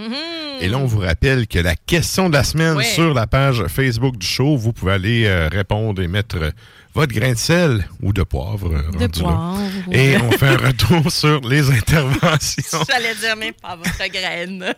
Et 0.60 0.68
là, 0.70 0.80
on 0.80 0.86
vous 0.86 1.02
rappelle 1.02 1.46
que 1.46 1.60
la 1.60 1.76
question 1.76 2.30
de 2.30 2.34
la 2.34 2.44
semaine 2.44 2.82
sur 2.82 3.14
la 3.14 3.28
page 3.28 3.66
Facebook 3.68 4.18
du 4.18 4.26
show, 4.26 4.58
vous 4.58 4.74
pouvez 4.74 4.94
aller 4.94 5.26
euh, 5.28 5.50
répondre 5.52 6.02
et 6.02 6.08
mettre 6.08 6.52
votre 6.98 7.14
grain 7.14 7.34
de 7.34 7.38
sel 7.38 7.88
ou 8.02 8.12
de 8.12 8.24
poivre. 8.24 8.70
De 8.70 8.76
rendu 8.76 9.02
là. 9.02 9.08
poivre. 9.10 9.70
Et 9.92 10.18
on 10.18 10.32
fait 10.32 10.48
un 10.48 10.58
retour 10.58 11.12
sur 11.12 11.42
les 11.42 11.70
interventions. 11.70 12.80
J'allais 12.90 13.14
dire, 13.14 13.36
mais 13.38 13.52
pas 13.52 13.76
votre 13.76 14.08
graine. 14.12 14.66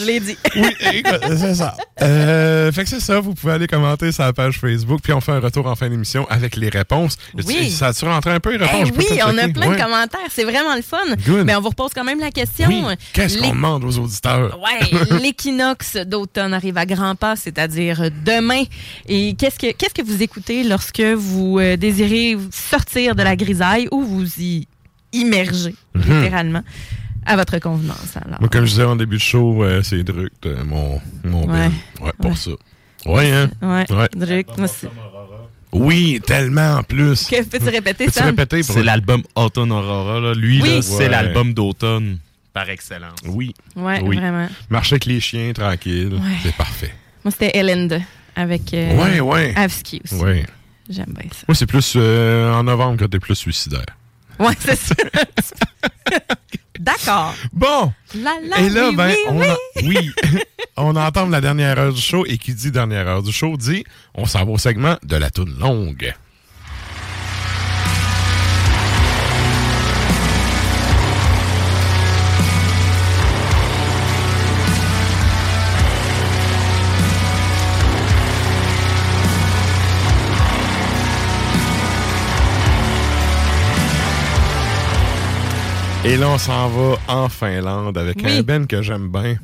Je 0.00 0.04
l'ai 0.06 0.20
dit. 0.20 0.36
Oui, 0.56 0.72
c'est 1.38 1.54
ça. 1.54 1.76
Euh, 2.02 2.72
fait 2.72 2.84
que 2.84 2.88
c'est 2.90 3.00
ça, 3.00 3.20
vous 3.20 3.34
pouvez 3.34 3.52
aller 3.52 3.66
commenter 3.66 4.10
sur 4.12 4.24
la 4.24 4.32
page 4.32 4.58
Facebook, 4.58 5.00
puis 5.02 5.12
on 5.12 5.20
fait 5.20 5.32
un 5.32 5.40
retour 5.40 5.66
en 5.66 5.76
fin 5.76 5.88
d'émission 5.88 6.26
avec 6.30 6.56
les 6.56 6.68
réponses. 6.68 7.16
Oui. 7.46 7.70
Ça 7.70 7.88
a-tu 7.88 8.04
rentré 8.04 8.30
un 8.30 8.40
peu 8.40 8.56
les 8.56 8.64
Eh 8.64 8.76
réponses? 8.82 8.90
Oui, 8.96 9.06
on 9.24 9.36
a 9.38 9.48
plein 9.48 9.68
Ouais. 9.68 9.76
de 9.76 9.82
commentaires. 9.82 10.20
C'est 10.30 10.44
vraiment 10.44 10.74
le 10.74 10.82
fun. 10.82 10.98
Good. 11.26 11.44
Mais 11.46 11.54
on 11.56 11.60
vous 11.60 11.68
repose 11.70 11.90
quand 11.94 12.04
même 12.04 12.20
la 12.20 12.30
question. 12.30 12.68
Oui. 12.68 12.82
Qu'est-ce 13.12 13.38
qu'on 13.38 13.50
demande 13.50 13.84
aux 13.84 13.98
auditeurs? 13.98 14.58
Ouais, 14.60 15.18
l'équinoxe 15.20 15.96
d'automne 15.96 16.54
arrive 16.54 16.76
à 16.78 16.86
grands 16.86 17.14
pas, 17.14 17.36
c'est-à-dire 17.36 18.10
demain. 18.24 18.62
Et 19.08 19.34
qu'est-ce 19.34 19.58
que 19.58 19.72
qu'est-ce 19.72 19.94
que 19.94 20.02
vous 20.02 20.22
écoutez 20.22 20.62
lorsque 20.64 21.00
vous 21.00 21.58
euh, 21.58 21.76
désirez 21.76 22.36
sortir 22.50 23.14
de 23.14 23.22
la 23.22 23.36
grisaille 23.36 23.88
ou 23.90 24.02
vous 24.02 24.26
y 24.38 24.66
immergez, 25.12 25.74
Mhm. 25.94 26.02
littéralement, 26.02 26.62
à 27.26 27.36
votre 27.36 27.58
convenance? 27.58 28.16
Alors. 28.16 28.40
Moi, 28.40 28.48
comme 28.48 28.64
je 28.64 28.70
disais 28.70 28.84
en 28.84 28.96
début 28.96 29.16
de 29.16 29.22
show, 29.22 29.62
euh, 29.64 29.82
c'est 29.82 30.02
Druck, 30.02 30.30
euh, 30.46 30.64
mon, 30.64 31.00
mon 31.24 31.46
Ouais. 31.50 31.70
Ouais, 32.00 32.12
pour 32.20 32.36
ça. 32.36 32.50
Ouais, 33.06 33.30
hein? 33.30 33.50
Ouais, 33.62 34.08
Druck, 34.14 34.58
moi, 34.58 34.68
c'est- 34.68 34.88
Oui, 35.72 36.20
tellement 36.26 36.78
en 36.78 36.82
plus. 36.82 37.26
Que 37.26 37.44
peux-tu 37.44 37.64
répéter, 37.68 38.06
Peux-tu 38.06 38.18
Sam? 38.18 38.26
répéter 38.26 38.62
pour 38.62 38.74
C'est 38.74 38.82
l'album 38.82 39.22
Autumn 39.36 39.70
Aurora. 39.70 40.18
Là. 40.20 40.34
Lui, 40.34 40.60
Oui. 40.62 40.68
là, 40.68 40.82
c'est 40.82 40.94
Ouais. 40.96 41.08
l'album 41.08 41.54
d'automne 41.54 42.18
par 42.52 42.68
excellence. 42.68 43.18
Oui. 43.24 43.54
Ouais, 43.76 44.00
oui. 44.02 44.16
vraiment. 44.16 44.48
Marcher 44.68 44.94
avec 44.94 45.04
les 45.06 45.20
chiens, 45.20 45.52
tranquille. 45.52 46.12
Ouais. 46.14 46.36
C'est 46.42 46.56
parfait. 46.56 46.92
Moi, 47.24 47.30
c'était 47.30 47.56
Elend 47.56 48.00
avec 48.34 48.74
euh, 48.74 48.96
Ouais, 48.96 49.20
ouais. 49.20 49.52
Avski 49.56 50.00
aussi. 50.04 50.14
Ouais. 50.16 50.44
J'aime 50.88 51.06
bien 51.16 51.30
ça. 51.30 51.44
Moi, 51.46 51.54
c'est 51.54 51.66
plus 51.66 51.92
euh, 51.96 52.52
en 52.52 52.64
novembre 52.64 52.96
que 52.98 53.04
t'es 53.04 53.20
plus 53.20 53.36
suicidaire. 53.36 53.86
Ouais, 54.40 54.54
c'est 54.58 54.76
ça. 54.76 54.94
D'accord. 56.78 57.34
Bon. 57.52 57.92
La, 58.14 58.32
la, 58.42 58.58
Et 58.60 58.70
là, 58.70 58.88
oui, 58.88 58.96
ben, 58.96 59.08
oui, 59.10 59.16
on, 59.28 59.38
oui. 59.38 59.46
a- 59.46 59.56
oui, 59.84 60.10
on 60.78 60.96
entend 60.96 61.26
la 61.26 61.40
dernière 61.42 61.78
heure 61.78 61.92
du 61.92 62.00
show 62.00 62.24
et 62.26 62.38
qui 62.38 62.54
dit 62.54 62.70
dernière 62.70 63.06
heure 63.06 63.22
du 63.22 63.32
show 63.32 63.56
dit 63.58 63.84
on 64.14 64.24
s'en 64.24 64.44
va 64.46 64.52
au 64.52 64.58
segment 64.58 64.96
de 65.02 65.16
la 65.16 65.30
toune 65.30 65.56
longue. 65.58 66.14
Et 86.10 86.16
là, 86.16 86.28
on 86.28 86.38
s'en 86.38 86.68
va 86.68 86.96
en 87.06 87.28
Finlande 87.28 87.96
avec 87.96 88.16
Oui. 88.24 88.38
un 88.38 88.42
Ben 88.42 88.66
que 88.66 88.82
j'aime 88.82 89.08
bien. 89.12 89.36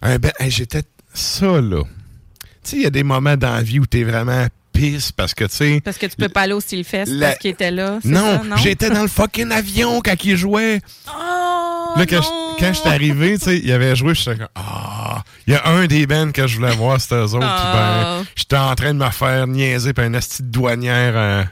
Un 0.00 0.16
Ben, 0.18 0.32
hey, 0.40 0.50
j'étais 0.50 0.82
ça, 1.12 1.60
là. 1.60 1.82
Tu 1.82 2.70
sais, 2.70 2.76
il 2.78 2.82
y 2.84 2.86
a 2.86 2.90
des 2.90 3.02
moments 3.02 3.36
dans 3.36 3.52
la 3.54 3.62
vie 3.62 3.78
où 3.80 3.86
t'es 3.86 4.02
vraiment 4.02 4.46
pisse 4.72 5.12
parce 5.12 5.34
que, 5.34 5.44
tu 5.44 5.54
sais... 5.56 5.80
Parce 5.84 5.98
que 5.98 6.06
tu 6.06 6.16
peux 6.16 6.30
pas 6.30 6.42
aller 6.42 6.54
au 6.54 6.60
Stylefest 6.60 7.12
La- 7.12 7.26
parce 7.28 7.38
qu'il 7.38 7.50
était 7.50 7.70
là. 7.70 7.98
Non, 8.04 8.42
non? 8.44 8.56
j'étais 8.56 8.88
dans 8.90 9.02
le 9.02 9.08
fucking 9.08 9.50
avion 9.52 10.00
quand 10.02 10.24
il 10.24 10.36
jouait. 10.38 10.80
Oh, 11.08 11.98
là, 11.98 12.06
quand 12.06 12.16
non. 12.16 12.22
je- 12.22 12.60
quand 12.64 12.72
j'étais 12.72 12.88
arrivé, 12.88 13.38
tu 13.38 13.44
sais, 13.44 13.58
il 13.58 13.70
avait 13.72 13.94
joué, 13.94 14.14
j'étais 14.14 14.36
comme, 14.38 14.48
ah, 14.54 15.22
il 15.46 15.52
y 15.52 15.56
a 15.56 15.66
un 15.68 15.86
des 15.86 16.06
bands 16.06 16.32
que 16.32 16.46
je 16.46 16.56
voulais 16.56 16.74
voir, 16.74 16.98
c'était 17.00 17.16
eux 17.16 17.34
autres. 17.34 17.40
puis 17.40 17.48
Ah. 17.50 18.16
ben, 18.20 18.26
j'étais 18.34 18.56
en 18.56 18.74
train 18.74 18.94
de 18.94 18.98
me 19.04 19.10
faire 19.10 19.46
niaiser 19.46 19.92
par 19.92 20.06
une 20.06 20.14
asti 20.16 20.42
de 20.42 20.48
douanière. 20.48 21.12
euh, 21.14 21.44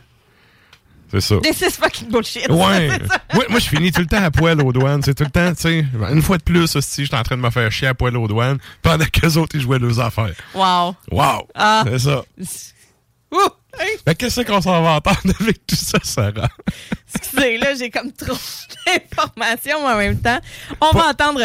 C'est 1.14 1.20
ça. 1.20 1.36
This 1.40 1.60
is 1.60 1.70
fucking 1.72 2.08
bullshit. 2.10 2.48
Ouais. 2.48 2.88
Moi, 3.34 3.44
moi 3.48 3.58
je 3.60 3.68
finis 3.68 3.92
tout 3.92 4.00
le 4.00 4.06
temps 4.06 4.22
à 4.22 4.30
poil 4.30 4.60
aux 4.60 4.72
douanes. 4.72 5.02
C'est 5.02 5.14
tout 5.14 5.24
le 5.24 5.30
temps, 5.30 5.54
tu 5.54 5.62
sais. 5.62 5.84
Une 6.12 6.22
fois 6.22 6.38
de 6.38 6.42
plus, 6.42 6.74
aussi, 6.74 7.04
j'étais 7.04 7.16
en 7.16 7.22
train 7.22 7.36
de 7.36 7.42
me 7.42 7.50
faire 7.50 7.70
chier 7.70 7.88
à 7.88 7.94
poil 7.94 8.16
aux 8.16 8.26
douanes 8.26 8.58
pendant 8.82 9.04
qu'eux 9.04 9.36
autres, 9.36 9.54
ils 9.54 9.60
jouaient 9.60 9.78
leurs 9.78 10.00
affaires. 10.00 10.34
Wow. 10.54 10.96
Wow. 11.10 11.48
Ah. 11.54 11.84
C'est 11.86 11.98
ça. 12.00 12.24
Ouh. 13.32 13.38
Hey, 13.80 13.96
Fait 14.04 14.14
que 14.14 14.18
qu'est-ce 14.26 14.40
qu'on 14.42 14.60
s'en 14.60 14.82
va 14.82 14.92
entendre 14.92 15.32
avec 15.40 15.66
tout 15.66 15.76
ça, 15.76 15.98
Sarah? 16.02 16.48
excusez, 17.14 17.58
là, 17.58 17.74
j'ai 17.74 17.90
comme 17.90 18.12
trop 18.12 18.36
d'informations 18.86 19.84
en 19.84 19.96
même 19.96 20.18
temps. 20.20 20.38
On 20.80 20.90
va 20.96 21.08
entendre. 21.08 21.42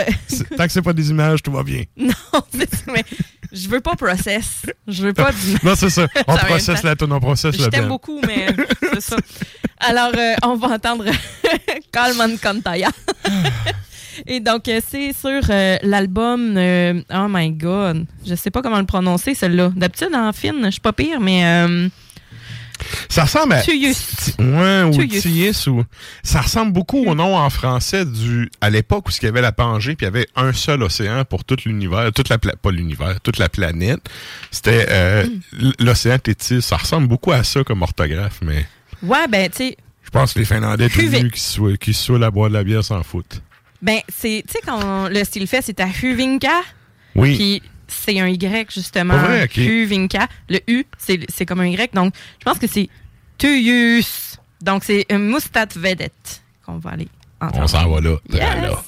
Tant 0.58 0.66
que 0.66 0.72
c'est 0.72 0.82
pas 0.82 0.94
des 0.94 1.10
images, 1.10 1.42
tout 1.42 1.52
va 1.52 1.64
bien. 1.64 1.84
non, 1.98 2.14
mais 2.88 3.04
je 3.52 3.68
veux 3.68 3.80
pas 3.82 3.96
process. 3.96 4.64
Je 4.88 5.04
veux 5.04 5.14
pas 5.14 5.32
du. 5.32 5.58
Non, 5.64 5.74
c'est 5.76 5.90
ça. 5.90 6.08
On 6.28 6.36
processe 6.38 6.84
la 6.84 6.96
tonne, 6.96 7.14
on 7.14 7.20
processe 7.20 7.56
Je 7.58 7.64
le 7.64 7.70
t'aime 7.70 7.88
beaucoup, 7.88 8.22
mais 8.26 8.48
c'est 8.94 9.02
ça. 9.02 9.16
Alors, 9.80 10.12
euh, 10.18 10.34
on 10.44 10.56
va 10.56 10.68
entendre 10.76 11.06
Kalman 11.92 12.38
Kantaya. 12.38 12.90
Et 14.28 14.40
donc, 14.42 14.68
euh, 14.68 14.82
c'est 14.86 15.14
sur 15.14 15.42
euh, 15.50 15.78
l'album. 15.82 16.56
euh, 16.58 17.02
oh 17.14 17.28
my 17.30 17.52
God. 17.52 18.06
Je 18.26 18.36
sais 18.36 18.52
pas 18.52 18.62
comment 18.62 18.80
le 18.80 18.86
prononcer, 18.86 19.34
celui-là. 19.34 19.72
D'habitude, 19.76 20.10
en 20.14 20.34
fine, 20.34 20.66
je 20.66 20.72
suis 20.72 20.82
pas 20.82 20.94
pire, 20.94 21.20
mais. 21.20 21.46
euh, 21.46 21.88
Ça 23.10 23.24
ressemble 23.24 23.54
à. 23.54 23.62
Tuyus. 23.62 24.34
Ouais, 24.40 24.84
ou 24.84 24.92
Tuyus. 25.06 25.68
Ou. 25.68 25.84
Ça 26.24 26.42
ressemble 26.42 26.72
beaucoup 26.74 27.04
au 27.06 27.16
nom 27.16 27.36
en 27.38 27.50
français 27.50 28.06
du. 28.06 28.50
À 28.62 28.70
l'époque 28.70 29.08
où 29.08 29.12
il 29.22 29.26
y 29.26 29.28
avait 29.28 29.42
la 29.42 29.52
Pangée, 29.52 29.96
puis 29.96 30.06
il 30.06 30.08
y 30.08 30.14
avait 30.16 30.28
un 30.36 30.54
seul 30.54 30.82
océan 30.84 31.24
pour 31.26 31.44
tout 31.44 31.58
l'univers, 31.66 32.12
toute 32.14 32.30
la 32.30 32.38
pla- 32.38 32.56
pas 32.56 32.72
l'univers, 32.72 33.20
toute 33.22 33.38
la 33.38 33.50
planète. 33.50 34.02
C'était 34.52 34.86
euh, 34.90 35.24
l- 35.60 35.74
l'océan 35.80 36.18
Tétis. 36.20 36.62
Ça 36.62 36.78
ressemble 36.78 37.08
beaucoup 37.08 37.32
à 37.32 37.44
ça 37.44 37.64
comme 37.64 37.82
orthographe, 37.82 38.40
mais 38.42 38.66
Ouais, 39.04 39.28
ben, 39.30 39.50
tu 39.50 39.58
sais. 39.58 39.78
je 40.04 40.10
pense 40.10 40.34
que 40.34 40.40
les 40.40 40.46
Finlandais 40.46 40.90
tout 40.90 41.00
Huvik. 41.02 41.24
nus 41.24 41.32
qui 41.32 41.40
se 41.40 41.76
qui 41.76 42.24
à 42.24 42.32
boire 42.32 42.50
de 42.50 42.56
la 42.56 42.64
bière 42.64 42.84
s'en 42.84 43.02
foutent. 43.04 43.42
Ben, 43.82 44.00
c'est. 44.10 44.44
Tu 44.48 44.54
sais, 44.54 44.60
quand 44.66 45.08
le 45.08 45.24
style 45.24 45.48
fait, 45.48 45.62
c'est 45.62 45.80
à 45.80 45.88
Huvinka. 45.88 46.62
Oui. 47.16 47.36
Puis 47.36 47.62
c'est 47.90 48.20
un 48.20 48.28
Y, 48.28 48.72
justement. 48.72 49.18
Vrai, 49.18 49.44
ok. 49.44 49.52
Kuvinka. 49.52 50.28
Le 50.50 50.60
U, 50.68 50.86
c'est 50.98 51.46
comme 51.46 51.62
un 51.62 51.68
Y. 51.68 51.94
Donc, 51.94 52.14
je 52.40 52.46
pense 52.46 52.60
que 52.60 52.68
c'est 52.68 52.90
Tuyus. 53.38 54.38
Donc, 54.62 54.84
c'est 54.84 55.06
un 55.10 55.20
Mustat 55.20 55.68
Vedet 55.76 56.12
qu'on 56.66 56.78
va 56.78 56.92
aller 56.92 57.08
entendre. 57.42 57.64
On 57.64 57.68
s'en 57.68 57.90
va 57.90 58.02
là. 58.02 58.16
Yes. 58.30 58.40
là. 58.40 58.84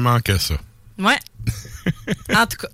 Sais 0.00 0.22
que 0.22 0.38
ça. 0.38 0.54
Ouais. 0.98 1.18
en 2.34 2.46
tout 2.46 2.56
cas. 2.56 2.68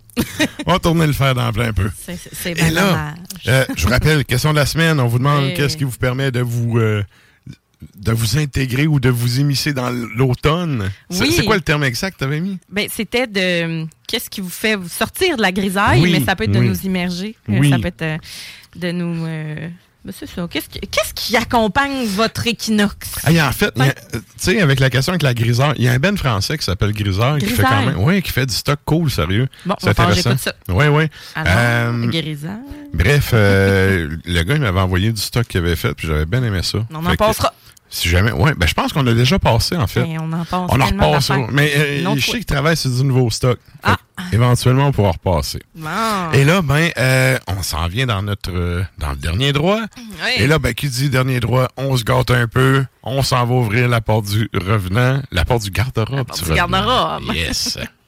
On 0.67 0.73
va 0.73 0.79
tourner 0.79 1.07
le 1.07 1.13
fer 1.13 1.35
dans 1.35 1.53
plein 1.53 1.73
peu. 1.73 1.91
C'est- 1.99 2.51
Et 2.51 2.55
bien 2.55 2.71
là, 2.71 3.15
euh, 3.49 3.65
je 3.77 3.85
vous 3.85 3.91
rappelle, 3.91 4.25
question 4.25 4.51
de 4.53 4.57
la 4.57 4.67
semaine, 4.67 5.01
on 5.01 5.07
vous 5.07 5.19
demande 5.19 5.55
qu'est-ce 5.55 5.77
qui 5.77 5.85
vous 5.85 5.91
permet 5.97 6.31
de 6.31 6.41
vous 6.41 6.79
euh, 6.79 7.03
de 7.97 8.13
vous 8.13 8.37
intégrer 8.39 8.87
ou 8.87 9.01
de 9.01 9.09
vous 9.09 9.41
immiscer 9.41 9.73
dans 9.73 9.89
l'automne. 9.91 10.91
C'est 11.09 11.23
Oui. 11.23 11.33
c'est 11.35 11.45
quoi 11.47 11.57
le 11.57 11.63
terme 11.63 11.83
exact 11.85 12.13
que 12.13 12.19
tu 12.19 12.25
avais 12.25 12.41
mis? 12.41 12.59
Ben, 12.71 12.87
c'était 12.95 13.27
de 13.27 13.87
qu'est-ce 14.07 14.29
qui 14.29 14.43
vous 14.43 14.51
fait 14.51 14.77
sortir 14.89 15.37
de 15.39 15.43
la 15.43 15.51
grisaille, 15.51 16.03
Oui, 16.03 16.13
mais 16.13 16.23
ça 16.25 16.37
peut 16.37 16.45
être 16.45 16.53
de 16.53 16.59
oui. 16.59 16.69
nous 16.69 16.81
immerger. 16.83 17.37
Euh, 17.49 17.59
Oui. 17.59 17.71
Ça 17.71 17.79
peut 17.79 17.89
être 17.89 18.21
de 18.77 18.93
nous. 18.93 19.25
euh, 19.27 19.69
ben, 20.05 20.13
c'est 20.19 20.27
ça. 20.29 20.47
Qu'est-ce 20.51 20.69
qui, 20.69 20.81
qu'est-ce 20.81 21.13
qui 21.15 21.37
accompagne 21.37 22.07
votre 22.07 22.47
équinoxe? 22.47 23.17
Ah, 23.25 23.31
il 23.31 23.37
y 23.37 23.39
a- 23.39 23.49
en 23.49 23.53
fait, 23.53 23.73
a- 23.79 23.93
tu 23.93 24.21
sais, 24.39 24.61
avec 24.61 24.81
la 24.81 24.89
question 24.91 25.13
avec 25.13 25.23
la 25.23 25.35
griseur, 25.35 25.75
il 25.77 25.85
y 25.85 25.89
a 25.89 25.93
un 25.93 25.99
ben 25.99 26.17
français 26.17 26.57
qui 26.57 26.65
s'appelle 26.65 26.93
Griseur 26.93 27.39
qui 27.39 27.47
fait 27.47 27.63
quand 27.63 27.85
même, 27.87 27.99
oui, 27.99 28.23
qui 28.23 28.33
fait 28.33 28.47
du 28.47 28.55
stock 28.55 28.81
cool, 28.85 29.11
sérieux. 29.11 29.47
Bon, 29.67 29.75
c'est 29.79 29.95
que 29.95 30.01
intéressant. 30.03 30.37
ça. 30.39 30.55
Oui, 30.69 30.87
oui. 30.89 31.05
Alors, 31.35 31.53
Euh, 31.57 32.07
griseur. 32.07 32.59
Bref, 32.95 33.31
euh, 33.35 34.09
le 34.25 34.43
gars, 34.43 34.55
il 34.55 34.61
m'avait 34.63 34.81
envoyé 34.81 35.13
du 35.13 35.21
stock 35.21 35.47
qu'il 35.47 35.59
avait 35.61 35.77
fait, 35.77 35.95
puis 35.95 36.09
j'avais 36.09 36.27
bien 36.27 36.43
aimé 36.43 36.61
ça. 36.63 36.79
On 36.93 37.05
en 37.05 37.11
que, 37.11 37.17
passera. 37.17 37.53
Si 37.93 38.09
jamais, 38.09 38.31
ouais, 38.31 38.55
ben 38.55 38.67
je 38.69 38.75
pense 38.75 38.93
qu'on 38.93 39.03
l'a 39.03 39.15
déjà 39.15 39.41
passé, 39.41 39.77
en 39.77 39.89
fait. 39.89 40.03
Ben, 40.03 40.19
on 40.21 40.33
en 40.33 40.45
passe 40.45 40.71
On 40.71 40.81
en 40.81 40.87
repasse. 40.87 41.33
Mais 41.51 41.73
euh, 41.77 42.15
je 42.17 42.25
sais 42.25 42.33
qu'il 42.39 42.45
travaille 42.45 42.77
sur 42.77 42.91
du 42.91 43.03
nouveau 43.03 43.29
stock. 43.31 43.59
Fait 43.85 43.91
que, 43.91 44.35
Éventuellement, 44.35 44.87
on 44.87 44.93
pourra 44.93 45.11
repasser. 45.11 45.61
Bon. 45.75 45.89
Et 46.33 46.45
là, 46.45 46.63
ben, 46.63 46.91
euh, 46.97 47.37
on 47.49 47.63
s'en 47.63 47.89
vient 47.89 48.07
dans 48.07 48.23
notre 48.23 48.53
euh, 48.53 48.85
dans 48.99 49.11
le 49.11 49.17
dernier 49.17 49.53
droit. 49.53 49.81
Ouais. 49.81 50.37
Et 50.39 50.47
là, 50.47 50.61
ben, 50.61 50.73
qui 50.73 50.89
dit 50.89 51.11
dernier 51.11 51.41
droit, 51.41 51.69
on 51.77 51.97
se 51.97 52.05
gâte 52.05 52.31
un 52.31 52.47
peu, 52.47 52.85
on 53.03 53.23
s'en 53.25 53.45
va 53.45 53.55
ouvrir 53.55 53.89
la 53.89 54.01
porte 54.01 54.27
du 54.27 54.49
revenant, 54.55 55.21
la 55.33 55.45
porte 55.45 55.65
du 55.65 55.71
garde-robe. 55.71 56.29
porte 56.29 56.45
du 56.45 56.55
garde-robe. 56.55 57.35
Yes. 57.35 57.77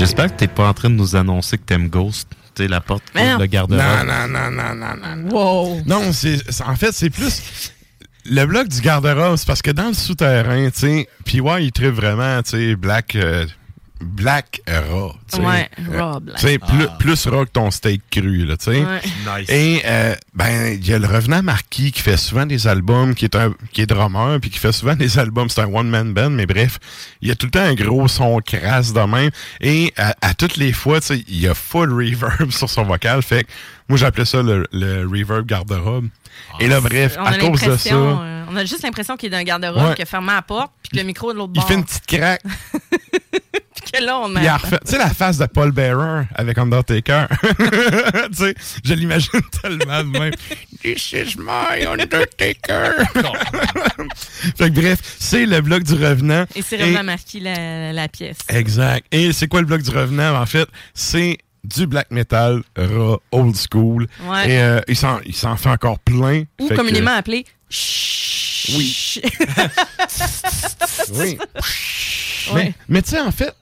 J'espère 0.00 0.32
que 0.32 0.38
t'es 0.38 0.48
pas 0.48 0.66
en 0.66 0.72
train 0.72 0.88
de 0.88 0.94
nous 0.94 1.14
annoncer 1.14 1.58
que 1.58 1.62
t'aimes 1.64 1.88
Ghost. 1.90 2.26
Sais, 2.56 2.68
la 2.68 2.80
porte, 2.80 3.02
le 3.14 3.44
garde-robe. 3.44 3.80
Non, 3.82 4.04
non, 4.06 4.26
non, 4.28 4.50
non, 4.50 4.74
non, 4.74 5.16
non. 5.16 5.30
Wow. 5.30 5.82
Non, 5.84 6.10
c'est 6.14 6.38
c'est- 6.50 6.64
en 6.64 6.74
fait, 6.74 6.92
c'est 6.92 7.10
plus 7.10 7.70
le 8.24 8.44
bloc 8.46 8.68
du 8.68 8.80
garde-robe, 8.80 9.36
c'est 9.36 9.46
parce 9.46 9.60
que 9.60 9.70
dans 9.70 9.88
le 9.88 9.92
souterrain, 9.94 10.70
tu 10.70 10.78
sais, 10.78 11.08
puis 11.26 11.40
ouais, 11.40 11.66
il 11.66 11.70
tripe 11.72 11.92
vraiment, 11.94 12.42
tu 12.42 12.50
sais, 12.52 12.76
black 12.76 13.14
euh, 13.14 13.44
black 14.00 14.62
raw, 14.66 15.12
tu 15.30 15.36
sais. 15.36 15.42
Ouais, 15.44 15.68
Euh, 15.92 16.00
raw 16.12 16.20
black. 16.20 16.36
Tu 16.38 16.46
sais, 16.46 16.58
plus, 16.58 16.84
Ah. 16.88 16.96
plus 16.98 17.26
raw 17.26 17.44
que 17.44 17.50
ton 17.50 17.70
steak 17.70 18.02
cru, 18.10 18.46
là, 18.46 18.56
tu 18.56 18.64
sais. 18.64 18.84
Ouais. 18.84 19.00
Nice. 19.40 19.48
Et 19.50 19.82
euh, 19.84 20.14
ben, 20.34 20.72
il 20.80 20.86
y 20.86 20.92
a 20.94 20.98
le 20.98 21.06
revenant 21.06 21.42
Marquis 21.42 21.92
qui 21.92 22.00
fait 22.02 22.16
souvent 22.16 22.46
des 22.46 22.66
albums, 22.66 23.14
qui 23.14 23.24
est 23.26 23.36
un 23.36 23.52
qui 23.72 23.82
est 23.82 23.86
drummer, 23.86 24.38
puis 24.40 24.50
qui 24.50 24.58
fait 24.58 24.72
souvent 24.72 24.96
des 24.96 25.18
albums, 25.18 25.48
c'est 25.48 25.60
un 25.60 25.66
one-man 25.72 26.12
band, 26.14 26.30
mais 26.30 26.46
bref, 26.46 26.78
il 27.20 27.28
y 27.28 27.30
a 27.30 27.34
tout 27.34 27.46
le 27.46 27.50
temps 27.52 27.60
un 27.60 27.74
gros 27.74 28.08
son 28.08 28.40
crasse 28.40 28.92
de 28.92 29.00
même. 29.00 29.30
Et 29.60 29.92
à, 29.96 30.14
à 30.22 30.34
toutes 30.34 30.56
les 30.56 30.72
fois, 30.72 31.00
tu 31.00 31.06
sais, 31.08 31.24
il 31.28 31.40
y 31.40 31.46
a 31.48 31.54
full 31.54 31.92
reverb 31.92 32.50
sur 32.52 32.68
son 32.70 32.84
vocal, 32.84 33.22
fait 33.22 33.44
que 33.44 33.50
moi 33.88 33.98
j'appelais 33.98 34.24
ça 34.24 34.42
le, 34.42 34.66
le 34.72 35.06
reverb 35.06 35.46
garde-robe. 35.46 36.08
Et 36.60 36.68
là, 36.68 36.80
bref, 36.80 37.16
On 37.18 37.24
à 37.24 37.38
cause 37.38 37.60
de 37.62 37.76
ça, 37.76 37.94
euh, 37.94 38.44
on 38.50 38.56
a 38.56 38.64
juste 38.64 38.82
l'impression 38.82 39.16
qu'il 39.16 39.28
est 39.28 39.30
d'un 39.30 39.42
garde-robe, 39.44 39.88
Ouais. 39.90 39.94
qui 39.94 40.02
a 40.02 40.06
fermé 40.06 40.32
la 40.32 40.42
porte, 40.42 40.72
puis 40.82 40.90
que 40.92 40.96
le 40.96 41.04
micro 41.04 41.30
est 41.30 41.34
de 41.34 41.38
l'autre 41.38 41.52
il 41.54 41.58
bord. 41.60 41.68
fait 41.68 41.74
une 41.74 41.84
petite 41.84 42.06
craque. 42.06 42.42
Puis 43.82 43.92
que 43.92 44.04
là, 44.04 44.18
on 44.18 44.30
il 44.36 44.46
a 44.46 44.58
tu 44.58 44.68
sais, 44.84 44.98
la 44.98 45.08
face 45.08 45.38
de 45.38 45.46
Paul 45.46 45.70
Bearer 45.72 46.24
avec 46.34 46.58
Undertaker. 46.58 47.26
tu 48.30 48.36
sais, 48.36 48.54
je 48.84 48.94
l'imagine 48.94 49.40
tellement 49.62 50.00
de 50.04 50.18
même. 50.18 50.32
This 50.82 51.12
is 51.12 51.36
my 51.38 51.86
Undertaker. 51.86 53.06
fait 54.56 54.70
que 54.70 54.80
bref, 54.80 54.98
c'est 55.18 55.46
le 55.46 55.60
bloc 55.62 55.82
du 55.84 55.94
revenant. 55.94 56.44
Et 56.54 56.62
c'est 56.62 56.76
vraiment 56.76 57.04
marqué 57.04 57.40
la, 57.40 57.92
la 57.92 58.08
pièce. 58.08 58.38
Exact. 58.48 59.06
Et 59.12 59.32
c'est 59.32 59.48
quoi 59.48 59.60
le 59.60 59.66
bloc 59.66 59.82
du 59.82 59.90
revenant? 59.90 60.38
En 60.40 60.46
fait, 60.46 60.68
c'est 60.92 61.38
du 61.64 61.86
black 61.86 62.10
metal 62.10 62.62
raw, 62.76 63.18
old 63.32 63.56
school. 63.56 64.06
Ouais. 64.26 64.50
Et 64.50 64.58
euh, 64.58 64.80
il 64.88 64.96
s'en 64.96 65.56
fait 65.56 65.68
encore 65.70 65.98
plein. 65.98 66.44
Ou 66.60 66.68
Fait 66.68 66.74
que- 66.74 66.78
communément 66.80 67.12
appelé... 67.12 67.44
Oui. 68.76 69.20
oui. 71.14 71.38
Ouais. 72.52 72.64
Mais, 72.64 72.74
mais 72.88 73.02
tu 73.02 73.10
sais, 73.10 73.20
en 73.20 73.30
fait, 73.30 73.54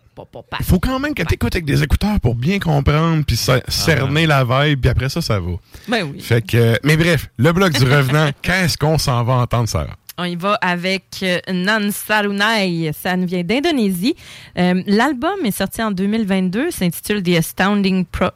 il 0.60 0.64
faut 0.64 0.78
quand 0.78 0.98
même 0.98 1.14
que 1.14 1.22
tu 1.22 1.34
écoutes 1.34 1.54
avec 1.54 1.64
des 1.64 1.82
écouteurs 1.82 2.18
pour 2.20 2.34
bien 2.34 2.58
comprendre 2.58 3.24
puis 3.26 3.36
cer- 3.36 3.62
cerner 3.68 4.26
la 4.26 4.44
vibe, 4.44 4.80
puis 4.80 4.90
après 4.90 5.08
ça, 5.08 5.20
ça 5.20 5.38
va. 5.40 5.52
Ben 5.88 6.04
oui. 6.04 6.20
Fait 6.20 6.42
que, 6.44 6.78
mais 6.84 6.96
bref, 6.96 7.28
le 7.36 7.52
bloc 7.52 7.72
du 7.72 7.84
revenant, 7.84 8.30
qu'est-ce 8.42 8.76
qu'on 8.78 8.98
s'en 8.98 9.22
va 9.24 9.34
entendre, 9.34 9.68
Sarah? 9.68 9.96
On 10.20 10.24
y 10.24 10.34
va 10.34 10.54
avec 10.54 11.04
euh, 11.22 11.38
Nan 11.52 11.92
Sarunai. 11.92 12.90
Ça 12.92 13.16
nous 13.16 13.26
vient 13.28 13.44
d'Indonésie. 13.44 14.16
Euh, 14.58 14.82
L'album 14.86 15.36
est 15.44 15.52
sorti 15.52 15.80
en 15.80 15.92
2022. 15.92 16.72
s'intitule 16.72 17.22
The 17.22 17.36
Astounding 17.38 18.04
Pro- 18.04 18.30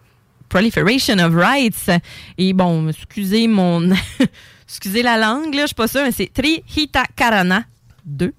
Proliferation 0.49 1.19
of 1.19 1.35
Rights. 1.35 1.91
Et 2.39 2.53
bon, 2.53 2.89
excusez 2.89 3.49
mon... 3.49 3.91
excusez 4.69 5.03
la 5.03 5.17
langue, 5.19 5.55
là, 5.55 5.63
je 5.63 5.67
suis 5.69 5.75
pas 5.75 5.89
sûre, 5.89 6.03
mais 6.05 6.13
c'est 6.13 6.33
Trihita 6.33 7.03
Karana 7.17 7.65
2. 8.07 8.33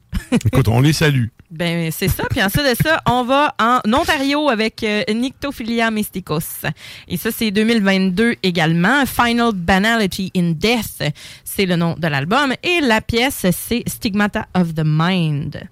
Écoute, 0.46 0.68
on 0.70 0.80
les 0.80 0.94
salue. 0.94 1.26
Ben, 1.54 1.92
c'est 1.92 2.08
ça. 2.08 2.24
Puis 2.32 2.42
ensuite 2.42 2.66
de 2.66 2.84
ça, 2.84 3.00
on 3.06 3.24
va 3.24 3.54
en 3.60 3.80
Ontario 3.94 4.50
avec 4.50 4.84
euh, 4.84 5.04
Nyctophilia 5.08 5.92
mysticus. 5.92 6.64
Et 7.08 7.16
ça, 7.18 7.30
c'est 7.32 7.52
2022 7.52 8.36
également. 8.42 9.06
Final 9.06 9.52
Banality 9.54 10.32
in 10.36 10.54
Death, 10.54 11.04
c'est 11.44 11.68
le 11.68 11.76
nom 11.76 11.94
de 11.96 12.08
l'album. 12.08 12.54
Et 12.64 12.82
la 12.82 13.02
pièce, 13.02 13.46
c'est 13.52 13.84
Stigmata 13.88 14.48
of 14.56 14.74
the 14.74 14.84
Mind. 14.84 15.70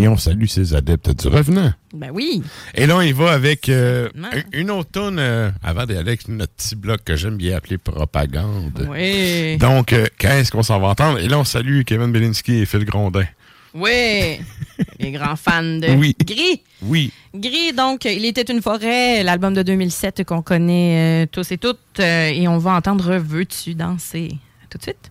Et 0.00 0.06
on 0.06 0.16
salue 0.16 0.44
ces 0.46 0.74
adeptes 0.74 1.10
du 1.10 1.26
revenant. 1.26 1.72
Ben 1.92 2.10
oui. 2.12 2.40
Et 2.76 2.86
là, 2.86 2.96
on 2.96 3.00
y 3.00 3.10
va 3.10 3.32
avec 3.32 3.68
euh, 3.68 4.08
une 4.52 4.70
autre 4.70 4.90
euh, 4.96 5.50
avant 5.60 5.86
d'aller 5.86 5.98
avec 5.98 6.28
notre 6.28 6.52
petit 6.52 6.76
bloc 6.76 7.00
que 7.04 7.16
j'aime 7.16 7.36
bien 7.36 7.56
appeler 7.56 7.78
propagande. 7.78 8.86
Oui. 8.88 9.56
Donc, 9.56 9.92
euh, 9.92 10.06
qu'est-ce 10.16 10.52
qu'on 10.52 10.62
s'en 10.62 10.78
va 10.78 10.90
entendre? 10.90 11.18
Et 11.18 11.26
là, 11.26 11.40
on 11.40 11.44
salue 11.44 11.82
Kevin 11.82 12.12
Belinsky 12.12 12.58
et 12.58 12.64
Phil 12.64 12.84
Grondin. 12.84 13.24
Oui. 13.74 14.38
Les 15.00 15.10
grands 15.10 15.34
fans 15.34 15.64
de 15.64 15.88
Oui. 15.98 16.14
Gris. 16.24 16.62
Oui. 16.80 17.12
Gris, 17.34 17.72
donc, 17.72 18.04
Il 18.04 18.24
était 18.24 18.42
une 18.52 18.62
forêt, 18.62 19.24
l'album 19.24 19.52
de 19.52 19.64
2007 19.64 20.22
qu'on 20.22 20.42
connaît 20.42 21.26
tous 21.32 21.50
et 21.50 21.58
toutes. 21.58 21.98
et 21.98 22.46
on 22.46 22.58
va 22.58 22.74
entendre 22.76 23.16
Veux-tu 23.16 23.74
danser? 23.74 24.28
Tout 24.70 24.78
de 24.78 24.82
suite. 24.84 25.07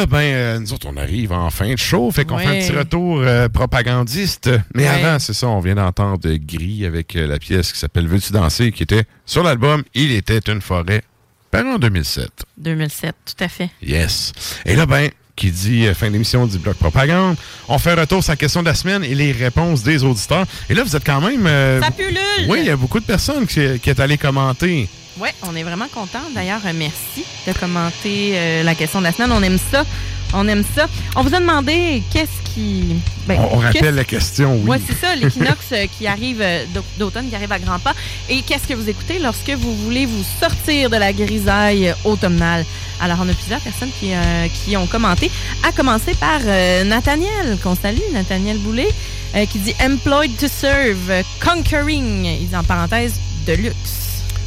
Là, 0.00 0.06
ben, 0.06 0.18
euh, 0.18 0.58
nous 0.58 0.72
autres, 0.72 0.86
on 0.90 0.96
arrive 0.96 1.32
en 1.32 1.50
fin 1.50 1.72
de 1.72 1.78
show, 1.78 2.10
fait 2.10 2.24
qu'on 2.24 2.36
Ouais. 2.36 2.44
fait 2.46 2.56
un 2.58 2.60
petit 2.66 2.72
retour 2.78 3.20
euh, 3.20 3.48
propagandiste. 3.48 4.50
Mais 4.74 4.82
Ouais. 4.84 4.88
avant, 5.04 5.18
c'est 5.18 5.32
ça, 5.34 5.48
on 5.48 5.60
vient 5.60 5.74
d'entendre 5.74 6.28
Gris 6.34 6.84
avec 6.86 7.16
euh, 7.16 7.26
la 7.26 7.38
pièce 7.38 7.72
qui 7.72 7.78
s'appelle 7.78 8.06
Veux-tu 8.08 8.32
danser, 8.32 8.72
qui 8.72 8.82
était 8.82 9.04
sur 9.26 9.42
l'album 9.42 9.82
Il 9.94 10.12
était 10.12 10.38
une 10.52 10.60
forêt, 10.60 11.02
paru 11.50 11.70
en 11.72 11.78
2007. 11.78 12.28
2007, 12.58 13.14
tout 13.26 13.44
à 13.44 13.48
fait. 13.48 13.70
Yes. 13.82 14.32
Et 14.64 14.74
là, 14.76 14.86
ben, 14.86 15.10
qui 15.36 15.50
dit 15.50 15.86
euh, 15.86 15.94
fin 15.94 16.10
d'émission 16.10 16.46
du 16.46 16.58
bloc 16.58 16.76
propagande, 16.76 17.36
on 17.68 17.78
fait 17.78 17.92
un 17.92 18.00
retour 18.00 18.22
sur 18.22 18.32
la 18.32 18.36
question 18.36 18.60
de 18.62 18.66
la 18.68 18.74
semaine 18.74 19.02
et 19.04 19.14
les 19.14 19.32
réponses 19.32 19.82
des 19.82 20.04
auditeurs. 20.04 20.44
Et 20.68 20.74
là, 20.74 20.82
vous 20.84 20.94
êtes 20.94 21.04
quand 21.04 21.20
même... 21.22 21.46
euh, 21.46 21.80
Ça 21.80 21.90
pullule! 21.90 22.18
Oui, 22.48 22.58
il 22.60 22.66
y 22.66 22.70
a 22.70 22.76
beaucoup 22.76 23.00
de 23.00 23.06
personnes 23.06 23.46
qui, 23.46 23.78
qui 23.80 23.88
est 23.90 24.00
allé 24.00 24.18
commenter. 24.18 24.88
Oui, 25.20 25.28
on 25.42 25.54
est 25.54 25.62
vraiment 25.62 25.88
content. 25.92 26.20
D'ailleurs, 26.34 26.60
euh, 26.64 26.72
merci 26.74 27.24
de 27.46 27.52
commenter 27.52 28.32
euh, 28.34 28.62
la 28.62 28.74
question 28.74 29.00
de 29.00 29.04
la 29.04 29.12
semaine. 29.12 29.30
On 29.32 29.42
aime 29.42 29.58
ça. 29.70 29.84
On 30.32 30.46
aime 30.48 30.64
ça. 30.76 30.86
On 31.16 31.22
vous 31.22 31.34
a 31.34 31.40
demandé 31.40 32.02
qu'est-ce 32.12 32.50
qui. 32.54 32.94
ben, 33.26 33.38
on, 33.40 33.56
on 33.56 33.58
rappelle 33.58 33.96
la 33.96 34.04
question, 34.04 34.54
oui. 34.62 34.70
Ouais, 34.70 34.80
c'est 34.86 34.94
ça, 34.98 35.14
l'équinoxe 35.16 35.66
euh, 35.72 35.86
qui 35.98 36.06
arrive 36.06 36.42
d'au- 36.72 36.84
d'automne, 36.98 37.28
qui 37.28 37.34
arrive 37.34 37.50
à 37.52 37.58
grands 37.58 37.80
pas. 37.80 37.94
Et 38.28 38.40
qu'est-ce 38.42 38.66
que 38.68 38.74
vous 38.74 38.88
écoutez 38.88 39.18
lorsque 39.18 39.50
vous 39.50 39.74
voulez 39.84 40.06
vous 40.06 40.24
sortir 40.40 40.88
de 40.88 40.96
la 40.96 41.12
grisaille 41.12 41.92
automnale? 42.04 42.64
Alors, 43.02 43.18
on 43.20 43.28
a 43.28 43.32
plusieurs 43.34 43.60
personnes 43.60 43.90
qui, 43.98 44.12
euh, 44.14 44.46
qui 44.64 44.76
ont 44.76 44.86
commenté, 44.86 45.30
à 45.68 45.72
commencer 45.72 46.14
par 46.14 46.38
euh, 46.44 46.84
Nathaniel, 46.84 47.58
qu'on 47.62 47.74
salue, 47.74 47.98
Nathaniel 48.12 48.58
Boulet, 48.58 48.88
euh, 49.34 49.44
qui 49.46 49.58
dit 49.58 49.74
Employed 49.82 50.36
to 50.38 50.46
serve, 50.48 51.12
Conquering, 51.44 52.24
il 52.24 52.48
dit 52.48 52.56
en 52.56 52.62
parenthèse, 52.64 53.14
de 53.46 53.54
luxe. 53.54 53.99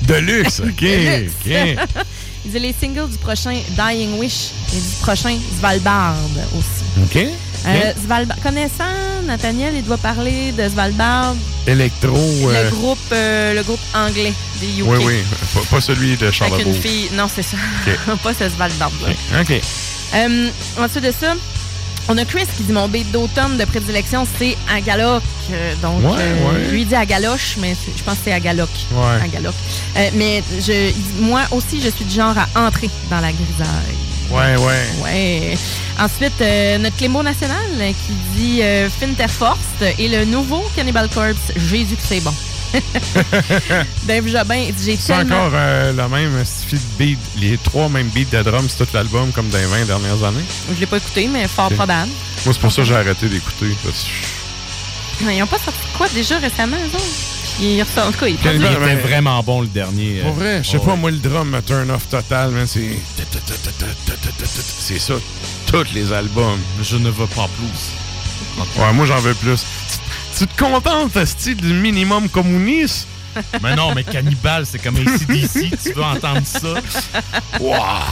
De 0.08 0.16
luxe, 0.16 0.60
OK. 0.64 0.82
De 0.82 1.20
luxe. 1.22 1.34
Il 2.46 2.52
dit 2.52 2.60
les 2.60 2.74
singles 2.78 3.10
du 3.10 3.18
prochain 3.20 3.58
Dying 3.70 4.20
Wish 4.20 4.50
et 4.74 4.76
du 4.76 4.96
prochain 5.02 5.38
Svalbard 5.60 6.16
aussi. 6.58 7.02
OK. 7.02 7.28
Euh, 7.66 7.94
Svalbard. 8.04 8.38
Connaissant 8.44 8.84
Nathaniel, 9.26 9.74
il 9.78 9.84
doit 9.86 9.98
parler 9.98 10.52
de 10.52 10.68
Svalbard, 10.68 11.36
Électro. 11.66 12.18
euh, 12.18 12.66
le, 12.66 12.70
groupe, 12.72 12.98
euh, 13.14 13.54
le 13.54 13.64
groupe 13.64 13.80
anglais 13.94 14.34
des 14.60 14.82
UK. 14.82 14.86
Oui, 14.86 14.98
oui. 15.06 15.14
Pas, 15.54 15.62
pas 15.72 15.80
celui 15.80 16.18
de 16.18 16.24
Avec 16.26 16.34
Charlebourg. 16.36 16.60
une 16.68 16.82
fille. 16.82 17.10
Non, 17.14 17.28
c'est 17.34 17.44
ça. 17.44 17.56
OK. 17.88 18.18
Pas 18.24 18.34
ce 18.34 18.50
Svalbard-là. 18.50 19.40
OK. 19.42 19.62
Euh, 20.16 20.50
ensuite 20.78 21.06
de 21.06 21.14
ça, 21.18 21.36
on 22.10 22.18
a 22.18 22.26
Chris 22.26 22.46
qui 22.58 22.64
dit 22.64 22.74
mon 22.74 22.88
beat 22.88 23.12
d'automne 23.12 23.58
de 23.58 23.66
prédilection, 23.66 24.28
c'est 24.38 24.58
Agaloc. 24.74 25.24
Euh, 25.52 25.74
donc, 25.82 26.02
Ouais, 26.04 26.18
euh, 26.20 26.52
ouais. 26.66 26.72
lui 26.72 26.86
dit 26.86 26.96
Agaloche, 26.96 27.56
mais 27.60 27.76
je 27.76 28.04
pense 28.04 28.16
que 28.16 28.22
c'est 28.26 28.34
Agaloc. 28.34 28.70
Ouais. 28.92 29.24
Agaloc. 29.24 29.54
Euh, 29.98 30.10
mais 30.16 30.44
je, 30.60 30.92
moi 31.22 31.42
aussi, 31.52 31.82
je 31.82 31.90
suis 31.90 32.06
du 32.06 32.16
genre 32.16 32.36
à 32.38 32.48
entrer 32.68 32.90
dans 33.10 33.20
la 33.20 33.32
grisaille. 33.32 33.98
Ouais, 34.32 34.58
ouais. 34.58 35.04
Ouais. 35.04 35.58
Ensuite, 36.00 36.42
euh, 36.42 36.78
notre 36.80 36.96
Clémo 36.98 37.22
national 37.24 37.60
qui 38.08 38.14
dit 38.36 38.62
Finterforst 39.00 39.84
et 40.00 40.08
le 40.08 40.26
nouveau 40.26 40.64
Cannibal 40.76 41.08
Corpse, 41.10 41.52
Jésus 41.56 41.96
que 41.96 42.02
c'est 42.08 42.22
bon. 42.22 42.34
Dave 44.08 44.28
Jobin, 44.28 44.56
il 44.56 44.74
j'ai 44.84 44.96
C'est 44.98 45.14
tellement. 45.14 45.36
encore 45.46 45.52
euh, 45.56 45.92
le 45.94 46.10
même 46.10 46.44
style 46.46 46.80
de 46.80 46.98
beat, 47.06 47.20
les 47.40 47.58
trois 47.58 47.90
mêmes 47.90 48.10
beats 48.10 48.38
de 48.38 48.44
drum 48.44 48.68
sur 48.70 48.86
tout 48.86 48.94
l'album 48.94 49.32
comme 49.32 49.50
dans 49.50 49.58
les 49.58 49.66
20 49.66 49.86
dernières 49.86 50.24
années. 50.24 50.44
Je 50.74 50.80
l'ai 50.80 50.86
pas 50.86 50.98
écouté, 50.98 51.28
mais 51.32 51.48
fort 51.48 51.70
probable. 51.72 52.10
Moi, 52.46 52.54
c'est 52.54 52.60
pour 52.60 52.72
ça 52.72 52.82
que 52.82 52.88
j'ai 52.88 52.96
arrêté 52.96 53.28
d'écouter. 53.28 53.76
parce 53.84 54.04
que- 54.04 55.32
Ils 55.32 55.44
ont 55.44 55.48
pas 55.48 55.60
sorti 55.60 55.80
quoi 55.98 56.08
déjà 56.10 56.40
récemment, 56.40 56.78
eux 56.78 56.98
ils 57.62 57.84
ressortent. 57.84 58.08
En 58.08 58.12
tout 58.14 58.20
cas, 58.22 58.28
ils 58.28 58.38
Cannibal, 58.38 58.74
produisent- 58.78 58.96
ben, 58.96 59.08
vraiment 59.08 59.44
bon 59.44 59.62
le 59.62 59.68
dernier. 59.68 60.22
Pour 60.22 60.34
vrai, 60.34 60.64
je 60.64 60.70
sais 60.72 60.78
Oh, 60.82 60.86
pas, 60.86 60.92
ouais. 60.94 60.98
moi, 60.98 61.12
le 61.12 61.18
drum 61.18 61.50
me 61.52 61.62
turn 61.62 61.92
off 61.92 62.10
total, 62.10 62.50
man. 62.50 62.66
C'est. 62.66 62.98
C'est 64.80 65.00
ça, 65.00 65.14
tous 65.68 65.86
les 65.94 66.12
albums. 66.12 66.60
Je 66.82 66.98
ne 66.98 67.10
veux 67.12 67.28
pas 67.28 67.48
plus. 67.56 68.82
Ouais, 68.82 68.92
moi, 68.94 69.06
j'en 69.06 69.18
veux 69.20 69.36
plus. 69.36 69.64
Tu, 70.38 70.48
te 70.48 70.58
contentes, 70.58 71.26
style 71.26 71.58
du 71.58 71.74
minimum 71.74 72.28
communiste? 72.30 73.08
Mais 73.64 73.76
non, 73.76 73.96
mais 73.96 74.04
Cannibal, 74.04 74.64
c'est 74.66 74.78
comme 74.78 74.96
ACDC. 74.96 75.72
tu 75.82 75.94
veux 75.94 76.04
entendre 76.04 76.46
ça? 76.46 76.76
Ouah! 77.60 78.04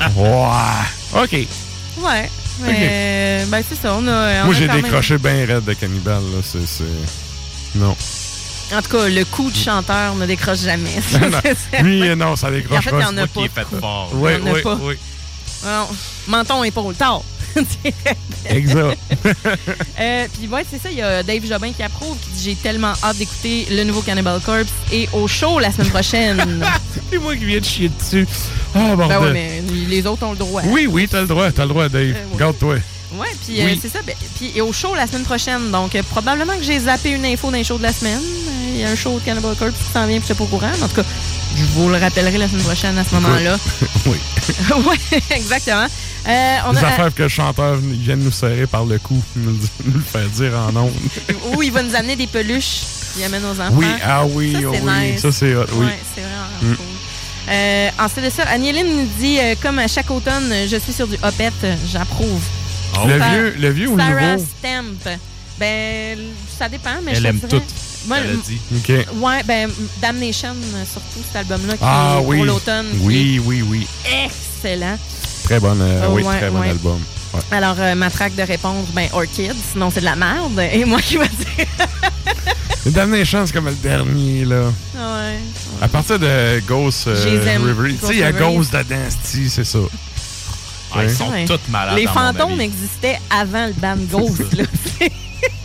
Ouah! 0.16 0.84
OK. 1.24 1.32
Ouais. 1.32 2.30
Mais, 2.60 3.44
ben, 3.48 3.64
c'est 3.68 3.74
ça. 3.74 3.94
On 3.94 4.06
a, 4.06 4.42
on 4.42 4.46
Moi, 4.46 4.54
j'ai 4.54 4.68
même- 4.68 4.82
décroché 4.82 5.18
bien 5.18 5.44
raide 5.46 5.64
de 5.64 5.72
Cannibal, 5.72 6.22
là. 6.22 6.38
C'est. 6.44 6.84
Non. 7.74 7.96
En 8.72 8.82
tout 8.82 8.96
cas, 8.96 9.08
le 9.08 9.24
coup 9.24 9.50
du 9.50 9.58
chanteur 9.60 10.14
ne 10.14 10.26
décroche 10.26 10.60
jamais. 10.60 10.94
Non, 11.20 11.82
Lui, 11.82 12.08
euh, 12.08 12.14
non, 12.14 12.36
ça 12.36 12.50
décroche 12.50 12.78
En 12.78 12.82
fait, 12.82 12.90
il 12.96 13.00
y 13.00 13.04
en 13.04 13.16
a 13.18 13.26
pas. 13.26 13.40
Oui, 14.12 14.30
Il 14.32 14.38
y 14.38 14.42
en 14.42 14.46
a 14.46 14.54
oui, 14.54 14.62
pas. 14.62 14.78
oui. 14.80 14.94
Non, 15.64 15.88
menton, 16.28 16.62
épaule, 16.64 16.94
tard. 16.94 17.22
Exact. 18.48 18.98
Euh, 19.98 20.26
Puis 20.38 20.48
ouais, 20.48 20.64
c'est 20.70 20.80
ça, 20.82 20.90
il 20.90 20.98
y 20.98 21.02
a 21.02 21.22
Dave 21.22 21.44
Jobin 21.46 21.72
qui 21.72 21.82
approuve, 21.82 22.16
qui 22.18 22.30
dit 22.30 22.44
j'ai 22.44 22.54
tellement 22.54 22.92
hâte 23.02 23.16
d'écouter 23.16 23.66
le 23.70 23.84
nouveau 23.84 24.02
Cannibal 24.02 24.40
Corpse 24.40 24.72
et 24.92 25.08
au 25.12 25.26
show 25.26 25.58
la 25.58 25.72
semaine 25.72 25.90
prochaine. 25.90 26.64
C'est 27.10 27.18
moi 27.18 27.36
qui 27.36 27.44
viens 27.44 27.60
de 27.60 27.64
chier 27.64 27.88
dessus. 27.90 28.26
Ah, 28.74 28.94
ben 28.94 28.96
bordel. 28.96 29.18
ouais, 29.20 29.32
mais 29.32 29.62
les 29.88 30.06
autres 30.06 30.24
ont 30.26 30.32
le 30.32 30.36
droit. 30.38 30.62
Oui, 30.66 30.86
oui, 30.90 31.08
t'as 31.10 31.22
le 31.22 31.26
droit, 31.26 31.50
t'as 31.50 31.62
le 31.62 31.68
droit, 31.68 31.88
Dave. 31.88 32.02
Euh, 32.16 32.24
oui. 32.32 32.38
Garde-toi. 32.38 32.74
Ouais, 33.14 33.28
puis 33.46 33.60
euh, 33.62 33.74
c'est 33.80 33.88
ça. 33.88 34.00
ben, 34.04 34.14
puis 34.36 34.50
et 34.54 34.60
au 34.60 34.72
show 34.72 34.94
la 34.94 35.06
semaine 35.06 35.22
prochaine. 35.22 35.70
Donc, 35.70 35.94
euh, 35.94 36.02
probablement 36.10 36.56
que 36.56 36.64
j'ai 36.64 36.78
zappé 36.80 37.10
une 37.10 37.24
info 37.24 37.50
d'un 37.50 37.62
show 37.62 37.78
de 37.78 37.82
la 37.84 37.92
semaine. 37.92 38.18
Euh, 38.18 38.70
Il 38.74 38.80
y 38.80 38.84
a 38.84 38.90
un 38.90 38.96
show 38.96 39.18
de 39.18 39.24
Cannibal 39.24 39.54
Corpse 39.56 39.74
qui 39.78 39.92
s'en 39.92 40.06
vient, 40.06 40.18
puis 40.18 40.28
je 40.28 40.34
suis 40.34 40.34
pas 40.34 40.44
au 40.44 40.48
courant. 40.48 40.70
En 40.82 40.88
tout 40.88 40.96
cas, 40.96 41.04
je 41.54 41.64
vous 41.74 41.88
le 41.88 41.96
rappellerai 41.98 42.38
la 42.38 42.48
semaine 42.48 42.62
prochaine 42.62 42.98
à 42.98 43.04
ce 43.04 43.14
moment-là. 43.14 43.56
oui. 44.06 44.16
oui, 44.86 45.20
exactement. 45.30 45.86
Euh, 46.28 46.56
on 46.66 46.72
Les 46.72 46.78
a, 46.78 46.88
affaires 46.88 47.14
que 47.14 47.22
le 47.22 47.28
chanteur 47.28 47.76
vient 47.76 48.16
de 48.16 48.22
nous 48.22 48.30
serrer 48.32 48.66
par 48.66 48.84
le 48.84 48.98
cou, 48.98 49.22
nous, 49.36 49.50
le- 49.52 49.58
nous 49.92 49.98
le 49.98 50.00
faire 50.04 50.28
dire 50.28 50.52
en 50.58 50.74
ondes. 50.76 50.92
où 51.54 51.62
il 51.62 51.70
va 51.72 51.82
nous 51.82 51.94
amener 51.94 52.16
des 52.16 52.26
peluches. 52.26 52.80
Il 53.16 53.24
amène 53.24 53.44
aux 53.44 53.60
enfants. 53.60 53.70
Oui, 53.74 53.86
ah 54.04 54.24
oui, 54.26 54.52
Ça, 54.52 54.58
oh 54.68 54.72
c'est 54.74 54.80
oui, 54.82 55.10
nice. 55.12 55.20
ça, 55.22 55.32
c'est 55.32 55.54
hot, 55.54 55.64
oui. 55.74 55.86
Ouais, 55.86 55.98
c'est 56.14 56.20
vraiment 56.22 56.42
Mm. 56.62 56.74
cool. 56.76 56.86
Euh, 57.48 57.88
ensuite 58.00 58.24
de 58.24 58.30
ça, 58.30 58.42
Agnéline 58.48 58.86
nous 58.96 59.08
dit 59.20 59.38
euh, 59.38 59.54
comme 59.62 59.78
à 59.78 59.86
chaque 59.88 60.10
automne, 60.10 60.50
euh, 60.50 60.66
je 60.68 60.76
suis 60.78 60.92
sur 60.92 61.06
du 61.06 61.14
Hopette, 61.22 61.52
euh, 61.64 61.74
j'approuve. 61.90 62.42
Le 63.06 63.18
Sa- 63.18 63.28
vieux- 63.28 63.54
le 63.58 63.70
vieux 63.70 63.88
ou 63.88 63.96
le 63.96 64.02
Sarah 64.02 64.32
nouveau? 64.32 64.46
Stamp. 64.58 65.10
Ben, 65.58 66.18
ça 66.58 66.68
dépend, 66.68 66.90
mais 67.04 67.12
Elle 67.12 67.22
je 67.22 67.26
aime 67.28 67.36
dirais- 67.38 67.48
tout. 67.48 67.62
Moi, 68.06 68.18
Elle 68.18 68.26
a 68.28 68.32
le- 68.32 68.38
dit. 68.38 68.58
OK. 68.76 69.06
Ouais, 69.22 69.42
ben, 69.44 69.70
Damnation, 70.00 70.54
surtout 70.90 71.20
cet 71.26 71.36
album-là, 71.36 71.74
qui 71.74 71.78
Ah 71.82 72.18
est 72.20 72.24
oui. 72.24 72.36
pour 72.36 72.46
l'automne. 72.46 72.86
Oui, 73.00 73.40
oui, 73.44 73.62
oui. 73.62 73.86
Excellent. 74.24 74.98
Très 75.44 75.60
bon, 75.60 75.76
euh, 75.80 76.06
Oh, 76.08 76.12
oui, 76.14 76.22
ouais, 76.22 76.38
très 76.38 76.50
bon 76.50 76.60
ouais. 76.60 76.70
album. 76.70 77.00
Ouais. 77.34 77.40
Alors, 77.50 77.76
euh, 77.78 77.94
ma 77.94 78.10
traque 78.10 78.34
de 78.34 78.42
réponse, 78.42 78.86
ben, 78.94 79.08
Orchid, 79.12 79.54
sinon 79.72 79.90
c'est 79.90 80.00
de 80.00 80.04
la 80.06 80.16
merde. 80.16 80.58
Et 80.72 80.84
moi 80.84 81.00
qui 81.00 81.16
va 81.16 81.26
dire. 81.26 81.66
Damnation, 82.86 83.44
c'est 83.46 83.52
comme 83.52 83.66
le 83.66 83.74
dernier, 83.74 84.44
là. 84.44 84.70
ouais. 84.94 85.38
À 85.82 85.88
partir 85.88 86.18
de 86.18 86.60
Ghost 86.66 87.08
euh. 87.08 87.58
Reverie. 87.58 87.96
Tu 87.96 88.06
sais, 88.06 88.12
il 88.14 88.18
y 88.20 88.22
a 88.22 88.32
Ghost 88.32 88.72
dedans, 88.72 89.08
c'est 89.22 89.64
ça. 89.64 89.78
Ah, 90.94 91.02
ils 91.04 91.10
sont 91.10 91.28
Ouais. 91.30 91.44
tous 91.44 91.58
malades. 91.68 91.96
Les 91.96 92.06
fantômes 92.06 92.60
existaient 92.60 93.18
avant 93.28 93.66
le 93.66 93.72
band 93.72 93.96
Ghost, 94.10 94.52
là. 94.54 94.64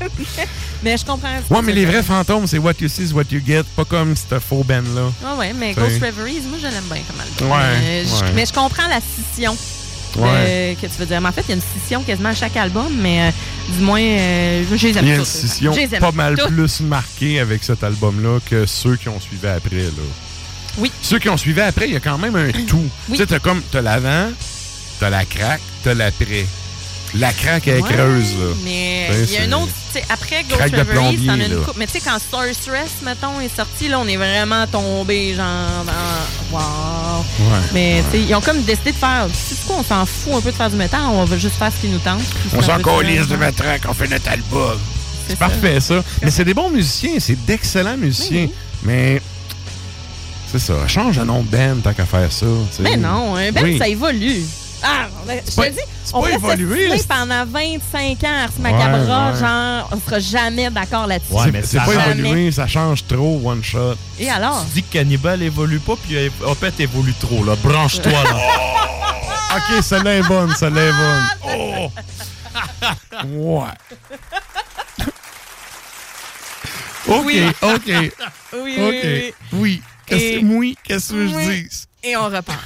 mais 0.83 0.97
je 0.97 1.05
comprends. 1.05 1.27
Ouais, 1.49 1.61
mais 1.63 1.73
les 1.73 1.85
vrais 1.85 2.03
fantômes, 2.03 2.47
c'est 2.47 2.57
what 2.57 2.73
you 2.79 2.87
see 2.87 3.03
is 3.03 3.13
what 3.13 3.23
you 3.31 3.41
get, 3.45 3.63
pas 3.75 3.85
comme 3.85 4.15
ce 4.15 4.39
faux 4.39 4.63
band-là. 4.63 5.11
Ah 5.25 5.35
ouais, 5.35 5.53
mais 5.53 5.73
T'sais. 5.73 5.81
Ghost 5.81 6.01
Reveries, 6.01 6.41
moi, 6.47 6.57
je 6.61 6.67
l'aime 6.67 6.83
bien 6.91 7.01
comme 7.07 7.21
album. 7.21 7.51
Ouais, 7.51 7.79
Euh, 7.83 8.03
ouais. 8.03 8.31
Mais 8.35 8.45
je 8.45 8.53
comprends 8.53 8.87
la 8.87 8.99
scission 9.01 9.55
Ouais. 10.17 10.27
euh, 10.29 10.73
que 10.75 10.81
tu 10.87 10.91
veux 10.99 11.05
dire. 11.05 11.21
Mais 11.21 11.29
en 11.29 11.31
fait, 11.31 11.43
il 11.47 11.49
y 11.49 11.51
a 11.53 11.55
une 11.55 11.61
scission 11.61 12.03
quasiment 12.03 12.29
à 12.29 12.33
chaque 12.33 12.57
album, 12.57 12.87
mais 13.01 13.21
euh, 13.29 13.31
du 13.73 13.79
moins, 13.81 14.01
euh, 14.01 14.63
je 14.75 14.87
les 14.87 14.97
aime 14.97 15.05
Il 15.05 15.09
y 15.09 15.13
a 15.13 15.15
une 15.15 15.25
scission 15.25 15.73
pas 16.01 16.11
mal 16.11 16.35
plus 16.35 16.81
marquée 16.81 17.39
avec 17.39 17.63
cet 17.63 17.81
album-là 17.83 18.39
que 18.49 18.65
ceux 18.65 18.97
qui 18.97 19.07
ont 19.07 19.19
suivi 19.21 19.47
après. 19.47 19.83
Là. 19.83 19.89
Oui. 20.79 20.91
Ceux 21.01 21.19
qui 21.19 21.29
ont 21.29 21.37
suivi 21.37 21.61
après, 21.61 21.87
il 21.87 21.93
y 21.93 21.97
a 21.97 21.99
quand 22.01 22.17
même 22.17 22.35
un 22.35 22.51
tout. 22.67 22.83
Tu 23.09 23.15
sais, 23.17 23.25
t'as 23.25 23.39
comme 23.39 23.61
t'as 23.71 23.81
l'avant, 23.81 24.31
t'as 24.99 25.09
la 25.09 25.23
craque, 25.25 25.61
t'as 25.83 25.93
l'après. 25.93 26.45
La 27.13 27.33
craque 27.33 27.67
est 27.67 27.81
Ouais, 27.81 27.89
creuse, 27.91 28.35
là. 28.39 28.45
Mais 28.63 29.09
il 29.25 29.31
y 29.33 29.37
a 29.37 29.41
un 29.43 29.51
autre, 29.51 29.71
après 30.09 30.45
Ghost 30.49 30.85
plombier, 30.85 31.27
t'en 31.27 31.33
as 31.33 31.45
une 31.45 31.55
là. 31.55 31.65
couple. 31.65 31.79
Mais 31.79 31.85
tu 31.87 31.93
sais, 31.93 31.99
quand 31.99 32.17
Sorceress, 32.19 32.91
mettons, 33.03 33.41
est 33.41 33.53
sorti, 33.53 33.89
là, 33.89 33.99
on 33.99 34.07
est 34.07 34.15
vraiment 34.15 34.65
tombé, 34.67 35.33
genre, 35.35 35.83
dans. 35.85 36.57
Wow. 36.57 37.19
Ouais. 37.39 37.57
Mais, 37.73 38.03
tu 38.11 38.17
sais, 38.17 38.23
ils 38.23 38.33
ont 38.35 38.39
comme 38.41 38.61
décidé 38.63 38.91
de 38.93 38.97
faire. 38.97 39.27
Tu 39.27 39.55
sais 39.55 39.61
quoi, 39.67 39.77
on 39.79 39.83
s'en 39.83 40.05
fout 40.05 40.35
un 40.35 40.41
peu 40.41 40.51
de 40.51 40.55
faire 40.55 40.69
du 40.69 40.77
métal, 40.77 41.01
on 41.09 41.25
va 41.25 41.37
juste 41.37 41.55
faire 41.55 41.71
ce 41.71 41.81
qui 41.85 41.91
nous 41.91 41.99
tente. 41.99 42.21
On 42.55 42.61
s'en 42.61 42.79
calisse 42.79 43.23
de 43.23 43.29
genre. 43.31 43.39
matraque, 43.39 43.81
on 43.89 43.93
fait 43.93 44.07
notre 44.07 44.29
album. 44.29 44.79
C'est 45.27 45.37
parfait, 45.37 45.79
ça. 45.81 46.01
Mais 46.21 46.31
c'est 46.31 46.45
des 46.45 46.53
bons 46.53 46.69
musiciens, 46.69 47.19
c'est 47.19 47.45
d'excellents 47.45 47.97
musiciens. 47.97 48.47
Mais 48.83 49.21
c'est 50.51 50.59
ça, 50.59 50.87
change 50.87 51.17
de 51.17 51.23
nom 51.23 51.41
de 51.43 51.47
band 51.47 51.75
tant 51.83 51.93
qu'à 51.93 52.05
faire 52.05 52.31
ça. 52.31 52.45
Mais 52.79 52.95
non, 52.97 53.35
un 53.35 53.51
band, 53.51 53.61
Oui. 53.63 53.77
ça 53.77 53.87
évolue. 53.87 54.43
Ah, 54.83 55.07
je 55.27 55.55
pas- 55.55 55.65
te 55.67 55.69
dis, 55.73 55.79
on 56.13 56.23
s'assiner 56.23 56.97
c'est- 56.97 57.07
pendant 57.07 57.45
25 57.45 58.23
ans, 58.23 58.43
Ars 58.43 58.49
Macabra, 58.59 59.31
ouais. 59.33 59.39
genre, 59.39 59.89
on 59.91 59.99
sera 60.09 60.19
jamais 60.19 60.69
d'accord 60.71 61.07
là-dessus. 61.07 61.33
C'est- 61.53 61.65
c'est 61.65 61.77
pas 61.77 61.93
Jamais. 61.93 62.19
évolué, 62.29 62.51
ça 62.51 62.65
change 62.67 63.05
trop, 63.05 63.39
one 63.43 63.63
shot. 63.63 63.95
Et 64.19 64.29
alors? 64.29 64.65
Tu 64.67 64.81
dis 64.81 64.83
que 64.83 64.93
Cannibal 64.93 65.41
évolue 65.43 65.79
pas, 65.79 65.93
puis 65.95 66.15
Opet 66.43 66.71
évolue 66.79 67.13
trop, 67.19 67.43
là. 67.43 67.55
Branche-toi, 67.63 68.11
là. 68.11 68.37
OK, 69.57 69.83
celle-là 69.83 70.15
est 70.17 70.27
bonne, 70.27 70.53
celle-là 70.55 70.81
est 70.81 70.93
bonne. 70.93 71.29
Oh! 71.45 71.91
Ouais. 73.23 73.67
OK, 77.07 77.23
Oui. 77.25 77.43
OK. 77.61 77.81
Oui, 77.87 78.11
oui, 78.53 78.75
OK. 78.79 78.93
oui. 79.03 79.33
Oui. 79.53 79.81
Qu'est-ce 80.05 80.23
Et- 80.23 80.39
que 80.41 80.45
oui, 80.45 80.77
qu'est-ce 80.83 81.11
que 81.13 81.27
je 81.27 81.33
dis? 81.51 81.83
Et 82.03 82.17
on 82.17 82.25
repart. 82.25 82.65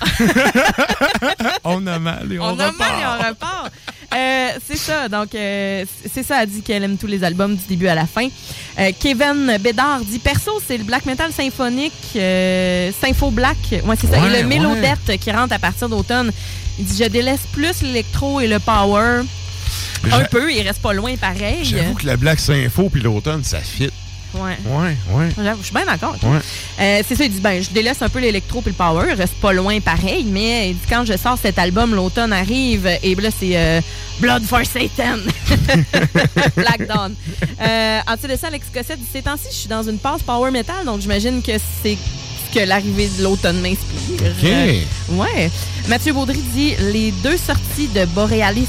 On 1.65 1.85
a 1.87 1.99
mal 1.99 2.31
et 2.31 2.39
on, 2.39 2.43
on 2.43 2.59
a 2.59 2.67
repart. 2.67 2.77
mal 2.77 3.01
et 3.01 3.05
on 3.05 3.29
repart. 3.29 3.71
Euh, 4.13 4.49
c'est 4.65 4.77
ça. 4.77 5.09
Donc, 5.09 5.35
euh, 5.35 5.83
c'est 6.13 6.23
ça, 6.23 6.43
elle 6.43 6.49
dit 6.49 6.61
qu'elle 6.61 6.83
aime 6.83 6.97
tous 6.97 7.07
les 7.07 7.23
albums 7.23 7.55
du 7.55 7.63
début 7.67 7.87
à 7.87 7.95
la 7.95 8.05
fin. 8.05 8.27
Euh, 8.79 8.91
Kevin 8.97 9.57
Bédard 9.59 10.01
dit 10.01 10.19
Perso, 10.19 10.61
c'est 10.65 10.77
le 10.77 10.85
black 10.85 11.05
metal 11.05 11.33
symphonique, 11.33 11.91
euh, 12.15 12.91
Sympho 13.01 13.29
Black. 13.31 13.57
Ouais, 13.71 13.95
c'est 13.99 14.07
ça. 14.07 14.21
Ouais, 14.21 14.27
et 14.27 14.29
le 14.29 14.35
ouais. 14.37 14.43
Mélodette 14.43 15.19
qui 15.19 15.31
rentre 15.31 15.53
à 15.53 15.59
partir 15.59 15.89
d'automne. 15.89 16.31
Il 16.79 16.85
dit 16.85 17.03
Je 17.03 17.09
délaisse 17.09 17.41
plus 17.51 17.81
l'électro 17.81 18.39
et 18.39 18.47
le 18.47 18.59
power. 18.59 19.21
Un 20.11 20.23
peu, 20.25 20.53
il 20.53 20.61
reste 20.61 20.81
pas 20.81 20.93
loin 20.93 21.15
pareil. 21.17 21.63
J'avoue 21.65 21.95
que 21.95 22.05
la 22.05 22.15
Black 22.15 22.39
Sympho 22.39 22.89
puis 22.89 23.01
l'automne, 23.01 23.43
ça 23.43 23.59
fit. 23.59 23.89
Ouais. 24.35 24.57
Ouais, 24.65 24.95
ouais. 25.11 25.29
Je 25.59 25.63
suis 25.63 25.73
bien 25.73 25.85
d'accord. 25.85 26.15
Ouais. 26.23 26.39
Euh, 26.79 27.01
c'est 27.07 27.15
ça, 27.15 27.23
il 27.25 27.31
dit 27.31 27.39
ben, 27.39 27.61
je 27.63 27.69
délaisse 27.71 28.01
un 28.01 28.09
peu 28.09 28.19
l'électro 28.19 28.61
puis 28.61 28.71
le 28.71 28.75
power, 28.77 29.13
reste 29.13 29.35
pas 29.35 29.53
loin 29.53 29.79
pareil, 29.79 30.25
mais 30.29 30.69
il 30.71 30.75
dit 30.75 30.85
quand 30.89 31.05
je 31.05 31.15
sors 31.17 31.37
cet 31.41 31.57
album, 31.59 31.95
l'automne 31.95 32.33
arrive, 32.33 32.87
et 33.01 33.15
là 33.15 33.29
c'est 33.37 33.57
euh, 33.57 33.81
Blood 34.19 34.43
for 34.43 34.61
Satan, 34.65 35.17
Black 36.55 36.87
Dawn. 36.87 37.13
Euh, 37.61 37.99
ensuite 38.07 38.31
de 38.31 38.35
ça, 38.37 38.47
Alex 38.47 38.67
Cossette 38.73 38.99
dit 38.99 39.07
ces 39.11 39.21
temps-ci, 39.21 39.47
je 39.51 39.55
suis 39.55 39.69
dans 39.69 39.83
une 39.83 39.97
passe 39.97 40.21
power 40.23 40.51
metal, 40.51 40.85
donc 40.85 41.01
j'imagine 41.01 41.41
que 41.41 41.53
c'est 41.83 41.97
ce 41.97 42.59
que 42.59 42.65
l'arrivée 42.65 43.09
de 43.17 43.23
l'automne 43.23 43.59
m'inspire. 43.61 44.19
OK. 44.21 44.43
Euh, 44.45 44.81
ouais. 45.11 45.51
Mathieu 45.87 46.13
Baudry 46.13 46.41
dit 46.53 46.75
les 46.91 47.11
deux 47.23 47.37
sorties 47.37 47.87
de 47.93 48.05
Borealis 48.05 48.67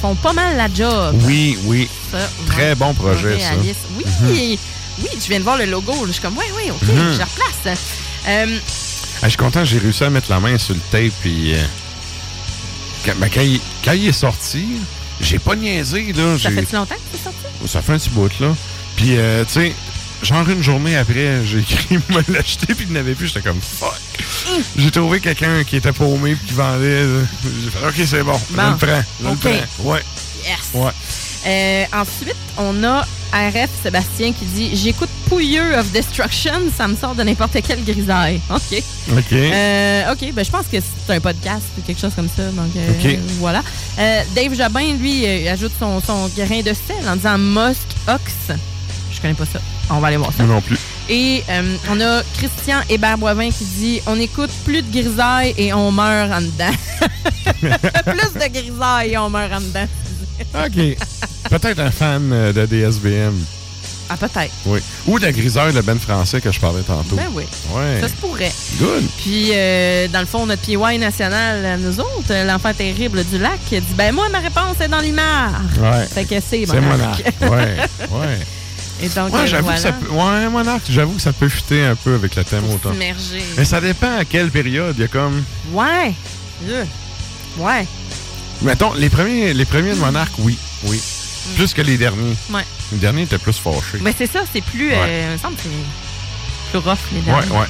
font 0.00 0.16
pas 0.16 0.32
mal 0.32 0.56
la 0.56 0.66
job. 0.72 1.14
Oui, 1.24 1.56
oui. 1.64 1.88
Ça, 2.10 2.18
Très 2.48 2.74
bon 2.74 2.92
projet, 2.92 3.38
ça. 3.38 3.54
Borealis. 3.54 3.76
Oui, 3.96 4.04
Mhm. 4.58 4.58
Oui, 5.02 5.08
je 5.20 5.28
viens 5.28 5.38
de 5.38 5.44
voir 5.44 5.56
le 5.58 5.66
logo. 5.66 5.92
Je 6.06 6.12
suis 6.12 6.20
comme, 6.22 6.36
oui, 6.38 6.44
oui, 6.56 6.70
OK, 6.70 6.82
Mhm. 6.82 7.12
je 7.14 7.22
replace. 7.22 7.78
Euh, 8.28 8.58
Ah, 9.22 9.26
je 9.26 9.28
suis 9.30 9.36
content, 9.36 9.64
j'ai 9.64 9.78
réussi 9.78 10.02
à 10.04 10.10
mettre 10.10 10.30
la 10.30 10.40
main 10.40 10.56
sur 10.58 10.74
le 10.74 10.80
tape. 10.90 11.12
Puis, 11.20 11.54
euh, 11.54 11.62
quand, 13.04 13.12
ben, 13.18 13.28
quand 13.32 13.42
il, 13.42 13.60
quand 13.84 13.92
il 13.92 14.08
est 14.08 14.12
sorti, 14.12 14.64
j'ai 15.20 15.38
pas 15.38 15.54
niaisé. 15.56 16.12
Là, 16.12 16.38
ça 16.38 16.50
fait-tu 16.50 16.74
longtemps 16.74 16.94
que 16.94 17.00
c'est 17.12 17.22
sorti? 17.22 17.38
Ça 17.68 17.82
fait 17.82 17.92
un 17.92 17.98
petit 17.98 18.10
bout, 18.10 18.30
là. 18.40 18.54
Puis, 18.96 19.16
euh, 19.18 19.44
tu 19.44 19.52
sais, 19.52 19.74
genre 20.22 20.48
une 20.48 20.62
journée 20.62 20.96
après, 20.96 21.44
j'ai 21.44 21.58
écrit 21.58 21.98
me 22.08 22.32
l'acheter, 22.32 22.74
puis 22.74 22.86
il 22.88 22.92
n'avait 22.92 23.14
plus. 23.14 23.26
J'étais 23.28 23.42
comme 23.42 23.60
fuck. 23.60 23.92
J'ai 24.76 24.90
trouvé 24.90 25.20
quelqu'un 25.20 25.64
qui 25.64 25.76
était 25.76 25.92
paumé, 25.92 26.34
puis 26.34 26.48
qui 26.48 26.54
vendait. 26.54 27.04
J'ai 27.62 27.70
fait, 27.70 27.86
OK, 27.86 28.06
c'est 28.08 28.22
bon. 28.22 28.40
Bon. 28.50 28.70
le 28.70 28.76
prends. 28.76 29.02
Je 29.22 29.26
OK. 29.28 29.44
le 29.44 29.50
prends. 29.50 29.90
Ouais. 29.92 30.02
Yes. 30.44 30.58
Ouais. 30.72 30.90
Euh, 31.46 31.84
ensuite, 31.92 32.36
on 32.56 32.82
a 32.84 33.06
RF 33.32 33.70
Sébastien 33.82 34.32
qui 34.32 34.44
dit 34.46 34.76
J'écoute 34.76 35.08
Pouilleux 35.28 35.78
of 35.78 35.90
Destruction, 35.92 36.52
ça 36.76 36.88
me 36.88 36.96
sort 36.96 37.14
de 37.14 37.22
n'importe 37.22 37.56
quelle 37.66 37.84
grisaille. 37.84 38.40
OK. 38.50 38.82
OK. 39.12 39.32
Euh, 39.32 40.12
OK, 40.12 40.32
ben, 40.32 40.44
je 40.44 40.50
pense 40.50 40.66
que 40.66 40.78
c'est 40.80 41.14
un 41.14 41.20
podcast 41.20 41.66
ou 41.78 41.82
quelque 41.82 42.00
chose 42.00 42.14
comme 42.14 42.28
ça. 42.28 42.44
Donc, 42.50 42.70
euh, 42.76 43.16
voilà. 43.38 43.62
Euh, 43.98 44.22
Dave 44.34 44.54
Jabin, 44.54 44.94
lui, 44.94 45.26
ajoute 45.48 45.72
son, 45.78 46.00
son 46.00 46.28
grain 46.36 46.60
de 46.60 46.74
sel 46.74 47.08
en 47.08 47.16
disant 47.16 47.38
Musk 47.38 47.86
Ox. 48.08 48.58
Je 49.12 49.20
connais 49.20 49.34
pas 49.34 49.46
ça. 49.46 49.60
On 49.90 49.98
va 49.98 50.08
aller 50.08 50.16
voir 50.16 50.32
ça. 50.32 50.44
Moi 50.44 50.54
non 50.54 50.60
plus. 50.60 50.78
Et 51.08 51.42
euh, 51.48 51.76
on 51.90 52.00
a 52.00 52.22
Christian 52.34 52.78
Hébert-Boivin 52.88 53.50
qui 53.50 53.64
dit 53.64 54.00
On 54.06 54.18
écoute 54.18 54.50
plus 54.64 54.82
de 54.82 54.90
grisaille 54.92 55.54
et 55.58 55.72
on 55.74 55.90
meurt 55.90 56.30
en 56.30 56.40
dedans. 56.40 56.70
plus 57.60 58.40
de 58.40 58.52
grisaille 58.52 59.12
et 59.12 59.18
on 59.18 59.28
meurt 59.28 59.52
en 59.52 59.60
dedans. 59.60 59.88
OK. 60.54 60.96
Peut-être 61.50 61.80
un 61.80 61.90
fan 61.90 62.30
euh, 62.32 62.52
de 62.52 62.64
DSBM. 62.64 63.34
Ah, 64.08 64.16
peut-être. 64.16 64.52
Oui. 64.66 64.80
Ou 65.06 65.18
de 65.20 65.30
griseur, 65.30 65.72
le 65.72 65.82
ben 65.82 65.98
français 65.98 66.40
que 66.40 66.50
je 66.50 66.58
parlais 66.58 66.82
tantôt. 66.82 67.14
Ben 67.16 67.28
oui. 67.32 67.44
Ouais. 67.72 68.00
Ça 68.00 68.08
se 68.08 68.14
pourrait. 68.14 68.52
Good. 68.78 69.04
Puis, 69.18 69.50
euh, 69.52 70.08
dans 70.08 70.20
le 70.20 70.26
fond, 70.26 70.46
notre 70.46 70.62
PY 70.62 70.98
national, 70.98 71.64
à 71.64 71.76
nous 71.76 72.00
autres, 72.00 72.30
euh, 72.32 72.44
l'enfant 72.44 72.72
terrible 72.74 73.24
du 73.24 73.38
lac, 73.38 73.60
dit 73.68 73.82
Ben, 73.96 74.12
moi, 74.12 74.28
ma 74.28 74.38
réponse 74.38 74.80
est 74.80 74.88
dans 74.88 74.98
l'imar. 75.00 75.52
Ouais. 75.78 76.06
Fait 76.06 76.24
que 76.24 76.34
c'est 76.40 76.66
C'est 76.66 76.80
Monarch. 76.80 77.22
Monarch. 77.40 77.52
Ouais, 77.52 77.76
ouais. 78.18 78.38
Et 79.02 79.08
donc, 79.08 79.32
Ouais, 79.32 79.40
euh, 79.40 79.46
j'avoue 79.46 79.64
voilà. 79.64 79.76
que 79.78 79.82
ça 79.82 79.92
peut. 79.92 80.08
Ouais, 80.08 81.16
que 81.16 81.20
ça 81.22 81.32
peut 81.32 81.48
fuiter 81.48 81.84
un 81.84 81.94
peu 81.96 82.14
avec 82.14 82.34
le 82.36 82.44
thème 82.44 82.64
autant. 82.72 82.90
Mais 82.98 83.64
ça 83.64 83.80
dépend 83.80 84.18
à 84.18 84.24
quelle 84.24 84.50
période. 84.50 84.94
Il 84.98 85.02
y 85.02 85.04
a 85.04 85.08
comme. 85.08 85.42
Ouais. 85.72 86.12
Euh. 86.68 86.84
Ouais. 87.58 87.86
Mettons, 88.62 88.92
les 88.94 89.08
premiers, 89.08 89.54
les 89.54 89.64
premiers 89.64 89.94
de 89.94 89.98
Monarch, 90.00 90.32
oui. 90.40 90.58
Oui. 90.84 91.00
Plus 91.56 91.74
que 91.74 91.82
les 91.82 91.96
derniers. 91.96 92.34
Ouais. 92.50 92.64
Les 92.92 92.98
derniers 92.98 93.22
étaient 93.22 93.38
plus 93.38 93.58
fâchés. 93.58 93.98
Mais 94.00 94.14
c'est 94.16 94.26
ça, 94.30 94.40
c'est 94.52 94.60
plus. 94.62 94.88
Ouais. 94.90 94.96
euh, 94.98 95.26
il 95.30 95.32
me 95.34 95.38
semble 95.38 95.56
que 95.56 95.62
c'est 95.62 96.70
plus 96.70 96.88
rough, 96.88 96.98
les 97.12 97.18
Ouais, 97.20 97.24
derniers. 97.40 97.50
ouais. 97.60 97.66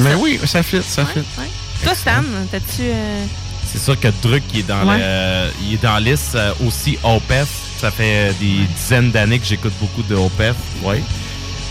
Mais 0.00 0.14
oui, 0.14 0.40
ça 0.46 0.62
fit, 0.62 0.82
ça 0.82 1.04
fit. 1.06 1.18
Ouais. 1.38 1.48
Toi, 1.82 1.94
Stan, 1.94 2.22
t'as-tu. 2.50 2.82
euh, 2.82 3.24
C'est 3.72 3.78
sûr 3.82 3.98
que 3.98 4.08
Druck, 4.22 4.42
il 4.52 4.60
est 4.60 4.62
dans, 4.64 4.86
Ouais. 4.86 4.98
le- 4.98 5.50
il 5.62 5.74
est 5.74 5.82
dans 5.82 5.98
liste. 5.98 6.34
euh, 6.34 6.52
aussi 6.66 6.98
Opeth. 7.02 7.48
Ça 7.80 7.90
fait 7.90 8.30
euh, 8.30 8.32
des 8.40 8.64
dizaines 8.76 9.10
d'années 9.10 9.38
que 9.38 9.46
j'écoute 9.46 9.72
beaucoup 9.80 10.02
de 10.02 10.14
Opeth. 10.14 10.54
Ouais. 10.82 11.02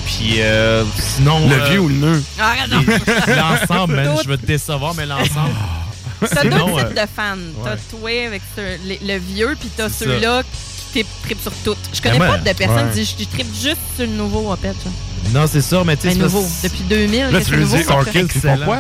Puis 0.06 0.36
euh, 0.42 0.84
sinon. 0.98 1.48
Le 1.48 1.56
euh, 1.62 1.70
vieux 1.70 1.80
ou 1.80 1.88
le 1.88 1.96
nœud? 1.96 2.24
Ah, 2.40 2.56
L'ensemble, 3.28 3.96
man, 3.96 4.16
je 4.24 4.28
vais 4.30 4.38
te 4.38 4.46
décevoir, 4.46 4.94
mais 4.96 5.06
l'ensemble. 5.06 5.54
T'as 6.22 6.44
deux 6.44 6.50
types 6.50 6.60
euh, 6.60 6.90
de 6.90 7.08
fans. 7.16 7.38
T'as 7.64 7.72
ouais. 7.74 7.78
toi 7.90 8.28
avec 8.28 8.42
ce- 8.56 8.88
le, 8.88 9.14
le 9.14 9.20
vieux, 9.20 9.56
puis 9.60 9.70
t'as 9.76 9.88
ceux-là 9.90 10.42
qui 10.94 11.06
trippent 11.24 11.42
sur 11.42 11.52
tout. 11.64 11.76
Je 11.94 12.02
connais 12.02 12.20
Ben 12.20 12.28
pas 12.28 12.32
ouais. 12.44 12.54
de 12.54 12.58
personnes 12.58 12.76
Ouais. 12.88 12.94
qui 12.94 13.00
disent 13.00 13.16
je 13.20 13.26
trippe 13.26 13.54
juste 13.54 13.78
sur 13.96 14.06
le 14.06 14.12
nouveau 14.14 14.52
Opet. 14.52 14.68
genre. 14.70 14.94
Non, 15.34 15.46
c'est 15.52 15.62
sûr, 15.62 15.84
mais 15.86 15.96
tu 15.98 16.04
sais. 16.04 16.08
Ben, 16.10 16.14
c'est 16.16 16.20
nouveau. 16.24 16.48
Depuis 16.64 16.84
2000, 16.84 17.26
Là, 17.32 17.42
tu 17.42 17.58
nouveau, 17.58 17.76
Orchid, 17.90 18.12
fait? 18.12 18.12
c'est 18.14 18.38
Excellent. 18.38 18.56
pourquoi? 18.58 18.80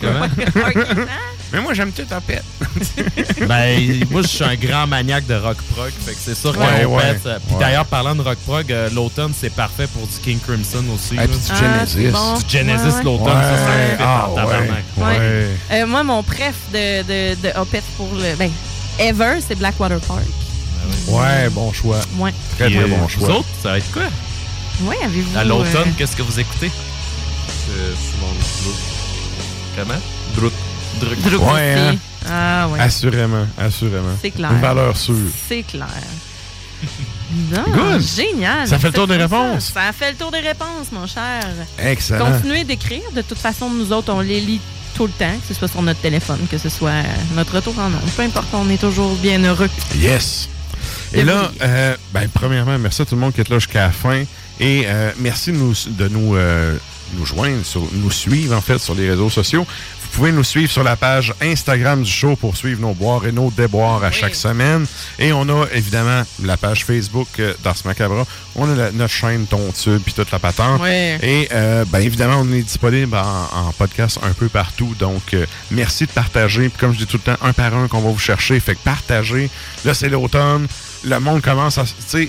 Comment? 0.00 0.26
Mais 1.54 1.60
moi, 1.60 1.74
j'aime 1.74 1.92
tout 1.92 2.06
Opeth. 2.10 2.42
Ben, 3.46 4.04
moi, 4.10 4.22
je 4.22 4.26
suis 4.26 4.44
un 4.44 4.54
grand 4.54 4.86
maniaque 4.86 5.26
de 5.26 5.34
rock 5.34 5.58
prog. 5.74 5.90
Fait 6.06 6.12
que 6.12 6.18
c'est 6.18 6.34
sûr 6.34 6.56
Ouais, 6.56 6.82
que 6.82 6.86
ouais, 6.86 7.02
euh, 7.26 7.38
Puis 7.46 7.54
ouais. 7.54 7.60
d'ailleurs, 7.60 7.84
parlant 7.84 8.14
de 8.14 8.22
rock 8.22 8.38
prog, 8.46 8.72
euh, 8.72 8.88
l'automne, 8.90 9.32
c'est 9.38 9.52
parfait 9.52 9.86
pour 9.88 10.06
du 10.06 10.14
King 10.24 10.38
Crimson 10.40 10.82
aussi. 10.94 11.14
Et 11.14 11.16
là. 11.18 11.26
puis 11.26 11.36
du 11.36 11.42
Ah, 11.50 11.56
Genesis. 11.78 11.92
c'est 11.94 12.10
bon. 12.10 12.34
Du 12.38 12.48
Genesis 12.48 12.84
Ouais, 12.86 12.92
ouais. 12.94 13.02
l'automne, 13.04 13.26
Ouais. 13.26 13.42
ça, 13.42 13.56
fait 13.56 13.96
Ah, 14.00 14.28
ouais. 14.34 14.42
Ouais. 14.96 15.04
Ouais. 15.04 15.48
Euh, 15.72 15.86
moi, 15.86 16.02
mon 16.04 16.22
préf 16.22 16.54
de, 16.72 17.02
de, 17.02 17.34
de 17.42 17.80
pour 17.98 18.08
le. 18.14 18.34
Ben, 18.36 18.50
ever, 18.98 19.38
c'est 19.46 19.54
Blackwater 19.56 20.00
Park. 20.00 20.22
Ouais, 21.08 21.48
bon 21.50 21.72
choix. 21.72 22.00
Ouais. 22.16 22.32
Très, 22.56 22.70
très 22.70 22.78
euh, 22.82 22.86
bon 22.88 22.96
Vous 22.98 23.08
choix. 23.08 23.36
autres, 23.38 23.48
ça 23.62 23.70
va 23.70 23.78
être 23.78 23.92
quoi? 23.92 24.02
Ouais, 24.82 24.96
avez-vous. 25.04 25.38
À 25.38 25.44
l'automne, 25.44 25.88
euh, 25.88 25.92
qu'est-ce 25.96 26.16
que 26.16 26.22
vous 26.22 26.40
écoutez? 26.40 26.70
C'est 27.46 28.10
souvent 28.10 28.32
Druck. 28.62 28.76
Comment? 29.76 30.00
Druck. 30.36 30.52
Druck. 31.00 31.20
Druck 31.20 31.52
Ouais, 31.54 31.74
hein? 31.78 31.94
Ah, 32.28 32.68
ouais. 32.68 32.80
Assurément, 32.80 33.46
assurément. 33.58 34.16
C'est 34.20 34.30
clair. 34.30 34.52
Une 34.52 34.60
valeur 34.60 34.96
sûre. 34.96 35.14
C'est 35.48 35.62
clair. 35.62 35.86
Non, 37.50 37.62
Good. 37.72 38.02
génial. 38.02 38.68
Ça 38.68 38.78
fait 38.78 38.88
le 38.88 38.92
tour 38.92 39.06
des 39.06 39.14
ça. 39.16 39.22
réponses. 39.22 39.70
Ça 39.72 39.84
a 39.88 39.92
fait 39.94 40.10
le 40.10 40.18
tour 40.18 40.30
des 40.30 40.40
réponses, 40.40 40.92
mon 40.92 41.06
cher. 41.06 41.42
Excellent. 41.78 42.30
Continuez 42.30 42.64
d'écrire. 42.64 43.00
De 43.16 43.22
toute 43.22 43.38
façon, 43.38 43.70
nous 43.70 43.90
autres, 43.90 44.12
on 44.12 44.20
les 44.20 44.38
lit 44.40 44.60
tout 44.94 45.06
le 45.06 45.12
temps, 45.12 45.32
que 45.40 45.48
ce 45.48 45.54
soit 45.54 45.68
sur 45.68 45.80
notre 45.80 46.00
téléphone, 46.00 46.40
que 46.50 46.58
ce 46.58 46.68
soit 46.68 46.90
euh, 46.90 47.02
notre 47.34 47.54
retour 47.54 47.74
en 47.78 47.86
ondes. 47.86 48.10
Peu 48.16 48.22
importe, 48.22 48.48
on 48.52 48.68
est 48.68 48.76
toujours 48.76 49.14
bien 49.16 49.42
heureux. 49.44 49.70
Yes. 49.96 50.50
Et 51.14 51.24
là, 51.24 51.50
euh, 51.62 51.96
ben, 52.12 52.28
premièrement, 52.32 52.78
merci 52.78 53.02
à 53.02 53.04
tout 53.04 53.14
le 53.14 53.20
monde 53.20 53.32
qui 53.34 53.40
est 53.40 53.48
là 53.48 53.58
jusqu'à 53.58 53.82
la 53.86 53.90
fin. 53.92 54.24
Et 54.60 54.84
euh, 54.86 55.10
merci 55.18 55.52
de 55.52 55.56
nous, 55.56 55.74
de 55.88 56.08
nous, 56.08 56.36
euh, 56.36 56.76
nous 57.14 57.26
joindre, 57.26 57.64
sur, 57.64 57.82
nous 57.92 58.10
suivre 58.10 58.56
en 58.56 58.60
fait 58.60 58.78
sur 58.78 58.94
les 58.94 59.10
réseaux 59.10 59.30
sociaux. 59.30 59.66
Vous 60.00 60.18
pouvez 60.18 60.32
nous 60.32 60.44
suivre 60.44 60.70
sur 60.70 60.82
la 60.84 60.94
page 60.94 61.32
Instagram 61.40 62.02
du 62.02 62.10
show 62.10 62.36
pour 62.36 62.54
suivre 62.54 62.82
nos 62.82 62.92
boires 62.92 63.26
et 63.26 63.32
nos 63.32 63.50
déboires 63.50 64.04
à 64.04 64.10
chaque 64.10 64.34
semaine. 64.34 64.84
Et 65.18 65.32
on 65.32 65.48
a 65.48 65.66
évidemment 65.72 66.22
la 66.44 66.58
page 66.58 66.84
Facebook 66.84 67.28
euh, 67.38 67.54
d'Ars 67.64 67.76
Macabra. 67.86 68.26
On 68.54 68.70
a 68.70 68.74
la- 68.76 68.92
notre 68.92 69.14
chaîne 69.14 69.46
Tontube 69.46 70.02
puis 70.04 70.12
toute 70.12 70.30
la 70.30 70.38
patente. 70.38 70.82
Ouais. 70.82 71.18
Et 71.22 71.48
euh, 71.52 71.86
ben, 71.88 72.00
évidemment, 72.00 72.40
on 72.42 72.52
est 72.52 72.60
disponible 72.60 73.16
en, 73.16 73.68
en 73.68 73.72
podcast 73.72 74.18
un 74.22 74.32
peu 74.34 74.48
partout. 74.50 74.94
Donc, 74.98 75.32
euh, 75.32 75.46
merci 75.70 76.04
de 76.04 76.10
partager. 76.12 76.68
Puis 76.68 76.78
comme 76.78 76.92
je 76.92 76.98
dis 76.98 77.06
tout 77.06 77.16
le 77.24 77.32
temps, 77.32 77.38
un 77.42 77.54
par 77.54 77.74
un 77.74 77.88
qu'on 77.88 78.00
va 78.00 78.10
vous 78.10 78.18
chercher. 78.18 78.60
Fait 78.60 78.74
que 78.74 78.80
partagez. 78.84 79.48
Là, 79.86 79.94
c'est 79.94 80.10
l'automne. 80.10 80.66
Le 81.04 81.18
monde 81.20 81.40
commence 81.42 81.78
à... 81.78 81.84
Tu 81.84 81.92
sais, 82.06 82.28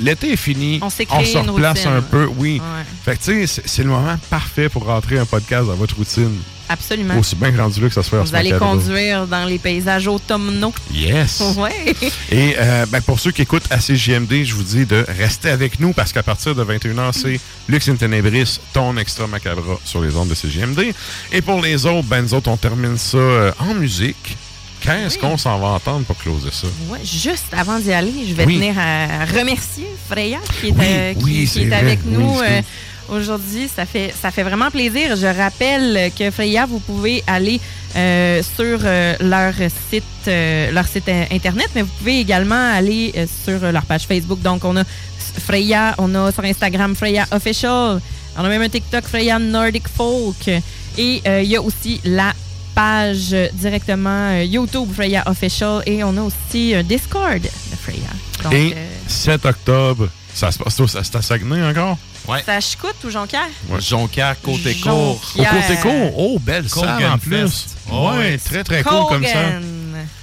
l'été 0.00 0.32
est 0.32 0.36
fini. 0.36 0.78
On 0.82 0.90
s'est 0.90 1.06
On 1.10 1.24
se 1.24 1.38
replace 1.38 1.78
routine. 1.78 1.92
un 1.92 2.02
peu. 2.02 2.26
Oui. 2.36 2.60
Ouais. 2.60 2.84
Fait 3.04 3.16
que 3.16 3.22
tu 3.24 3.46
sais, 3.46 3.62
c'est- 3.64 3.82
le 3.82 3.90
moment 3.90 4.16
parfait 4.28 4.68
pour 4.68 4.84
rentrer 4.84 5.18
un 5.18 5.26
podcast 5.26 5.66
dans 5.66 5.74
votre 5.74 5.96
routine. 5.96 6.36
Absolument. 6.68 7.18
Aussi 7.18 7.34
bien 7.34 7.50
rendu 7.60 7.80
là 7.80 7.88
que 7.88 7.94
ça 7.94 8.02
se 8.04 8.10
fait 8.10 8.16
Vous 8.20 8.32
allez 8.34 8.52
macabre. 8.52 8.70
conduire 8.72 9.26
dans 9.26 9.44
les 9.44 9.58
paysages 9.58 10.06
automnaux. 10.06 10.72
Yes. 10.94 11.42
Ouais. 11.56 11.94
Et 12.30 12.54
euh, 12.58 12.86
ben, 12.86 13.00
pour 13.02 13.18
ceux 13.18 13.32
qui 13.32 13.42
écoutent 13.42 13.66
ACJMD, 13.70 14.44
je 14.44 14.54
vous 14.54 14.62
dis 14.62 14.86
de 14.86 15.04
rester 15.08 15.50
avec 15.50 15.80
nous 15.80 15.92
parce 15.92 16.12
qu'à 16.12 16.22
partir 16.22 16.54
de 16.54 16.62
21h, 16.64 17.12
c'est 17.12 17.40
Lux 17.68 17.88
in 17.88 17.96
Tenebris, 17.96 18.60
ton 18.72 18.96
extra 18.96 19.26
macabra 19.26 19.78
sur 19.84 20.00
les 20.00 20.14
ondes 20.16 20.28
de 20.28 20.34
CJMD. 20.34 20.94
Et 21.32 21.42
pour 21.42 21.60
les 21.60 21.86
autres, 21.86 22.06
ben 22.06 22.22
nous 22.22 22.34
autres, 22.34 22.48
on 22.48 22.56
termine 22.56 22.96
ça 22.96 23.18
euh, 23.18 23.52
en 23.58 23.74
musique 23.74 24.36
Qu'est-ce 24.80 25.18
qu'on 25.18 25.36
s'en 25.36 25.58
va 25.58 25.68
entendre 25.68 26.04
pour 26.06 26.16
closer 26.16 26.50
ça? 26.52 26.66
Ouais, 26.88 26.98
juste 27.04 27.52
avant 27.56 27.78
d'y 27.78 27.92
aller, 27.92 28.12
je 28.28 28.34
vais 28.34 28.44
Oui. 28.46 28.56
tenir 28.56 28.74
à 28.78 29.24
remercier 29.26 29.86
Freya 30.08 30.38
qui 30.60 30.68
est, 30.68 30.72
Oui, 30.72 30.84
euh, 30.88 31.14
qui- 31.14 31.24
oui, 31.24 31.50
est 31.56 31.72
avec 31.72 32.00
Oui, 32.06 32.12
nous 32.16 32.38
euh, 32.40 32.62
aujourd'hui. 33.10 33.68
Ça 33.74 33.84
fait, 33.86 34.12
ça 34.20 34.30
fait 34.30 34.42
vraiment 34.42 34.70
plaisir. 34.70 35.16
Je 35.16 35.26
rappelle 35.26 36.10
que 36.18 36.30
Freya, 36.30 36.66
vous 36.66 36.80
pouvez 36.80 37.22
aller 37.26 37.60
euh, 37.96 38.42
sur 38.56 38.78
leur 39.26 39.52
site, 39.90 40.04
leur 40.72 40.86
site 40.86 41.08
internet, 41.30 41.68
mais 41.74 41.82
vous 41.82 41.92
pouvez 41.98 42.20
également 42.20 42.72
aller 42.74 43.12
sur 43.44 43.60
leur 43.72 43.82
page 43.84 44.04
Facebook. 44.06 44.40
Donc, 44.40 44.64
on 44.64 44.76
a 44.76 44.84
Freya, 45.46 45.94
on 45.98 46.14
a 46.14 46.32
sur 46.32 46.44
Instagram 46.44 46.94
Freya 46.96 47.26
Official, 47.32 48.00
on 48.36 48.44
a 48.44 48.48
même 48.48 48.62
un 48.62 48.68
TikTok 48.68 49.04
Freya 49.04 49.38
Nordic 49.38 49.84
Folk, 49.88 50.48
et 50.98 51.22
il 51.42 51.48
y 51.48 51.56
a 51.56 51.62
aussi 51.62 52.00
la 52.04 52.32
page 52.74 53.28
euh, 53.32 53.48
directement 53.52 54.30
euh, 54.32 54.44
YouTube 54.44 54.88
Freya 54.94 55.22
Official 55.26 55.82
et 55.86 56.02
on 56.04 56.16
a 56.16 56.22
aussi 56.22 56.74
un 56.74 56.82
Discord 56.82 57.40
de 57.42 57.48
Freya. 57.82 58.08
Donc, 58.44 58.52
Et 58.52 58.74
euh, 58.76 58.86
7 59.06 59.44
octobre, 59.46 60.08
ça 60.34 60.50
se 60.50 60.58
passe 60.58 60.80
c'est 60.86 61.16
à 61.16 61.22
Saguenay 61.22 61.62
encore? 61.62 61.98
Ouais. 62.28 62.42
ça 62.44 62.60
chicoute 62.60 62.96
ou 63.04 63.10
Jonquière? 63.10 63.48
Jonquière, 63.80 64.36
côté 64.40 64.74
court. 64.74 65.20
Au 65.36 65.42
côté 65.44 65.76
court. 65.82 66.12
Oh, 66.18 66.38
belle 66.38 66.68
salle 66.68 67.04
en 67.06 67.18
plus. 67.18 67.36
Fest. 67.48 67.76
Ouais, 67.90 67.98
Ouais. 68.16 68.38
très 68.38 68.62
très 68.62 68.82
cool 68.82 69.06
comme 69.08 69.24
ça. 69.24 69.32
Kogan. 69.32 69.62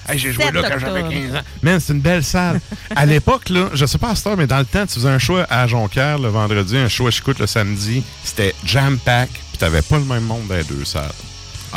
Hey, 0.07 0.17
j'ai 0.17 0.31
joué 0.31 0.45
7 0.45 0.53
là 0.53 0.61
quand 0.69 0.79
j'avais 0.79 1.01
octobre. 1.01 1.11
15 1.27 1.35
ans. 1.35 1.41
Man, 1.61 1.79
c'est 1.81 1.93
une 1.93 1.99
belle 1.99 2.23
salle. 2.23 2.61
à 2.95 3.05
l'époque, 3.05 3.49
là, 3.49 3.69
je 3.73 3.85
sais 3.85 3.97
pas 3.97 4.11
à 4.11 4.15
cette 4.15 4.27
heure, 4.27 4.37
mais 4.37 4.47
dans 4.47 4.59
le 4.59 4.65
temps, 4.65 4.85
tu 4.85 4.93
faisais 4.93 5.09
un 5.09 5.19
show 5.19 5.37
à 5.49 5.67
Jonquière 5.67 6.17
le 6.17 6.29
vendredi, 6.29 6.77
un 6.77 6.87
show 6.87 7.07
à 7.07 7.11
Chicoute 7.11 7.39
le 7.39 7.47
samedi. 7.47 8.03
C'était 8.23 8.55
jam-pack, 8.63 9.29
puis 9.29 9.57
t'avais 9.57 9.81
pas 9.81 9.97
le 9.97 10.05
même 10.05 10.23
monde 10.23 10.47
dans 10.47 10.55
les 10.55 10.63
deux 10.63 10.85
salles. 10.85 11.11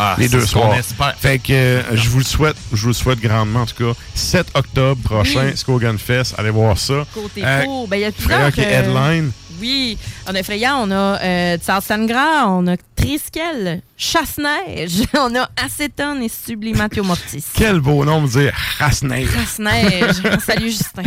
Ah, 0.03 0.17
les 0.19 0.29
deux 0.29 0.47
soirs. 0.47 0.75
espère. 0.79 1.15
Fait 1.19 1.39
que 1.39 1.53
euh, 1.53 1.83
je 1.97 2.09
vous 2.09 2.19
le 2.19 2.25
souhaite, 2.25 2.57
je 2.73 2.81
vous 2.81 2.89
le 2.89 2.93
souhaite 2.95 3.21
grandement 3.21 3.61
en 3.63 3.67
tout 3.67 3.75
cas. 3.93 3.99
7 4.15 4.47
octobre 4.55 5.03
prochain, 5.03 5.49
Oui. 5.51 5.57
Skogan 5.57 5.99
Fest, 5.99 6.35
allez 6.39 6.49
voir 6.51 6.79
ça. 6.79 7.05
Côté 7.13 7.43
Euh, 7.45 7.65
court, 7.65 7.87
ben, 7.89 7.97
il 7.97 8.01
y 8.03 8.05
a 8.07 8.13
plusieurs. 8.13 8.53
qui 8.53 8.61
headline. 8.63 9.31
Oui, 9.61 9.99
on 10.27 10.35
a 10.35 10.43
Freya, 10.43 10.75
on 10.79 10.91
a 10.91 11.21
euh, 11.21 11.59
Sangra, 11.83 12.49
on 12.49 12.67
a 12.67 12.77
Triskel, 12.97 13.83
Chasse-Neige, 13.99 15.03
on 15.15 15.35
a 15.37 15.51
Acétone 15.63 16.23
et 16.23 16.31
Sublimatio 16.31 17.05
Mortis. 17.05 17.45
Quel 17.55 17.81
beau 17.81 18.03
nom 18.07 18.23
de 18.23 18.29
dire 18.29 18.55
Rasneige. 18.79 19.29
Chasse-Neige. 19.31 20.17
Salut 20.47 20.71
Justin. 20.71 21.03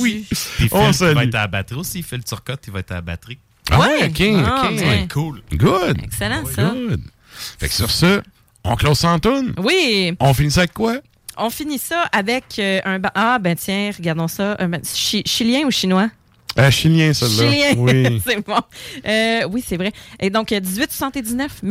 oui. 0.00 0.26
Puis 0.56 0.68
On 0.72 0.86
Phil, 0.86 0.94
salue. 0.94 1.10
il 1.10 1.14
va 1.14 1.24
être 1.24 1.34
à 1.36 1.40
la 1.42 1.46
batterie 1.46 1.78
aussi. 1.78 2.02
Phil 2.02 2.24
Turcotte, 2.24 2.62
il 2.66 2.72
va 2.72 2.80
être 2.80 2.90
à 2.90 2.94
la 2.96 3.00
batterie. 3.02 3.38
Ah 3.70 3.78
Ouais? 3.78 4.06
ok, 4.08 4.44
Ah. 4.44 4.68
Cool. 5.12 5.42
Good. 5.52 5.98
Excellent, 6.02 6.42
ça. 6.52 6.62
Good. 6.74 7.00
Fait 7.58 7.68
que 7.68 7.74
sur 7.74 7.90
ce, 7.90 8.20
on 8.64 8.76
close 8.76 8.98
sans 8.98 9.18
toune. 9.18 9.54
Oui, 9.58 10.12
On 10.20 10.34
finit 10.34 10.50
ça 10.50 10.60
avec 10.60 10.72
quoi? 10.74 10.96
on 11.42 11.48
finit 11.48 11.78
ça 11.78 12.02
avec 12.12 12.44
euh, 12.58 12.80
un... 12.84 12.98
Ah, 13.14 13.38
ben 13.38 13.56
tiens, 13.56 13.90
regardons 13.96 14.28
ça. 14.28 14.56
Un 14.58 14.70
chi- 14.84 15.22
chilien 15.24 15.62
ou 15.66 15.70
chinois? 15.70 16.10
Euh, 16.58 16.70
chilien, 16.70 17.14
celle-là. 17.14 17.50
Chilien, 17.50 17.74
Oui. 17.78 18.20
c'est 18.26 18.44
bon. 18.44 18.58
Euh, 19.06 19.46
oui, 19.50 19.64
c'est 19.66 19.76
vrai. 19.78 19.92
Et 20.18 20.28
donc, 20.28 20.52
euh, 20.52 20.60
1879, 20.60 21.62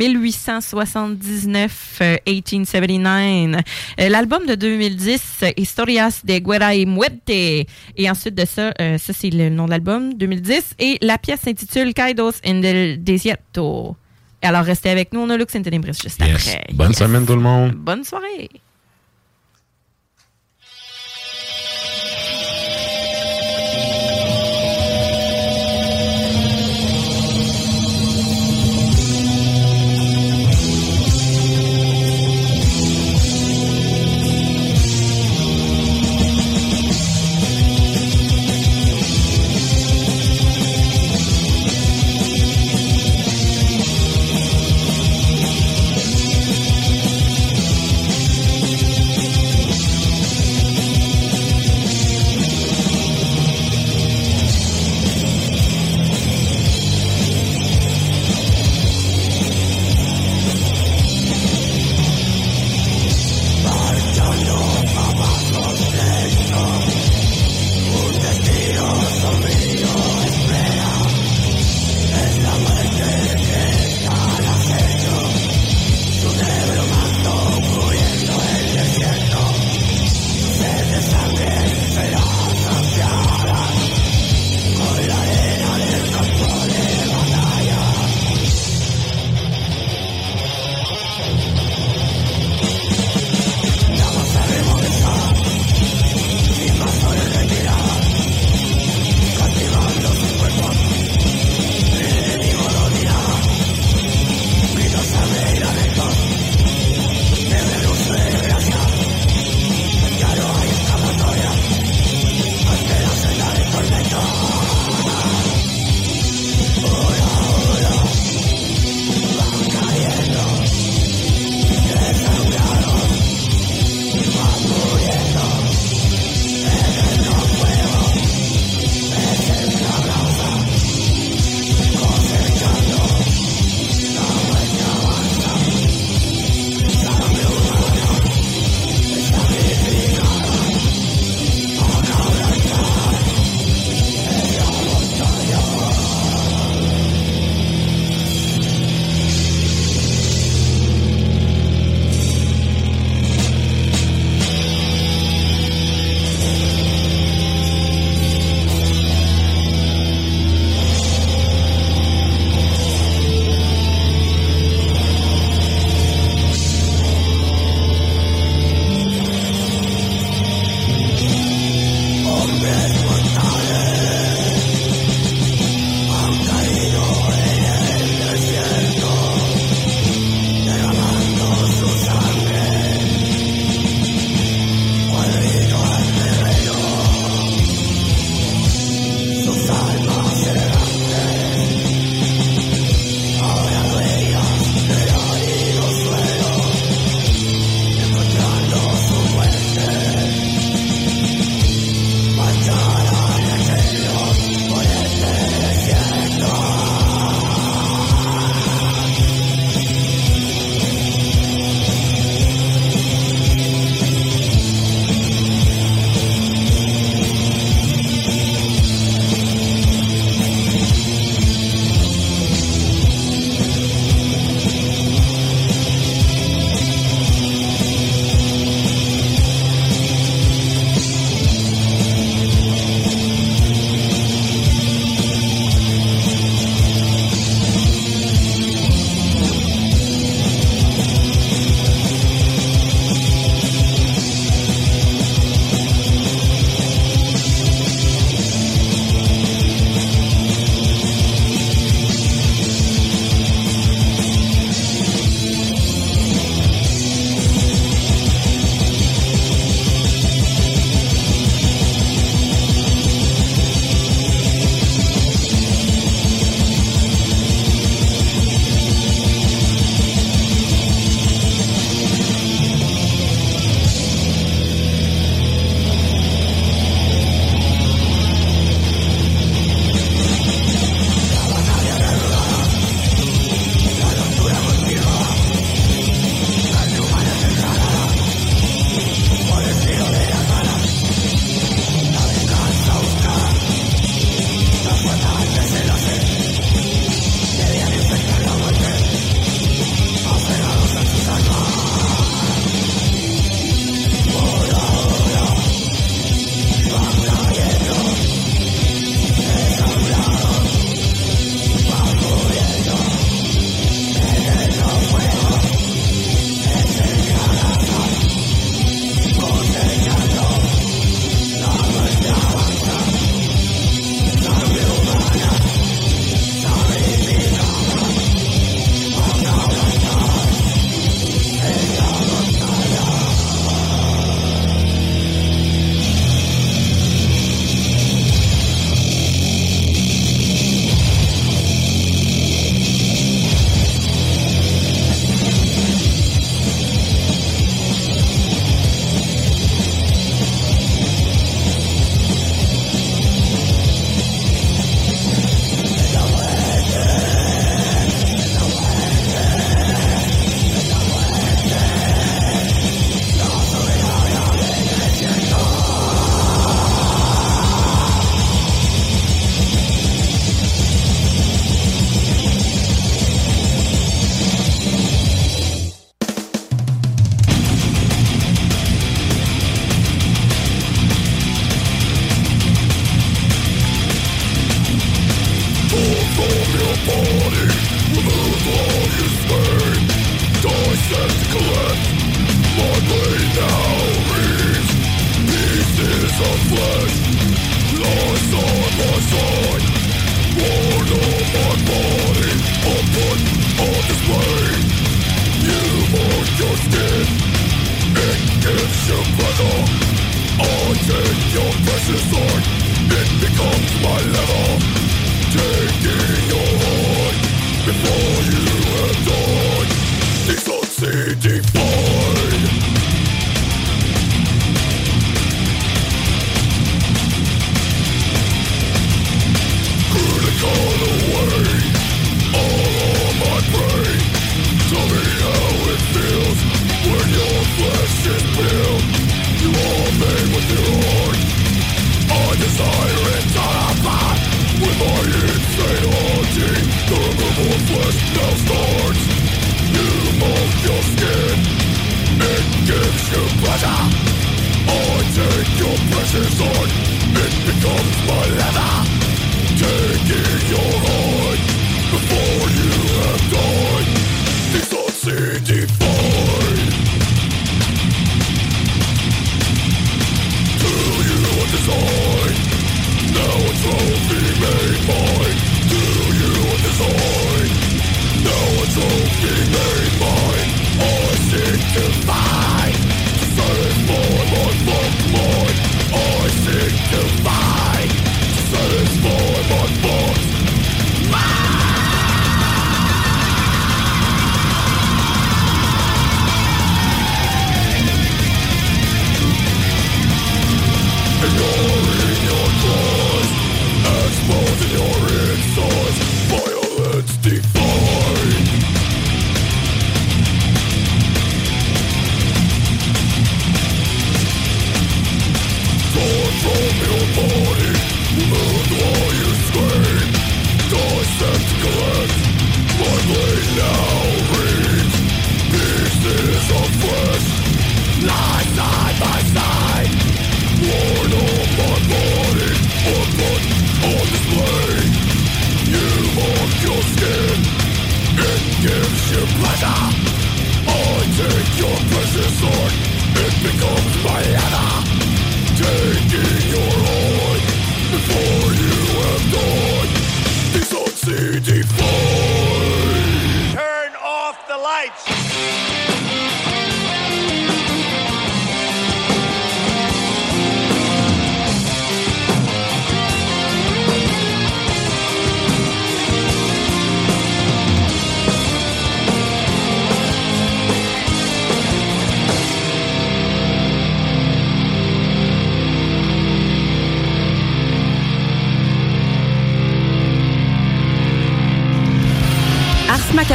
1879, 0.74 1.98
euh, 2.00 2.16
1879. 2.26 3.62
L'album 4.08 4.46
de 4.46 4.54
2010, 4.54 5.22
euh, 5.42 5.50
Historias 5.56 6.20
de 6.24 6.38
Guerra 6.38 6.74
y 6.74 6.86
Muerte. 6.86 7.28
Et 7.30 7.66
ensuite 8.08 8.34
de 8.34 8.44
ça, 8.46 8.72
ça 8.98 9.12
c'est 9.12 9.30
le 9.30 9.50
nom 9.50 9.66
de 9.66 9.70
l'album, 9.70 10.14
2010. 10.14 10.74
Et 10.78 10.98
la 11.02 11.18
pièce 11.18 11.40
s'intitule 11.42 11.92
Kaidos 11.94 12.40
en 12.46 12.62
el 12.62 13.04
Desierto. 13.04 13.96
Alors, 14.42 14.64
restez 14.64 14.90
avec 14.90 15.12
nous, 15.12 15.20
on 15.20 15.30
a 15.30 15.36
Lux 15.36 15.54
in 15.54 15.62
Tenebris 15.62 15.92
juste 16.02 16.20
Yes. 16.20 16.48
après. 16.48 16.66
Bonne 16.74 16.88
Yes. 16.88 16.98
semaine 16.98 17.26
tout 17.26 17.34
le 17.34 17.40
monde. 17.42 17.72
Bonne 17.72 18.04
soirée. 18.04 18.48